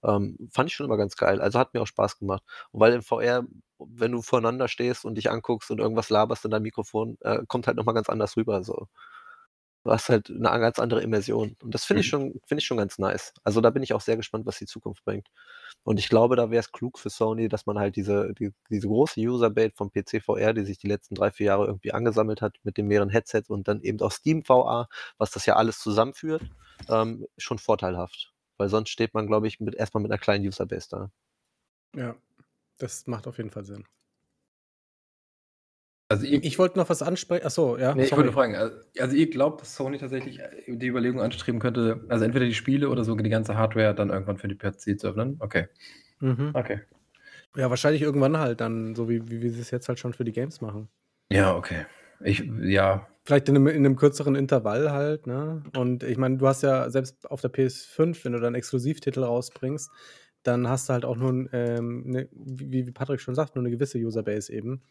Ähm, 0.03 0.38
fand 0.53 0.70
ich 0.70 0.76
schon 0.76 0.86
immer 0.86 0.95
ganz 0.97 1.18
geil. 1.18 1.41
Also 1.41 1.59
hat 1.59 1.74
mir 1.74 1.82
auch 1.82 1.88
Spaß 1.88 2.18
gemacht. 2.20 2.41
Und 2.72 2.80
weil 2.80 2.93
im 2.93 3.01
VR, 3.03 3.43
wenn 3.80 4.14
du 4.14 4.22
voreinander 4.22 4.70
stehst 4.70 5.03
und 5.03 5.16
dich 5.16 5.30
anguckst 5.30 5.70
und 5.70 5.80
irgendwas 5.80 6.09
laberst 6.09 6.45
in 6.45 6.51
deinem 6.51 6.64
Mikrofon, 6.64 7.18
äh, 7.22 7.39
kommt 7.47 7.68
halt 7.68 7.76
nochmal 7.76 7.95
ganz 7.95 8.07
anders 8.09 8.38
rüber. 8.38 8.64
So. 8.64 8.88
Du 9.84 9.91
hast 9.91 10.07
halt 10.07 10.29
eine 10.29 10.41
ganz 10.41 10.79
andere 10.79 11.01
Immersion. 11.01 11.57
Und 11.61 11.73
das 11.73 11.84
finde 11.84 12.01
ich, 12.01 12.07
mhm. 12.07 12.34
schon, 12.47 12.57
ich 12.57 12.65
schon 12.65 12.77
ganz 12.77 12.99
nice. 12.99 13.34
Also 13.43 13.59
da 13.59 13.69
bin 13.69 13.84
ich 13.84 13.93
auch 13.93 14.01
sehr 14.01 14.15
gespannt, 14.15 14.45
was 14.45 14.57
die 14.57 14.65
Zukunft 14.65 15.03
bringt. 15.03 15.27
Und 15.84 15.99
ich 15.99 16.07
glaube, 16.07 16.38
da 16.38 16.49
wäre 16.51 16.61
es 16.61 16.71
klug 16.71 16.97
für 16.97 17.09
Sony, 17.09 17.49
dass 17.49 17.65
man 17.65 17.77
halt 17.77 17.97
diese, 17.97 18.34
die, 18.34 18.53
diese 18.69 18.88
große 18.88 19.19
User-Base 19.19 19.73
vom 19.75 19.91
PC 19.91 20.23
VR, 20.23 20.53
die 20.53 20.63
sich 20.63 20.77
die 20.77 20.88
letzten 20.88 21.15
drei, 21.15 21.31
vier 21.31 21.47
Jahre 21.47 21.65
irgendwie 21.65 21.91
angesammelt 21.91 22.41
hat 22.41 22.55
mit 22.63 22.77
den 22.77 22.88
mehreren 22.88 23.09
Headsets 23.09 23.49
und 23.49 23.67
dann 23.67 23.81
eben 23.81 23.99
auch 23.99 24.11
Steam 24.11 24.43
VR, 24.43 24.88
was 25.17 25.31
das 25.31 25.45
ja 25.45 25.57
alles 25.57 25.79
zusammenführt, 25.79 26.43
ähm, 26.88 27.27
schon 27.38 27.59
vorteilhaft. 27.59 28.34
Weil 28.57 28.69
sonst 28.69 28.89
steht 28.89 29.13
man, 29.13 29.27
glaube 29.27 29.47
ich, 29.47 29.59
mit, 29.59 29.75
erstmal 29.75 30.01
mit 30.01 30.11
einer 30.11 30.19
kleinen 30.19 30.47
User-Base 30.47 30.88
da. 30.89 31.11
Ja, 31.95 32.15
das 32.77 33.05
macht 33.07 33.27
auf 33.27 33.38
jeden 33.38 33.49
Fall 33.49 33.65
Sinn. 33.65 33.86
Also 36.10 36.26
ihr, 36.26 36.43
ich 36.43 36.60
wollte 36.60 36.78
noch 36.78 36.89
was 36.89 37.01
ansprechen. 37.01 37.45
Achso, 37.45 37.78
ja. 37.78 37.95
Nee, 37.95 38.04
ich 38.04 38.16
wollte 38.16 38.32
fragen, 38.32 38.56
also, 38.56 38.76
also 38.99 39.16
ihr 39.16 39.30
glaubt, 39.30 39.62
dass 39.62 39.76
Sony 39.76 39.97
tatsächlich 39.97 40.39
äh, 40.39 40.49
die 40.68 40.88
Überlegung 40.88 41.22
anstreben 41.22 41.60
könnte, 41.60 42.06
also 42.10 42.26
entweder 42.26 42.45
die 42.45 42.54
Spiele 42.54 42.89
oder 42.89 43.04
so 43.04 43.16
die 43.16 43.30
ganze 43.30 43.58
Hardware 43.58 43.95
dann 43.95 44.10
irgendwann 44.10 44.38
für 44.38 44.47
die 44.47 44.56
PC 44.56 44.99
zu 44.99 45.08
öffnen? 45.08 45.38
Okay. 45.39 45.68
Mhm. 46.20 46.51
Okay. 46.54 46.82
Ja, 47.56 47.70
wahrscheinlich 47.70 48.01
irgendwann 48.01 48.38
halt 48.38 48.62
dann, 48.62 48.95
so 48.95 49.10
wie, 49.10 49.30
wie 49.30 49.41
wir 49.41 49.51
es 49.51 49.72
jetzt 49.72 49.88
halt 49.88 49.99
schon 49.99 50.14
für 50.14 50.24
die 50.24 50.32
Games 50.32 50.62
machen. 50.62 50.89
Ja, 51.32 51.56
okay. 51.56 51.86
Ich, 52.24 52.43
ja. 52.62 53.08
Vielleicht 53.26 53.47
in 53.47 53.56
einem, 53.56 53.68
in 53.68 53.86
einem 53.86 53.95
kürzeren 53.95 54.36
Intervall 54.36 54.91
halt, 54.91 55.28
ne? 55.28 55.64
Und 55.76 56.04
ich 56.04 56.18
meine, 56.18 56.38
du 56.38 56.47
hast 56.47 56.64
ja 56.64 56.89
selbst 56.89 57.30
auf 57.30 57.41
der 57.41 57.51
PS5, 57.51 58.26
wenn 58.26 58.34
du 58.34 58.39
dann 58.39 58.56
Exklusivtitel 58.56 59.24
rausbringst, 59.24 59.91
dann 60.43 60.68
hast 60.68 60.89
du 60.89 60.93
halt 60.93 61.06
auch 61.06 61.16
nur, 61.16 61.51
ähm, 61.54 62.04
ne, 62.06 62.28
wie, 62.34 62.86
wie 62.86 62.91
Patrick 62.91 63.22
schon 63.22 63.36
sagt, 63.36 63.56
nur 63.56 63.64
eine 63.64 63.72
gewisse 63.72 63.97
Userbase 63.97 64.51
eben. 64.51 64.82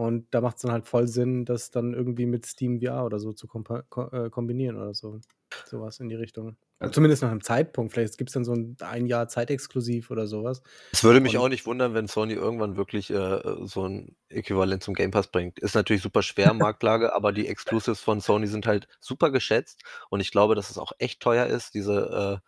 Und 0.00 0.28
da 0.30 0.40
macht 0.40 0.56
es 0.56 0.62
dann 0.62 0.72
halt 0.72 0.86
voll 0.86 1.08
Sinn, 1.08 1.44
das 1.44 1.70
dann 1.70 1.92
irgendwie 1.92 2.24
mit 2.24 2.46
Steam 2.46 2.80
VR 2.80 3.04
oder 3.04 3.18
so 3.18 3.34
zu 3.34 3.46
äh, 3.48 4.30
kombinieren 4.30 4.78
oder 4.78 4.94
so. 4.94 5.20
Sowas 5.66 6.00
in 6.00 6.08
die 6.08 6.14
Richtung. 6.14 6.56
Also 6.78 6.94
zumindest 6.94 7.20
nach 7.20 7.30
einem 7.30 7.42
Zeitpunkt. 7.42 7.92
Vielleicht 7.92 8.16
gibt 8.16 8.30
es 8.30 8.32
dann 8.32 8.46
so 8.46 8.54
ein, 8.54 8.78
ein 8.80 9.04
Jahr 9.04 9.28
Zeitexklusiv 9.28 10.10
oder 10.10 10.26
sowas. 10.26 10.62
Es 10.92 11.04
würde 11.04 11.20
mich 11.20 11.36
Und, 11.36 11.44
auch 11.44 11.48
nicht 11.50 11.66
wundern, 11.66 11.92
wenn 11.92 12.08
Sony 12.08 12.32
irgendwann 12.32 12.78
wirklich 12.78 13.10
äh, 13.10 13.42
so 13.64 13.86
ein 13.86 14.16
Äquivalent 14.30 14.82
zum 14.82 14.94
Game 14.94 15.10
Pass 15.10 15.26
bringt. 15.26 15.58
Ist 15.58 15.74
natürlich 15.74 16.00
super 16.00 16.22
schwer, 16.22 16.54
Marktlage, 16.54 17.14
aber 17.14 17.32
die 17.32 17.46
Exclusives 17.46 18.00
von 18.00 18.22
Sony 18.22 18.46
sind 18.46 18.66
halt 18.66 18.88
super 19.00 19.30
geschätzt. 19.30 19.82
Und 20.08 20.20
ich 20.20 20.30
glaube, 20.30 20.54
dass 20.54 20.70
es 20.70 20.78
auch 20.78 20.92
echt 20.98 21.20
teuer 21.20 21.44
ist, 21.44 21.74
diese 21.74 22.40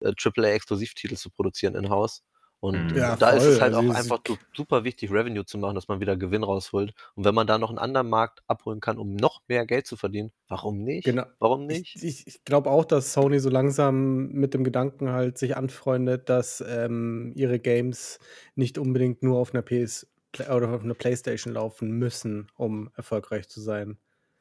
äh, 0.00 0.14
AAA-Exklusivtitel 0.16 1.16
zu 1.16 1.28
produzieren 1.28 1.74
in-house. 1.74 2.22
Und 2.60 2.92
mhm. 2.92 2.96
ja, 2.96 3.16
da 3.16 3.30
voll. 3.30 3.38
ist 3.38 3.44
es 3.44 3.60
halt 3.60 3.74
auch 3.74 3.94
einfach 3.94 4.20
super 4.54 4.84
wichtig, 4.84 5.10
Revenue 5.10 5.44
zu 5.44 5.58
machen, 5.58 5.74
dass 5.74 5.88
man 5.88 6.00
wieder 6.00 6.16
Gewinn 6.16 6.42
rausholt. 6.42 6.94
Und 7.14 7.24
wenn 7.24 7.34
man 7.34 7.46
da 7.46 7.58
noch 7.58 7.68
einen 7.68 7.78
anderen 7.78 8.08
Markt 8.08 8.42
abholen 8.46 8.80
kann, 8.80 8.98
um 8.98 9.14
noch 9.14 9.42
mehr 9.46 9.66
Geld 9.66 9.86
zu 9.86 9.96
verdienen, 9.96 10.32
warum 10.48 10.82
nicht? 10.82 11.04
Genau. 11.04 11.24
Warum 11.38 11.66
nicht? 11.66 11.96
Ich, 11.96 12.04
ich, 12.04 12.26
ich 12.26 12.44
glaube 12.44 12.70
auch, 12.70 12.84
dass 12.84 13.12
Sony 13.12 13.40
so 13.40 13.50
langsam 13.50 14.28
mit 14.28 14.54
dem 14.54 14.64
Gedanken 14.64 15.10
halt 15.10 15.38
sich 15.38 15.56
anfreundet, 15.56 16.28
dass 16.28 16.64
ähm, 16.66 17.32
ihre 17.36 17.58
Games 17.58 18.18
nicht 18.54 18.78
unbedingt 18.78 19.22
nur 19.22 19.38
auf 19.38 19.54
einer 19.54 19.62
PS 19.62 20.06
oder 20.50 20.70
auf 20.70 20.82
einer 20.82 20.94
Playstation 20.94 21.54
laufen 21.54 21.90
müssen, 21.92 22.48
um 22.56 22.90
erfolgreich 22.94 23.48
zu 23.48 23.60
sein. 23.60 23.98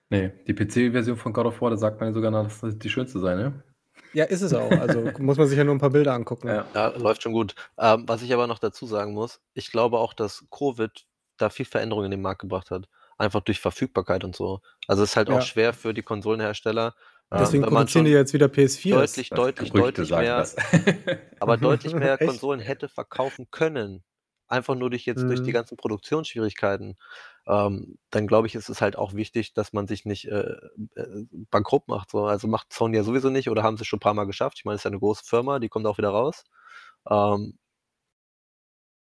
Nee, 0.10 0.32
die 0.48 0.54
PC-Version 0.54 1.18
von 1.18 1.34
God 1.34 1.48
of 1.48 1.62
War, 1.62 1.72
da 1.72 1.78
sagt 1.78 2.00
man 2.00 2.10
ja 2.10 2.14
sogar, 2.14 2.32
dass 2.32 2.62
das 2.62 2.78
die 2.78 2.90
schönste 2.90 3.20
sei, 3.20 3.36
ne? 3.36 3.64
Ja, 4.16 4.24
ist 4.24 4.42
es 4.42 4.54
auch. 4.54 4.72
Also 4.72 5.02
muss 5.20 5.38
man 5.38 5.48
sich 5.48 5.58
ja 5.58 5.64
nur 5.64 5.76
ein 5.76 5.80
paar 5.80 5.90
Bilder 5.90 6.14
angucken. 6.14 6.48
Ja, 6.48 6.66
ja 6.74 6.88
läuft 6.96 7.22
schon 7.22 7.34
gut. 7.34 7.54
Ähm, 7.78 8.06
was 8.08 8.22
ich 8.22 8.34
aber 8.34 8.48
noch 8.48 8.60
dazu 8.60 8.86
sagen 8.86 9.14
muss, 9.14 9.42
ich 9.54 9.72
glaube 9.72 10.00
auch, 10.00 10.14
dass 10.14 10.46
Covid 10.50 11.06
da 11.38 11.50
viel 11.50 11.66
Veränderung 11.66 12.06
in 12.06 12.12
den 12.12 12.22
Markt 12.22 12.42
gebracht 12.42 12.72
hat. 12.72 12.88
Einfach 13.18 13.42
durch 13.42 13.60
Verfügbarkeit 13.60 14.24
und 14.24 14.36
so. 14.36 14.62
Also 14.88 15.04
es 15.04 15.12
ist 15.12 15.16
halt 15.18 15.30
ja. 15.30 15.38
auch 15.38 15.42
schwer 15.42 15.74
für 15.74 15.94
die 15.94 16.02
Konsolenhersteller. 16.02 16.96
Deswegen 17.32 17.64
ähm, 17.64 17.70
produzieren 17.70 18.06
die 18.06 18.12
jetzt 18.12 18.34
wieder 18.34 18.46
PS4. 18.46 18.92
Deutlich, 18.92 19.30
deutlich, 19.30 19.72
deutlich 19.72 20.10
mehr. 20.12 20.48
aber 21.40 21.58
deutlich 21.58 21.94
mehr 21.94 22.18
Konsolen 22.20 22.60
hätte 22.60 22.88
verkaufen 22.88 23.48
können. 23.52 24.04
Einfach 24.48 24.76
nur 24.76 24.90
durch 24.90 25.06
jetzt 25.06 25.24
mhm. 25.24 25.28
durch 25.28 25.42
die 25.42 25.50
mhm. 25.50 25.56
ganzen 25.56 25.78
Produktionsschwierigkeiten 25.78 26.98
ähm, 27.48 27.98
dann 28.10 28.28
glaube 28.28 28.48
ich, 28.48 28.56
ist 28.56 28.70
es 28.70 28.82
halt 28.82 28.98
auch 28.98 29.14
wichtig, 29.14 29.54
dass 29.54 29.72
man 29.72 29.88
sich 29.88 30.06
nicht 30.06 30.26
äh, 30.26 30.56
äh, 30.96 31.26
bankrott 31.52 31.88
macht. 31.88 32.12
So. 32.12 32.26
Also 32.26 32.48
macht 32.48 32.74
Sony 32.74 32.98
ja 32.98 33.04
sowieso 33.04 33.30
nicht 33.30 33.50
oder 33.50 33.64
haben 33.64 33.78
sie 33.78 33.86
schon 33.86 33.98
ein 33.98 34.02
paar 34.02 34.14
Mal 34.16 34.26
geschafft. 34.26 34.58
Ich 34.58 34.66
meine, 34.66 34.76
es 34.76 34.82
ist 34.82 34.86
ja 34.86 34.90
eine 34.90 35.00
große 35.00 35.24
Firma, 35.24 35.60
die 35.60 35.70
kommt 35.70 35.86
auch 35.86 35.98
wieder 35.98 36.10
raus. 36.10 36.44
Ähm, 37.10 37.60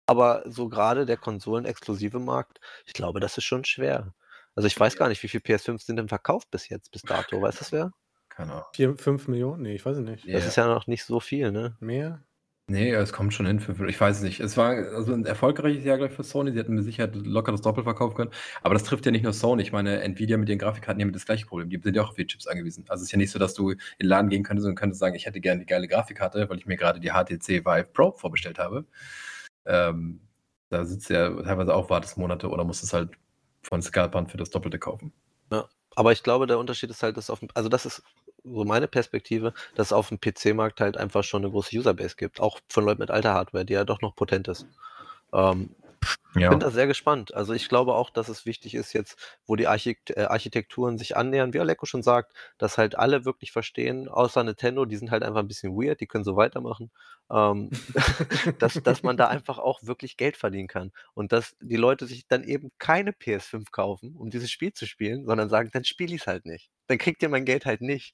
aber 0.08 0.44
so 0.46 0.70
gerade 0.70 1.06
der 1.06 1.18
konsolenexklusive 1.18 2.20
Markt, 2.20 2.60
ich 2.86 2.94
glaube, 2.94 3.20
das 3.20 3.38
ist 3.38 3.46
schon 3.46 3.64
schwer. 3.64 4.14
Also 4.54 4.68
ich 4.68 4.80
weiß 4.80 4.98
gar 4.98 5.08
nicht, 5.10 5.24
wie 5.24 5.28
viele 5.28 5.44
PS5 5.44 5.84
sind 5.84 5.98
denn 5.98 6.10
verkauft 6.10 6.52
bis 6.52 6.70
jetzt, 6.70 6.92
bis 6.92 7.02
dato. 7.02 7.42
Weißt 7.42 7.60
du 7.60 7.64
das 7.64 7.72
wer? 7.72 7.92
Keine 8.30 8.52
Ahnung. 8.52 8.66
4, 8.74 8.98
5 8.98 9.28
Millionen? 9.30 9.64
Nee, 9.64 9.76
ich 9.76 9.86
weiß 9.86 9.98
es 9.98 10.04
nicht. 10.04 10.26
Das 10.26 10.30
yeah. 10.30 10.46
ist 10.46 10.56
ja 10.58 10.68
noch 10.68 10.88
nicht 10.88 11.06
so 11.06 11.20
viel, 11.20 11.52
ne? 11.52 11.78
Mehr? 11.80 12.24
Nee, 12.70 12.92
es 12.94 13.14
kommt 13.14 13.32
schon 13.32 13.46
hin 13.46 13.60
für 13.60 13.88
ich 13.88 14.02
weiß 14.02 14.18
es 14.18 14.24
nicht. 14.24 14.40
Es 14.40 14.58
war 14.58 14.70
also 14.72 15.14
'n 15.14 15.24
erfolgreiches 15.28 15.84
Jahr, 15.86 15.98
glaube 15.98 16.12
für 16.12 16.24
Sony. 16.24 16.52
Sie 16.52 16.58
hätten 16.58 16.74
mit 16.74 16.84
Sicherheit 16.84 17.16
locker 17.16 17.52
das 17.52 17.62
Doppel 17.62 17.84
verkaufen 17.84 18.16
können. 18.16 18.32
Aber 18.64 18.74
das 18.74 18.84
trifft 18.84 19.06
ja 19.06 19.12
nicht 19.12 19.22
nur 19.22 19.34
Sony. 19.34 19.62
Ich 19.62 19.72
meine, 19.72 20.02
Nvidia 20.02 20.36
mit 20.38 20.50
ihren 20.50 20.58
Grafikkarten, 20.58 20.98
die 20.98 21.06
haben 21.06 21.14
das 21.14 21.26
gleiche 21.28 21.46
Problem. 21.46 21.70
Die 21.70 21.80
sind 21.80 21.96
ja 21.96 22.02
auch 22.02 22.10
auf 22.10 22.16
die 22.16 22.26
Chips 22.26 22.48
angewiesen. 22.48 22.84
Also, 22.88 23.02
es 23.04 23.10
ist 23.10 23.12
ja 23.12 23.20
nicht 23.20 23.30
so, 23.30 23.38
dass 23.38 23.54
du 23.54 23.70
in 23.72 23.78
den 24.00 24.08
Laden 24.08 24.30
gehen 24.30 24.42
könntest 24.42 24.68
und 24.68 24.74
könntest 24.74 25.00
sagen: 25.00 25.14
„Ich 25.16 25.28
hätte 25.28 25.42
gerne 25.42 25.60
die 25.60 25.68
geile 25.68 25.88
Grafikkarte, 25.88 26.50
weil 26.50 26.58
ich 26.58 26.66
mir 26.66 26.76
gerade 26.76 27.00
die 27.00 27.12
HTC 27.12 27.64
Vive 27.66 27.84
Pro 27.94 28.14
vorbestellt 28.14 28.58
habe.“ 28.58 28.86
Ähm, 29.66 30.22
da 30.70 30.86
sitzt 30.86 31.10
ja 31.12 31.30
teilweise 31.44 31.76
auch 31.76 31.90
wartest 31.92 32.18
Monate 32.18 32.50
oder 32.50 32.64
musst 32.64 32.84
es 32.84 32.94
halt 32.94 33.12
von 33.64 33.82
Scalpern 33.84 34.28
für 34.28 34.38
das 34.38 34.50
Doppelte 34.50 34.80
kaufen. 34.80 35.14
Ja, 35.52 35.70
aber 35.96 36.12
ich 36.12 36.24
glaube, 36.24 36.48
der 36.48 36.58
Unterschied 36.60 36.90
ist 36.90 37.04
halt, 37.04 37.18
dass 37.18 37.30
auf 37.30 37.40
also, 37.54 37.70
das 37.70 37.86
ist 37.86 38.04
so 38.46 38.64
meine 38.64 38.88
Perspektive, 38.88 39.54
dass 39.76 39.88
es 39.88 39.94
auf 39.94 40.10
dem 40.10 40.20
PC-Markt 40.20 40.82
halt 40.82 40.98
einfach 40.98 41.24
schon 41.24 41.44
eine 41.44 41.52
große 41.52 41.78
Userbase 41.78 42.16
gibt, 42.16 42.40
auch 42.40 42.60
von 42.70 42.86
Leuten 42.86 43.02
mit 43.02 43.12
alter 43.12 43.34
Hardware, 43.34 43.66
die 43.66 43.74
ja 43.74 43.84
doch 43.84 44.02
noch 44.02 44.16
potent 44.16 44.48
ist. 44.48 44.68
Ähm, 45.34 45.76
ich 46.36 46.50
bin 46.50 46.60
da 46.60 46.70
sehr 46.70 46.88
gespannt. 46.88 47.34
Also 47.34 47.54
ich 47.54 47.70
glaube 47.70 47.94
auch, 47.96 48.10
dass 48.10 48.28
es 48.28 48.46
wichtig 48.46 48.76
ist 48.76 48.94
jetzt, 48.94 49.18
wo 49.48 49.56
die 49.56 49.68
Architekt 49.68 50.12
äh, 50.12 50.24
Architekturen 50.24 50.98
sich 50.98 51.16
annähern, 51.16 51.54
wie 51.54 51.60
Aleko 51.60 51.86
schon 51.86 52.04
sagt, 52.04 52.34
dass 52.58 52.78
halt 52.78 52.98
alle 52.98 53.26
wirklich 53.26 53.52
verstehen, 53.52 54.10
außer 54.10 54.44
Nintendo, 54.44 54.86
die 54.86 54.98
sind 54.98 55.12
halt 55.12 55.24
einfach 55.24 55.40
ein 55.40 55.48
bisschen 55.48 55.76
weird, 55.76 56.02
die 56.02 56.08
können 56.08 56.26
so 56.26 56.36
weitermachen, 56.36 56.92
ähm, 57.32 57.70
dass, 58.60 58.74
dass 58.84 59.04
man 59.04 59.18
da 59.18 59.28
einfach 59.28 59.60
auch 59.60 59.84
wirklich 59.84 60.18
Geld 60.18 60.36
verdienen 60.36 60.68
kann. 60.68 60.92
Und 61.14 61.32
dass 61.32 61.56
die 61.62 61.78
Leute 61.78 62.06
sich 62.06 62.28
dann 62.28 62.44
eben 62.44 62.72
keine 62.80 63.12
PS5 63.12 63.72
kaufen, 63.72 64.16
um 64.18 64.30
dieses 64.30 64.52
Spiel 64.52 64.74
zu 64.74 64.86
spielen, 64.86 65.26
sondern 65.26 65.50
sagen, 65.50 65.70
dann 65.72 65.86
spiele 65.86 66.14
ich 66.16 66.22
es 66.22 66.28
halt 66.28 66.46
nicht. 66.46 66.70
Dann 66.88 66.98
kriegt 66.98 67.24
ihr 67.24 67.30
mein 67.30 67.46
Geld 67.46 67.66
halt 67.66 67.82
nicht. 67.82 68.14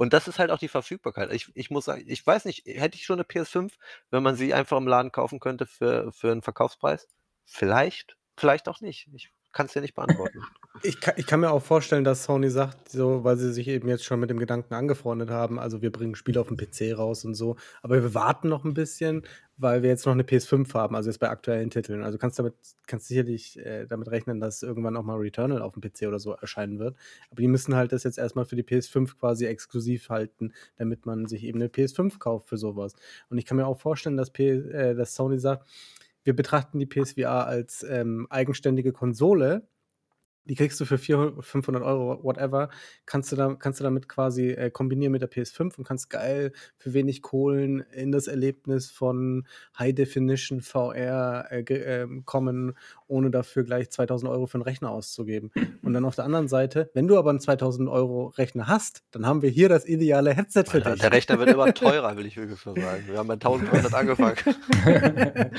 Und 0.00 0.14
das 0.14 0.28
ist 0.28 0.38
halt 0.38 0.50
auch 0.50 0.58
die 0.58 0.68
Verfügbarkeit. 0.68 1.30
Ich 1.30 1.50
ich 1.54 1.70
muss 1.70 1.84
sagen, 1.84 2.04
ich 2.06 2.26
weiß 2.26 2.46
nicht, 2.46 2.64
hätte 2.64 2.96
ich 2.96 3.04
schon 3.04 3.16
eine 3.16 3.24
PS5, 3.24 3.76
wenn 4.10 4.22
man 4.22 4.34
sie 4.34 4.54
einfach 4.54 4.78
im 4.78 4.86
Laden 4.88 5.12
kaufen 5.12 5.40
könnte 5.40 5.66
für 5.66 6.10
für 6.10 6.32
'n 6.32 6.40
Verkaufspreis? 6.40 7.06
Vielleicht, 7.44 8.16
vielleicht 8.38 8.66
auch 8.70 8.80
nicht. 8.80 9.08
Ich 9.12 9.30
kann 9.52 9.66
es 9.66 9.72
dir 9.72 9.80
nicht 9.80 9.94
beantworten. 9.94 10.40
Ich 10.82 10.98
kann, 11.00 11.14
ich 11.18 11.26
kann 11.26 11.40
mir 11.40 11.50
auch 11.50 11.62
vorstellen, 11.62 12.04
dass 12.04 12.24
Sony 12.24 12.48
sagt, 12.48 12.88
so, 12.88 13.22
weil 13.22 13.36
sie 13.36 13.52
sich 13.52 13.68
eben 13.68 13.88
jetzt 13.88 14.04
schon 14.04 14.18
mit 14.18 14.30
dem 14.30 14.38
Gedanken 14.38 14.72
angefreundet 14.72 15.28
haben, 15.28 15.58
also 15.58 15.82
wir 15.82 15.92
bringen 15.92 16.14
Spiele 16.14 16.40
auf 16.40 16.46
dem 16.46 16.56
PC 16.56 16.96
raus 16.96 17.24
und 17.26 17.34
so, 17.34 17.56
aber 17.82 17.96
wir 17.96 18.14
warten 18.14 18.48
noch 18.48 18.64
ein 18.64 18.72
bisschen, 18.72 19.26
weil 19.60 19.82
wir 19.82 19.90
jetzt 19.90 20.06
noch 20.06 20.14
eine 20.14 20.22
PS5 20.22 20.72
haben, 20.72 20.96
also 20.96 21.10
jetzt 21.10 21.18
bei 21.18 21.28
aktuellen 21.28 21.68
Titeln. 21.68 22.02
Also 22.02 22.16
kannst 22.16 22.38
damit 22.38 22.54
kannst 22.86 23.08
sicherlich 23.08 23.58
äh, 23.58 23.86
damit 23.86 24.10
rechnen, 24.10 24.40
dass 24.40 24.62
irgendwann 24.62 24.96
auch 24.96 25.02
mal 25.02 25.18
Returnal 25.18 25.60
auf 25.60 25.74
dem 25.74 25.82
PC 25.82 26.06
oder 26.08 26.18
so 26.18 26.32
erscheinen 26.32 26.78
wird. 26.78 26.96
Aber 27.30 27.42
die 27.42 27.48
müssen 27.48 27.74
halt 27.74 27.92
das 27.92 28.04
jetzt 28.04 28.16
erstmal 28.16 28.46
für 28.46 28.56
die 28.56 28.62
PS5 28.62 29.18
quasi 29.18 29.44
exklusiv 29.46 30.08
halten, 30.08 30.54
damit 30.78 31.04
man 31.04 31.26
sich 31.26 31.44
eben 31.44 31.58
eine 31.60 31.68
PS5 31.68 32.18
kauft 32.18 32.48
für 32.48 32.56
sowas. 32.56 32.94
Und 33.28 33.36
ich 33.36 33.44
kann 33.44 33.58
mir 33.58 33.66
auch 33.66 33.78
vorstellen, 33.78 34.16
dass, 34.16 34.30
P 34.30 34.48
äh, 34.48 34.94
dass 34.94 35.14
Sony 35.14 35.38
sagt, 35.38 35.68
wir 36.24 36.34
betrachten 36.34 36.78
die 36.78 36.86
PSVR 36.86 37.46
als 37.46 37.84
ähm, 37.88 38.26
eigenständige 38.30 38.92
Konsole 38.92 39.68
die 40.44 40.54
kriegst 40.54 40.80
du 40.80 40.84
für 40.84 40.98
400, 40.98 41.44
500 41.44 41.82
Euro, 41.82 42.22
whatever, 42.22 42.70
kannst 43.06 43.30
du, 43.32 43.36
da, 43.36 43.54
kannst 43.54 43.80
du 43.80 43.84
damit 43.84 44.08
quasi 44.08 44.50
äh, 44.50 44.70
kombinieren 44.70 45.12
mit 45.12 45.22
der 45.22 45.30
PS5 45.30 45.78
und 45.78 45.84
kannst 45.84 46.10
geil 46.10 46.52
für 46.76 46.92
wenig 46.94 47.22
Kohlen 47.22 47.80
in 47.92 48.12
das 48.12 48.26
Erlebnis 48.26 48.90
von 48.90 49.46
High 49.78 49.94
Definition 49.94 50.60
VR 50.60 51.46
äh, 51.50 51.60
äh, 51.60 52.08
kommen, 52.24 52.76
ohne 53.06 53.30
dafür 53.30 53.64
gleich 53.64 53.90
2000 53.90 54.30
Euro 54.30 54.46
für 54.46 54.54
einen 54.54 54.62
Rechner 54.62 54.90
auszugeben. 54.90 55.50
Und 55.82 55.92
dann 55.92 56.04
auf 56.04 56.16
der 56.16 56.24
anderen 56.24 56.48
Seite, 56.48 56.90
wenn 56.94 57.06
du 57.06 57.18
aber 57.18 57.30
einen 57.30 57.40
2000 57.40 57.88
Euro 57.88 58.28
Rechner 58.28 58.66
hast, 58.66 59.02
dann 59.10 59.26
haben 59.26 59.42
wir 59.42 59.50
hier 59.50 59.68
das 59.68 59.86
ideale 59.86 60.34
Headset 60.34 60.64
für 60.66 60.78
Alter, 60.78 60.92
dich. 60.92 61.00
Der 61.02 61.12
Rechner 61.12 61.38
wird 61.38 61.50
immer 61.50 61.72
teurer, 61.74 62.16
will 62.16 62.26
ich 62.26 62.36
wirklich 62.36 62.60
so 62.60 62.74
sagen. 62.74 63.04
Wir 63.06 63.18
haben 63.18 63.28
bei 63.28 63.34
1300 63.34 63.94
angefangen. 63.94 64.36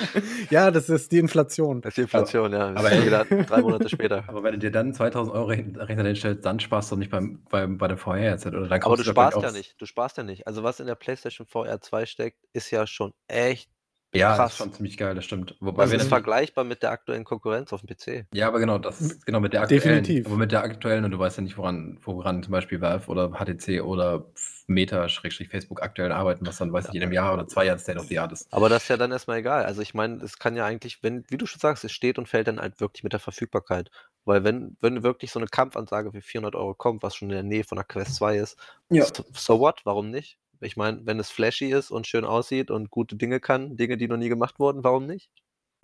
ja, 0.49 0.71
das 0.71 0.89
ist 0.89 1.11
die 1.11 1.19
Inflation. 1.19 1.81
Das 1.81 1.91
ist 1.91 1.97
die 1.97 2.01
Inflation, 2.01 2.53
aber, 2.53 2.91
ja. 2.91 2.97
Aber 2.97 3.05
wieder 3.05 3.25
drei 3.25 3.61
Monate 3.61 3.89
später. 3.89 4.23
Aber 4.27 4.43
wenn 4.43 4.53
du 4.53 4.59
dir 4.59 4.70
dir 4.71 4.79
dann 4.79 4.93
2000 4.93 5.35
Euro 5.35 5.47
Rechner 5.47 6.03
hinstellst, 6.03 6.45
dann 6.45 6.59
sparst 6.59 6.91
du 6.91 6.95
nicht 6.95 7.11
beim, 7.11 7.43
beim, 7.49 7.77
bei 7.77 7.87
der 7.87 7.97
VR-Headset. 7.97 8.51
Aber 8.53 8.97
du 8.97 9.03
sparst 9.03 9.41
ja 9.41 9.51
nicht. 9.51 9.75
Du 9.79 9.85
sparst 9.85 10.17
ja 10.17 10.23
nicht. 10.23 10.47
Also 10.47 10.63
was 10.63 10.79
in 10.79 10.87
der 10.87 10.95
PlayStation 10.95 11.47
VR 11.47 11.81
2 11.81 12.05
steckt, 12.05 12.39
ist 12.53 12.71
ja 12.71 12.87
schon 12.87 13.13
echt 13.27 13.69
Ja, 14.13 14.35
das 14.37 14.51
ist 14.51 14.57
schon 14.57 14.73
ziemlich 14.73 14.97
geil, 14.97 15.15
das 15.15 15.25
stimmt. 15.25 15.55
Wobei 15.59 15.83
Das 15.83 15.93
ist 15.93 16.07
vergleichbar 16.07 16.63
mit 16.63 16.83
der 16.83 16.91
aktuellen 16.91 17.23
Konkurrenz 17.23 17.71
auf 17.71 17.81
dem 17.81 17.95
PC. 17.95 18.27
Ja, 18.33 18.47
aber 18.47 18.59
genau, 18.59 18.77
das 18.77 18.99
ist 19.01 19.25
genau 19.25 19.39
mit 19.39 19.53
der 19.53 19.61
aktuellen. 19.61 20.03
Definitiv. 20.03 20.27
Aber 20.27 20.37
mit 20.37 20.51
der 20.51 20.63
aktuellen, 20.63 21.05
und 21.05 21.11
du 21.11 21.19
weißt 21.19 21.37
ja 21.37 21.43
nicht, 21.43 21.57
woran, 21.57 21.99
woran 22.03 22.43
zum 22.43 22.51
Beispiel 22.51 22.81
Valve 22.81 23.07
oder 23.09 23.31
HTC 23.31 23.81
oder 23.81 24.25
Meta, 24.67 25.07
Facebook 25.07 25.81
aktuell 25.81 26.11
arbeiten, 26.11 26.45
was 26.45 26.57
dann, 26.57 26.73
weiß 26.73 26.89
ich, 26.89 26.95
in 26.95 27.03
einem 27.03 27.11
Jahr 27.11 27.33
oder 27.33 27.47
zwei 27.47 27.65
Jahren 27.65 27.79
State 27.79 27.99
of 27.99 28.07
the 28.07 28.19
Art 28.19 28.31
ist. 28.31 28.51
Aber 28.51 28.69
das 28.69 28.83
ist 28.83 28.89
ja 28.89 28.97
dann 28.97 29.11
erstmal 29.11 29.39
egal. 29.39 29.65
Also 29.65 29.81
ich 29.81 29.93
meine, 29.93 30.23
es 30.23 30.39
kann 30.39 30.55
ja 30.55 30.65
eigentlich, 30.65 31.03
wenn, 31.03 31.23
wie 31.29 31.37
du 31.37 31.45
schon 31.45 31.59
sagst, 31.59 31.83
es 31.83 31.91
steht 31.91 32.17
und 32.17 32.27
fällt 32.27 32.47
dann 32.47 32.59
halt 32.59 32.79
wirklich 32.79 33.03
mit 33.03 33.13
der 33.13 33.19
Verfügbarkeit. 33.19 33.91
Weil 34.25 34.43
wenn, 34.43 34.77
wenn 34.81 35.03
wirklich 35.03 35.31
so 35.31 35.39
eine 35.39 35.47
Kampfansage 35.47 36.11
für 36.11 36.21
400 36.21 36.55
Euro 36.55 36.75
kommt, 36.75 37.01
was 37.03 37.15
schon 37.15 37.29
in 37.29 37.35
der 37.35 37.43
Nähe 37.43 37.63
von 37.63 37.77
der 37.77 37.85
Quest 37.85 38.15
2 38.15 38.37
ist, 38.37 38.57
Ja. 38.89 39.05
so, 39.05 39.23
so 39.33 39.59
what, 39.59 39.81
warum 39.83 40.09
nicht? 40.11 40.37
Ich 40.59 40.77
meine, 40.77 41.05
wenn 41.05 41.19
es 41.19 41.31
flashy 41.31 41.71
ist 41.71 41.89
und 41.89 42.05
schön 42.05 42.23
aussieht 42.23 42.69
und 42.69 42.91
gute 42.91 43.15
Dinge 43.15 43.39
kann, 43.39 43.77
Dinge, 43.77 43.97
die 43.97 44.07
noch 44.07 44.17
nie 44.17 44.29
gemacht 44.29 44.59
wurden, 44.59 44.83
warum 44.83 45.07
nicht? 45.07 45.31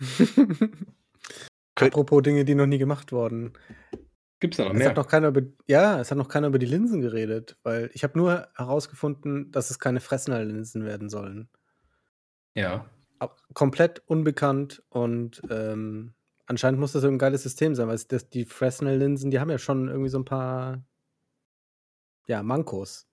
Apropos 1.74 2.22
Dinge, 2.22 2.44
die 2.44 2.54
noch 2.54 2.66
nie 2.66 2.78
gemacht 2.78 3.12
wurden. 3.12 3.52
Gibt 4.40 4.54
es 4.54 4.58
da 4.58 4.64
noch 4.64 4.72
Es 4.72 4.78
mehr? 4.78 4.88
hat 4.90 4.96
noch 4.96 5.08
keiner 5.08 5.28
über, 5.28 5.42
ja, 5.66 6.00
es 6.00 6.10
hat 6.10 6.18
noch 6.18 6.28
keiner 6.28 6.46
über 6.48 6.58
die 6.60 6.66
Linsen 6.66 7.00
geredet, 7.00 7.56
weil 7.64 7.90
ich 7.92 8.04
habe 8.04 8.16
nur 8.18 8.48
herausgefunden, 8.54 9.50
dass 9.50 9.70
es 9.70 9.78
keine 9.80 10.00
Fresnel-Linsen 10.00 10.84
werden 10.84 11.08
sollen. 11.08 11.48
Ja. 12.54 12.86
Komplett 13.54 14.02
unbekannt 14.06 14.82
und 14.90 15.42
ähm, 15.50 16.14
anscheinend 16.48 16.80
muss 16.80 16.92
das 16.92 17.04
ein 17.04 17.18
geiles 17.18 17.42
System 17.44 17.74
sein, 17.74 17.86
weil 17.88 17.98
das, 18.08 18.28
die 18.28 18.44
Fresnel-Linsen, 18.44 19.30
die 19.30 19.38
haben 19.40 19.50
ja 19.50 19.58
schon 19.58 19.88
irgendwie 19.88 20.10
so 20.10 20.18
ein 20.18 20.24
paar 20.24 20.82
ja, 22.26 22.42
Mankos. 22.42 23.06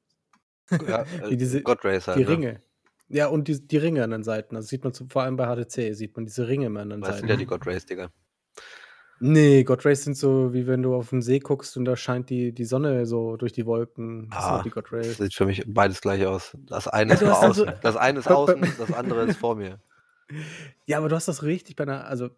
Ja, 0.87 1.05
Wie 1.29 1.37
diese, 1.37 1.61
God 1.61 1.85
Racer. 1.85 2.15
die 2.15 2.23
ne? 2.23 2.29
Ringe. 2.29 2.61
Ja, 3.07 3.27
und 3.27 3.47
die, 3.47 3.65
die 3.67 3.77
Ringe 3.77 4.03
an 4.03 4.09
den 4.09 4.23
Seiten. 4.23 4.55
Also 4.55 4.67
sieht 4.67 4.83
man 4.83 4.93
zu, 4.93 5.07
vor 5.07 5.21
allem 5.21 5.37
bei 5.37 5.45
HTC, 5.45 5.93
sieht 5.95 6.15
man 6.15 6.25
diese 6.25 6.47
Ringe 6.47 6.65
immer 6.65 6.81
an 6.81 6.89
den 6.89 7.01
Das 7.01 7.17
sind 7.19 7.27
Seiten. 7.27 7.29
ja 7.29 7.35
die 7.37 7.45
God 7.45 7.65
Digga. 7.89 8.09
Nee, 9.19 9.63
God 9.63 9.85
Rays 9.85 10.03
sind 10.03 10.17
so, 10.17 10.53
wie 10.53 10.67
wenn 10.67 10.81
du 10.81 10.93
auf 10.93 11.09
den 11.11 11.21
See 11.21 11.39
guckst 11.39 11.77
und 11.77 11.85
da 11.85 11.95
scheint 11.95 12.29
die, 12.29 12.51
die 12.51 12.65
Sonne 12.65 13.05
so 13.05 13.37
durch 13.37 13.53
die 13.53 13.65
Wolken. 13.65 14.29
Das 14.29 14.43
sind 14.43 14.53
Ah, 14.55 14.61
die 14.63 14.69
God 14.71 14.91
Das 14.91 15.17
sieht 15.17 15.33
für 15.33 15.45
mich 15.45 15.63
beides 15.65 16.01
gleich 16.01 16.25
aus. 16.25 16.57
Das 16.65 16.87
eine 16.89 17.11
Ja, 17.11 17.13
ist 17.13 17.21
dann 17.23 17.31
außen. 17.31 17.65
so- 17.65 17.71
Das 17.81 17.95
eine 17.95 18.19
ist 18.19 18.27
außen, 18.29 18.61
das 18.77 18.91
andere 18.91 19.23
ist 19.23 19.37
vor 19.37 19.55
mir. 19.55 19.79
Ja, 20.85 20.97
aber 20.97 21.07
du 21.07 21.15
hast 21.15 21.27
das 21.29 21.43
richtig 21.43 21.75
bei 21.77 21.83
einer, 21.83 22.05
also 22.07 22.29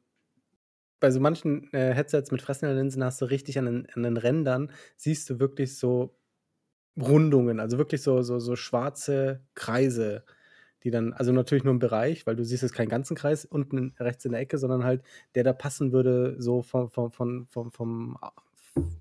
bei 1.00 1.12
so 1.12 1.20
manchen 1.20 1.72
äh, 1.74 1.94
Headsets 1.94 2.32
mit 2.32 2.42
Fresnel-Linsen 2.42 3.04
hast 3.04 3.22
du 3.22 3.26
richtig 3.26 3.58
an 3.60 3.66
den, 3.66 3.88
an 3.94 4.04
den 4.04 4.18
Rändern, 4.18 4.72
siehst 4.96 5.30
du 5.30 5.40
wirklich 5.40 5.78
so 5.78 6.16
Rundungen, 7.00 7.60
also 7.60 7.78
wirklich 7.78 8.02
so, 8.02 8.22
so, 8.24 8.40
so 8.40 8.56
schwarze 8.56 9.42
Kreise, 9.56 10.24
die 10.84 10.92
dann, 10.92 11.14
also 11.14 11.32
natürlich 11.32 11.64
nur 11.64 11.74
im 11.74 11.80
Bereich, 11.80 12.26
weil 12.28 12.36
du 12.36 12.44
siehst 12.44 12.64
jetzt 12.64 12.74
keinen 12.74 12.90
ganzen 12.90 13.16
Kreis 13.16 13.46
unten 13.46 13.94
rechts 14.00 14.26
in 14.26 14.32
der 14.32 14.42
Ecke, 14.42 14.58
sondern 14.58 14.84
halt 14.84 15.04
der 15.36 15.44
da 15.44 15.54
passen 15.54 15.92
würde, 15.92 16.36
so 16.40 16.64
vom, 16.64 16.90
vom, 16.90 17.12
vom, 17.12 17.48
vom, 17.50 17.72
vom, 17.72 18.18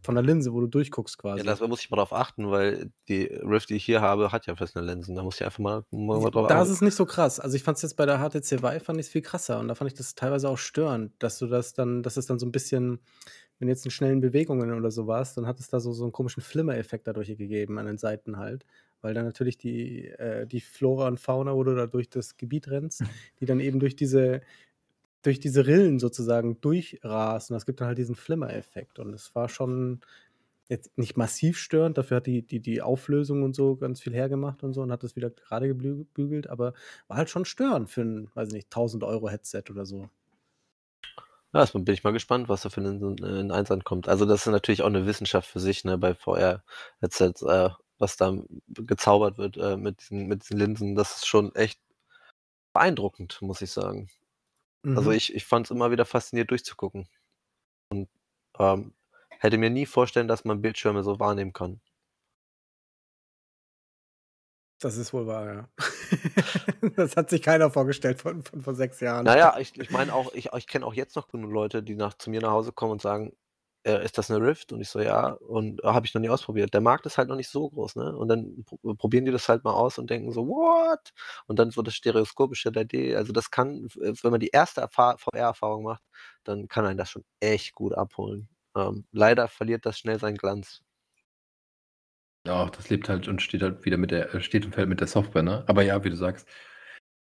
von 0.02 0.14
der 0.14 0.22
Linse, 0.24 0.52
wo 0.52 0.60
du 0.60 0.66
durchguckst 0.66 1.16
Ja, 1.24 1.36
quasi. 1.36 1.44
da 1.44 1.66
muss 1.66 1.80
ich 1.80 1.90
mal 1.90 1.96
drauf 1.96 2.12
achten, 2.12 2.50
weil 2.50 2.90
die 3.08 3.24
Rift, 3.24 3.70
die 3.70 3.74
ich 3.74 3.84
hier 3.84 4.00
habe, 4.00 4.30
hat 4.32 4.46
ja 4.46 4.54
feste 4.54 4.80
Linsen. 4.80 5.14
Da 5.16 5.22
muss 5.22 5.36
ich 5.36 5.44
einfach 5.44 5.58
mal, 5.58 5.84
mal, 5.90 6.30
drauf 6.30 6.46
Da 6.48 6.56
ist 6.56 6.62
achten. 6.62 6.72
es 6.72 6.80
nicht 6.80 6.94
so 6.94 7.06
krass. 7.06 7.40
Also 7.40 7.56
ich 7.56 7.62
fand 7.62 7.76
es 7.76 7.82
jetzt 7.82 7.96
bei 7.96 8.06
der 8.06 8.18
HTC 8.18 8.62
Vive 8.62 8.80
fand 8.80 9.00
ich 9.00 9.06
es 9.06 9.12
viel 9.12 9.22
krasser 9.22 9.58
und 9.58 9.68
da 9.68 9.74
fand 9.74 9.90
ich 9.90 9.96
das 9.96 10.14
teilweise 10.14 10.48
auch 10.48 10.58
störend, 10.58 11.12
dass 11.18 11.38
du 11.38 11.46
das 11.46 11.72
dann, 11.74 12.02
dass 12.02 12.16
es 12.16 12.26
dann 12.26 12.38
so 12.38 12.46
ein 12.46 12.52
bisschen, 12.52 13.00
wenn 13.58 13.68
jetzt 13.68 13.84
in 13.84 13.90
schnellen 13.90 14.20
Bewegungen 14.20 14.72
oder 14.72 14.90
so 14.90 15.06
warst, 15.06 15.36
dann 15.36 15.46
hat 15.46 15.58
es 15.60 15.68
da 15.68 15.80
so, 15.80 15.92
so 15.92 16.04
einen 16.04 16.12
komischen 16.12 16.42
Flimmer-Effekt 16.42 17.06
dadurch 17.06 17.28
gegeben 17.28 17.78
an 17.78 17.86
den 17.86 17.98
Seiten 17.98 18.36
halt, 18.36 18.64
weil 19.00 19.14
dann 19.14 19.24
natürlich 19.24 19.58
die, 19.58 20.06
äh, 20.08 20.46
die 20.46 20.60
Flora 20.60 21.08
und 21.08 21.18
Fauna, 21.18 21.54
wo 21.54 21.64
du 21.64 21.74
da 21.74 21.86
durch 21.86 22.08
das 22.10 22.36
Gebiet 22.36 22.68
rennst, 22.68 23.02
die 23.40 23.46
dann 23.46 23.60
eben 23.60 23.80
durch 23.80 23.96
diese, 23.96 24.40
durch 25.26 25.40
diese 25.40 25.66
Rillen 25.66 25.98
sozusagen 25.98 26.60
durchrast 26.60 27.50
und 27.50 27.54
das 27.54 27.66
gibt 27.66 27.80
dann 27.80 27.88
halt 27.88 27.98
diesen 27.98 28.14
Flimmer-Effekt 28.14 28.98
und 28.98 29.12
es 29.12 29.34
war 29.34 29.48
schon 29.48 30.00
jetzt 30.68 30.96
nicht 30.98 31.16
massiv 31.16 31.58
störend, 31.58 31.98
dafür 31.98 32.18
hat 32.18 32.26
die, 32.26 32.42
die, 32.42 32.60
die 32.60 32.82
Auflösung 32.82 33.42
und 33.42 33.54
so 33.54 33.76
ganz 33.76 34.00
viel 34.00 34.14
hergemacht 34.14 34.62
und 34.62 34.72
so 34.72 34.82
und 34.82 34.90
hat 34.90 35.02
das 35.02 35.16
wieder 35.16 35.30
gerade 35.30 35.68
gebügelt, 35.68 36.48
aber 36.48 36.74
war 37.08 37.16
halt 37.16 37.30
schon 37.30 37.44
störend 37.44 37.90
für 37.90 38.02
ein, 38.02 38.30
weiß 38.34 38.48
ich 38.48 38.54
nicht, 38.54 38.66
1000 38.66 39.04
Euro 39.04 39.28
Headset 39.28 39.64
oder 39.70 39.86
so. 39.86 40.08
Ja, 41.52 41.60
erstmal 41.60 41.84
bin 41.84 41.94
ich 41.94 42.04
mal 42.04 42.12
gespannt, 42.12 42.48
was 42.48 42.62
da 42.62 42.68
für 42.68 42.80
ein, 42.80 43.18
äh, 43.18 43.40
ein 43.40 43.50
Einsatz 43.52 43.84
kommt. 43.84 44.08
Also 44.08 44.26
das 44.26 44.46
ist 44.46 44.52
natürlich 44.52 44.82
auch 44.82 44.86
eine 44.86 45.06
Wissenschaft 45.06 45.48
für 45.48 45.60
sich, 45.60 45.84
ne, 45.84 45.96
bei 45.98 46.14
VR-Headsets, 46.14 47.42
äh, 47.42 47.70
was 47.98 48.16
da 48.16 48.36
gezaubert 48.68 49.38
wird 49.38 49.56
äh, 49.56 49.76
mit, 49.76 50.00
diesen, 50.00 50.26
mit 50.26 50.42
diesen 50.42 50.58
Linsen. 50.58 50.94
Das 50.96 51.16
ist 51.16 51.26
schon 51.26 51.54
echt 51.54 51.80
beeindruckend, 52.72 53.40
muss 53.40 53.62
ich 53.62 53.70
sagen. 53.70 54.08
Also 54.94 55.10
Mhm. 55.10 55.16
ich, 55.16 55.34
ich 55.34 55.44
fand 55.44 55.66
es 55.66 55.70
immer 55.70 55.90
wieder 55.90 56.04
faszinierend 56.04 56.50
durchzugucken. 56.50 57.08
Und 57.90 58.08
ähm, 58.58 58.94
hätte 59.40 59.58
mir 59.58 59.70
nie 59.70 59.86
vorstellen, 59.86 60.28
dass 60.28 60.44
man 60.44 60.62
Bildschirme 60.62 61.02
so 61.02 61.18
wahrnehmen 61.20 61.52
kann. 61.52 61.80
Das 64.80 64.96
ist 64.98 65.12
wohl 65.14 65.26
wahr, 65.26 65.46
ja. 65.46 65.68
das 66.96 67.16
hat 67.16 67.30
sich 67.30 67.40
keiner 67.40 67.70
vorgestellt 67.70 68.20
von, 68.20 68.42
von 68.42 68.60
vor 68.60 68.74
sechs 68.74 69.00
Jahren. 69.00 69.24
Naja, 69.24 69.56
ich, 69.58 69.78
ich 69.80 69.90
meine 69.90 70.12
auch, 70.12 70.34
ich, 70.34 70.52
ich 70.52 70.66
kenne 70.66 70.84
auch 70.84 70.92
jetzt 70.92 71.16
noch 71.16 71.28
genug 71.28 71.50
Leute, 71.50 71.82
die 71.82 71.96
nach, 71.96 72.14
zu 72.14 72.28
mir 72.28 72.42
nach 72.42 72.50
Hause 72.50 72.72
kommen 72.72 72.92
und 72.92 73.02
sagen, 73.02 73.32
äh, 73.86 74.04
ist 74.04 74.18
das 74.18 74.30
eine 74.30 74.44
Rift? 74.46 74.72
Und 74.72 74.80
ich 74.82 74.88
so, 74.90 75.00
ja, 75.00 75.30
und 75.32 75.82
äh, 75.84 75.88
habe 75.88 76.06
ich 76.06 76.14
noch 76.14 76.20
nie 76.20 76.28
ausprobiert. 76.30 76.74
Der 76.74 76.80
Markt 76.82 77.06
ist 77.06 77.18
halt 77.18 77.28
noch 77.28 77.36
nicht 77.36 77.48
so 77.50 77.70
groß, 77.70 77.96
ne? 77.96 78.16
Und 78.16 78.28
dann 78.28 78.64
pro 78.66 78.94
probieren 78.94 79.24
die 79.26 79.32
das 79.32 79.48
halt 79.48 79.64
mal 79.64 79.72
aus 79.74 79.98
und 79.98 80.10
denken 80.10 80.32
so, 80.32 80.46
what? 80.48 81.12
Und 81.46 81.58
dann 81.58 81.70
so 81.70 81.82
das 81.82 81.94
stereoskopische 81.94 82.70
3D. 82.72 83.16
Also 83.16 83.32
das 83.32 83.50
kann, 83.50 83.86
äh, 84.00 84.12
wenn 84.22 84.30
man 84.32 84.40
die 84.40 84.48
erste 84.50 84.80
Erfahr- 84.82 85.18
VR-Erfahrung 85.18 85.84
macht, 85.84 86.02
dann 86.44 86.68
kann 86.68 86.86
einen 86.86 86.98
das 86.98 87.10
schon 87.10 87.24
echt 87.40 87.74
gut 87.74 87.94
abholen. 87.94 88.48
Ähm, 88.76 89.06
leider 89.12 89.48
verliert 89.48 89.86
das 89.86 89.98
schnell 89.98 90.18
seinen 90.20 90.36
Glanz. 90.38 90.82
Ja, 92.46 92.70
das 92.70 92.88
lebt 92.90 93.08
halt 93.08 93.26
und 93.28 93.42
steht 93.42 93.62
halt 93.62 93.84
wieder 93.84 93.96
mit 93.96 94.10
der, 94.12 94.32
äh, 94.34 94.40
steht 94.40 94.64
und 94.64 94.74
fällt 94.74 94.88
mit 94.88 95.00
der 95.00 95.08
Software, 95.08 95.42
ne? 95.42 95.64
Aber 95.66 95.82
ja, 95.82 96.04
wie 96.04 96.10
du 96.10 96.16
sagst. 96.16 96.46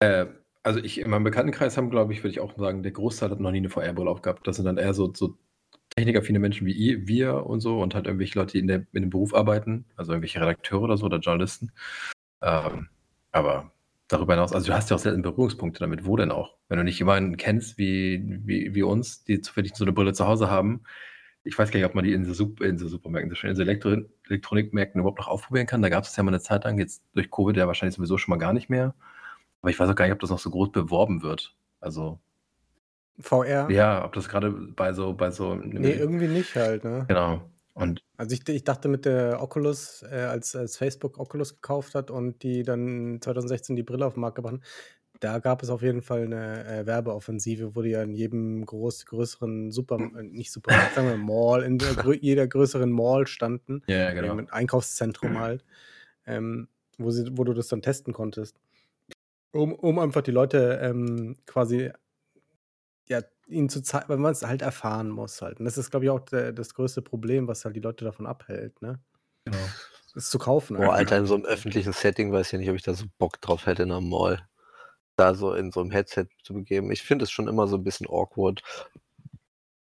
Äh, 0.00 0.26
also 0.62 0.80
ich, 0.80 0.98
in 1.00 1.10
meinem 1.10 1.24
Bekanntenkreis 1.24 1.76
haben, 1.76 1.90
glaube 1.90 2.12
ich, 2.12 2.20
würde 2.20 2.30
ich 2.32 2.40
auch 2.40 2.56
sagen, 2.58 2.82
der 2.82 2.92
Großteil 2.92 3.30
hat 3.30 3.40
noch 3.40 3.52
nie 3.52 3.58
eine 3.58 3.70
VR-Brille 3.70 4.10
aufgehabt. 4.10 4.46
Das 4.46 4.56
sind 4.56 4.66
dann 4.66 4.78
eher 4.78 4.94
so, 4.94 5.12
so 5.14 5.38
technikaffine 5.96 6.38
Menschen 6.38 6.66
wie 6.66 7.06
wir 7.06 7.46
und 7.46 7.60
so 7.60 7.80
und 7.80 7.94
halt 7.94 8.06
irgendwelche 8.06 8.38
Leute, 8.38 8.52
die 8.52 8.58
in, 8.60 8.66
der, 8.66 8.86
in 8.92 9.02
dem 9.02 9.10
Beruf 9.10 9.34
arbeiten, 9.34 9.84
also 9.96 10.12
irgendwelche 10.12 10.40
Redakteure 10.40 10.82
oder 10.82 10.96
so 10.96 11.06
oder 11.06 11.18
Journalisten. 11.18 11.72
Ähm, 12.42 12.88
aber 13.32 13.72
darüber 14.08 14.34
hinaus, 14.34 14.52
also 14.52 14.66
du 14.66 14.74
hast 14.74 14.90
ja 14.90 14.96
auch 14.96 15.00
selten 15.00 15.22
Berührungspunkte 15.22 15.80
damit. 15.80 16.04
Wo 16.06 16.16
denn 16.16 16.30
auch? 16.30 16.56
Wenn 16.68 16.78
du 16.78 16.84
nicht 16.84 16.98
jemanden 16.98 17.36
kennst 17.36 17.78
wie, 17.78 18.22
wie, 18.44 18.74
wie 18.74 18.82
uns, 18.82 19.24
die 19.24 19.40
zufällig 19.40 19.74
so 19.74 19.84
eine 19.84 19.92
Brille 19.92 20.12
zu 20.12 20.26
Hause 20.26 20.50
haben, 20.50 20.82
ich 21.44 21.58
weiß 21.58 21.70
gar 21.70 21.78
nicht, 21.78 21.86
ob 21.86 21.94
man 21.94 22.04
die 22.04 22.12
in 22.12 22.24
so, 22.24 22.34
Sup 22.34 22.60
in 22.60 22.78
so 22.78 22.88
Supermärkten, 22.88 23.48
in 23.48 23.56
so 23.56 23.62
Elektro 23.62 23.96
Elektronikmärkten 24.28 25.00
überhaupt 25.00 25.18
noch 25.18 25.28
aufprobieren 25.28 25.66
kann. 25.66 25.82
Da 25.82 25.88
gab 25.88 26.04
es 26.04 26.16
ja 26.16 26.22
mal 26.22 26.30
eine 26.30 26.40
Zeit 26.40 26.64
lang, 26.64 26.78
jetzt 26.78 27.02
durch 27.14 27.30
Covid 27.30 27.56
ja 27.56 27.66
wahrscheinlich 27.66 27.96
sowieso 27.96 28.16
schon 28.18 28.32
mal 28.32 28.38
gar 28.38 28.52
nicht 28.52 28.70
mehr. 28.70 28.94
Aber 29.60 29.70
ich 29.70 29.78
weiß 29.78 29.88
auch 29.90 29.94
gar 29.96 30.04
nicht, 30.06 30.14
ob 30.14 30.20
das 30.20 30.30
noch 30.30 30.38
so 30.38 30.50
groß 30.50 30.72
beworben 30.72 31.22
wird. 31.22 31.56
Also, 31.80 32.20
VR? 33.18 33.70
ja, 33.70 34.04
ob 34.04 34.12
das 34.14 34.28
gerade 34.28 34.50
bei 34.50 34.92
so, 34.92 35.12
bei 35.12 35.30
so. 35.30 35.54
Nee, 35.54 35.92
irgendwie 35.92 36.28
nicht 36.28 36.54
halt, 36.56 36.84
ne? 36.84 37.04
Genau. 37.08 37.42
Und 37.74 38.02
Also 38.16 38.34
ich, 38.34 38.46
ich 38.48 38.64
dachte 38.64 38.88
mit 38.88 39.06
der 39.06 39.40
Oculus, 39.40 40.04
äh, 40.10 40.16
als, 40.16 40.54
als 40.54 40.76
Facebook 40.76 41.18
Oculus 41.18 41.54
gekauft 41.54 41.94
hat 41.94 42.10
und 42.10 42.42
die 42.42 42.62
dann 42.62 43.18
2016 43.20 43.76
die 43.76 43.82
Brille 43.82 44.06
auf 44.06 44.14
den 44.14 44.20
Markt 44.20 44.36
gebracht 44.36 44.54
haben, 44.54 44.62
da 45.20 45.38
gab 45.38 45.62
es 45.62 45.70
auf 45.70 45.82
jeden 45.82 46.02
Fall 46.02 46.24
eine 46.24 46.66
äh, 46.66 46.86
Werbeoffensive, 46.86 47.74
wo 47.76 47.82
die 47.82 47.90
ja 47.90 48.02
in 48.02 48.12
jedem 48.12 48.66
groß, 48.66 49.06
größeren 49.06 49.70
Super, 49.70 49.98
äh, 49.98 50.22
nicht 50.22 50.52
Supermarkt, 50.52 50.94
sagen 50.94 51.08
wir 51.08 51.16
Mall, 51.16 51.62
in 51.62 51.78
der, 51.78 51.94
jeder 52.20 52.46
größeren 52.46 52.90
Mall 52.90 53.26
standen, 53.26 53.82
ja, 53.86 53.96
ja, 53.96 54.10
äh, 54.10 54.14
genau. 54.14 54.34
mit 54.34 54.52
Einkaufszentrum 54.52 55.38
halt, 55.38 55.64
ähm, 56.26 56.68
wo, 56.98 57.10
sie, 57.10 57.26
wo 57.32 57.44
du 57.44 57.54
das 57.54 57.68
dann 57.68 57.82
testen 57.82 58.12
konntest. 58.12 58.60
Um, 59.52 59.72
um 59.74 59.98
einfach 59.98 60.22
die 60.22 60.30
Leute 60.30 60.80
ähm, 60.82 61.36
quasi 61.46 61.90
ja, 63.08 63.20
ihnen 63.46 63.68
zu 63.68 63.82
zeigen, 63.82 64.08
weil 64.08 64.18
man 64.18 64.32
es 64.32 64.42
halt 64.42 64.62
erfahren 64.62 65.10
muss 65.10 65.42
halt. 65.42 65.58
Und 65.58 65.64
das 65.64 65.78
ist, 65.78 65.90
glaube 65.90 66.06
ich, 66.06 66.10
auch 66.10 66.20
der, 66.20 66.52
das 66.52 66.74
größte 66.74 67.02
Problem, 67.02 67.48
was 67.48 67.64
halt 67.64 67.76
die 67.76 67.80
Leute 67.80 68.04
davon 68.04 68.26
abhält, 68.26 68.80
ne? 68.82 69.00
genau. 69.44 69.58
Es 70.14 70.28
zu 70.28 70.38
kaufen. 70.38 70.76
Boah. 70.76 70.92
Alter, 70.92 71.16
in 71.16 71.26
so 71.26 71.34
einem 71.34 71.44
öffentlichen 71.44 71.92
Setting 71.92 72.32
weiß 72.32 72.48
ich 72.48 72.52
ja 72.52 72.58
nicht, 72.58 72.70
ob 72.70 72.76
ich 72.76 72.82
da 72.82 72.92
so 72.92 73.06
Bock 73.18 73.40
drauf 73.40 73.66
hätte 73.66 73.84
in 73.84 73.92
einem 73.92 74.10
Mall. 74.10 74.46
Da 75.16 75.34
so 75.34 75.54
in 75.54 75.72
so 75.72 75.80
einem 75.80 75.90
Headset 75.90 76.26
zu 76.42 76.54
begeben. 76.54 76.90
Ich 76.90 77.02
finde 77.02 77.24
es 77.24 77.30
schon 77.30 77.48
immer 77.48 77.66
so 77.66 77.76
ein 77.76 77.84
bisschen 77.84 78.06
awkward. 78.08 78.62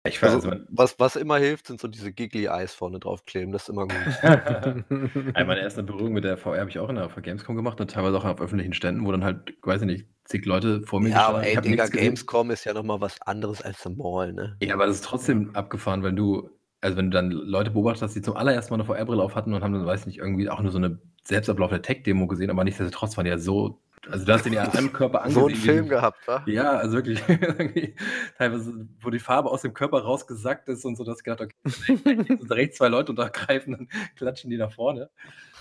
Ich 0.06 0.22
weiß, 0.22 0.34
Also, 0.34 0.50
also, 0.50 0.64
was, 0.70 1.00
was 1.00 1.16
immer 1.16 1.38
hilft, 1.38 1.68
sind 1.68 1.80
so 1.80 1.88
diese 1.88 2.12
Giggly 2.12 2.46
Eyes 2.48 2.74
vorne 2.74 3.00
draufkleben. 3.00 3.54
Das 3.54 3.64
ist 3.64 3.70
immer 3.70 3.88
gut. 3.88 3.96
Also 5.34 5.48
meine 5.48 5.62
erste 5.62 5.82
Berührung 5.84 6.14
mit 6.14 6.26
der 6.26 6.36
VR 6.38 6.60
habe 6.60 6.70
ich 6.70 6.78
auch 6.80 6.90
in 6.90 6.96
der 6.96 7.08
der 7.08 7.22
Gamescom 7.22 7.56
gemacht 7.56 7.80
und 7.80 7.90
teilweise 7.90 8.18
auch 8.18 8.26
auf 8.26 8.42
öffentlichen 8.42 8.74
Ständen, 8.74 9.06
wo 9.06 9.12
dann 9.12 9.24
halt, 9.24 9.54
weiß 9.62 9.82
ich 9.82 9.88
nicht, 9.88 10.08
zig 10.26 10.46
Leute 10.46 10.82
vor 10.82 11.00
mir 11.00 11.10
ja, 11.10 11.28
aber 11.28 11.44
ey, 11.44 11.52
Ich 11.52 11.58
habe 11.58 11.70
Digga. 11.70 11.88
Gamescom 11.88 12.52
ist 12.52 12.66
ja 12.66 12.74
nochmal 12.74 13.00
was 13.00 13.22
anderes 13.22 13.62
als 13.62 13.86
ein 13.86 13.96
Mall, 13.98 14.34
ne? 14.34 14.58
Ja, 14.62 14.74
aber 14.74 14.88
das 14.88 14.98
ist 14.98 15.06
trotzdem 15.06 15.56
abgefahren, 15.56 16.04
wenn 16.04 16.16
du, 16.18 16.50
also 16.82 16.98
wenn 16.98 17.10
du 17.10 17.16
dann 17.16 17.32
Leute 17.32 17.72
beobachtest, 17.72 18.16
die 18.16 18.22
zum 18.22 18.36
allerersten 18.36 18.74
Mal 18.74 18.82
eine 18.82 18.86
VR-Brille 18.86 19.24
auf 19.24 19.36
hatten 19.36 19.54
und 19.54 19.64
haben 19.64 19.74
dann, 19.74 19.86
weiß 19.86 20.02
ich 20.02 20.08
nicht, 20.08 20.18
irgendwie 20.18 20.50
auch 20.50 20.62
nur 20.62 20.72
so 20.72 20.78
eine 20.80 21.00
selbst 21.24 21.50
ablaufende 21.50 21.82
Tech-Demo 21.82 22.28
gesehen, 22.28 22.50
aber 22.50 22.66
nichtsdestotrotz 22.66 23.16
waren 23.16 23.24
die 23.24 23.32
ja 23.32 23.38
so 23.38 23.80
also 24.08 24.26
du 24.26 24.34
hast 24.34 24.46
den 24.46 24.54
ja 24.54 24.72
einem 24.72 24.94
Körper 24.94 25.22
So 25.26 25.50
angesehen, 25.50 25.64
wie 25.64 25.70
Film 25.70 25.88
die 25.88 25.90
gehabt, 25.90 26.28
wa? 26.28 26.46
ja, 26.46 26.72
also 26.78 26.96
wirklich 26.96 27.22
teilweise, 28.38 28.88
wo 29.02 29.10
die 29.10 29.20
Farbe 29.20 29.50
aus 29.52 29.62
dem 29.62 29.74
Körper 29.74 30.02
rausgesackt 30.04 30.68
ist 30.70 30.86
und 30.86 30.96
so, 30.98 31.04
da 31.06 31.12
hast 31.12 31.20
du 31.20 31.24
gedacht: 31.32 31.42
„Okay, 31.42 31.56
sind 32.38 32.52
da 32.52 32.56
rechts 32.56 32.78
2 32.78 32.90
Leute 32.90 33.12
und 33.12 33.18
da 33.18 33.30
greifen, 33.30 33.72
dann 33.74 33.88
klatschen 34.18 34.50
die 34.50 34.58
nach 34.58 34.74
vorne.“ 34.74 35.10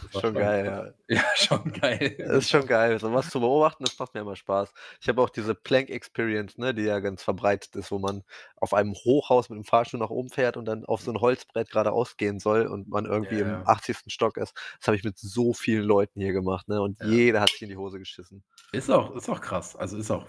Das 0.00 0.14
war 0.14 0.22
Schon 0.22 0.36
geil, 0.36 0.64
ja. 0.66 0.92
Ja, 1.08 1.22
schon 1.36 1.72
geil. 1.72 2.16
Ist 2.24 2.50
schon 2.50 2.66
geil. 2.68 3.00
So 3.00 3.12
was 3.12 3.30
zu 3.30 3.40
beobachten, 3.40 3.82
das 3.82 3.98
macht 3.98 4.14
mir 4.14 4.20
immer 4.20 4.36
Spaß. 4.36 4.72
Ich 5.00 5.08
habe 5.08 5.20
auch 5.20 5.28
diese 5.30 5.56
Plank 5.56 5.90
Experience, 5.90 6.56
ne, 6.56 6.72
die 6.72 6.82
ja 6.82 7.00
ganz 7.00 7.22
verbreitet 7.24 7.74
ist, 7.74 7.90
wo 7.90 7.98
man 7.98 8.22
auf 8.56 8.74
einem 8.74 8.94
Hochhaus 8.94 9.48
mit 9.48 9.56
dem 9.56 9.64
Fahrstuhl 9.64 9.98
nach 9.98 10.10
oben 10.10 10.28
fährt 10.28 10.56
und 10.56 10.64
dann 10.66 10.84
auf 10.84 11.02
so 11.02 11.10
'n 11.10 11.20
Holzbrett 11.20 11.70
geradeaus 11.70 12.16
gehen 12.16 12.38
soll 12.38 12.66
und 12.68 12.88
man 12.88 13.06
irgendwie 13.06 13.40
Ja, 13.40 13.40
im 13.40 13.60
ja. 13.60 13.64
80. 13.64 14.10
Stock 14.12 14.36
ist. 14.36 14.54
Das 14.78 14.86
habe 14.86 14.96
ich 14.96 15.02
mit 15.04 15.18
so 15.18 15.52
vielen 15.52 15.82
Leuten 15.84 16.20
hier 16.20 16.32
gemacht, 16.32 16.68
ne, 16.68 16.80
und 16.80 16.98
Ja. 17.00 17.02
jeder 17.02 17.40
hat 17.40 17.54
sich 17.54 17.62
in 17.62 17.70
die 17.70 17.76
Hose 17.76 17.98
geschissen. 17.98 18.31
Ist 18.72 18.90
auch 18.90 19.14
ist 19.16 19.28
auch 19.28 19.40
krass. 19.40 19.76
Also, 19.76 19.96
ist 19.98 20.10
auch 20.10 20.26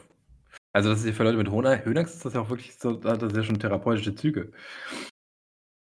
also, 0.72 0.90
das 0.90 1.00
ist 1.00 1.06
ja 1.06 1.14
für 1.14 1.24
Leute 1.24 1.38
mit 1.38 1.50
Höhenangst 1.52 2.16
ist 2.16 2.26
das 2.26 2.34
ja 2.34 2.42
auch 2.42 2.50
wirklich 2.50 2.76
so 2.78 2.94
da 2.94 3.12
hat 3.12 3.22
das 3.22 3.34
ja 3.34 3.44
schon 3.44 3.60
therapeutische 3.60 4.16
Züge. 4.16 4.52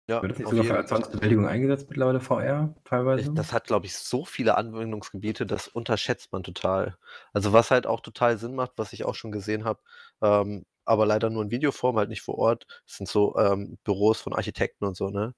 Ja, 0.10 0.24
Wird 0.24 0.32
das 0.32 0.40
nicht 0.40 0.50
sogar 0.50 0.64
für. 0.64 0.86
Zwangsbewältigung 0.88 1.46
eingesetzt 1.46 1.88
mittlerweile, 1.88 2.20
VR 2.20 2.74
teilweise? 2.84 3.32
das 3.32 3.54
hat, 3.54 3.66
glaube 3.68 3.86
ich, 3.86 3.96
so 3.96 4.26
viele 4.26 4.58
Anwendungsgebiete, 4.58 5.46
das 5.46 5.68
unterschätzt 5.68 6.32
man 6.32 6.42
total. 6.42 6.98
Also, 7.32 7.54
was 7.54 7.70
halt 7.70 7.86
auch 7.86 8.02
total 8.02 8.40
Sinn 8.40 8.56
macht, 8.56 8.72
was 8.78 8.92
ich 8.92 9.06
auch 9.06 9.14
schon 9.14 9.32
gesehen 9.32 9.66
habe, 9.66 9.80
ähm, 10.24 10.66
aber 10.84 11.06
leider 11.06 11.30
nur 11.30 11.44
in 11.44 11.52
Videoform, 11.52 11.98
halt 11.98 12.10
nicht 12.10 12.24
vor 12.24 12.40
Ort, 12.40 12.66
sind 12.88 13.08
so, 13.08 13.38
ähm, 13.38 13.78
Büros 13.84 14.20
von 14.22 14.34
Architekten 14.34 14.86
und 14.86 14.98
so, 14.98 15.10
ne? 15.10 15.36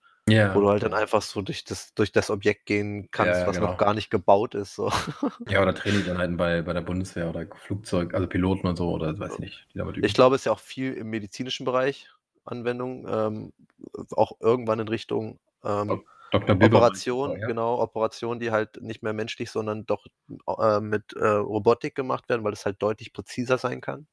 Wo 0.53 0.59
Ja. 0.59 0.61
du 0.61 0.69
halt 0.69 0.84
dann 0.84 0.93
einfach 0.93 1.21
so 1.21 1.41
durch 1.41 1.63
das 1.63 1.93
durch 1.93 2.11
das 2.11 2.29
Objekt 2.29 2.65
gehen 2.65 3.03
Ja, 3.03 3.07
kannst, 3.11 3.41
ja, 3.41 3.47
was 3.47 3.59
noch 3.59 3.69
genau. 3.69 3.77
gar 3.77 3.93
nicht 3.93 4.09
gebaut 4.09 4.55
ist, 4.55 4.75
so. 4.75 4.91
Ja, 5.47 5.61
oder 5.61 5.73
Trainingeinheiten 5.73 6.38
bei 6.38 6.61
bei 6.61 6.73
der 6.73 6.82
Bundeswehr 6.82 7.29
oder 7.29 7.47
Flugzeug 7.55 8.13
also, 8.13 8.27
Piloten 8.27 8.67
und 8.67 8.75
so 8.77 8.89
oder 8.91 9.17
weiß 9.19 9.34
ich 9.34 9.39
nicht. 9.39 9.67
Ich 10.01 10.13
glaube, 10.13 10.36
es 10.36 10.41
ist 10.41 10.45
ja 10.45 10.51
auch 10.51 10.59
viel 10.59 10.93
im 10.93 11.09
medizinischen 11.09 11.65
Bereich 11.65 12.09
Anwendung, 12.45 13.05
ähm, 13.07 13.53
auch 14.15 14.34
irgendwann 14.39 14.79
in 14.79 14.88
Richtung, 14.88 15.39
ähm, 15.63 16.03
Bilber 16.32 16.77
Operation, 16.77 17.39
ja. 17.39 17.47
genau, 17.47 17.79
Operationen, 17.79 18.39
die 18.39 18.51
halt 18.51 18.82
nicht 18.82 19.03
mehr 19.03 19.13
menschlich, 19.13 19.51
sondern 19.51 19.86
doch, 19.86 20.05
äh, 20.59 20.79
mit, 20.79 21.13
äh, 21.13 21.27
Robotik 21.27 21.93
gemacht 21.95 22.29
werden, 22.29 22.43
weil 22.43 22.53
es 22.53 22.65
halt 22.65 22.82
deutlich 22.82 23.13
präziser 23.13 23.57
sein 23.57 23.79
kann. 23.82 24.07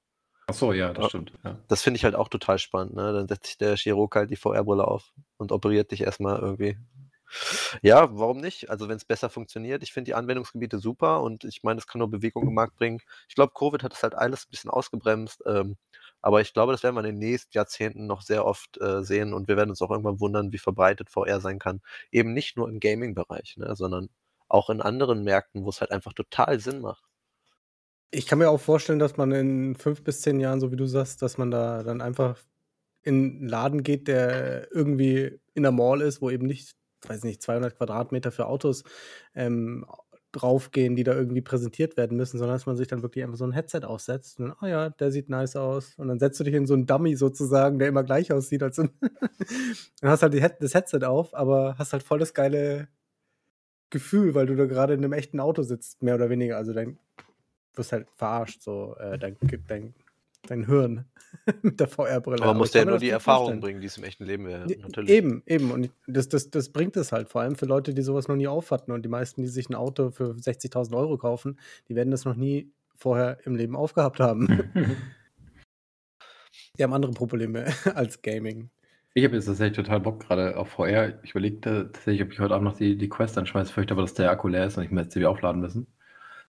Ach 0.50 0.54
so, 0.54 0.72
ja, 0.72 0.94
das 0.94 1.06
stimmt, 1.06 1.32
ja. 1.44 1.58
Das 1.68 1.82
finde 1.82 1.98
ich 1.98 2.04
halt 2.04 2.14
auch 2.14 2.28
total 2.28 2.58
spannend, 2.58 2.94
ne? 2.94 3.12
Dann 3.12 3.28
setzt 3.28 3.46
sich 3.48 3.58
der 3.58 3.76
Chirurg 3.76 4.16
halt 4.16 4.30
die 4.30 4.36
VR-Brille 4.36 4.88
auf 4.88 5.12
und 5.36 5.52
operiert 5.52 5.90
dich 5.90 6.00
erst 6.00 6.20
mal 6.20 6.38
irgendwie. 6.38 6.78
Ja, 7.82 8.08
warum 8.18 8.38
nicht? 8.40 8.70
Also, 8.70 8.88
wenn's 8.88 9.04
besser 9.04 9.30
funktioniert. 9.30 9.82
Ich 9.82 9.92
finde 9.92 10.08
die 10.10 10.14
Anwendungsgebiete 10.14 10.78
super 10.78 11.22
und 11.22 11.44
ich 11.44 11.62
meine, 11.62 11.78
es 11.78 11.86
kann 11.86 12.00
nur 12.00 12.10
Bewegung 12.10 12.48
im 12.48 12.54
Markt 12.54 12.76
bringen. 12.76 13.00
Ich 13.28 13.34
glaube, 13.34 13.52
Covid 13.54 13.82
hat 13.82 13.92
das 13.92 14.02
halt 14.02 14.14
alles 14.14 14.44
'n 14.46 14.50
bisschen 14.50 14.70
ausgebremst, 14.70 15.42
ähm, 15.46 15.76
aber 16.22 16.40
ich 16.40 16.52
glaube, 16.54 16.72
das 16.72 16.82
werden 16.82 16.96
wir 16.96 17.00
in 17.00 17.06
den 17.06 17.18
nächsten 17.18 17.56
Jahrzehnten 17.56 18.06
noch 18.06 18.22
sehr 18.22 18.44
oft, 18.46 18.80
äh, 18.80 19.02
sehen 19.04 19.34
und 19.34 19.48
wir 19.48 19.56
werden 19.56 19.70
uns 19.70 19.82
auch 19.82 19.90
irgendwann 19.90 20.20
wundern, 20.20 20.52
wie 20.52 20.58
verbreitet 20.58 21.10
VR 21.10 21.40
sein 21.40 21.58
kann. 21.58 21.80
Eben 22.12 22.32
nicht 22.34 22.56
nur 22.56 22.68
im 22.68 22.80
Gaming-Bereich, 22.80 23.56
ne, 23.58 23.76
sondern 23.76 24.10
auch 24.48 24.70
in 24.70 24.80
anderen 24.82 25.24
Märkten, 25.24 25.64
wo's 25.64 25.80
halt 25.80 25.90
einfach 25.92 26.14
total 26.14 26.60
Sinn 26.60 26.80
macht. 26.80 27.07
Ich 28.12 28.26
kann 28.26 28.38
mir 28.38 28.48
auch 28.48 28.60
vorstellen, 28.60 28.98
dass 28.98 29.18
man 29.18 29.32
in 29.32 29.74
5 29.74 30.02
bis 30.02 30.22
10 30.22 30.40
Jahren, 30.40 30.60
so 30.60 30.72
wie 30.72 30.76
du 30.76 30.86
sagst, 30.86 31.20
dass 31.20 31.36
man 31.36 31.50
da 31.50 31.82
dann 31.82 32.00
einfach 32.00 32.38
in 33.02 33.42
'n 33.44 33.48
Laden 33.48 33.82
geht, 33.82 34.08
der 34.08 34.72
irgendwie 34.72 35.40
in 35.54 35.62
der 35.64 35.72
Mall 35.72 36.00
ist, 36.02 36.22
wo 36.22 36.30
eben 36.30 36.46
nicht, 36.46 36.72
weiß 37.06 37.24
nicht, 37.24 37.42
200 37.42 37.76
Quadratmeter 37.76 38.32
für 38.32 38.46
Autos, 38.46 38.84
ähm, 39.34 39.86
draufgehen, 40.32 40.96
die 40.96 41.04
da 41.04 41.14
irgendwie 41.14 41.42
präsentiert 41.42 41.96
werden 41.98 42.16
müssen, 42.16 42.38
sondern 42.38 42.56
dass 42.56 42.66
man 42.66 42.76
sich 42.76 42.88
dann 42.88 43.02
wirklich 43.02 43.24
einfach 43.24 43.38
so 43.38 43.44
'n 43.46 43.52
Headset 43.52 43.82
aufsetzt 43.84 44.40
und: 44.40 44.52
„Ah 44.60 44.68
ja, 44.68 44.90
der 44.90 45.12
sieht 45.12 45.28
nice 45.30 45.56
aus.“ 45.56 45.94
Und 45.98 46.08
dann 46.08 46.18
setzt 46.20 46.40
du 46.40 46.44
dich 46.44 46.54
in 46.54 46.66
so 46.66 46.74
'n 46.74 46.86
Dummy 46.86 47.16
sozusagen, 47.16 47.78
der 47.78 47.88
immer 47.88 48.04
gleich 48.04 48.32
aussieht 48.32 48.62
als 48.62 48.76
Dann 50.02 50.10
hast 50.10 50.22
halt 50.22 50.34
Head 50.34 50.56
das 50.60 50.74
Headset 50.74 51.04
auf, 51.04 51.34
aber 51.34 51.76
hast 51.78 51.92
halt 51.94 52.02
voll 52.04 52.18
das 52.20 52.34
geile 52.34 52.88
Gefühl, 53.92 54.34
weil 54.34 54.44
du 54.46 54.54
da 54.54 54.66
grade 54.66 54.92
in 54.94 55.00
'nem 55.00 55.12
echten 55.14 55.40
Auto 55.40 55.62
sitzt, 55.62 56.02
mehr 56.02 56.14
oder 56.16 56.28
weniger. 56.28 56.56
Also, 56.58 56.72
dein 56.74 56.98
wirst 57.78 57.92
halt 57.92 58.08
verarscht, 58.16 58.62
so, 58.62 58.96
äh, 58.98 59.18
dein 59.18 59.36
dein 59.68 59.94
dein 60.48 60.66
Hirn 60.66 61.06
mit 61.62 61.80
der 61.80 61.88
VR-Brille. 61.88 62.44
Aber 62.44 62.52
Aber 62.52 62.58
musst 62.58 62.74
ich 62.74 62.74
dir 62.74 62.80
ja 62.80 62.84
kann 62.84 62.88
mir 62.88 62.92
nur 62.92 62.98
die 62.98 63.10
Erfahrung 63.10 63.20
vorstellen. 63.20 63.60
bringen, 63.60 63.80
die's 63.80 63.96
im 63.96 64.02
echten 64.04 64.24
Leben 64.24 64.46
wäre, 64.46 64.70
E 64.70 64.76
natürlich. 64.80 65.14
eben, 65.14 65.42
eben. 65.46 65.70
Und 65.70 65.90
das 66.06 66.28
das 66.28 66.50
das 66.50 66.70
bringt 66.72 66.96
es 66.96 67.12
halt, 67.12 67.28
vor 67.28 67.40
allem 67.42 67.56
für 67.56 67.66
Leute, 67.66 67.94
die 67.94 68.02
so 68.02 68.14
was 68.14 68.28
noch 68.28 68.36
nie 68.36 68.48
aufhatten. 68.48 68.92
Und 68.92 69.02
die 69.04 69.08
meisten, 69.08 69.42
die 69.42 69.48
sich 69.48 69.68
'n 69.70 69.74
Auto 69.74 70.10
für 70.10 70.34
60.000 70.38 70.94
€ 70.96 71.16
kaufen, 71.18 71.58
die 71.88 71.94
werden 71.96 72.10
das 72.10 72.24
noch 72.24 72.34
nie 72.36 72.72
vorher 72.96 73.38
im 73.46 73.54
Leben 73.54 73.76
aufgehabt 73.76 74.20
haben. 74.20 74.48
Die 76.78 76.82
haben 76.82 76.94
andere 76.94 77.12
Probleme 77.12 77.66
als 77.94 78.22
Gaming. 78.22 78.70
Ich 79.14 79.22
habe 79.24 79.34
jetzt 79.36 79.44
tatsächlich 79.46 79.76
total 79.76 80.00
Bock 80.00 80.20
grade 80.20 80.56
auf 80.56 80.70
VR. 80.70 81.22
Ich 81.24 81.32
überlegte 81.32 81.90
tatsächlich, 81.92 82.22
ob 82.22 82.32
ich 82.32 82.38
heute 82.40 82.54
Abend 82.54 82.64
noch 82.68 82.76
die 82.78 82.96
die 82.96 83.08
Quest 83.10 83.36
anschmeiße, 83.36 83.70
fürchte 83.72 83.92
aber, 83.94 84.00
dass 84.02 84.14
der 84.14 84.30
Akku 84.30 84.48
leer 84.48 84.66
ist 84.66 84.76
und 84.78 84.84
ich 84.84 84.90
mir 84.90 85.02
jetzt 85.02 85.14
die 85.14 85.26
aufladen 85.26 85.60
müssen. 85.60 85.86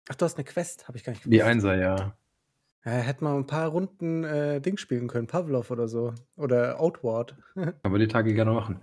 Ach, 0.09 0.15
du 0.17 0.25
hast 0.25 0.39
'ne 0.39 0.45
Quest? 0.45 0.89
Habe 0.89 0.97
ich 0.99 1.05
gar 1.05 1.13
nicht 1.13 1.25
Die 1.25 1.39
gewusst. 1.41 1.45
1er, 1.45 1.77
ja. 1.77 2.17
Ja, 2.85 2.93
hätten 2.93 3.25
wir 3.27 3.35
'n 3.37 3.47
paar 3.47 3.69
Runden, 3.69 4.25
äh, 4.25 4.61
Dings 4.63 4.81
spielen 4.81 5.07
können, 5.09 5.27
Pavlov 5.27 5.71
oder 5.71 5.87
so 5.87 6.15
oder 6.37 6.81
Outward. 6.81 7.37
Können 7.85 7.95
wir 7.95 7.99
die 7.99 8.09
Tage 8.09 8.35
gerne 8.35 8.53
machen. 8.53 8.83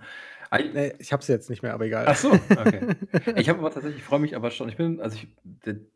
Ei 0.50 0.74
Ne, 0.74 0.94
ich 0.98 1.12
habe 1.12 1.22
sie 1.24 1.32
jetzt 1.32 1.48
nicht 1.50 1.62
mehr, 1.62 1.72
aber 1.74 1.86
egal. 1.86 2.06
Ach 2.06 2.16
so, 2.16 2.48
okay. 2.54 2.86
Ich 3.36 3.48
habe 3.48 3.58
aber 3.58 3.70
tatsächlich 3.70 3.98
ich 4.00 4.04
freue 4.04 4.18
mich 4.20 4.34
aber 4.36 4.50
schon 4.50 4.68
ich 4.68 4.76
bin 4.76 5.00
also, 5.00 5.16
ich 5.16 5.28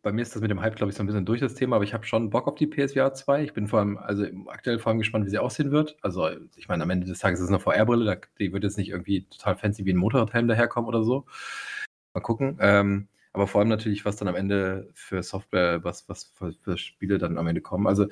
bei 0.03 0.13
mir 0.13 0.23
ist 0.23 0.35
das 0.35 0.43
mit 0.43 0.51
dem 0.51 0.61
Hype, 0.61 0.77
glaube 0.77 0.91
ich, 0.91 0.97
so 0.97 1.03
'n 1.03 1.07
bisschen 1.07 1.25
durch 1.25 1.41
das 1.41 1.55
Thema, 1.55 1.77
aber 1.77 1.85
ich 1.85 1.95
habe 1.95 2.05
schon 2.05 2.31
Bock 2.31 2.47
auf 2.49 2.55
die 2.57 2.67
PSVR 2.67 3.15
2. 3.15 3.43
Ich 3.45 3.53
bin 3.55 3.67
vor 3.69 3.79
allem 3.81 3.97
also, 3.99 4.25
aktuell 4.49 4.79
vor 4.79 4.91
allem 4.91 4.99
gespannt, 4.99 5.25
wie 5.27 5.31
sie 5.31 5.39
aussehen 5.39 5.71
wird. 5.71 5.97
Also, 6.03 6.29
ich 6.57 6.69
meine, 6.69 6.83
am 6.83 6.91
Ende 6.91 7.07
des 7.07 7.19
Tages 7.21 7.39
ist 7.41 7.47
es 7.47 7.51
'ne 7.51 7.61
VR-Brille, 7.61 8.21
die 8.39 8.53
wird 8.53 8.65
jetzt 8.65 8.79
nicht 8.79 8.91
irgendwie 8.91 9.25
total 9.29 9.57
fancy 9.57 9.85
wie 9.87 9.91
'n 9.93 9.97
Motorradhelm 9.97 10.49
daherkommen 10.49 10.89
oder 10.89 11.03
so. 11.05 11.25
Mal 12.15 12.21
gucken. 12.23 12.59
Ähm, 12.61 13.09
aber 13.33 13.47
vor 13.47 13.61
allem 13.61 13.69
natürlich, 13.71 14.05
was 14.05 14.17
dann 14.17 14.29
am 14.29 14.35
Ende 14.37 14.91
für 14.95 15.23
Software 15.23 15.85
was 15.85 16.09
was 16.09 16.25
für 16.37 16.53
für 16.53 16.77
Spiele 16.79 17.19
dann 17.19 17.39
am 17.39 17.47
Ende 17.49 17.61
kommen. 17.63 17.87
Also, 17.87 18.07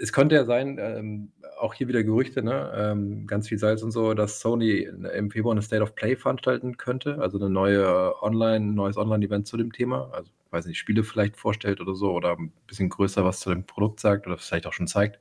es 0.00 0.12
könnte 0.12 0.34
ja 0.36 0.44
sein, 0.44 0.78
ähm, 0.80 1.32
auch 1.60 1.74
hier 1.74 1.88
wieder 1.88 2.04
Gerüchte, 2.04 2.42
ne, 2.42 2.72
ähm, 2.76 3.26
ganz 3.26 3.48
viel 3.48 3.58
Salz 3.58 3.82
und 3.82 3.90
so, 3.92 4.14
dass 4.14 4.40
Sony 4.40 4.80
im 5.16 5.30
Februar 5.30 5.54
'ne 5.54 5.62
State 5.62 5.82
of 5.82 5.94
Play 5.96 6.16
veranstalten 6.16 6.76
könnte, 6.78 7.18
also 7.20 7.38
'ne 7.38 7.50
neue 7.50 8.22
Online 8.22 8.66
'n 8.66 8.74
neues 8.74 8.96
Online-Event 8.98 9.46
zu 9.48 9.56
dem 9.56 9.72
Thema. 9.72 10.10
Also, 10.12 10.30
weiß 10.50 10.66
nicht, 10.66 10.78
Spiele 10.78 11.04
vielleicht 11.04 11.36
vorstellt 11.36 11.80
oder 11.80 11.94
so 11.94 12.12
oder 12.12 12.32
'n 12.38 12.52
bisschen 12.66 12.88
größer 12.90 13.24
was 13.24 13.40
zu 13.40 13.50
dem 13.50 13.64
Produkt 13.66 14.00
sagt 14.00 14.26
oder 14.26 14.38
vielleicht 14.38 14.66
auch 14.66 14.72
schon 14.74 14.86
zeigt. 14.88 15.20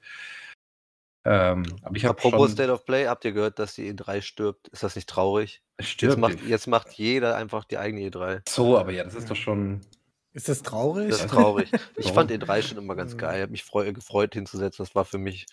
Ähm, 1.29 1.65
aber 1.81 1.97
ich 1.97 2.05
habe 2.05 2.17
Apropos 2.17 2.47
schon 2.47 2.51
State 2.51 2.71
of 2.71 2.85
Play, 2.85 3.07
habt 3.07 3.25
ihr 3.25 3.33
gehört, 3.33 3.59
dass 3.59 3.75
die 3.75 3.93
E3 3.93 4.21
stirbt? 4.21 4.69
Ist 4.69 4.83
das 4.83 4.95
nicht 4.95 5.09
traurig? 5.09 5.61
Es 5.75 5.87
Jetzt 5.87 5.93
stirbt 5.93 6.17
macht 6.19 6.41
jetzt 6.47 6.67
macht 6.67 6.93
jeder 6.93 7.35
einfach 7.35 7.65
die 7.65 7.77
eigene 7.77 8.09
E3. 8.09 8.47
So, 8.47 8.77
aber 8.77 8.91
ja, 8.91 9.03
das 9.03 9.13
ist 9.13 9.29
doch 9.29 9.35
schon 9.35 9.81
Ist 10.31 10.47
das 10.47 10.63
traurig? 10.63 11.09
Das 11.09 11.19
ist 11.19 11.29
traurig. 11.29 11.69
Ich 11.97 12.13
fand 12.13 12.31
E3 12.31 12.61
schon 12.61 12.77
immer 12.77 12.95
ganz 12.95 13.17
geil. 13.17 13.41
Habe 13.41 13.51
mich 13.51 13.65
freu 13.65 13.91
gefreut 13.91 14.35
hinzusetzen. 14.35 14.85
Das 14.85 14.95
war 14.95 15.03
für 15.03 15.17
mich 15.17 15.47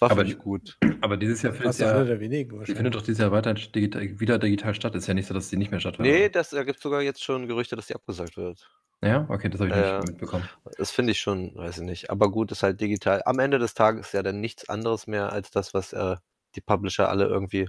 war 0.00 0.10
Aber 0.10 0.24
gut. 0.38 0.78
aber 1.00 1.16
dieses 1.16 1.42
Jahr 1.42 1.52
findet 1.54 1.78
ja 1.78 2.04
der 2.04 2.20
wenigen 2.20 2.50
findet 2.64 2.94
doch 2.94 3.02
dieses 3.02 3.18
Jahr 3.20 3.32
weiterhin 3.32 3.72
digital 3.72 4.20
wieder 4.20 4.38
digital 4.38 4.74
statt. 4.74 4.94
Ist 4.94 5.06
ja 5.06 5.14
nicht 5.14 5.26
so, 5.26 5.34
dass 5.34 5.48
sie 5.50 5.56
nicht 5.56 5.70
mehr 5.70 5.80
stattfindet, 5.80 6.14
Ne, 6.14 6.28
oder? 6.28 6.30
das 6.30 6.50
da 6.50 6.64
gibt's 6.64 6.82
sogar 6.82 7.02
jetzt 7.02 7.22
schon 7.22 7.46
Gerüchte, 7.46 7.76
dass 7.76 7.86
die 7.86 7.94
abgesagt 7.94 8.36
wird. 8.36 8.68
Ja, 9.02 9.26
okay, 9.30 9.48
das 9.50 9.60
habe 9.60 9.68
ich 9.70 9.74
Ja, 9.74 10.00
nicht 10.00 10.02
mitbekommen. 10.02 10.50
das 10.78 10.90
finde 10.90 11.12
ich 11.12 11.20
schon 11.20 11.54
weiß 11.54 11.78
ich 11.78 11.84
nicht. 11.84 12.10
Aber 12.10 12.30
gut, 12.30 12.50
ist 12.52 12.62
halt 12.62 12.80
digital. 12.80 13.22
Am 13.26 13.38
Ende 13.38 13.58
des 13.58 13.74
Tages 13.74 14.12
ja 14.12 14.22
dann 14.22 14.40
nichts 14.40 14.68
anderes 14.68 15.06
mehr 15.06 15.32
als 15.32 15.50
das, 15.50 15.74
was, 15.74 15.92
äh, 15.92 16.16
die 16.56 16.60
Publisher 16.60 17.08
alle 17.08 17.26
irgendwie 17.26 17.68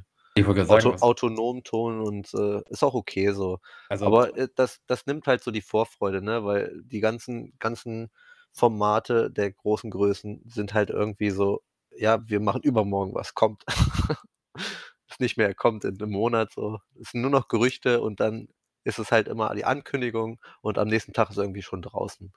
sagen, 0.62 0.68
auto 0.68 0.92
was 0.92 1.02
autonom 1.02 1.64
tun 1.64 2.02
und, 2.02 2.34
äh, 2.36 2.62
ist 2.70 2.84
auch 2.84 2.96
okay 2.96 3.32
so. 3.34 3.60
Also 3.90 4.06
Aber, 4.06 4.36
äh, 4.38 4.50
das 4.56 4.80
das 4.88 5.06
nimmt 5.08 5.28
halt 5.28 5.44
so 5.44 5.52
die 5.52 5.62
Vorfreude, 5.62 6.22
ne, 6.24 6.46
weil 6.46 6.82
die 6.86 7.00
ganzen 7.02 7.54
ganzen 7.60 8.10
Formate 8.54 9.32
der 9.32 9.52
großen 9.54 9.92
Größen 9.92 10.44
sind 10.48 10.74
halt 10.74 10.90
irgendwie 10.92 11.32
so: 11.32 11.62
„Ja, 11.98 12.20
wir 12.28 12.40
machen 12.40 12.62
übermorgen 12.64 13.14
was, 13.16 13.34
kommt.“ 13.36 13.64
Ist 15.10 15.20
nicht 15.22 15.38
mehr 15.38 15.54
kommt 15.56 15.86
in 15.86 15.96
'nem 15.96 16.12
Monat 16.12 16.54
so. 16.54 16.80
Es 17.02 17.12
sind 17.12 17.22
nur 17.22 17.32
noch 17.32 17.48
Gerüchte 17.50 18.02
und 18.02 18.20
dann 18.20 18.48
ist 18.86 19.00
es 19.00 19.12
halt 19.12 19.28
immer 19.28 19.54
die 19.56 19.66
Ankündigung 19.66 20.40
und 20.62 20.78
am 20.80 20.88
nächsten 20.88 21.14
Tag 21.14 21.30
ist 21.32 21.38
irgendwie 21.38 21.62
schon 21.64 21.82
draußen. 21.82 22.34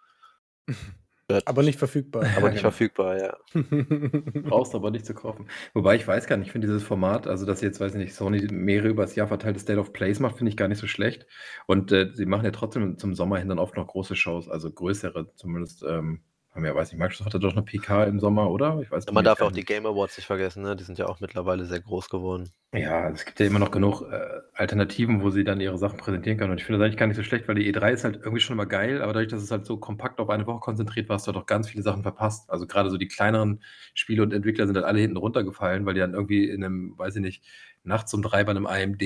Aber 1.47 1.63
nicht 1.63 1.79
verfügbar. 1.79 2.25
Aber 2.35 2.51
nicht 2.51 2.61
genau. 2.61 2.71
verfügbar, 2.71 3.19
ja. 3.19 3.37
Brauchst 3.55 4.75
aber 4.75 4.91
nicht 4.91 5.07
zu 5.07 5.15
kaufen. 5.15 5.49
Wobei 5.73 5.97
ich 5.97 6.07
weiß 6.07 6.27
gar 6.27 6.37
nicht, 6.37 6.47
ich 6.49 6.53
finde 6.53 6.67
dieses 6.67 6.83
Format, 6.83 7.27
also 7.27 7.47
dass 7.47 7.63
jetzt, 7.63 7.81
weiß 7.81 7.93
ich 7.93 7.99
nicht, 7.99 8.15
Sony 8.15 8.47
mehrere 8.53 8.89
übers 8.89 9.15
Jahr 9.15 9.29
verteilte 9.29 9.59
State 9.59 9.79
of 9.79 9.93
Plays 9.93 10.21
macht, 10.21 10.37
finde 10.37 10.51
ich 10.51 10.57
gar 10.57 10.69
nicht 10.69 10.79
so 10.79 10.87
schlecht. 10.87 11.27
Und, 11.67 11.93
äh, 11.93 12.11
sie 12.13 12.27
machen 12.27 12.45
ja 12.45 12.51
trotzdem 12.51 12.99
zum 12.99 13.15
Sommer 13.15 13.39
hin 13.39 13.49
dann 13.49 13.59
oft 13.59 13.77
noch 13.77 13.87
große 13.87 14.17
Shows, 14.17 14.49
also 14.49 14.71
größere 14.71 15.35
zumindest, 15.35 15.83
ähm, 15.89 16.23
haben 16.55 16.65
ja, 16.65 16.75
weiß 16.75 16.93
nicht, 16.93 17.01
Microsoft 17.01 17.27
hatte 17.27 17.41
doch 17.41 17.53
eine 17.53 17.63
PK 17.63 18.05
im 18.05 18.21
Sommer, 18.21 18.49
oder? 18.49 18.79
Ich 18.81 18.91
weiß 18.91 19.11
Man 19.11 19.25
darf 19.25 19.41
ja 19.41 19.47
auch 19.47 19.53
die 19.53 19.65
Game 19.65 19.87
Awards 19.87 20.17
nicht 20.17 20.27
vergessen, 20.27 20.63
ne? 20.63 20.77
Die 20.77 20.85
sind 20.85 20.99
ja 20.99 21.07
auch 21.07 21.19
mittlerweile 21.19 21.65
sehr 21.65 21.81
groß 21.81 22.09
geworden. 22.09 22.51
Ja, 22.73 23.11
es 23.11 23.25
gibt 23.25 23.41
ja 23.41 23.47
immer 23.47 23.59
noch 23.59 23.73
genug 23.73 24.03
äh, 24.03 24.41
Alternativen, 24.53 25.21
wo 25.23 25.31
sie 25.31 25.43
dann 25.43 25.61
ihre 25.61 25.79
Sachen 25.79 25.99
präsentieren 25.99 26.39
können. 26.39 26.53
Und 26.53 26.59
ich 26.59 26.65
finde 26.65 26.79
das 26.79 26.87
eigentlich 26.87 26.99
gar 26.99 27.09
nicht 27.09 27.17
so 27.17 27.25
schlecht, 27.25 27.49
weil 27.49 27.57
die 27.57 27.73
E3 27.73 27.91
ist 27.91 28.05
halt 28.05 28.17
irgendwie 28.17 28.41
schon 28.41 28.55
immer 28.55 28.67
geil, 28.67 29.03
aber 29.03 29.13
dadurch, 29.13 29.33
dass 29.33 29.43
es 29.43 29.51
halt 29.51 29.67
so 29.67 29.79
kompakt 29.79 30.21
auf 30.21 30.31
eine 30.31 30.47
Woche 30.47 30.61
konzentriert 30.61 31.09
war, 31.09 31.17
hast 31.17 31.27
du 31.27 31.33
halt 31.33 31.43
auch 31.43 31.47
ganz 31.47 31.69
viele 31.69 31.83
Sachen 31.83 32.03
verpasst. 32.03 32.49
Also 32.49 32.69
gerade 32.69 32.89
so 32.89 32.99
die 32.99 33.09
kleineren 33.09 33.61
Spiele 33.95 34.23
und 34.23 34.33
Entwickler 34.33 34.67
sind 34.67 34.77
halt 34.77 34.87
alle 34.87 35.01
hinten 35.01 35.17
runtergefallen, 35.17 35.87
weil 35.87 35.95
die 35.95 36.01
dann 36.01 36.15
irgendwie 36.15 36.49
in 36.49 36.63
einem, 36.63 36.97
weiß 36.97 37.17
ich 37.17 37.23
nicht, 37.23 37.45
nachts 37.83 38.15
um 38.15 38.23
drei 38.23 38.45
bei 38.45 38.51
einem 38.51 38.67
AMD, 38.67 39.03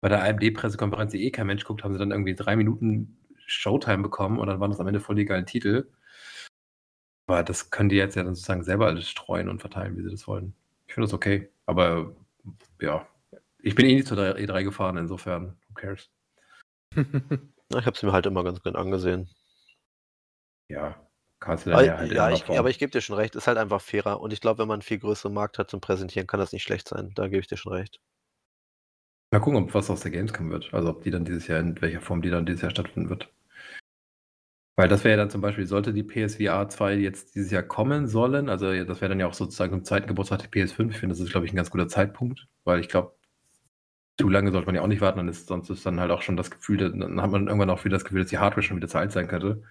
bei 0.00 0.08
der 0.08 0.24
AMD-Pressekonferenz, 0.24 1.12
die 1.12 1.24
eh 1.24 1.30
kein 1.30 1.46
Mensch 1.46 1.64
guckt, 1.64 1.84
haben 1.84 1.92
sie 1.92 1.98
dann 1.98 2.10
irgendwie 2.10 2.34
drei 2.34 2.56
Minuten 2.56 3.18
Showtime 3.46 4.02
bekommen 4.02 4.40
und 4.40 4.48
dann 4.48 4.58
waren 4.58 4.70
das 4.70 4.80
am 4.80 4.86
Ende 4.88 5.00
voll 5.00 5.14
die 5.14 5.24
geilen 5.24 5.46
Titel. 5.46 5.86
Aber 7.30 7.44
das 7.44 7.70
können 7.70 7.88
die 7.88 7.96
jetzt 7.96 8.16
ja 8.16 8.24
dann 8.24 8.34
sozusagen 8.34 8.64
selber 8.64 8.86
alles 8.86 9.08
streuen 9.08 9.48
und 9.48 9.60
verteilen, 9.60 9.96
wie 9.96 10.02
sie 10.02 10.10
das 10.10 10.26
wollen. 10.26 10.52
Ich 10.88 10.94
finde 10.94 11.06
das 11.06 11.14
okay. 11.14 11.48
Aber 11.64 12.12
ja, 12.80 13.06
ich 13.60 13.76
bin 13.76 13.86
eh 13.86 13.94
nicht 13.94 14.08
zur 14.08 14.18
E3 14.18 14.64
gefahren, 14.64 14.96
insofern, 14.96 15.56
who 15.68 15.74
cares? 15.74 16.10
ich 16.96 17.86
habe 17.86 17.92
es 17.92 18.02
mir 18.02 18.10
halt 18.10 18.26
immer 18.26 18.42
ganz 18.42 18.60
gut 18.60 18.74
angesehen. 18.74 19.30
Ja, 20.68 21.00
kannst 21.38 21.66
du 21.66 21.70
dann 21.70 21.84
ja 21.84 21.98
halt 21.98 22.10
Ja, 22.10 22.30
ich, 22.32 22.48
aber 22.48 22.68
ich 22.68 22.80
gebe 22.80 22.90
dir 22.90 23.00
schon 23.00 23.14
recht, 23.14 23.36
ist 23.36 23.46
halt 23.46 23.58
einfach 23.58 23.80
fairer. 23.80 24.20
Und 24.20 24.32
ich 24.32 24.40
glaube, 24.40 24.58
wenn 24.58 24.66
man 24.66 24.76
einen 24.76 24.82
viel 24.82 24.98
größeren 24.98 25.32
Markt 25.32 25.58
hat 25.58 25.70
zum 25.70 25.80
Präsentieren, 25.80 26.26
kann 26.26 26.40
das 26.40 26.52
nicht 26.52 26.64
schlecht 26.64 26.88
sein. 26.88 27.12
Da 27.14 27.28
gebe 27.28 27.38
ich 27.38 27.46
dir 27.46 27.56
schon 27.56 27.74
recht. 27.74 28.00
Mal 29.30 29.38
gucken, 29.38 29.62
ob 29.62 29.72
was 29.72 29.88
aus 29.88 30.00
der 30.00 30.10
Gamescom 30.10 30.50
wird. 30.50 30.74
Also 30.74 30.90
ob 30.90 31.04
die 31.04 31.12
dann 31.12 31.24
dieses 31.24 31.46
Jahr, 31.46 31.60
in 31.60 31.80
welcher 31.80 32.00
Form 32.00 32.22
die 32.22 32.30
dann 32.30 32.44
dieses 32.44 32.62
Jahr 32.62 32.72
stattfinden 32.72 33.08
wird. 33.08 33.32
Weil 34.80 34.88
das 34.88 35.04
wäre 35.04 35.10
ja 35.10 35.16
dann 35.18 35.28
zum 35.28 35.42
Beispiel, 35.42 35.66
sollte 35.66 35.92
die 35.92 36.02
PSVR 36.02 36.66
2 36.66 36.94
jetzt 36.94 37.34
dieses 37.34 37.50
Jahr 37.50 37.62
kommen 37.62 38.08
sollen, 38.08 38.48
also 38.48 38.72
das 38.84 39.02
wäre 39.02 39.10
dann 39.10 39.20
ja 39.20 39.26
auch 39.26 39.34
sozusagen 39.34 39.72
zum 39.72 39.84
zweiten 39.84 40.06
Geburtstag 40.06 40.38
der 40.38 40.50
PS5. 40.50 40.88
Ich 40.88 40.96
finde, 40.96 41.12
das 41.14 41.20
ist, 41.20 41.30
glaube 41.30 41.44
ich, 41.44 41.52
ein 41.52 41.56
ganz 41.56 41.68
guter 41.68 41.86
Zeitpunkt, 41.86 42.46
weil 42.64 42.80
ich 42.80 42.88
glaube, 42.88 43.14
zu 44.18 44.30
lange 44.30 44.52
sollte 44.52 44.64
man 44.64 44.74
ja 44.74 44.80
auch 44.80 44.86
nicht 44.86 45.02
warten, 45.02 45.18
dann 45.18 45.28
ist, 45.28 45.48
sonst 45.48 45.68
ist 45.68 45.84
dann 45.84 46.00
halt 46.00 46.10
auch 46.10 46.22
schon 46.22 46.38
das 46.38 46.50
Gefühl, 46.50 46.78
dann 46.78 47.20
hat 47.20 47.30
man 47.30 47.46
irgendwann 47.46 47.68
auch 47.68 47.84
wieder 47.84 47.96
das 47.96 48.04
Gefühl, 48.04 48.22
dass 48.22 48.30
die 48.30 48.38
Hardware 48.38 48.62
schon 48.62 48.78
wieder 48.78 48.88
zu 48.88 48.96
alt 48.96 49.12
sein 49.12 49.28
könnte. 49.28 49.62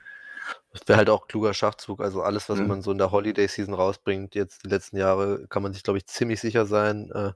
Das 0.72 0.88
wäre 0.88 0.98
halt 1.00 1.10
auch 1.10 1.28
kluger 1.28 1.56
Schachzug. 1.56 2.02
Also 2.02 2.22
alles, 2.22 2.48
was 2.48 2.60
mhm. 2.60 2.68
man 2.68 2.82
so 2.84 2.92
in 2.92 3.00
der 3.00 3.10
Holiday-Season 3.10 3.74
rausbringt, 3.74 4.36
jetzt 4.36 4.64
die 4.64 4.70
letzten 4.70 4.98
Jahre, 4.98 5.48
kann 5.50 5.64
man 5.64 5.74
sich, 5.74 5.82
glaube 5.82 5.98
ich, 5.98 6.06
ziemlich 6.06 6.40
sicher 6.40 6.68
sein, 6.68 7.10
äh, 7.16 7.32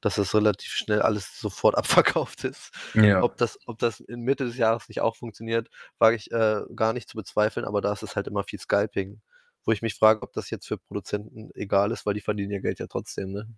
dass 0.00 0.16
das 0.16 0.34
relativ 0.34 0.72
schnell 0.72 1.02
alles 1.02 1.38
sofort 1.38 1.74
abverkauft 1.78 2.44
ist. 2.44 2.70
Ja. 2.94 3.22
Ob 3.22 3.36
das, 3.36 3.58
ob 3.66 3.78
das 3.78 4.00
in 4.00 4.20
Mitte 4.20 4.44
des 4.44 4.56
Jahres 4.56 4.88
nicht 4.88 5.00
auch 5.00 5.16
funktioniert, 5.16 5.68
wage 5.98 6.16
ich 6.16 6.30
äh, 6.30 6.62
gar 6.74 6.92
nicht 6.92 7.08
zu 7.08 7.16
bezweifeln, 7.16 7.66
aber 7.66 7.80
da 7.80 7.92
ist 7.92 8.02
es 8.02 8.16
halt 8.16 8.26
immer 8.26 8.44
viel 8.44 8.58
Scalping. 8.58 9.20
Wo 9.64 9.72
ich 9.72 9.82
mich 9.82 9.96
frage, 9.96 10.22
ob 10.22 10.32
das 10.32 10.50
jetzt 10.50 10.66
für 10.66 10.78
Produzenten 10.78 11.50
egal 11.54 11.90
ist, 11.92 12.06
weil 12.06 12.14
die 12.14 12.20
verdienen 12.20 12.52
ja 12.52 12.60
Geld 12.60 12.78
ja 12.78 12.86
trotzdem, 12.86 13.32
ne? 13.32 13.48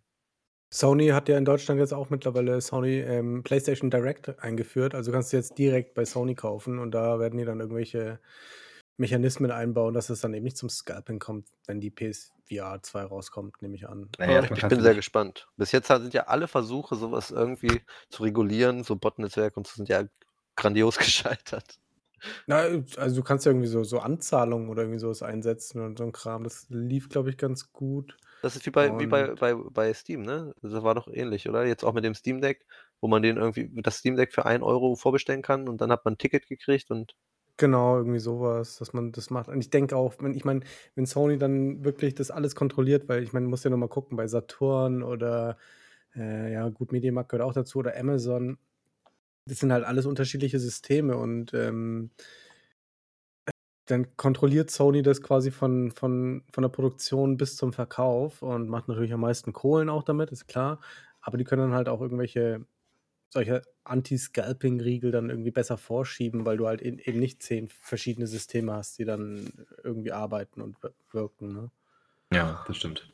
Sony 0.73 1.09
hat 1.09 1.29
ja 1.29 1.37
in 1.37 1.45
Deutschland 1.45 1.81
jetzt 1.81 1.93
auch 1.93 2.11
mittlerweile 2.11 2.61
Sony 2.61 3.01
ähm, 3.01 3.43
PlayStation 3.43 3.91
Direct 3.91 4.39
eingeführt. 4.39 4.95
Also 4.95 5.11
kannst 5.11 5.33
du 5.33 5.37
jetzt 5.37 5.59
direkt 5.59 5.95
bei 5.95 6.05
Sony 6.05 6.37
kaufen 6.37 6.79
und 6.79 6.93
da 6.93 7.19
werden 7.19 7.39
die 7.39 7.45
dann 7.45 7.59
irgendwelche 7.59 8.21
Mechanismen 9.01 9.51
einbauen, 9.51 9.95
dass 9.95 10.11
es 10.11 10.21
dann 10.21 10.35
eben 10.35 10.45
nicht 10.45 10.59
zum 10.59 10.69
Scalping 10.69 11.19
kommt, 11.19 11.49
wenn 11.67 11.81
die 11.81 11.91
PSVR 11.91 12.83
2 12.83 13.05
rauskommt, 13.05 13.63
nehme 13.63 13.75
ich 13.75 13.89
an. 13.89 14.11
Naja, 14.19 14.43
ich 14.43 14.69
bin 14.69 14.83
sehr 14.83 14.95
gespannt. 14.95 15.49
Bis 15.57 15.73
jetzt 15.73 15.89
sind 15.89 16.13
ja 16.13 16.25
alle 16.25 16.49
Versuche, 16.49 16.97
sowas 16.97 17.31
irgendwie 17.31 17.81
zu 18.11 18.23
regulieren, 18.23 18.85
so 18.85 18.97
Botnetzwerk 18.97 19.57
und 19.57 19.67
so, 19.67 19.77
sind 19.77 19.89
ja 19.89 20.05
grandios 20.55 20.99
gescheitert. 20.99 21.79
Na, 22.47 22.67
also 22.99 23.17
du 23.17 23.23
kannst 23.23 23.47
ja 23.47 23.53
irgendwie 23.53 23.69
so, 23.69 23.83
so 23.85 24.01
Anzahlungen 24.01 24.69
oder 24.69 24.83
irgendwie 24.83 25.01
sowas 25.01 25.23
einsetzen 25.23 25.81
und 25.81 25.97
so 25.97 26.05
ein 26.05 26.13
Kram. 26.13 26.45
Das 26.45 26.67
lief, 26.69 27.09
glaube 27.09 27.31
ich, 27.31 27.39
ganz 27.39 27.73
gut. 27.73 28.19
Das 28.43 28.55
ist 28.55 28.67
wie 28.67 28.71
bei, 28.71 28.99
wie 28.99 29.07
bei, 29.07 29.35
bei, 29.35 29.55
bei 29.55 29.95
Steam, 29.95 30.21
ne? 30.21 30.55
Das 30.61 30.83
war 30.83 30.95
doch 30.95 31.09
ähnlich, 31.09 31.49
oder? 31.49 31.65
Jetzt 31.65 31.85
auch 31.85 31.95
mit 31.95 32.05
dem 32.05 32.15
Steam 32.15 32.43
Deck, 32.43 32.67
wo 33.01 33.09
man 33.09 33.23
den 33.23 33.39
irgendwie, 33.39 33.71
das 33.81 33.97
Steam 33.97 34.17
Deck 34.17 34.35
für 34.35 34.45
1 34.45 34.63
Euro 34.63 34.95
vorbestellen 34.95 35.41
kann 35.41 35.69
und 35.69 35.81
dann 35.81 35.91
hat 35.91 36.05
man 36.05 36.15
ein 36.15 36.19
Ticket 36.19 36.47
gekriegt 36.47 36.91
und 36.91 37.15
Genau, 37.61 37.99
irgendwie 37.99 38.19
sowas, 38.21 38.79
dass 38.79 38.95
man 38.95 39.13
das 39.13 39.29
macht. 39.29 39.49
Und 39.51 39.61
ich 39.61 39.69
denke 39.69 39.95
auch, 39.95 40.15
wenn 40.21 40.35
ich 40.35 40.47
meine, 40.47 40.61
wenn 40.95 41.05
Sony 41.05 41.37
dann 41.37 41.85
wirklich 41.85 42.15
das 42.15 42.31
alles 42.31 42.55
kontrolliert, 42.55 43.07
weil 43.07 43.23
ich 43.23 43.35
meine, 43.35 43.47
muss 43.49 43.65
ja 43.65 43.69
noch 43.71 43.77
mal 43.77 43.87
gucken, 43.89 44.17
bei 44.17 44.27
Saturn 44.29 45.03
oder, 45.03 45.59
äh, 46.17 46.53
ja 46.55 46.69
gut, 46.71 46.91
Mediamarkt 46.93 47.29
gehört 47.31 47.47
auch 47.47 47.53
dazu 47.53 47.81
oder 47.81 47.95
Amazon. 47.99 48.57
Das 49.47 49.59
sind 49.61 49.73
halt 49.73 49.85
alles 49.85 50.07
unterschiedliche 50.07 50.61
Systeme 50.61 51.17
und, 51.19 51.55
ähm 51.55 52.11
dann 53.87 54.17
kontrolliert 54.17 54.71
Sony 54.71 55.03
das 55.03 55.23
quasi 55.23 55.51
von 55.51 55.91
von 55.91 56.43
von 56.53 56.63
der 56.63 56.69
Produktion 56.69 57.37
bis 57.37 57.57
zum 57.57 57.73
Verkauf 57.73 58.43
und 58.43 58.69
macht 58.69 58.89
natürlich 58.89 59.13
am 59.13 59.21
meisten 59.21 59.53
Kohlen 59.53 59.89
auch 59.89 60.03
damit, 60.05 60.31
ist 60.31 60.47
klar. 60.49 60.81
Aber 61.21 61.37
die 61.39 61.45
können 61.45 61.63
dann 61.63 61.75
halt 61.75 61.89
auch 61.89 62.01
irgendwelche 62.01 62.65
solche 63.31 63.63
Anti-Scalping-Riegel 63.85 65.13
dann 65.13 65.31
irgendwie 65.31 65.53
besser 65.53 65.79
vorschieben, 65.79 66.45
weil 66.45 66.57
du 66.57 66.67
halt 66.67 66.83
eben 66.83 67.19
nicht 67.19 67.43
zehn 67.43 67.69
verschiedene 67.69 68.27
Systeme 68.27 68.73
hast, 68.73 68.99
die 68.99 69.05
dann 69.05 69.53
irgendwie 69.83 70.13
arbeiten 70.13 70.61
und 70.61 70.77
wirken. 71.13 71.53
Ne? 71.53 71.71
Ja, 72.33 72.65
das 72.67 72.77
stimmt. 72.77 73.13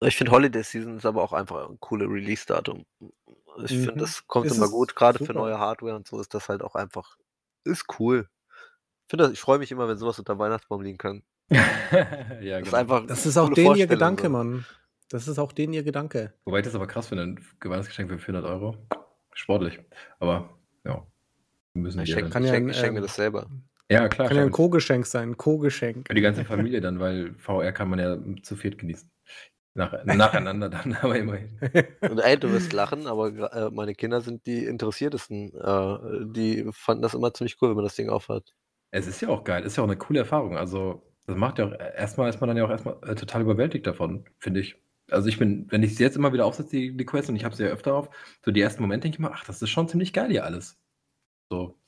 Ich 0.00 0.16
finde 0.16 0.32
Holiday 0.32 0.62
Season 0.62 0.96
ist 0.96 1.06
aber 1.06 1.22
auch 1.22 1.32
einfach 1.32 1.68
ein 1.68 1.80
cooles 1.80 2.08
Release-Datum. 2.08 2.84
Ich 3.64 3.72
mhm. 3.72 3.84
finde, 3.84 3.96
das 3.96 4.26
kommt 4.26 4.46
ist 4.46 4.56
immer 4.56 4.68
gut, 4.68 4.94
gerade 4.94 5.24
für 5.24 5.32
neue 5.32 5.58
Hardware 5.58 5.96
und 5.96 6.06
so 6.06 6.20
ist 6.20 6.34
das 6.34 6.48
halt 6.48 6.62
auch 6.62 6.76
einfach, 6.76 7.16
ist 7.64 7.86
cool. 7.98 8.28
Ich, 9.06 9.10
finde, 9.10 9.32
ich 9.32 9.40
freue 9.40 9.58
mich 9.58 9.72
immer, 9.72 9.88
wenn 9.88 9.98
sowas 9.98 10.18
unter 10.18 10.38
Weihnachtsbaum 10.38 10.82
liegen 10.82 10.98
kann. 10.98 11.22
ja, 11.50 11.58
das 11.60 12.38
genau. 12.40 12.58
ist 12.58 12.74
einfach 12.74 13.06
das 13.06 13.26
ist 13.26 13.36
auch 13.38 13.52
den 13.52 13.74
ihr 13.74 13.86
Gedanke, 13.86 14.24
so. 14.24 14.30
Mann. 14.30 14.66
Das 15.08 15.26
ist 15.26 15.38
auch 15.38 15.52
denen 15.52 15.72
ihr 15.72 15.82
Gedanke. 15.82 16.34
Wobei 16.44 16.58
ich 16.58 16.64
das 16.64 16.74
aber 16.74 16.86
krass 16.86 17.08
finde, 17.08 17.24
ein 17.24 17.40
Weihnachtsgeschenk 17.62 18.10
für 18.10 18.18
400 18.18 18.50
Euro. 18.50 18.76
Sportlich. 19.32 19.80
Aber 20.18 20.58
ja, 20.84 21.06
wir 21.72 21.82
müssen 21.82 22.00
ich 22.00 22.10
schenke 22.10 22.26
ja 22.26 22.46
schenk, 22.46 22.74
schenk 22.74 22.92
mir 22.92 22.98
ähm, 22.98 23.02
das 23.02 23.14
selber. 23.14 23.48
Ja, 23.90 24.08
klar. 24.08 24.28
Kann 24.28 24.36
ja 24.36 24.42
ein 24.42 24.50
Co-Geschenk 24.50 25.06
sein, 25.06 25.30
ein 25.30 25.36
Co-Geschenk. 25.36 26.08
Für 26.08 26.14
die 26.14 26.20
ganze 26.20 26.44
Familie 26.44 26.80
dann, 26.80 27.00
weil 27.00 27.34
VR 27.38 27.72
kann 27.72 27.88
man 27.88 27.98
ja 27.98 28.18
zu 28.42 28.56
viert 28.56 28.78
genießen. 28.78 29.10
Nach, 29.74 30.04
nacheinander 30.04 30.68
dann, 30.68 30.94
aber 31.00 31.16
immerhin. 31.16 31.58
Und 32.00 32.18
ey, 32.18 32.36
du 32.36 32.50
wirst 32.50 32.72
lachen, 32.72 33.06
aber 33.06 33.52
äh, 33.52 33.70
meine 33.70 33.94
Kinder 33.94 34.20
sind 34.20 34.44
die 34.44 34.64
interessiertesten. 34.64 35.54
Äh, 35.54 36.26
die 36.26 36.68
fanden 36.72 37.02
das 37.02 37.14
immer 37.14 37.32
ziemlich 37.32 37.56
cool, 37.62 37.70
wenn 37.70 37.76
man 37.76 37.84
das 37.84 37.94
Ding 37.94 38.08
aufhat. 38.10 38.52
Es 38.90 39.06
ist 39.06 39.20
ja 39.20 39.28
auch 39.28 39.44
geil, 39.44 39.62
ist 39.64 39.76
ja 39.76 39.84
auch 39.84 39.88
eine 39.88 39.96
coole 39.96 40.20
Erfahrung. 40.20 40.56
Also, 40.56 41.02
das 41.26 41.36
macht 41.36 41.58
ja 41.58 41.66
auch, 41.66 41.72
erstmal 41.72 42.28
ist 42.28 42.40
man 42.40 42.48
dann 42.48 42.56
ja 42.56 42.64
auch 42.64 42.70
erstmal 42.70 42.96
äh, 43.06 43.14
total 43.14 43.42
überwältigt 43.42 43.86
davon, 43.86 44.24
finde 44.38 44.60
ich. 44.60 44.76
Also 45.10 45.28
ich 45.28 45.38
bin, 45.38 45.70
wenn 45.70 45.82
ich 45.82 45.96
sie 45.96 46.02
jetzt 46.02 46.16
immer 46.16 46.32
wieder 46.32 46.44
aufsetze, 46.44 46.70
die, 46.70 46.96
die 46.96 47.04
Quest, 47.04 47.28
und 47.28 47.36
ich 47.36 47.44
habe 47.44 47.56
sie 47.56 47.64
ja 47.64 47.70
öfter 47.70 47.94
auf, 47.94 48.10
so 48.44 48.50
die 48.50 48.60
ersten 48.60 48.82
Momente 48.82 49.04
denke 49.04 49.16
ich 49.16 49.20
mir, 49.20 49.32
ach, 49.32 49.44
das 49.44 49.62
ist 49.62 49.70
schon 49.70 49.88
ziemlich 49.88 50.12
geil 50.12 50.30
hier 50.30 50.44
alles. 50.44 50.78
So. 51.50 51.78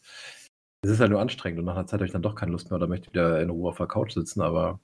Es 0.83 0.91
ist 0.91 1.01
halt 1.01 1.11
nur 1.11 1.21
anstrengend 1.21 1.59
und 1.59 1.67
nach 1.67 1.77
einer 1.77 1.87
Zeit 1.87 2.01
habe 2.01 2.07
ich 2.07 2.13
dann 2.13 2.23
doch 2.23 2.35
keine 2.35 2.53
Lust 2.53 2.71
mehr 2.71 2.77
oder 2.77 2.87
möchte 2.87 3.11
wieder 3.11 3.41
in 3.41 3.51
Ruhe 3.51 3.69
auf 3.69 3.77
der 3.77 3.87
Couch 3.87 4.13
sitzen, 4.13 4.41
aber. 4.41 4.81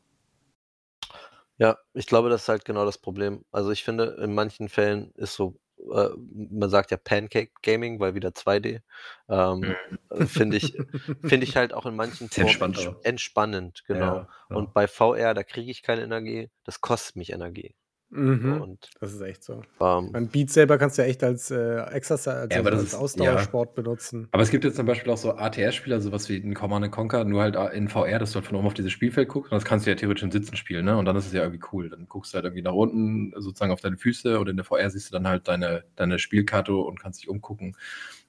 Ja, 1.58 1.78
ich 1.94 2.06
glaube, 2.06 2.28
das 2.28 2.42
ist 2.42 2.48
halt 2.48 2.66
genau 2.66 2.84
das 2.84 2.98
Problem. 2.98 3.44
Also 3.50 3.70
ich 3.70 3.82
finde, 3.82 4.18
in 4.20 4.34
manchen 4.34 4.68
Fällen 4.68 5.12
ist 5.14 5.34
so, 5.34 5.58
äh, 5.90 6.10
man 6.34 6.68
sagt 6.68 6.90
ja 6.90 6.98
Pancake 6.98 7.52
Gaming, 7.62 7.98
weil 7.98 8.14
wieder 8.14 8.28
2D. 8.30 8.82
Ähm, 9.30 9.74
mhm. 10.10 10.26
Finde 10.26 10.58
ich, 10.58 10.76
find 11.22 11.42
ich 11.42 11.56
halt 11.56 11.72
auch 11.72 11.86
in 11.86 11.96
manchen 11.96 12.28
Formen 12.30 12.76
entspannend, 13.02 13.84
genau. 13.86 14.16
Ja, 14.16 14.28
ja. 14.50 14.56
Und 14.56 14.74
bei 14.74 14.86
VR, 14.86 15.32
da 15.32 15.44
kriege 15.44 15.70
ich 15.70 15.82
keine 15.82 16.02
Energie, 16.02 16.50
das 16.64 16.82
kostet 16.82 17.16
mich 17.16 17.32
Energie. 17.32 17.74
Mhm. 18.10 18.60
Und, 18.62 18.90
das 19.00 19.12
ist 19.12 19.20
echt 19.20 19.42
so. 19.42 19.62
Ähm, 19.80 20.12
Beim 20.12 20.28
Beat 20.28 20.50
selber 20.50 20.78
kannst 20.78 20.96
du 20.96 21.02
ja 21.02 21.08
echt 21.08 21.24
als 21.24 21.50
äh, 21.50 21.78
Exercise, 21.90 22.32
also 22.32 22.56
ja, 22.56 22.62
als 22.62 22.82
ist, 22.82 22.94
Ausdauersport 22.94 23.70
ja. 23.70 23.82
benutzen. 23.82 24.28
Aber 24.30 24.42
es 24.42 24.50
gibt 24.50 24.64
jetzt 24.64 24.76
zum 24.76 24.86
Beispiel 24.86 25.12
auch 25.12 25.16
so 25.16 25.36
ATS-Spieler, 25.36 26.00
sowas 26.00 26.28
wie 26.28 26.36
ein 26.36 26.54
Command 26.54 26.90
Conquer, 26.92 27.24
nur 27.24 27.42
halt 27.42 27.56
äh, 27.56 27.76
in 27.76 27.88
VR, 27.88 28.18
dass 28.18 28.30
du 28.30 28.36
halt 28.36 28.46
von 28.46 28.56
oben 28.56 28.66
auf 28.66 28.74
dieses 28.74 28.92
Spielfeld 28.92 29.28
guckst. 29.28 29.50
Und 29.50 29.56
das 29.56 29.64
kannst 29.64 29.86
du 29.86 29.90
ja 29.90 29.96
theoretisch 29.96 30.22
im 30.22 30.30
Sitzen 30.30 30.56
spielen, 30.56 30.84
ne? 30.84 30.96
Und 30.96 31.04
dann 31.04 31.16
ist 31.16 31.26
es 31.26 31.32
ja 31.32 31.42
irgendwie 31.42 31.64
cool. 31.72 31.90
Dann 31.90 32.06
guckst 32.08 32.32
du 32.32 32.36
halt 32.36 32.44
irgendwie 32.44 32.62
nach 32.62 32.72
unten, 32.72 33.32
sozusagen 33.36 33.72
auf 33.72 33.80
deine 33.80 33.96
Füße 33.96 34.38
und 34.38 34.48
in 34.48 34.56
der 34.56 34.64
VR 34.64 34.88
siehst 34.88 35.10
du 35.10 35.12
dann 35.12 35.26
halt 35.26 35.48
deine, 35.48 35.84
deine 35.96 36.18
Spielkarte 36.18 36.74
und 36.74 37.00
kannst 37.00 37.22
dich 37.22 37.28
umgucken. 37.28 37.76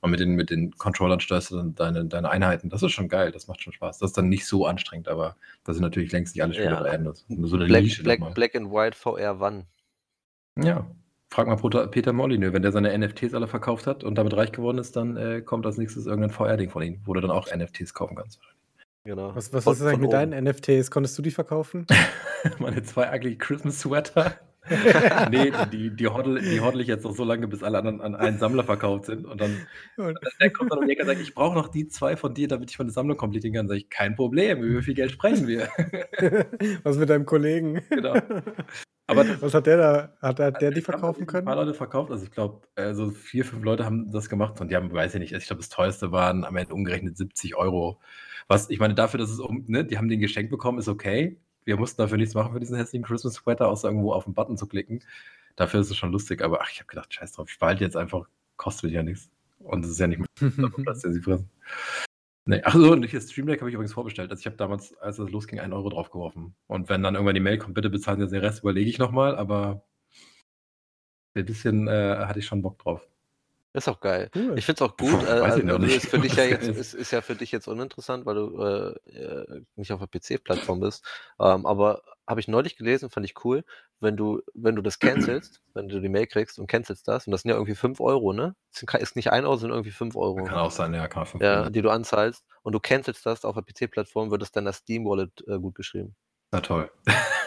Und 0.07 0.11
mit 0.11 0.21
den, 0.21 0.35
mit 0.35 0.49
den 0.49 0.71
Controllern 0.71 1.19
steuerst 1.19 1.51
du 1.51 1.57
dann 1.57 1.75
deine, 1.75 2.05
deine 2.05 2.29
Einheiten. 2.29 2.69
Das 2.69 2.81
ist 2.81 2.93
schon 2.93 3.09
geil, 3.09 3.33
das 3.33 3.49
macht 3.49 3.61
schon 3.61 3.73
Spaß. 3.73 3.97
Das 3.97 4.11
ist 4.11 4.17
dann 4.17 4.29
nicht 4.29 4.45
so 4.45 4.65
anstrengend, 4.65 5.09
aber 5.09 5.35
das 5.65 5.75
sind 5.75 5.83
natürlich 5.83 6.13
längst 6.13 6.33
nicht 6.33 6.43
alle 6.43 6.53
Spiele 6.53 6.69
ja. 6.69 6.97
Nur 6.97 7.47
so 7.49 7.57
eine 7.57 7.65
Black, 7.65 7.83
Nische 7.83 8.03
Black, 8.03 8.33
Black 8.33 8.55
and 8.55 8.71
White 8.71 8.95
VR 8.95 9.41
wann? 9.41 9.65
Ja, 10.57 10.89
frag 11.29 11.47
mal 11.47 11.87
Peter 11.87 12.13
Molyneux, 12.13 12.53
wenn 12.53 12.61
der 12.61 12.71
seine 12.71 12.97
NFTs 12.97 13.33
alle 13.33 13.47
verkauft 13.47 13.85
hat 13.85 14.05
und 14.05 14.15
damit 14.15 14.33
reich 14.33 14.53
geworden 14.53 14.77
ist, 14.77 14.95
dann 14.95 15.17
äh, 15.17 15.41
kommt 15.41 15.65
als 15.65 15.77
nächstes 15.77 16.05
irgendein 16.05 16.29
VR-Ding 16.29 16.69
von 16.69 16.83
ihm, 16.83 17.01
wo 17.03 17.13
du 17.13 17.19
dann 17.19 17.31
auch 17.31 17.53
NFTs 17.53 17.93
kaufen 17.93 18.15
kannst. 18.15 18.39
Genau. 19.03 19.35
Was, 19.35 19.51
was 19.51 19.65
von, 19.65 19.73
ist 19.73 19.81
eigentlich 19.81 19.99
mit 19.99 20.07
oben. 20.13 20.31
deinen 20.31 20.45
NFTs? 20.45 20.89
Konntest 20.89 21.17
du 21.17 21.21
die 21.21 21.31
verkaufen? 21.31 21.85
Meine 22.59 22.81
zwei 22.81 23.13
ugly 23.13 23.37
Christmas 23.37 23.81
Sweater. 23.81 24.39
nee, 25.31 25.51
die, 25.71 25.95
die, 25.95 26.07
hoddle, 26.07 26.41
die 26.41 26.59
hoddle 26.59 26.81
ich 26.81 26.87
jetzt 26.87 27.03
noch 27.03 27.15
so 27.15 27.23
lange, 27.23 27.47
bis 27.47 27.63
alle 27.63 27.77
anderen 27.77 28.01
an 28.01 28.15
einen 28.15 28.37
Sammler 28.37 28.63
verkauft 28.63 29.05
sind. 29.05 29.25
Und 29.25 29.41
dann 29.41 29.67
und 29.97 30.17
der 30.41 30.49
kommt 30.51 30.71
dann 30.71 30.79
um 30.79 30.85
die 30.85 30.93
Ecke 30.93 31.03
und 31.03 31.07
sagt, 31.07 31.21
ich 31.21 31.33
brauche 31.33 31.55
noch 31.55 31.69
die 31.69 31.87
zwei 31.87 32.15
von 32.15 32.33
dir, 32.33 32.47
damit 32.47 32.71
ich 32.71 32.79
meine 32.79 32.91
Sammlung 32.91 33.17
komplettieren 33.17 33.55
kann. 33.55 33.67
Sag 33.67 33.77
ich, 33.77 33.89
kein 33.89 34.15
Problem, 34.15 34.61
über 34.61 34.79
wie 34.79 34.83
viel 34.83 34.93
Geld 34.93 35.11
sprechen 35.11 35.47
wir? 35.47 35.69
Was 36.83 36.97
mit 36.97 37.09
deinem 37.09 37.25
Kollegen? 37.25 37.81
Genau. 37.89 38.15
Aber 39.07 39.25
Was 39.41 39.53
hat 39.53 39.67
der 39.67 39.77
da? 39.77 40.13
Hat, 40.21 40.39
hat 40.39 40.61
der 40.61 40.71
die 40.71 40.81
verkaufen 40.81 41.25
können? 41.25 41.47
Ein 41.47 41.53
paar 41.53 41.63
Leute 41.63 41.73
verkauft, 41.73 42.11
also 42.11 42.25
ich 42.25 42.31
glaube, 42.31 42.67
so 42.93 43.09
vier, 43.11 43.45
fünf 43.45 43.63
Leute 43.63 43.85
haben 43.85 44.11
das 44.11 44.27
gemacht 44.27 44.59
und 44.59 44.69
die 44.69 44.75
haben, 44.75 44.91
weiß 44.91 45.15
ich 45.15 45.21
nicht, 45.21 45.33
also 45.33 45.41
ich 45.41 45.47
glaube, 45.47 45.61
das 45.61 45.69
teuerste 45.69 46.11
waren 46.11 46.43
am 46.43 46.57
Ende 46.57 46.73
umgerechnet 46.73 47.17
70 47.17 47.55
Euro. 47.55 48.01
Was, 48.49 48.69
ich 48.69 48.79
meine, 48.79 48.95
dafür, 48.95 49.17
dass 49.17 49.29
es 49.29 49.39
um, 49.39 49.63
ne, 49.67 49.85
die 49.85 49.97
haben 49.97 50.09
den 50.09 50.19
geschenkt 50.19 50.51
bekommen, 50.51 50.79
ist 50.79 50.87
okay. 50.87 51.37
Wir 51.67 51.75
mussten 51.75 52.01
dafür 52.01 52.17
nichts 52.17 52.33
machen 52.33 52.53
für 52.53 52.61
diesen 52.61 52.77
hässlichen 52.77 53.05
Christmas 53.05 53.33
Sweater, 53.33 53.67
außer 53.67 53.89
irgendwo 53.89 54.13
auf 54.13 54.23
den 54.23 54.33
Button 54.33 54.55
zu 54.55 54.67
klicken. 54.67 55.03
Dafür 55.57 55.81
ist 55.81 55.91
es 55.91 55.97
schon 55.97 56.13
lustig, 56.13 56.41
aber 56.41 56.61
ach, 56.61 56.71
ich 56.71 56.79
habe 56.79 56.87
gedacht, 56.87 57.13
scheiß 57.13 57.33
drauf, 57.33 57.49
ich 57.51 57.59
behalte 57.59 57.83
jetzt 57.83 57.97
einfach, 57.97 58.29
kostet 58.55 58.91
ja 58.91 59.03
nichts. 59.03 59.29
Und 59.59 59.83
es 59.83 59.91
ist 59.91 59.99
ja 59.99 60.07
nicht 60.07 60.19
mehr 60.19 60.27
den 60.39 61.13
sie 61.13 61.19
fressen. 61.19 61.49
Nee. 62.45 62.61
Ach 62.63 62.73
so, 62.73 62.93
und 62.93 63.03
hier 63.03 63.19
Stream 63.19 63.47
Deck 63.47 63.59
habe 63.59 63.69
ich 63.69 63.73
übrigens 63.73 63.91
vorbestellt. 63.91 64.31
Also 64.31 64.39
ich 64.39 64.45
habe 64.45 64.55
damals, 64.55 64.95
als 64.99 65.19
es 65.19 65.29
losging, 65.29 65.59
einen 65.59 65.73
Euro 65.73 65.89
draufgeworfen. 65.89 66.55
Und 66.67 66.87
wenn 66.87 67.03
dann 67.03 67.15
irgendwann 67.15 67.35
die 67.35 67.41
Mail 67.41 67.57
kommt, 67.57 67.73
bitte 67.73 67.89
bezahlen 67.89 68.21
Sie 68.21 68.33
den 68.33 68.45
Rest, 68.45 68.61
überlege 68.61 68.89
ich 68.89 68.97
nochmal, 68.97 69.35
aber 69.35 69.83
ein 71.35 71.45
bisschen 71.45 71.89
äh, 71.89 72.15
hatte 72.19 72.39
ich 72.39 72.45
schon 72.45 72.61
Bock 72.61 72.79
drauf. 72.79 73.05
Ist 73.73 73.87
auch 73.87 73.99
geil. 73.99 74.29
Cool. 74.33 74.57
Ich 74.57 74.65
finde 74.65 74.83
es 74.83 74.89
auch 74.89 74.97
gut. 74.97 75.11
Puh, 75.11 75.25
äh, 75.25 75.39
also, 75.39 75.59
ist 75.77 76.07
für 76.07 76.19
dich 76.19 76.35
ja 76.35 76.43
jetzt 76.45 76.67
ist, 76.67 76.93
ist, 76.93 77.11
ja 77.11 77.21
für 77.21 77.35
dich 77.35 77.51
jetzt 77.51 77.67
uninteressant, 77.67 78.25
weil 78.25 78.35
du 78.35 78.61
äh, 78.61 79.11
äh 79.11 79.61
nicht 79.75 79.91
auf 79.91 79.99
der 79.99 80.07
PC-Plattform 80.07 80.79
bist. 80.79 81.05
Ähm, 81.39 81.65
aber 81.65 82.01
habe 82.25 82.39
ich 82.39 82.47
neulich 82.47 82.75
gelesen, 82.75 83.09
fand 83.09 83.25
ich 83.25 83.45
cool, 83.45 83.63
wenn 83.99 84.17
du, 84.17 84.41
wenn 84.53 84.75
du 84.75 84.81
das 84.81 84.99
cancelst, 84.99 85.61
wenn 85.73 85.89
du 85.89 85.99
die 85.99 86.09
Mail 86.09 86.27
kriegst 86.27 86.59
und 86.59 86.67
cancelst 86.67 87.07
das, 87.07 87.27
und 87.27 87.31
das 87.31 87.43
sind 87.43 87.49
ja 87.49 87.55
irgendwie 87.55 87.75
5 87.75 87.99
Euro, 87.99 88.33
ne? 88.33 88.55
Das 88.71 89.01
ist 89.01 89.15
nicht 89.15 89.31
1 89.31 89.45
Euro, 89.45 89.55
sondern 89.57 89.77
irgendwie 89.77 89.91
5 89.91 90.15
Euro. 90.15 90.43
Kann 90.43 90.57
auch 90.57 90.71
sein, 90.71 90.93
ja, 90.93 91.07
kann 91.07 91.25
5 91.25 91.43
ja, 91.43 91.61
Euro. 91.61 91.69
Die 91.69 91.81
du 91.81 91.89
anzahlst 91.89 92.45
und 92.63 92.73
du 92.73 92.79
cancelst 92.79 93.25
das 93.25 93.45
auf 93.45 93.55
der 93.55 93.63
PC-Plattform, 93.63 94.31
wird 94.31 94.41
es 94.41 94.51
dann 94.51 94.65
das 94.65 94.77
Steam-Wallet 94.77 95.47
äh, 95.47 95.59
gut 95.59 95.75
geschrieben. 95.75 96.15
Na 96.51 96.61
toll. 96.61 96.89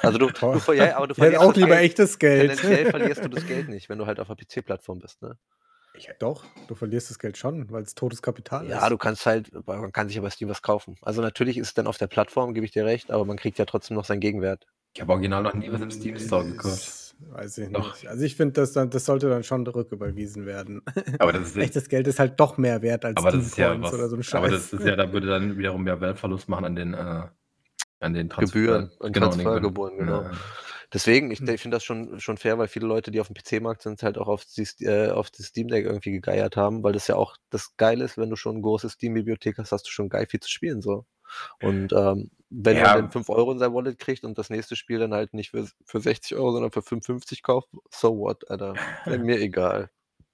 Also 0.02 0.18
du, 0.18 0.30
toll. 0.30 0.60
du, 0.66 0.72
ja, 0.72 0.96
aber 0.96 1.08
du 1.08 1.14
verlierst 1.14 1.42
auch 1.42 1.54
lieber 1.54 1.78
echtes 1.78 2.18
Geld. 2.18 2.40
Tendenziell 2.40 2.90
verlierst 2.90 3.24
du 3.24 3.28
das 3.28 3.46
Geld 3.48 3.68
nicht, 3.68 3.88
wenn 3.88 3.98
du 3.98 4.06
halt 4.06 4.20
auf 4.20 4.28
der 4.28 4.36
PC-Plattform 4.36 4.98
bist, 4.98 5.22
ne? 5.22 5.36
Ich, 5.94 6.08
doch, 6.18 6.44
du 6.68 6.74
verlierst 6.74 7.10
das 7.10 7.18
Geld 7.18 7.36
schon, 7.36 7.70
weil 7.70 7.82
es 7.82 7.94
totes 7.94 8.22
Kapital 8.22 8.66
ja, 8.68 8.76
ist. 8.76 8.82
Ja, 8.82 8.88
du 8.88 8.96
kannst 8.96 9.26
halt, 9.26 9.50
man 9.66 9.92
kann 9.92 10.08
sich 10.08 10.18
aber 10.18 10.30
Steam 10.30 10.48
was 10.48 10.62
kaufen. 10.62 10.96
Also 11.02 11.20
natürlich 11.20 11.58
ist 11.58 11.68
es 11.68 11.74
dann 11.74 11.86
auf 11.86 11.98
der 11.98 12.06
Plattform, 12.06 12.54
gebe 12.54 12.64
ich 12.64 12.72
dir 12.72 12.84
recht, 12.84 13.10
aber 13.10 13.24
man 13.24 13.36
kriegt 13.36 13.58
ja 13.58 13.64
trotzdem 13.64 13.96
noch 13.96 14.04
seinen 14.04 14.20
Gegenwert. 14.20 14.66
Ich 14.94 15.00
habe 15.00 15.12
original 15.12 15.42
noch 15.42 15.54
nie 15.54 15.70
was 15.72 15.80
im 15.80 15.90
Steam 15.90 16.18
Store 16.18 16.44
gekauft. 16.44 17.14
Weiß 17.28 17.58
ich 17.58 17.70
Doch. 17.70 17.94
nicht. 17.94 18.08
Also 18.08 18.24
ich 18.24 18.34
finde, 18.34 18.54
das, 18.54 18.72
das 18.72 19.04
sollte 19.04 19.28
dann 19.28 19.44
schon 19.44 19.66
rücküberwiesen 19.66 20.46
werden. 20.46 20.82
Aber 21.18 21.32
das 21.32 21.48
ist 21.48 21.56
Echtes 21.58 21.88
Geld 21.88 22.06
ist 22.06 22.18
halt 22.18 22.40
doch 22.40 22.56
mehr 22.56 22.82
wert 22.82 23.04
als 23.04 23.16
aber 23.16 23.32
das 23.32 23.46
ist 23.46 23.58
ja 23.58 23.80
was, 23.80 23.92
oder 23.92 24.08
so 24.08 24.16
ein 24.16 24.22
Scheiß. 24.22 24.34
Aber 24.34 24.48
das 24.48 24.72
ist 24.72 24.84
ja, 24.84 24.96
da 24.96 25.12
würde 25.12 25.26
dann 25.26 25.58
wiederum 25.58 25.84
mehr 25.84 26.00
Wertverlust 26.00 26.48
machen 26.48 26.64
an 26.64 26.76
den, 26.76 26.94
äh, 26.94 27.22
an 28.00 28.14
den 28.14 28.30
Transfer 28.30 28.58
Gebühren 28.58 28.90
und 28.98 29.12
genau, 29.12 29.28
Transfergebühren, 29.28 29.98
genau. 29.98 30.22
Ja. 30.22 30.30
Deswegen, 30.92 31.30
ich, 31.30 31.38
hm. 31.38 31.48
ich 31.48 31.60
finde 31.60 31.76
das 31.76 31.84
schon, 31.84 32.18
schon 32.20 32.36
fair, 32.36 32.58
weil 32.58 32.68
viele 32.68 32.86
Leute, 32.86 33.10
die 33.10 33.20
auf 33.20 33.28
dem 33.28 33.34
PC-Markt 33.34 33.82
sind, 33.82 34.02
halt 34.02 34.18
auch 34.18 34.28
auf, 34.28 34.44
die, 34.44 34.66
äh, 34.84 35.10
auf 35.10 35.30
das 35.30 35.46
Steam 35.46 35.68
Deck 35.68 35.84
irgendwie 35.84 36.12
gegeiert 36.12 36.56
haben, 36.56 36.82
weil 36.82 36.92
das 36.92 37.06
ja 37.06 37.16
auch 37.16 37.36
das 37.50 37.76
Geile 37.76 38.04
ist, 38.04 38.18
wenn 38.18 38.30
du 38.30 38.36
schon 38.36 38.56
eine 38.56 38.62
große 38.62 38.88
Steam-Bibliothek 38.88 39.58
hast, 39.58 39.72
hast 39.72 39.86
du 39.86 39.90
schon 39.90 40.08
geil 40.08 40.26
viel 40.28 40.40
zu 40.40 40.50
spielen. 40.50 40.82
So. 40.82 41.06
Und 41.62 41.92
ähm, 41.92 42.30
wenn 42.50 42.76
ja. 42.76 42.82
man 42.82 42.96
dann 43.02 43.10
5 43.12 43.28
Euro 43.28 43.52
in 43.52 43.58
sein 43.58 43.72
Wallet 43.72 43.98
kriegt 43.98 44.24
und 44.24 44.36
das 44.36 44.50
nächste 44.50 44.74
Spiel 44.74 44.98
dann 44.98 45.14
halt 45.14 45.32
nicht 45.34 45.50
für, 45.50 45.68
für 45.84 46.00
60 46.00 46.36
Euro, 46.36 46.52
sondern 46.52 46.72
für 46.72 46.82
55 46.82 47.42
kauft, 47.42 47.68
so 47.90 48.18
what, 48.18 48.50
Alter. 48.50 48.74
mir 49.06 49.40
egal. 49.40 49.90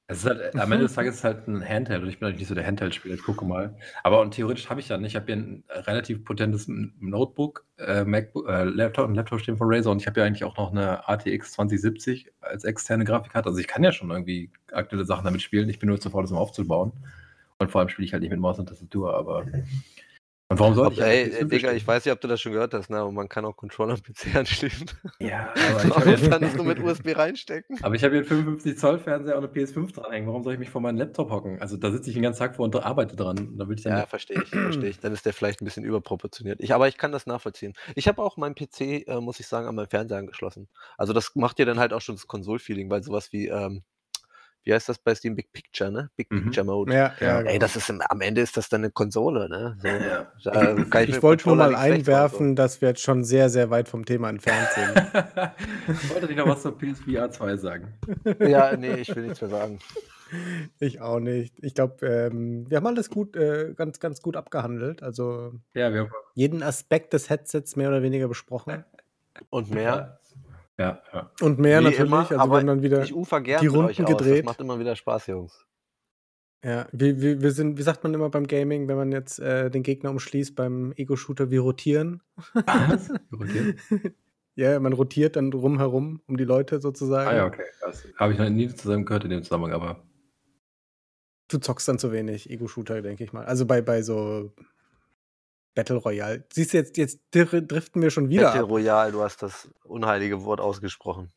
Es 0.09 0.19
ist 0.19 0.27
halt, 0.27 0.55
am 0.55 0.71
Ende 0.71 0.85
des 0.85 0.95
Tages 0.95 1.15
ist 1.15 1.19
es 1.19 1.25
halt 1.25 1.49
ein 1.49 1.69
Handheld 1.69 2.03
und 2.03 2.09
ich 2.09 2.21
bin 2.21 2.27
halt 2.27 2.39
nicht 2.39 2.47
so 2.47 2.55
der 2.55 2.65
Handheld-Spieler, 2.65 3.17
ich 3.17 3.25
gucke 3.25 3.45
mal. 3.45 3.75
Aber 4.05 4.21
und 4.21 4.33
theoretisch 4.33 4.71
habe 4.71 4.79
ich 4.79 4.89
ja 4.89 4.99
nicht, 4.99 5.13
ich 5.13 5.17
habe 5.17 5.27
hier 5.27 5.37
ein 5.37 5.65
relativ 5.69 6.25
potentes 6.25 6.69
Notebook, 6.69 7.65
äh, 7.79 8.05
MacBook, 8.05 8.49
äh, 8.49 8.65
Laptop, 8.65 9.09
ein 9.09 9.17
Laptop 9.17 9.41
stehen 9.41 9.57
von 9.57 9.67
Razer 9.69 9.91
und 9.91 10.01
ich 10.01 10.07
habe 10.07 10.21
ja 10.21 10.27
eigentlich 10.27 10.45
auch 10.45 10.57
noch 10.57 10.71
eine 10.71 11.09
ATX 11.09 11.53
2070 11.53 12.31
als 12.41 12.63
externe 12.63 13.05
Grafikkarte. 13.05 13.49
Also 13.49 13.59
ich 13.59 13.67
kann 13.67 13.83
ja 13.83 13.91
schon 13.91 14.11
irgendwie 14.11 14.51
aktuelle 14.71 15.05
Sachen 15.05 15.25
damit 15.25 15.43
spielen, 15.43 15.69
ich 15.69 15.81
bin 15.81 15.89
nur 15.89 16.01
zu 16.01 16.11
faul, 16.11 16.23
das 16.23 16.31
mal 16.31 16.39
aufzubauen. 16.39 16.93
Und 17.59 17.71
vor 17.73 17.81
allem 17.81 17.89
spiele 17.89 18.07
ich 18.07 18.13
halt 18.13 18.23
nicht 18.23 18.31
mit 18.31 18.39
Maus 18.39 18.61
und 18.61 18.69
Tastatur, 18.69 19.15
aber 19.15 19.45
und 20.49 20.61
warum 20.61 20.75
sollte 20.75 20.95
ich 20.95 21.01
ey, 21.01 21.33
ey 21.33 21.49
Digga, 21.49 21.73
ich 21.73 21.85
weiß 21.85 22.05
nicht, 22.05 22.13
ob 22.13 22.21
du 22.21 22.29
das 22.29 22.41
schon 22.41 22.53
gehört 22.53 22.73
hast, 22.73 22.89
ne? 22.89 22.99
aber 22.99 23.11
man 23.11 23.29
kann 23.29 23.45
auch 23.45 23.57
Controller 23.57 23.95
am 23.95 24.03
PC 24.03 24.37
anschließen. 24.37 24.91
Ja, 25.19 25.53
aber 25.91 26.07
ich 26.07 26.31
kann 26.31 26.41
es 26.45 26.55
nur 26.55 26.65
mit 26.65 26.79
USB 26.79 27.17
reinstecken. 27.17 27.83
Aber 27.83 27.97
ich 27.97 28.05
habe 28.05 28.15
hier 28.15 28.21
einen 28.21 28.29
55 28.29 28.79
Zoll 28.79 29.01
Fernseher 29.01 29.37
und 29.37 29.45
eine 29.45 29.53
PS5 29.53 29.93
dranhängen. 29.93 30.29
Warum 30.29 30.45
soll 30.45 30.53
ich 30.53 30.61
mich 30.61 30.71
vor 30.71 30.81
meinen 30.81 30.99
Laptop 30.99 31.31
hocken? 31.31 31.61
Also 31.61 31.77
da 31.77 31.91
sitze 31.91 32.11
ich 32.11 32.15
den 32.15 32.23
ganzen 32.23 32.39
Tag 32.39 32.55
vor 32.55 32.65
und 32.65 32.77
arbeite 32.77 33.17
dran. 33.17 33.57
Da 33.57 33.69
will 33.69 33.77
ich 33.77 33.83
dann 33.83 33.99
ja, 33.99 34.07
verstehe 34.07 34.41
ich, 34.41 34.49
verstehe 34.51 34.89
ich. 34.89 35.01
Dann 35.01 35.13
ist 35.13 35.27
der 35.27 35.33
vielleicht 35.33 35.61
ein 35.63 35.65
bisschen 35.65 35.83
überproportioniert. 35.83 36.61
Ich, 36.61 36.73
aber 36.73 36.87
ich 36.87 36.97
kann 36.97 37.11
das 37.11 37.27
nachvollziehen. 37.27 37.73
Ich 37.97 38.07
habe 38.07 38.23
auch 38.23 38.37
meinen 38.37 38.55
PC, 38.55 39.09
äh, 39.09 39.21
muss 39.21 39.41
ich 39.41 39.49
sagen, 39.49 39.67
an 39.67 39.75
meinen 39.75 39.89
Fernseher 39.89 40.19
angeschlossen. 40.19 40.69
Also 40.97 41.13
das 41.13 41.35
macht 41.35 41.59
dir 41.59 41.67
dann 41.67 41.81
halt 41.81 41.93
auch 41.93 42.01
schon 42.01 42.15
das 42.15 42.29
Konsolfeeling, 42.29 42.89
weil 42.89 43.03
sowas 43.03 43.33
wie 43.33 43.49
ähm, 43.49 43.83
wie 44.67 44.75
heißt 44.75 44.89
das 44.89 44.99
bei 44.99 45.15
Steam 45.15 45.37
Big 45.37 45.53
Picture, 45.53 45.93
ne? 45.93 46.11
Big 46.17 46.31
mhm. 46.31 46.45
Picture 46.45 46.67
Mode. 46.67 46.93
Ja, 46.93 47.15
ja, 47.21 47.39
Ey, 47.39 47.45
genau. 47.45 47.59
das 47.61 47.77
ist 47.77 47.89
am 47.89 48.21
Ende 48.21 48.41
ist 48.41 48.57
das 48.57 48.69
dann 48.69 48.83
eine 48.83 48.91
Konsole, 48.91 49.49
ne? 49.49 49.79
So, 49.81 50.51
ja. 50.51 51.03
ich, 51.03 51.09
ich 51.09 51.23
wollte 51.23 51.49
nur 51.49 51.57
mal 51.57 51.77
einwerfen, 51.77 52.57
dass 52.57 52.81
wir 52.81 52.89
jetzt 52.89 53.01
schon 53.01 53.23
sehr, 53.23 53.49
sehr 53.49 53.71
weit 53.71 53.89
vom 53.89 54.05
Thema 54.05 54.29
entfernt 54.29 54.69
sind. 54.75 54.97
ich 56.03 56.11
wollte 56.11 56.27
nicht 56.27 56.37
noch 56.37 56.49
was 56.49 56.63
zur 56.63 56.77
PSVR 56.77 57.31
2 57.31 57.57
sagen. 57.57 57.95
ja, 58.41 58.77
nee, 58.77 58.97
ich 58.97 59.15
will 59.15 59.23
nichts 59.23 59.41
mehr 59.41 59.51
sagen. 59.51 59.79
Ich 60.81 61.01
auch 61.01 61.21
nicht. 61.21 61.55
Ich 61.63 61.75
glaube, 61.75 62.05
ähm, 62.05 62.69
wir 62.69 62.79
haben 62.79 62.87
alles 62.89 63.09
gut, 63.09 63.37
äh, 63.37 63.73
ganz, 63.77 64.01
ganz 64.01 64.21
gut 64.21 64.37
abgehandelt. 64.37 65.01
Also 65.01 65.53
ja, 65.75 65.93
wir 65.93 66.01
haben 66.01 66.11
jeden 66.35 66.65
Aspekt 66.65 67.13
des 67.13 67.31
Headsets 67.31 67.77
mehr 67.77 67.89
oder 67.89 68.03
weniger 68.03 68.27
besprochen. 68.27 68.85
Und 69.51 69.71
mehr. 69.71 70.19
Ja, 70.79 71.01
ja. 71.13 71.31
Und 71.41 71.59
mehr 71.59 71.81
Wie 71.81 71.85
natürlich, 71.85 72.07
immer, 72.07 72.19
also 72.19 72.39
aber 72.39 72.63
dann 72.63 72.83
wieder 72.83 73.03
ich 73.03 73.15
ufer 73.15 73.41
gern 73.41 73.61
die 73.61 73.67
Runden 73.67 74.05
gedreht. 74.05 74.41
Das 74.41 74.45
macht 74.45 74.61
immer 74.61 74.79
wieder 74.79 74.95
Spaß, 74.95 75.27
Jungs. 75.29 75.67
Ja, 76.65 76.87
wie, 76.93 77.21
wie, 77.23 77.41
wir 77.41 77.53
sind, 77.53 77.79
wie 77.79 77.83
sagt 77.83 78.03
man 78.03 78.13
immer 78.13 78.29
beim 78.29 78.47
Gaming, 78.47 78.89
wenn 78.89 78.97
man 78.97 79.13
jetzt 79.13 79.39
äh, 79.39 79.71
den 79.71 79.83
Gegner 79.83 80.11
umschließt 80.11 80.57
beim 80.57 80.93
Ego-Shooter, 80.97 81.51
wir 81.51 81.61
rotieren. 81.61 82.23
Was? 82.55 83.11
rotieren? 83.33 83.77
ja, 84.55 84.79
man 84.81 84.93
rotiert 84.93 85.37
dann 85.37 85.51
drumherum 85.51 86.21
um 86.27 86.37
die 86.37 86.45
Leute 86.45 86.81
sozusagen. 86.81 87.29
Ah 87.29 87.37
ja, 87.37 87.47
okay. 87.47 87.65
Das 87.81 88.07
habe 88.17 88.33
ich 88.33 88.39
noch 88.39 88.49
nie 88.49 88.69
zusammen 88.69 89.05
gehört 89.05 89.25
in 89.25 89.31
dem 89.31 89.43
Zusammenhang, 89.43 89.73
aber. 89.73 90.03
Du 91.49 91.59
zockst 91.59 91.87
dann 91.87 91.99
zu 91.99 92.11
wenig 92.11 92.51
Ego-Shooter, 92.51 93.01
denke 93.01 93.23
ich 93.23 93.33
mal. 93.33 93.45
Also 93.45 93.65
bei, 93.65 93.81
bei 93.81 94.03
so 94.03 94.53
Battle 95.77 95.97
Royale. 95.97 96.45
Siehst 96.53 96.73
du, 96.73 96.79
jetzt, 96.79 96.97
jetzt 96.97 97.21
driften 97.31 98.03
wir 98.03 98.11
schon 98.11 98.29
wieder. 98.29 98.45
Battle 98.45 98.65
ab. 98.65 98.71
Royale, 98.71 99.13
du 99.13 99.23
hast 99.23 99.43
das 99.43 99.69
unheilige 99.85 100.43
Wort 100.43 100.61
ausgesprochen. 100.61 101.31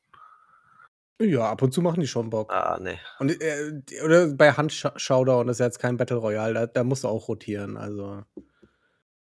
Ja, 1.22 1.52
ab 1.52 1.62
und 1.62 1.74
zu 1.74 1.82
machen 1.82 2.00
die 2.00 2.08
schon 2.08 2.30
Bock. 2.30 2.52
Ah, 2.52 2.80
nee. 2.82 2.98
Und, 3.20 3.42
äh, 3.42 3.82
oder 4.04 4.28
bei 4.28 4.54
Handshowdown 4.54 5.48
das 5.48 5.58
ist 5.58 5.66
jetzt 5.66 5.80
kein 5.80 5.98
Battle 5.98 6.18
Royale, 6.18 6.54
da, 6.54 6.66
da 6.66 6.84
musst 6.86 7.04
du 7.04 7.10
auch 7.10 7.28
rotieren. 7.28 7.76
Also. 7.76 8.24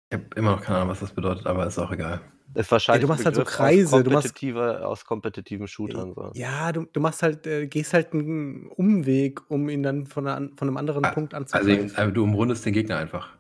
Ich 0.09 0.19
habe 0.19 0.27
immer 0.37 0.53
noch 0.53 0.63
keine 0.63 0.79
Ahnung, 0.79 0.91
was 0.91 1.01
das 1.01 1.11
bedeutet, 1.11 1.47
aber 1.47 1.67
ist 1.67 1.79
auch 1.79 1.91
egal. 1.91 2.21
Ist 2.55 2.71
wahrscheinlich 2.71 3.03
ja, 3.03 3.07
du 3.07 3.13
machst 3.13 3.25
halt 3.27 3.35
so 3.35 3.45
Kreise. 3.45 4.05
Du 4.05 4.11
machst, 4.11 4.43
aus 4.45 5.05
kompetitiven 5.05 5.67
Shootern. 5.67 6.15
So. 6.15 6.31
Ja, 6.35 6.71
du, 6.73 6.85
du 6.85 7.01
machst 7.01 7.23
halt, 7.23 7.47
äh, 7.47 7.67
gehst 7.67 7.93
halt 7.93 8.13
einen 8.13 8.69
Umweg, 8.69 9.51
um 9.51 9.69
ihn 9.69 9.83
dann 9.83 10.07
von, 10.07 10.27
einer, 10.27 10.49
von 10.57 10.69
einem 10.69 10.77
anderen 10.77 11.05
ah, 11.05 11.11
Punkt 11.11 11.35
also, 11.35 11.57
anzugreifen. 11.57 11.97
Also, 11.97 12.13
du 12.13 12.23
umrundest 12.23 12.65
den 12.65 12.73
Gegner 12.73 12.97
einfach. 12.99 13.38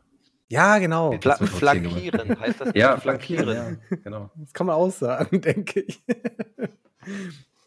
Ja, 0.51 0.79
genau. 0.79 1.12
Fla 1.20 1.37
flankieren 1.37 2.41
heißt 2.41 2.61
das. 2.61 2.70
ja, 2.75 2.97
flankieren. 2.97 3.49
Ja, 3.49 3.97
genau. 4.03 4.31
Das 4.37 4.53
kann 4.53 4.66
man 4.66 4.77
auch 4.77 4.91
sagen, 4.91 5.41
denke 5.43 5.81
ich. 5.81 6.03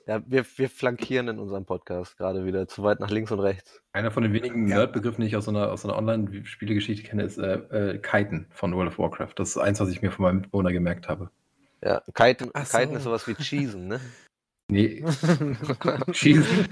Ja, 0.08 0.22
wir, 0.26 0.44
wir 0.58 0.70
flankieren 0.70 1.28
in 1.28 1.40
unserem 1.40 1.66
Podcast 1.66 2.18
gerade 2.18 2.44
wieder 2.44 2.68
zu 2.68 2.84
weit 2.84 3.00
nach 3.00 3.12
links 3.12 3.32
und 3.32 3.40
rechts. 3.40 3.82
Einer 3.94 4.10
von 4.10 4.24
den 4.24 4.34
wenigen 4.34 4.68
ja. 4.68 4.78
Nerd-Begriffen, 4.78 5.22
die 5.22 5.28
ich 5.28 5.36
aus 5.36 5.46
so 5.46 5.52
einer, 5.52 5.72
aus 5.72 5.86
einer 5.86 5.96
Online-Spielegeschichte 5.96 7.08
kenne, 7.08 7.24
ist 7.24 7.38
äh, 7.38 7.54
äh, 7.54 7.98
Kiten 8.00 8.48
von 8.50 8.76
World 8.76 8.90
of 8.90 9.00
Warcraft. 9.00 9.34
Das 9.36 9.50
ist 9.50 9.58
eins, 9.58 9.80
was 9.80 9.90
ich 9.90 10.02
mir 10.02 10.12
von 10.12 10.24
meinem 10.24 10.38
Mitbewohner 10.38 10.72
gemerkt 10.72 11.08
habe. 11.08 11.30
Ja, 11.84 12.02
Kiten, 12.14 12.50
so. 12.54 12.78
Kiten 12.78 12.96
ist 12.96 13.04
sowas 13.04 13.28
wie 13.28 13.36
Cheesen, 13.36 13.88
ne? 13.88 14.00
Nee. 14.70 15.04
Cheesen. 16.14 16.68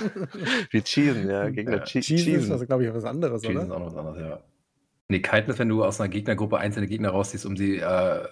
wie 0.72 0.82
Cheesen, 0.82 1.30
ja. 1.30 1.50
Gegner 1.50 1.78
ja. 1.78 1.84
Cheesen. 1.86 2.18
Cheesen 2.18 2.56
ist, 2.56 2.66
glaube 2.66 2.86
ich, 2.86 2.94
was 2.94 3.06
anderes, 3.06 3.42
Cheesen 3.42 3.58
oder? 3.58 3.66
Cheesen 3.66 3.72
ist 3.72 3.76
auch 3.76 3.80
noch 3.80 3.88
was 3.88 3.96
anderes, 3.96 4.20
ja. 4.20 4.40
Nee, 5.10 5.22
Kiten 5.22 5.50
ist, 5.50 5.60
wenn 5.60 5.70
du 5.70 5.84
aus 5.84 6.00
einer 6.00 6.10
Gegnergruppe 6.10 6.58
einzelne 6.60 6.88
Gegner 6.88 7.10
rausziehst, 7.10 7.46
um 7.46 7.58
sie 7.58 7.78
äh, 7.78 8.28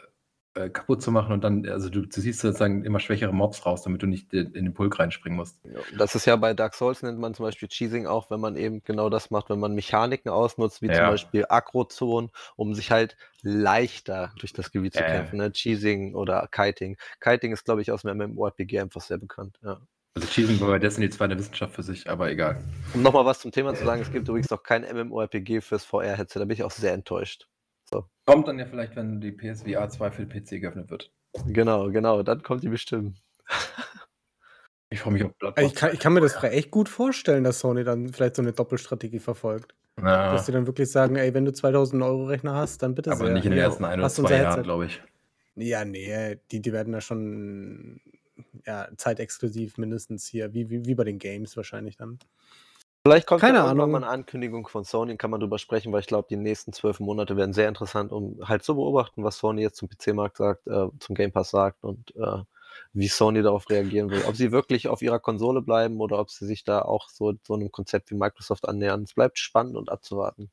äh, 0.58 0.70
kaputt 0.70 1.02
zu 1.02 1.12
machen 1.12 1.34
und 1.34 1.44
dann, 1.44 1.68
also 1.68 1.90
du, 1.90 2.02
du 2.02 2.22
siehst 2.22 2.40
sozusagen 2.40 2.84
immer 2.84 2.99
schwächere 2.99 3.34
Mobs 3.34 3.66
raus, 3.66 3.84
damit 3.84 4.02
du 4.02 4.08
nicht 4.08 4.34
in 4.34 4.54
den 4.54 4.74
Pulk 4.74 4.98
reinspringen 4.99 5.38
musst. 5.38 5.60
Das 5.98 6.16
ist 6.16 6.26
ja 6.26 6.36
bei 6.36 6.54
Dark 6.54 6.74
Souls 6.74 7.04
nennt 7.04 7.20
man 7.20 7.34
zum 7.36 7.45
Beispiel 7.45 7.68
Cheesing 7.68 8.08
auch, 8.08 8.32
wenn 8.32 8.40
man 8.40 8.56
eben 8.56 8.84
genau 8.84 9.10
das 9.10 9.30
macht, 9.30 9.49
wenn 9.49 9.60
man 9.60 9.76
Mechaniken 9.76 10.32
ausnutzt, 10.32 10.82
wie 10.82 10.88
ja. 10.88 10.95
zum 10.95 11.06
Beispiel 11.08 11.45
Aggro-Zonen, 11.48 12.32
um 12.56 12.74
sich 12.74 12.91
halt 12.91 13.18
leichter 13.44 14.34
durch 14.40 14.54
das 14.54 14.72
Gebiet 14.72 14.94
zu 14.94 15.04
kämpfen. 15.04 15.38
Ne? 15.38 15.52
Cheesing 15.52 16.16
oder 16.16 16.48
Kiting. 16.52 16.98
Kiting 17.20 17.54
ist, 17.54 17.66
glaube 17.66 17.82
ich, 17.82 17.91
aus 17.91 18.02
dem 18.02 18.18
MMORPG 18.18 18.80
einfach 18.80 19.02
sehr 19.02 19.18
bekannt, 19.18 19.60
ja. 19.64 19.80
Also 20.18 20.30
Cheating 20.30 20.60
war 20.61 20.69
bei 20.69 20.80
Destiny 20.80 21.11
2 21.11 21.26
eine 21.26 21.38
Wissenschaft 21.38 21.76
für 21.76 21.84
sich, 21.84 22.10
aber 22.10 22.31
egal. 22.31 22.60
Um 22.95 23.03
nochmal 23.03 23.23
was 23.23 23.39
zum 23.39 23.52
Thema 23.52 23.76
zu 23.76 23.85
sagen, 23.85 24.02
es 24.02 24.11
gibt 24.11 24.27
übrigens 24.27 24.49
noch 24.49 24.64
kein 24.64 24.81
MMORPG 24.81 25.61
fürs 25.61 25.85
VR-Headset, 25.85 26.39
da 26.39 26.45
bin 26.45 26.56
ich 26.56 26.64
auch 26.64 26.72
sehr 26.72 26.94
enttäuscht. 26.94 27.48
So. 27.88 28.03
Kommt 28.26 28.48
dann 28.48 28.57
ja 28.57 28.65
vielleicht, 28.65 28.95
wenn 28.95 29.22
die 29.22 29.31
PSVR 29.31 29.88
2 29.88 30.10
für 30.10 30.26
den 30.26 30.30
PC 30.30 30.60
geöffnet 30.60 30.89
wird. 30.89 31.11
Genau, 31.45 31.91
genau, 31.91 32.23
dann 32.23 32.41
kommt 32.41 32.64
die 32.64 32.69
bestimmt. 32.69 33.22
Ich 34.89 35.02
freue 35.02 35.11
mich 35.11 35.26
auf 35.26 35.35
Bloodborne. 35.35 35.68
Ich 35.68 35.76
kann, 35.76 35.94
ich 35.94 35.99
kann 35.99 36.14
mir 36.14 36.22
das 36.22 36.41
echt 36.41 36.72
gut 36.72 36.88
vorstellen, 36.88 37.44
dass 37.44 37.60
Sony 37.60 37.84
dann 37.84 38.07
vielleicht 38.07 38.38
so 38.38 38.41
eine 38.41 38.53
Doppelstrategie 38.53 39.19
verfolgt. 39.19 39.76
Ja. 40.02 40.31
Dass 40.31 40.45
sie 40.45 40.53
dann 40.53 40.65
wirklich 40.65 40.89
sagen, 40.89 41.18
ey, 41.18 41.34
wenn 41.34 41.44
du 41.44 41.52
2000 41.52 42.02
Euro 42.02 42.23
Rechner 42.23 42.53
hast, 42.53 42.84
dann 42.84 42.95
bitte 42.95 43.11
Aber 43.11 43.26
sehr. 43.26 43.34
nicht 43.34 43.44
in 43.44 43.52
den 43.52 43.60
ersten 43.60 43.84
ein 43.84 43.99
oder 43.99 44.10
zwei 44.10 44.38
Jahren, 44.38 44.64
glaube 44.64 44.85
ich. 44.85 45.02
Ja, 45.56 45.84
nee, 45.84 46.39
die, 46.52 46.61
die 46.61 46.72
werden 46.72 46.94
da 46.94 47.02
schon 47.02 47.99
ja, 48.68 48.88
zeitexklusiv 48.98 49.77
mindestens 49.77 50.27
hier, 50.27 50.53
wie, 50.53 50.69
wie, 50.69 50.85
wie 50.85 50.95
bei 50.95 51.06
den 51.06 51.18
Games 51.18 51.56
wahrscheinlich 51.57 51.95
dann. 51.95 52.19
Vielleicht 53.03 53.26
kommt 53.26 53.39
Keine 53.39 53.60
ja 53.60 53.65
Ahnung. 53.65 53.91
mal 53.91 54.03
eine 54.03 54.11
Ankündigung 54.11 54.68
von 54.68 54.84
Sony, 54.84 55.15
kann 55.15 55.31
man 55.31 55.39
drüber 55.39 55.57
sprechen, 55.60 55.94
weil 55.94 56.02
ich 56.02 56.07
glaube, 56.07 56.27
die 56.30 56.35
nächsten 56.35 56.73
zwölf 56.73 56.99
Monate 56.99 57.38
werden 57.38 57.53
sehr 57.53 57.69
interessant, 57.69 58.11
um 58.11 58.38
halt 58.45 58.64
zu 58.64 58.76
beobachten, 58.76 59.23
was 59.23 59.38
Sony 59.38 59.61
jetzt 59.61 59.77
zum 59.77 59.88
PC-Markt 59.88 60.35
sagt, 60.35 60.68
äh, 60.68 60.89
zum 60.99 61.15
Game 61.15 61.31
Pass 61.31 61.52
sagt 61.52 61.85
und 61.85 62.14
äh, 62.18 62.44
wie 62.93 63.07
Sony 63.07 63.41
darauf 63.41 63.69
reagieren 63.69 64.09
will. 64.09 64.23
Ob 64.27 64.35
sie 64.35 64.51
wirklich 64.51 64.88
auf 64.88 65.01
ihrer 65.01 65.19
Konsole 65.19 65.61
bleiben 65.61 65.99
oder 65.99 66.19
ob 66.19 66.30
sie 66.30 66.45
sich 66.45 66.64
da 66.64 66.81
auch 66.81 67.09
so, 67.09 67.34
so 67.43 67.53
einem 67.53 67.72
Konzept 67.72 68.11
wie 68.11 68.15
Microsoft 68.15 68.68
annähern. 68.68 69.03
Es 69.03 69.14
bleibt 69.14 69.39
spannend 69.39 69.76
und 69.76 69.89
abzuwarten. 69.89 70.49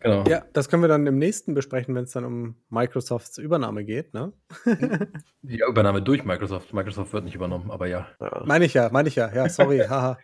Genau. 0.00 0.24
Ja, 0.24 0.44
das 0.52 0.68
können 0.68 0.82
wir 0.82 0.88
dann 0.88 1.06
im 1.06 1.18
nächsten 1.18 1.54
besprechen, 1.54 1.94
wenn 1.94 2.04
es 2.04 2.12
dann 2.12 2.24
um 2.24 2.56
Microsofts 2.70 3.38
Übernahme 3.38 3.84
geht, 3.84 4.14
ne? 4.14 4.32
ja, 5.42 5.68
Übernahme 5.68 6.02
durch 6.02 6.24
Microsoft. 6.24 6.72
Microsoft 6.72 7.12
wird 7.12 7.24
nicht 7.24 7.34
übernommen, 7.34 7.70
aber 7.70 7.86
ja. 7.86 8.08
ja. 8.20 8.42
Meine 8.46 8.64
ich 8.64 8.74
ja, 8.74 8.88
meine 8.90 9.08
ich 9.08 9.16
ja. 9.16 9.32
Ja, 9.32 9.48
sorry, 9.48 9.80
haha. 9.80 10.18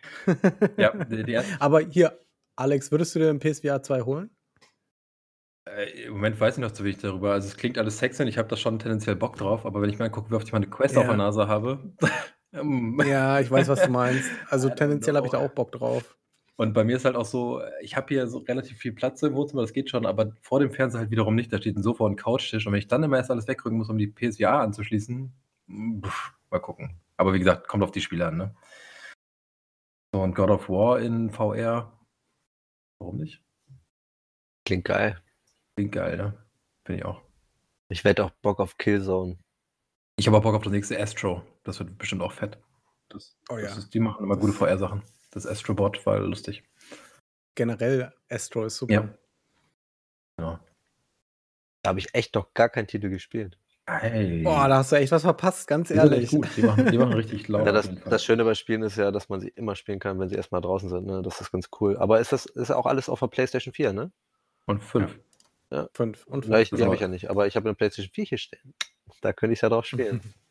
ja, 0.77 0.91
die, 1.05 1.23
die 1.23 1.39
aber 1.59 1.81
hier, 1.81 2.19
Alex, 2.55 2.91
würdest 2.91 3.15
du 3.15 3.19
dir 3.19 3.31
den 3.31 3.39
PSVR 3.39 3.81
2 3.81 4.01
holen? 4.01 4.29
Äh, 5.75 6.05
Im 6.05 6.13
Moment 6.13 6.39
weiß 6.39 6.57
ich 6.57 6.61
noch 6.61 6.71
zu 6.71 6.83
wenig 6.83 6.97
darüber. 6.97 7.33
Also 7.33 7.47
es 7.47 7.57
klingt 7.57 7.77
alles 7.77 7.97
sexy 7.97 8.23
und 8.23 8.27
ich 8.27 8.37
habe 8.37 8.47
da 8.47 8.55
schon 8.55 8.79
tendenziell 8.79 9.15
Bock 9.15 9.37
drauf, 9.37 9.65
aber 9.65 9.81
wenn 9.81 9.89
ich 9.89 9.99
mal 9.99 10.09
gucke, 10.09 10.31
wie 10.31 10.35
oft 10.35 10.47
ich 10.47 10.53
meine 10.53 10.67
Quest 10.67 10.95
ja. 10.95 11.01
auf 11.01 11.07
der 11.07 11.17
Nase 11.17 11.47
habe. 11.47 11.79
Ähm, 12.51 12.99
ja, 13.05 13.39
ich 13.39 13.51
weiß, 13.51 13.67
was 13.67 13.83
du 13.83 13.91
meinst. 13.91 14.27
Also 14.49 14.69
tendenziell 14.75 15.15
habe 15.15 15.27
ich 15.27 15.31
da 15.31 15.37
auch 15.37 15.51
Bock 15.51 15.71
drauf. 15.71 16.17
Und 16.55 16.73
bei 16.73 16.83
mir 16.83 16.95
ist 16.95 17.05
halt 17.05 17.15
auch 17.15 17.25
so, 17.25 17.61
ich 17.79 17.95
habe 17.95 18.07
hier 18.07 18.25
so 18.27 18.39
relativ 18.39 18.77
viel 18.79 18.91
Platz 18.91 19.21
im 19.21 19.35
Wohnzimmer, 19.35 19.61
das 19.61 19.71
geht 19.71 19.91
schon, 19.91 20.07
aber 20.07 20.33
vor 20.41 20.59
dem 20.59 20.71
Fernseher 20.71 21.01
halt 21.01 21.11
wiederum 21.11 21.35
nicht. 21.35 21.53
Da 21.53 21.57
steht 21.59 21.77
ein 21.77 21.83
Sofa 21.83 22.05
und 22.05 22.13
ein 22.13 22.17
Couchtisch. 22.17 22.65
Und 22.65 22.73
wenn 22.73 22.79
ich 22.79 22.87
dann 22.87 23.03
immer 23.03 23.17
erst 23.17 23.29
alles 23.29 23.47
wegrücken 23.47 23.77
muss, 23.77 23.89
um 23.89 23.99
die 23.99 24.07
PSVR 24.07 24.61
anzuschließen, 24.61 25.31
pff, 26.03 26.33
mal 26.49 26.59
gucken. 26.59 26.99
Aber 27.17 27.33
wie 27.33 27.39
gesagt, 27.39 27.67
kommt 27.67 27.83
auf 27.83 27.91
die 27.91 28.01
Spiele 28.01 28.25
an, 28.25 28.37
ne? 28.37 28.55
So, 30.11 30.21
und 30.23 30.33
God 30.33 30.49
of 30.49 30.69
War 30.69 30.99
in 30.99 31.29
VR. 31.29 31.93
Warum 32.99 33.17
nicht? 33.17 33.43
Klingt 34.65 34.85
geil. 34.85 35.21
Klingt 35.79 35.93
geil, 35.93 36.17
ne? 36.17 36.33
Finde 36.83 36.99
ich 36.99 37.05
auch. 37.05 37.21
Ich 37.87 38.03
werde 38.03 38.25
auch 38.25 38.31
Bock 38.41 38.59
auf 38.59 38.77
Killzone. 38.77 39.37
Ich 40.17 40.27
habe 40.27 40.35
auch 40.35 40.41
Bock 40.41 40.55
auf 40.55 40.63
das 40.63 40.73
nächste 40.73 40.99
Astro. 40.99 41.41
Das 41.63 41.79
wird 41.79 41.97
bestimmt 41.97 42.21
auch 42.21 42.33
fett. 42.33 42.57
Das, 43.07 43.37
oh 43.49 43.57
ja. 43.57 43.67
Ist, 43.67 43.93
die 43.93 44.01
machen 44.01 44.25
immer 44.25 44.35
gute 44.35 44.51
VR-Sachen. 44.51 45.03
Das 45.31 45.47
Astrobot 45.47 46.05
war 46.05 46.19
lustig. 46.19 46.65
Generell 47.55 48.11
Astro 48.29 48.65
ist 48.65 48.75
super. 48.75 48.93
Ja. 48.93 49.09
ja. 50.37 50.59
Da 51.81 51.87
habe 51.87 51.99
ich 51.99 52.13
echt 52.13 52.35
noch 52.35 52.53
gar 52.53 52.67
keinen 52.67 52.87
Titel 52.87 53.07
gespielt. 53.07 53.57
Hey. 53.87 54.43
Boah, 54.43 54.67
da 54.67 54.79
hast 54.79 54.91
du 54.91 54.97
echt 54.97 55.13
was 55.13 55.21
verpasst, 55.21 55.65
ganz 55.65 55.91
ehrlich. 55.91 56.29
Gut. 56.29 56.49
Die, 56.57 56.61
machen, 56.61 56.91
die 56.91 56.97
machen 56.97 57.13
richtig 57.13 57.47
laut. 57.47 57.65
Ja, 57.65 57.71
das, 57.71 57.89
das, 58.03 58.25
Schöne 58.25 58.43
bei 58.43 58.53
Spielen 58.53 58.83
ist 58.83 58.97
ja, 58.97 59.11
dass 59.11 59.29
man 59.29 59.39
sie 59.39 59.47
immer 59.47 59.77
spielen 59.77 59.99
kann, 59.99 60.19
wenn 60.19 60.27
sie 60.27 60.35
erstmal 60.35 60.59
draußen 60.59 60.89
sind. 60.89 61.05
Ne? 61.05 61.21
Das 61.21 61.39
ist 61.39 61.53
ganz 61.53 61.69
cool. 61.79 61.95
Aber 61.95 62.19
ist 62.19 62.33
das 62.33 62.47
ist 62.47 62.69
auch 62.69 62.85
alles 62.85 63.07
auf 63.07 63.21
der 63.21 63.27
PlayStation 63.27 63.73
4, 63.73 63.93
ne? 63.93 64.11
Und 64.65 64.83
5. 64.83 65.09
Ja. 65.09 65.19
Fünf. 65.93 66.25
Und 66.25 66.45
fünf. 66.45 66.53
Ja, 66.53 66.59
ich, 66.59 66.69
die 66.69 66.83
habe 66.83 66.95
ich 66.95 67.01
ja 67.01 67.07
nicht, 67.07 67.29
aber 67.29 67.47
ich 67.47 67.55
habe 67.55 67.69
eine 67.69 67.75
PlayStation 67.75 68.11
4 68.13 68.25
hier 68.25 68.37
stehen. 68.37 68.73
Da 69.21 69.33
könnte 69.33 69.53
ich 69.53 69.61
ja 69.61 69.69
drauf 69.69 69.85
spielen. 69.85 70.21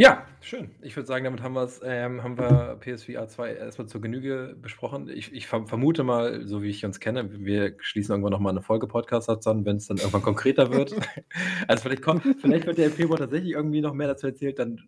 Ja, 0.00 0.26
schön. 0.40 0.74
Ich 0.82 0.96
würde 0.96 1.06
sagen, 1.06 1.24
damit 1.24 1.40
haben, 1.40 1.56
ähm, 1.84 2.24
haben 2.24 2.36
wir 2.36 2.76
PSVR 2.80 3.28
2 3.28 3.54
erstmal 3.54 3.86
zur 3.86 4.00
Genüge 4.00 4.56
besprochen. 4.60 5.08
Ich, 5.08 5.32
ich 5.32 5.46
vermute 5.46 6.02
mal, 6.02 6.48
so 6.48 6.64
wie 6.64 6.68
ich 6.68 6.84
uns 6.84 6.98
kenne, 6.98 7.30
wir 7.30 7.76
schließen 7.78 8.12
irgendwann 8.12 8.32
nochmal 8.32 8.50
eine 8.50 8.60
Folge 8.60 8.88
Podcast 8.88 9.28
an, 9.46 9.64
wenn 9.64 9.76
es 9.76 9.86
dann 9.86 9.98
irgendwann 9.98 10.22
konkreter 10.22 10.72
wird. 10.72 10.96
also 11.68 11.82
vielleicht 11.84 12.02
kommt, 12.02 12.24
vielleicht 12.40 12.66
wird 12.66 12.78
der 12.78 12.86
im 12.86 12.92
Februar 12.92 13.20
tatsächlich 13.20 13.52
irgendwie 13.52 13.82
noch 13.82 13.94
mehr 13.94 14.08
dazu 14.08 14.26
erzählt, 14.26 14.58
dann 14.58 14.80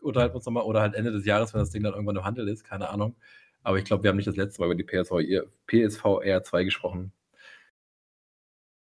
unterhalten 0.00 0.32
wir 0.32 0.36
uns 0.36 0.46
nochmal, 0.46 0.64
oder 0.64 0.80
halt 0.80 0.94
Ende 0.94 1.12
des 1.12 1.26
Jahres, 1.26 1.52
wenn 1.52 1.60
das 1.60 1.70
Ding 1.70 1.82
dann 1.82 1.92
irgendwann 1.92 2.16
im 2.16 2.24
Handel 2.24 2.48
ist, 2.48 2.64
keine 2.64 2.88
Ahnung. 2.88 3.16
Aber 3.64 3.78
ich 3.78 3.84
glaube, 3.84 4.02
wir 4.04 4.10
haben 4.10 4.16
nicht 4.16 4.28
das 4.28 4.36
letzte 4.36 4.60
Mal 4.60 4.66
über 4.66 4.74
die 4.74 4.84
PSVR, 4.84 5.46
PSVR 5.66 6.42
2 6.42 6.64
gesprochen. 6.64 7.12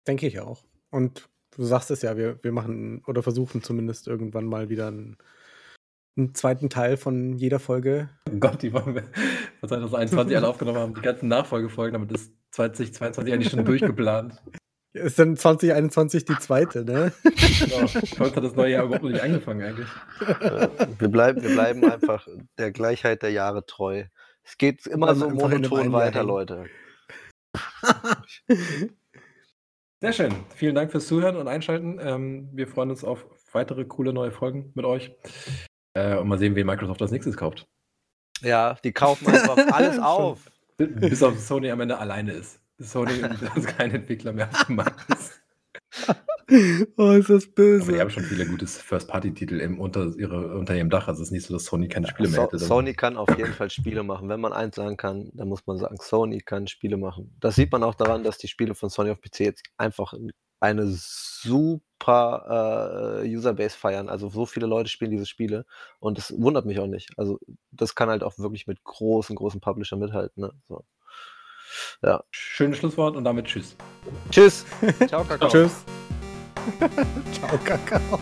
Denke 0.07 0.27
ich 0.27 0.39
auch. 0.39 0.63
Und 0.89 1.29
du 1.55 1.63
sagst 1.63 1.91
es 1.91 2.01
ja, 2.01 2.17
wir, 2.17 2.39
wir 2.43 2.51
machen 2.51 3.03
oder 3.05 3.23
versuchen 3.23 3.61
zumindest 3.61 4.07
irgendwann 4.07 4.45
mal 4.45 4.69
wieder 4.69 4.87
einen, 4.87 5.17
einen 6.17 6.33
zweiten 6.33 6.69
Teil 6.69 6.97
von 6.97 7.33
jeder 7.33 7.59
Folge. 7.59 8.09
Oh 8.29 8.37
Gott, 8.39 8.61
die 8.63 8.73
wollen 8.73 8.95
wir 8.95 9.03
von 9.59 9.69
2021 9.69 10.35
alle 10.35 10.47
aufgenommen 10.47 10.79
haben, 10.79 10.95
die 10.95 11.01
ganzen 11.01 11.27
Nachfolgefolgen, 11.27 11.93
damit 11.93 12.11
ist 12.11 12.33
2022 12.51 13.33
eigentlich 13.33 13.51
schon 13.51 13.65
durchgeplant. 13.65 14.41
Ist 14.93 15.19
dann 15.19 15.35
2021 15.35 16.23
die 16.23 16.39
zweite, 16.39 16.85
ne? 16.85 17.11
Genau. 17.23 17.87
Heute 18.19 18.35
hat 18.37 18.43
das 18.43 18.55
neue 18.55 18.71
Jahr 18.71 18.85
überhaupt 18.85 19.03
nicht 19.03 19.21
angefangen 19.21 19.61
eigentlich. 19.61 19.89
Wir 20.99 21.09
bleiben, 21.09 21.43
wir 21.43 21.49
bleiben 21.49 21.83
einfach 21.83 22.25
der 22.57 22.71
Gleichheit 22.71 23.21
der 23.21 23.31
Jahre 23.31 23.65
treu. 23.65 24.05
Es 24.45 24.57
geht 24.57 24.85
immer 24.85 25.15
so 25.15 25.29
monoton 25.29 25.91
weiter, 25.91 26.23
Leute. 26.23 26.65
Sehr 30.01 30.13
schön. 30.13 30.33
Vielen 30.55 30.75
Dank 30.75 30.91
fürs 30.91 31.07
Zuhören 31.07 31.35
und 31.35 31.47
Einschalten. 31.47 31.99
Ähm, 31.99 32.49
wir 32.53 32.67
freuen 32.67 32.91
uns 32.91 33.03
auf 33.03 33.25
weitere 33.53 33.85
coole 33.85 34.13
neue 34.13 34.31
Folgen 34.31 34.71
mit 34.75 34.85
euch. 34.85 35.11
Äh, 35.95 36.17
und 36.17 36.27
mal 36.27 36.37
sehen, 36.37 36.55
wen 36.55 36.67
Microsoft 36.67 37.01
als 37.01 37.11
nächstes 37.11 37.37
kauft. 37.37 37.65
Ja, 38.41 38.77
die 38.83 38.91
kaufen 38.91 39.27
einfach 39.27 39.57
alles 39.71 39.97
auf. 39.97 40.51
Bis 40.77 41.23
auf 41.23 41.39
Sony 41.39 41.71
am 41.71 41.81
Ende 41.81 41.97
alleine 41.97 42.33
ist. 42.33 42.59
Sony 42.77 43.13
ist 43.55 43.67
kein 43.77 43.91
Entwickler 43.91 44.33
mehr 44.33 44.49
auf 44.49 44.65
dem 44.65 44.75
Markt 44.75 45.09
ist. 45.11 45.41
oh, 46.97 47.11
ist 47.11 47.29
das 47.29 47.47
böse. 47.47 47.83
Aber 47.83 47.91
die 47.91 48.01
haben 48.01 48.09
schon 48.09 48.23
viele 48.23 48.45
gute 48.45 48.67
First-Party-Titel 48.67 49.75
unter, 49.79 50.13
ihre, 50.17 50.57
unter 50.57 50.75
ihrem 50.75 50.89
Dach. 50.89 51.07
Also 51.07 51.21
es 51.21 51.29
ist 51.29 51.31
nicht 51.31 51.45
so, 51.45 51.53
dass 51.53 51.65
Sony 51.65 51.87
keine 51.87 52.07
Spiele 52.07 52.29
mehr 52.29 52.43
hätte. 52.43 52.59
Sony 52.59 52.93
kann 52.93 53.17
auf 53.17 53.35
jeden 53.37 53.53
Fall 53.53 53.69
Spiele 53.69 54.03
machen. 54.03 54.29
Wenn 54.29 54.41
man 54.41 54.53
eins 54.53 54.75
sagen 54.75 54.97
kann, 54.97 55.31
dann 55.33 55.47
muss 55.47 55.65
man 55.65 55.77
sagen, 55.77 55.97
Sony 55.99 56.41
kann 56.41 56.67
Spiele 56.67 56.97
machen. 56.97 57.35
Das 57.39 57.55
sieht 57.55 57.71
man 57.71 57.83
auch 57.83 57.95
daran, 57.95 58.23
dass 58.23 58.37
die 58.37 58.47
Spiele 58.47 58.75
von 58.75 58.89
Sony 58.89 59.11
auf 59.11 59.21
PC 59.21 59.41
jetzt 59.41 59.63
einfach 59.77 60.13
eine 60.59 60.87
super 60.89 63.21
äh, 63.23 63.35
Userbase 63.35 63.77
feiern. 63.77 64.09
Also 64.09 64.29
so 64.29 64.45
viele 64.45 64.67
Leute 64.67 64.89
spielen 64.89 65.11
diese 65.11 65.25
Spiele 65.25 65.65
und 65.99 66.17
das 66.17 66.33
wundert 66.37 66.65
mich 66.65 66.79
auch 66.79 66.87
nicht. 66.87 67.09
Also 67.17 67.39
das 67.71 67.95
kann 67.95 68.09
halt 68.09 68.23
auch 68.23 68.37
wirklich 68.37 68.67
mit 68.67 68.83
großen, 68.83 69.35
großen 69.35 69.61
Publishern 69.61 69.99
mithalten. 69.99 70.41
Ne? 70.41 70.51
So. 70.67 70.83
Ja. 72.03 72.23
Schönes 72.31 72.77
Schlusswort 72.77 73.15
und 73.15 73.23
damit 73.23 73.45
tschüss. 73.45 73.75
Tschüss. 74.31 74.65
Ciao, 75.07 75.23
Kakao. 75.23 75.49
tschüss. 75.49 75.83
Ciao, 77.33 77.57
Kakao. 77.63 78.19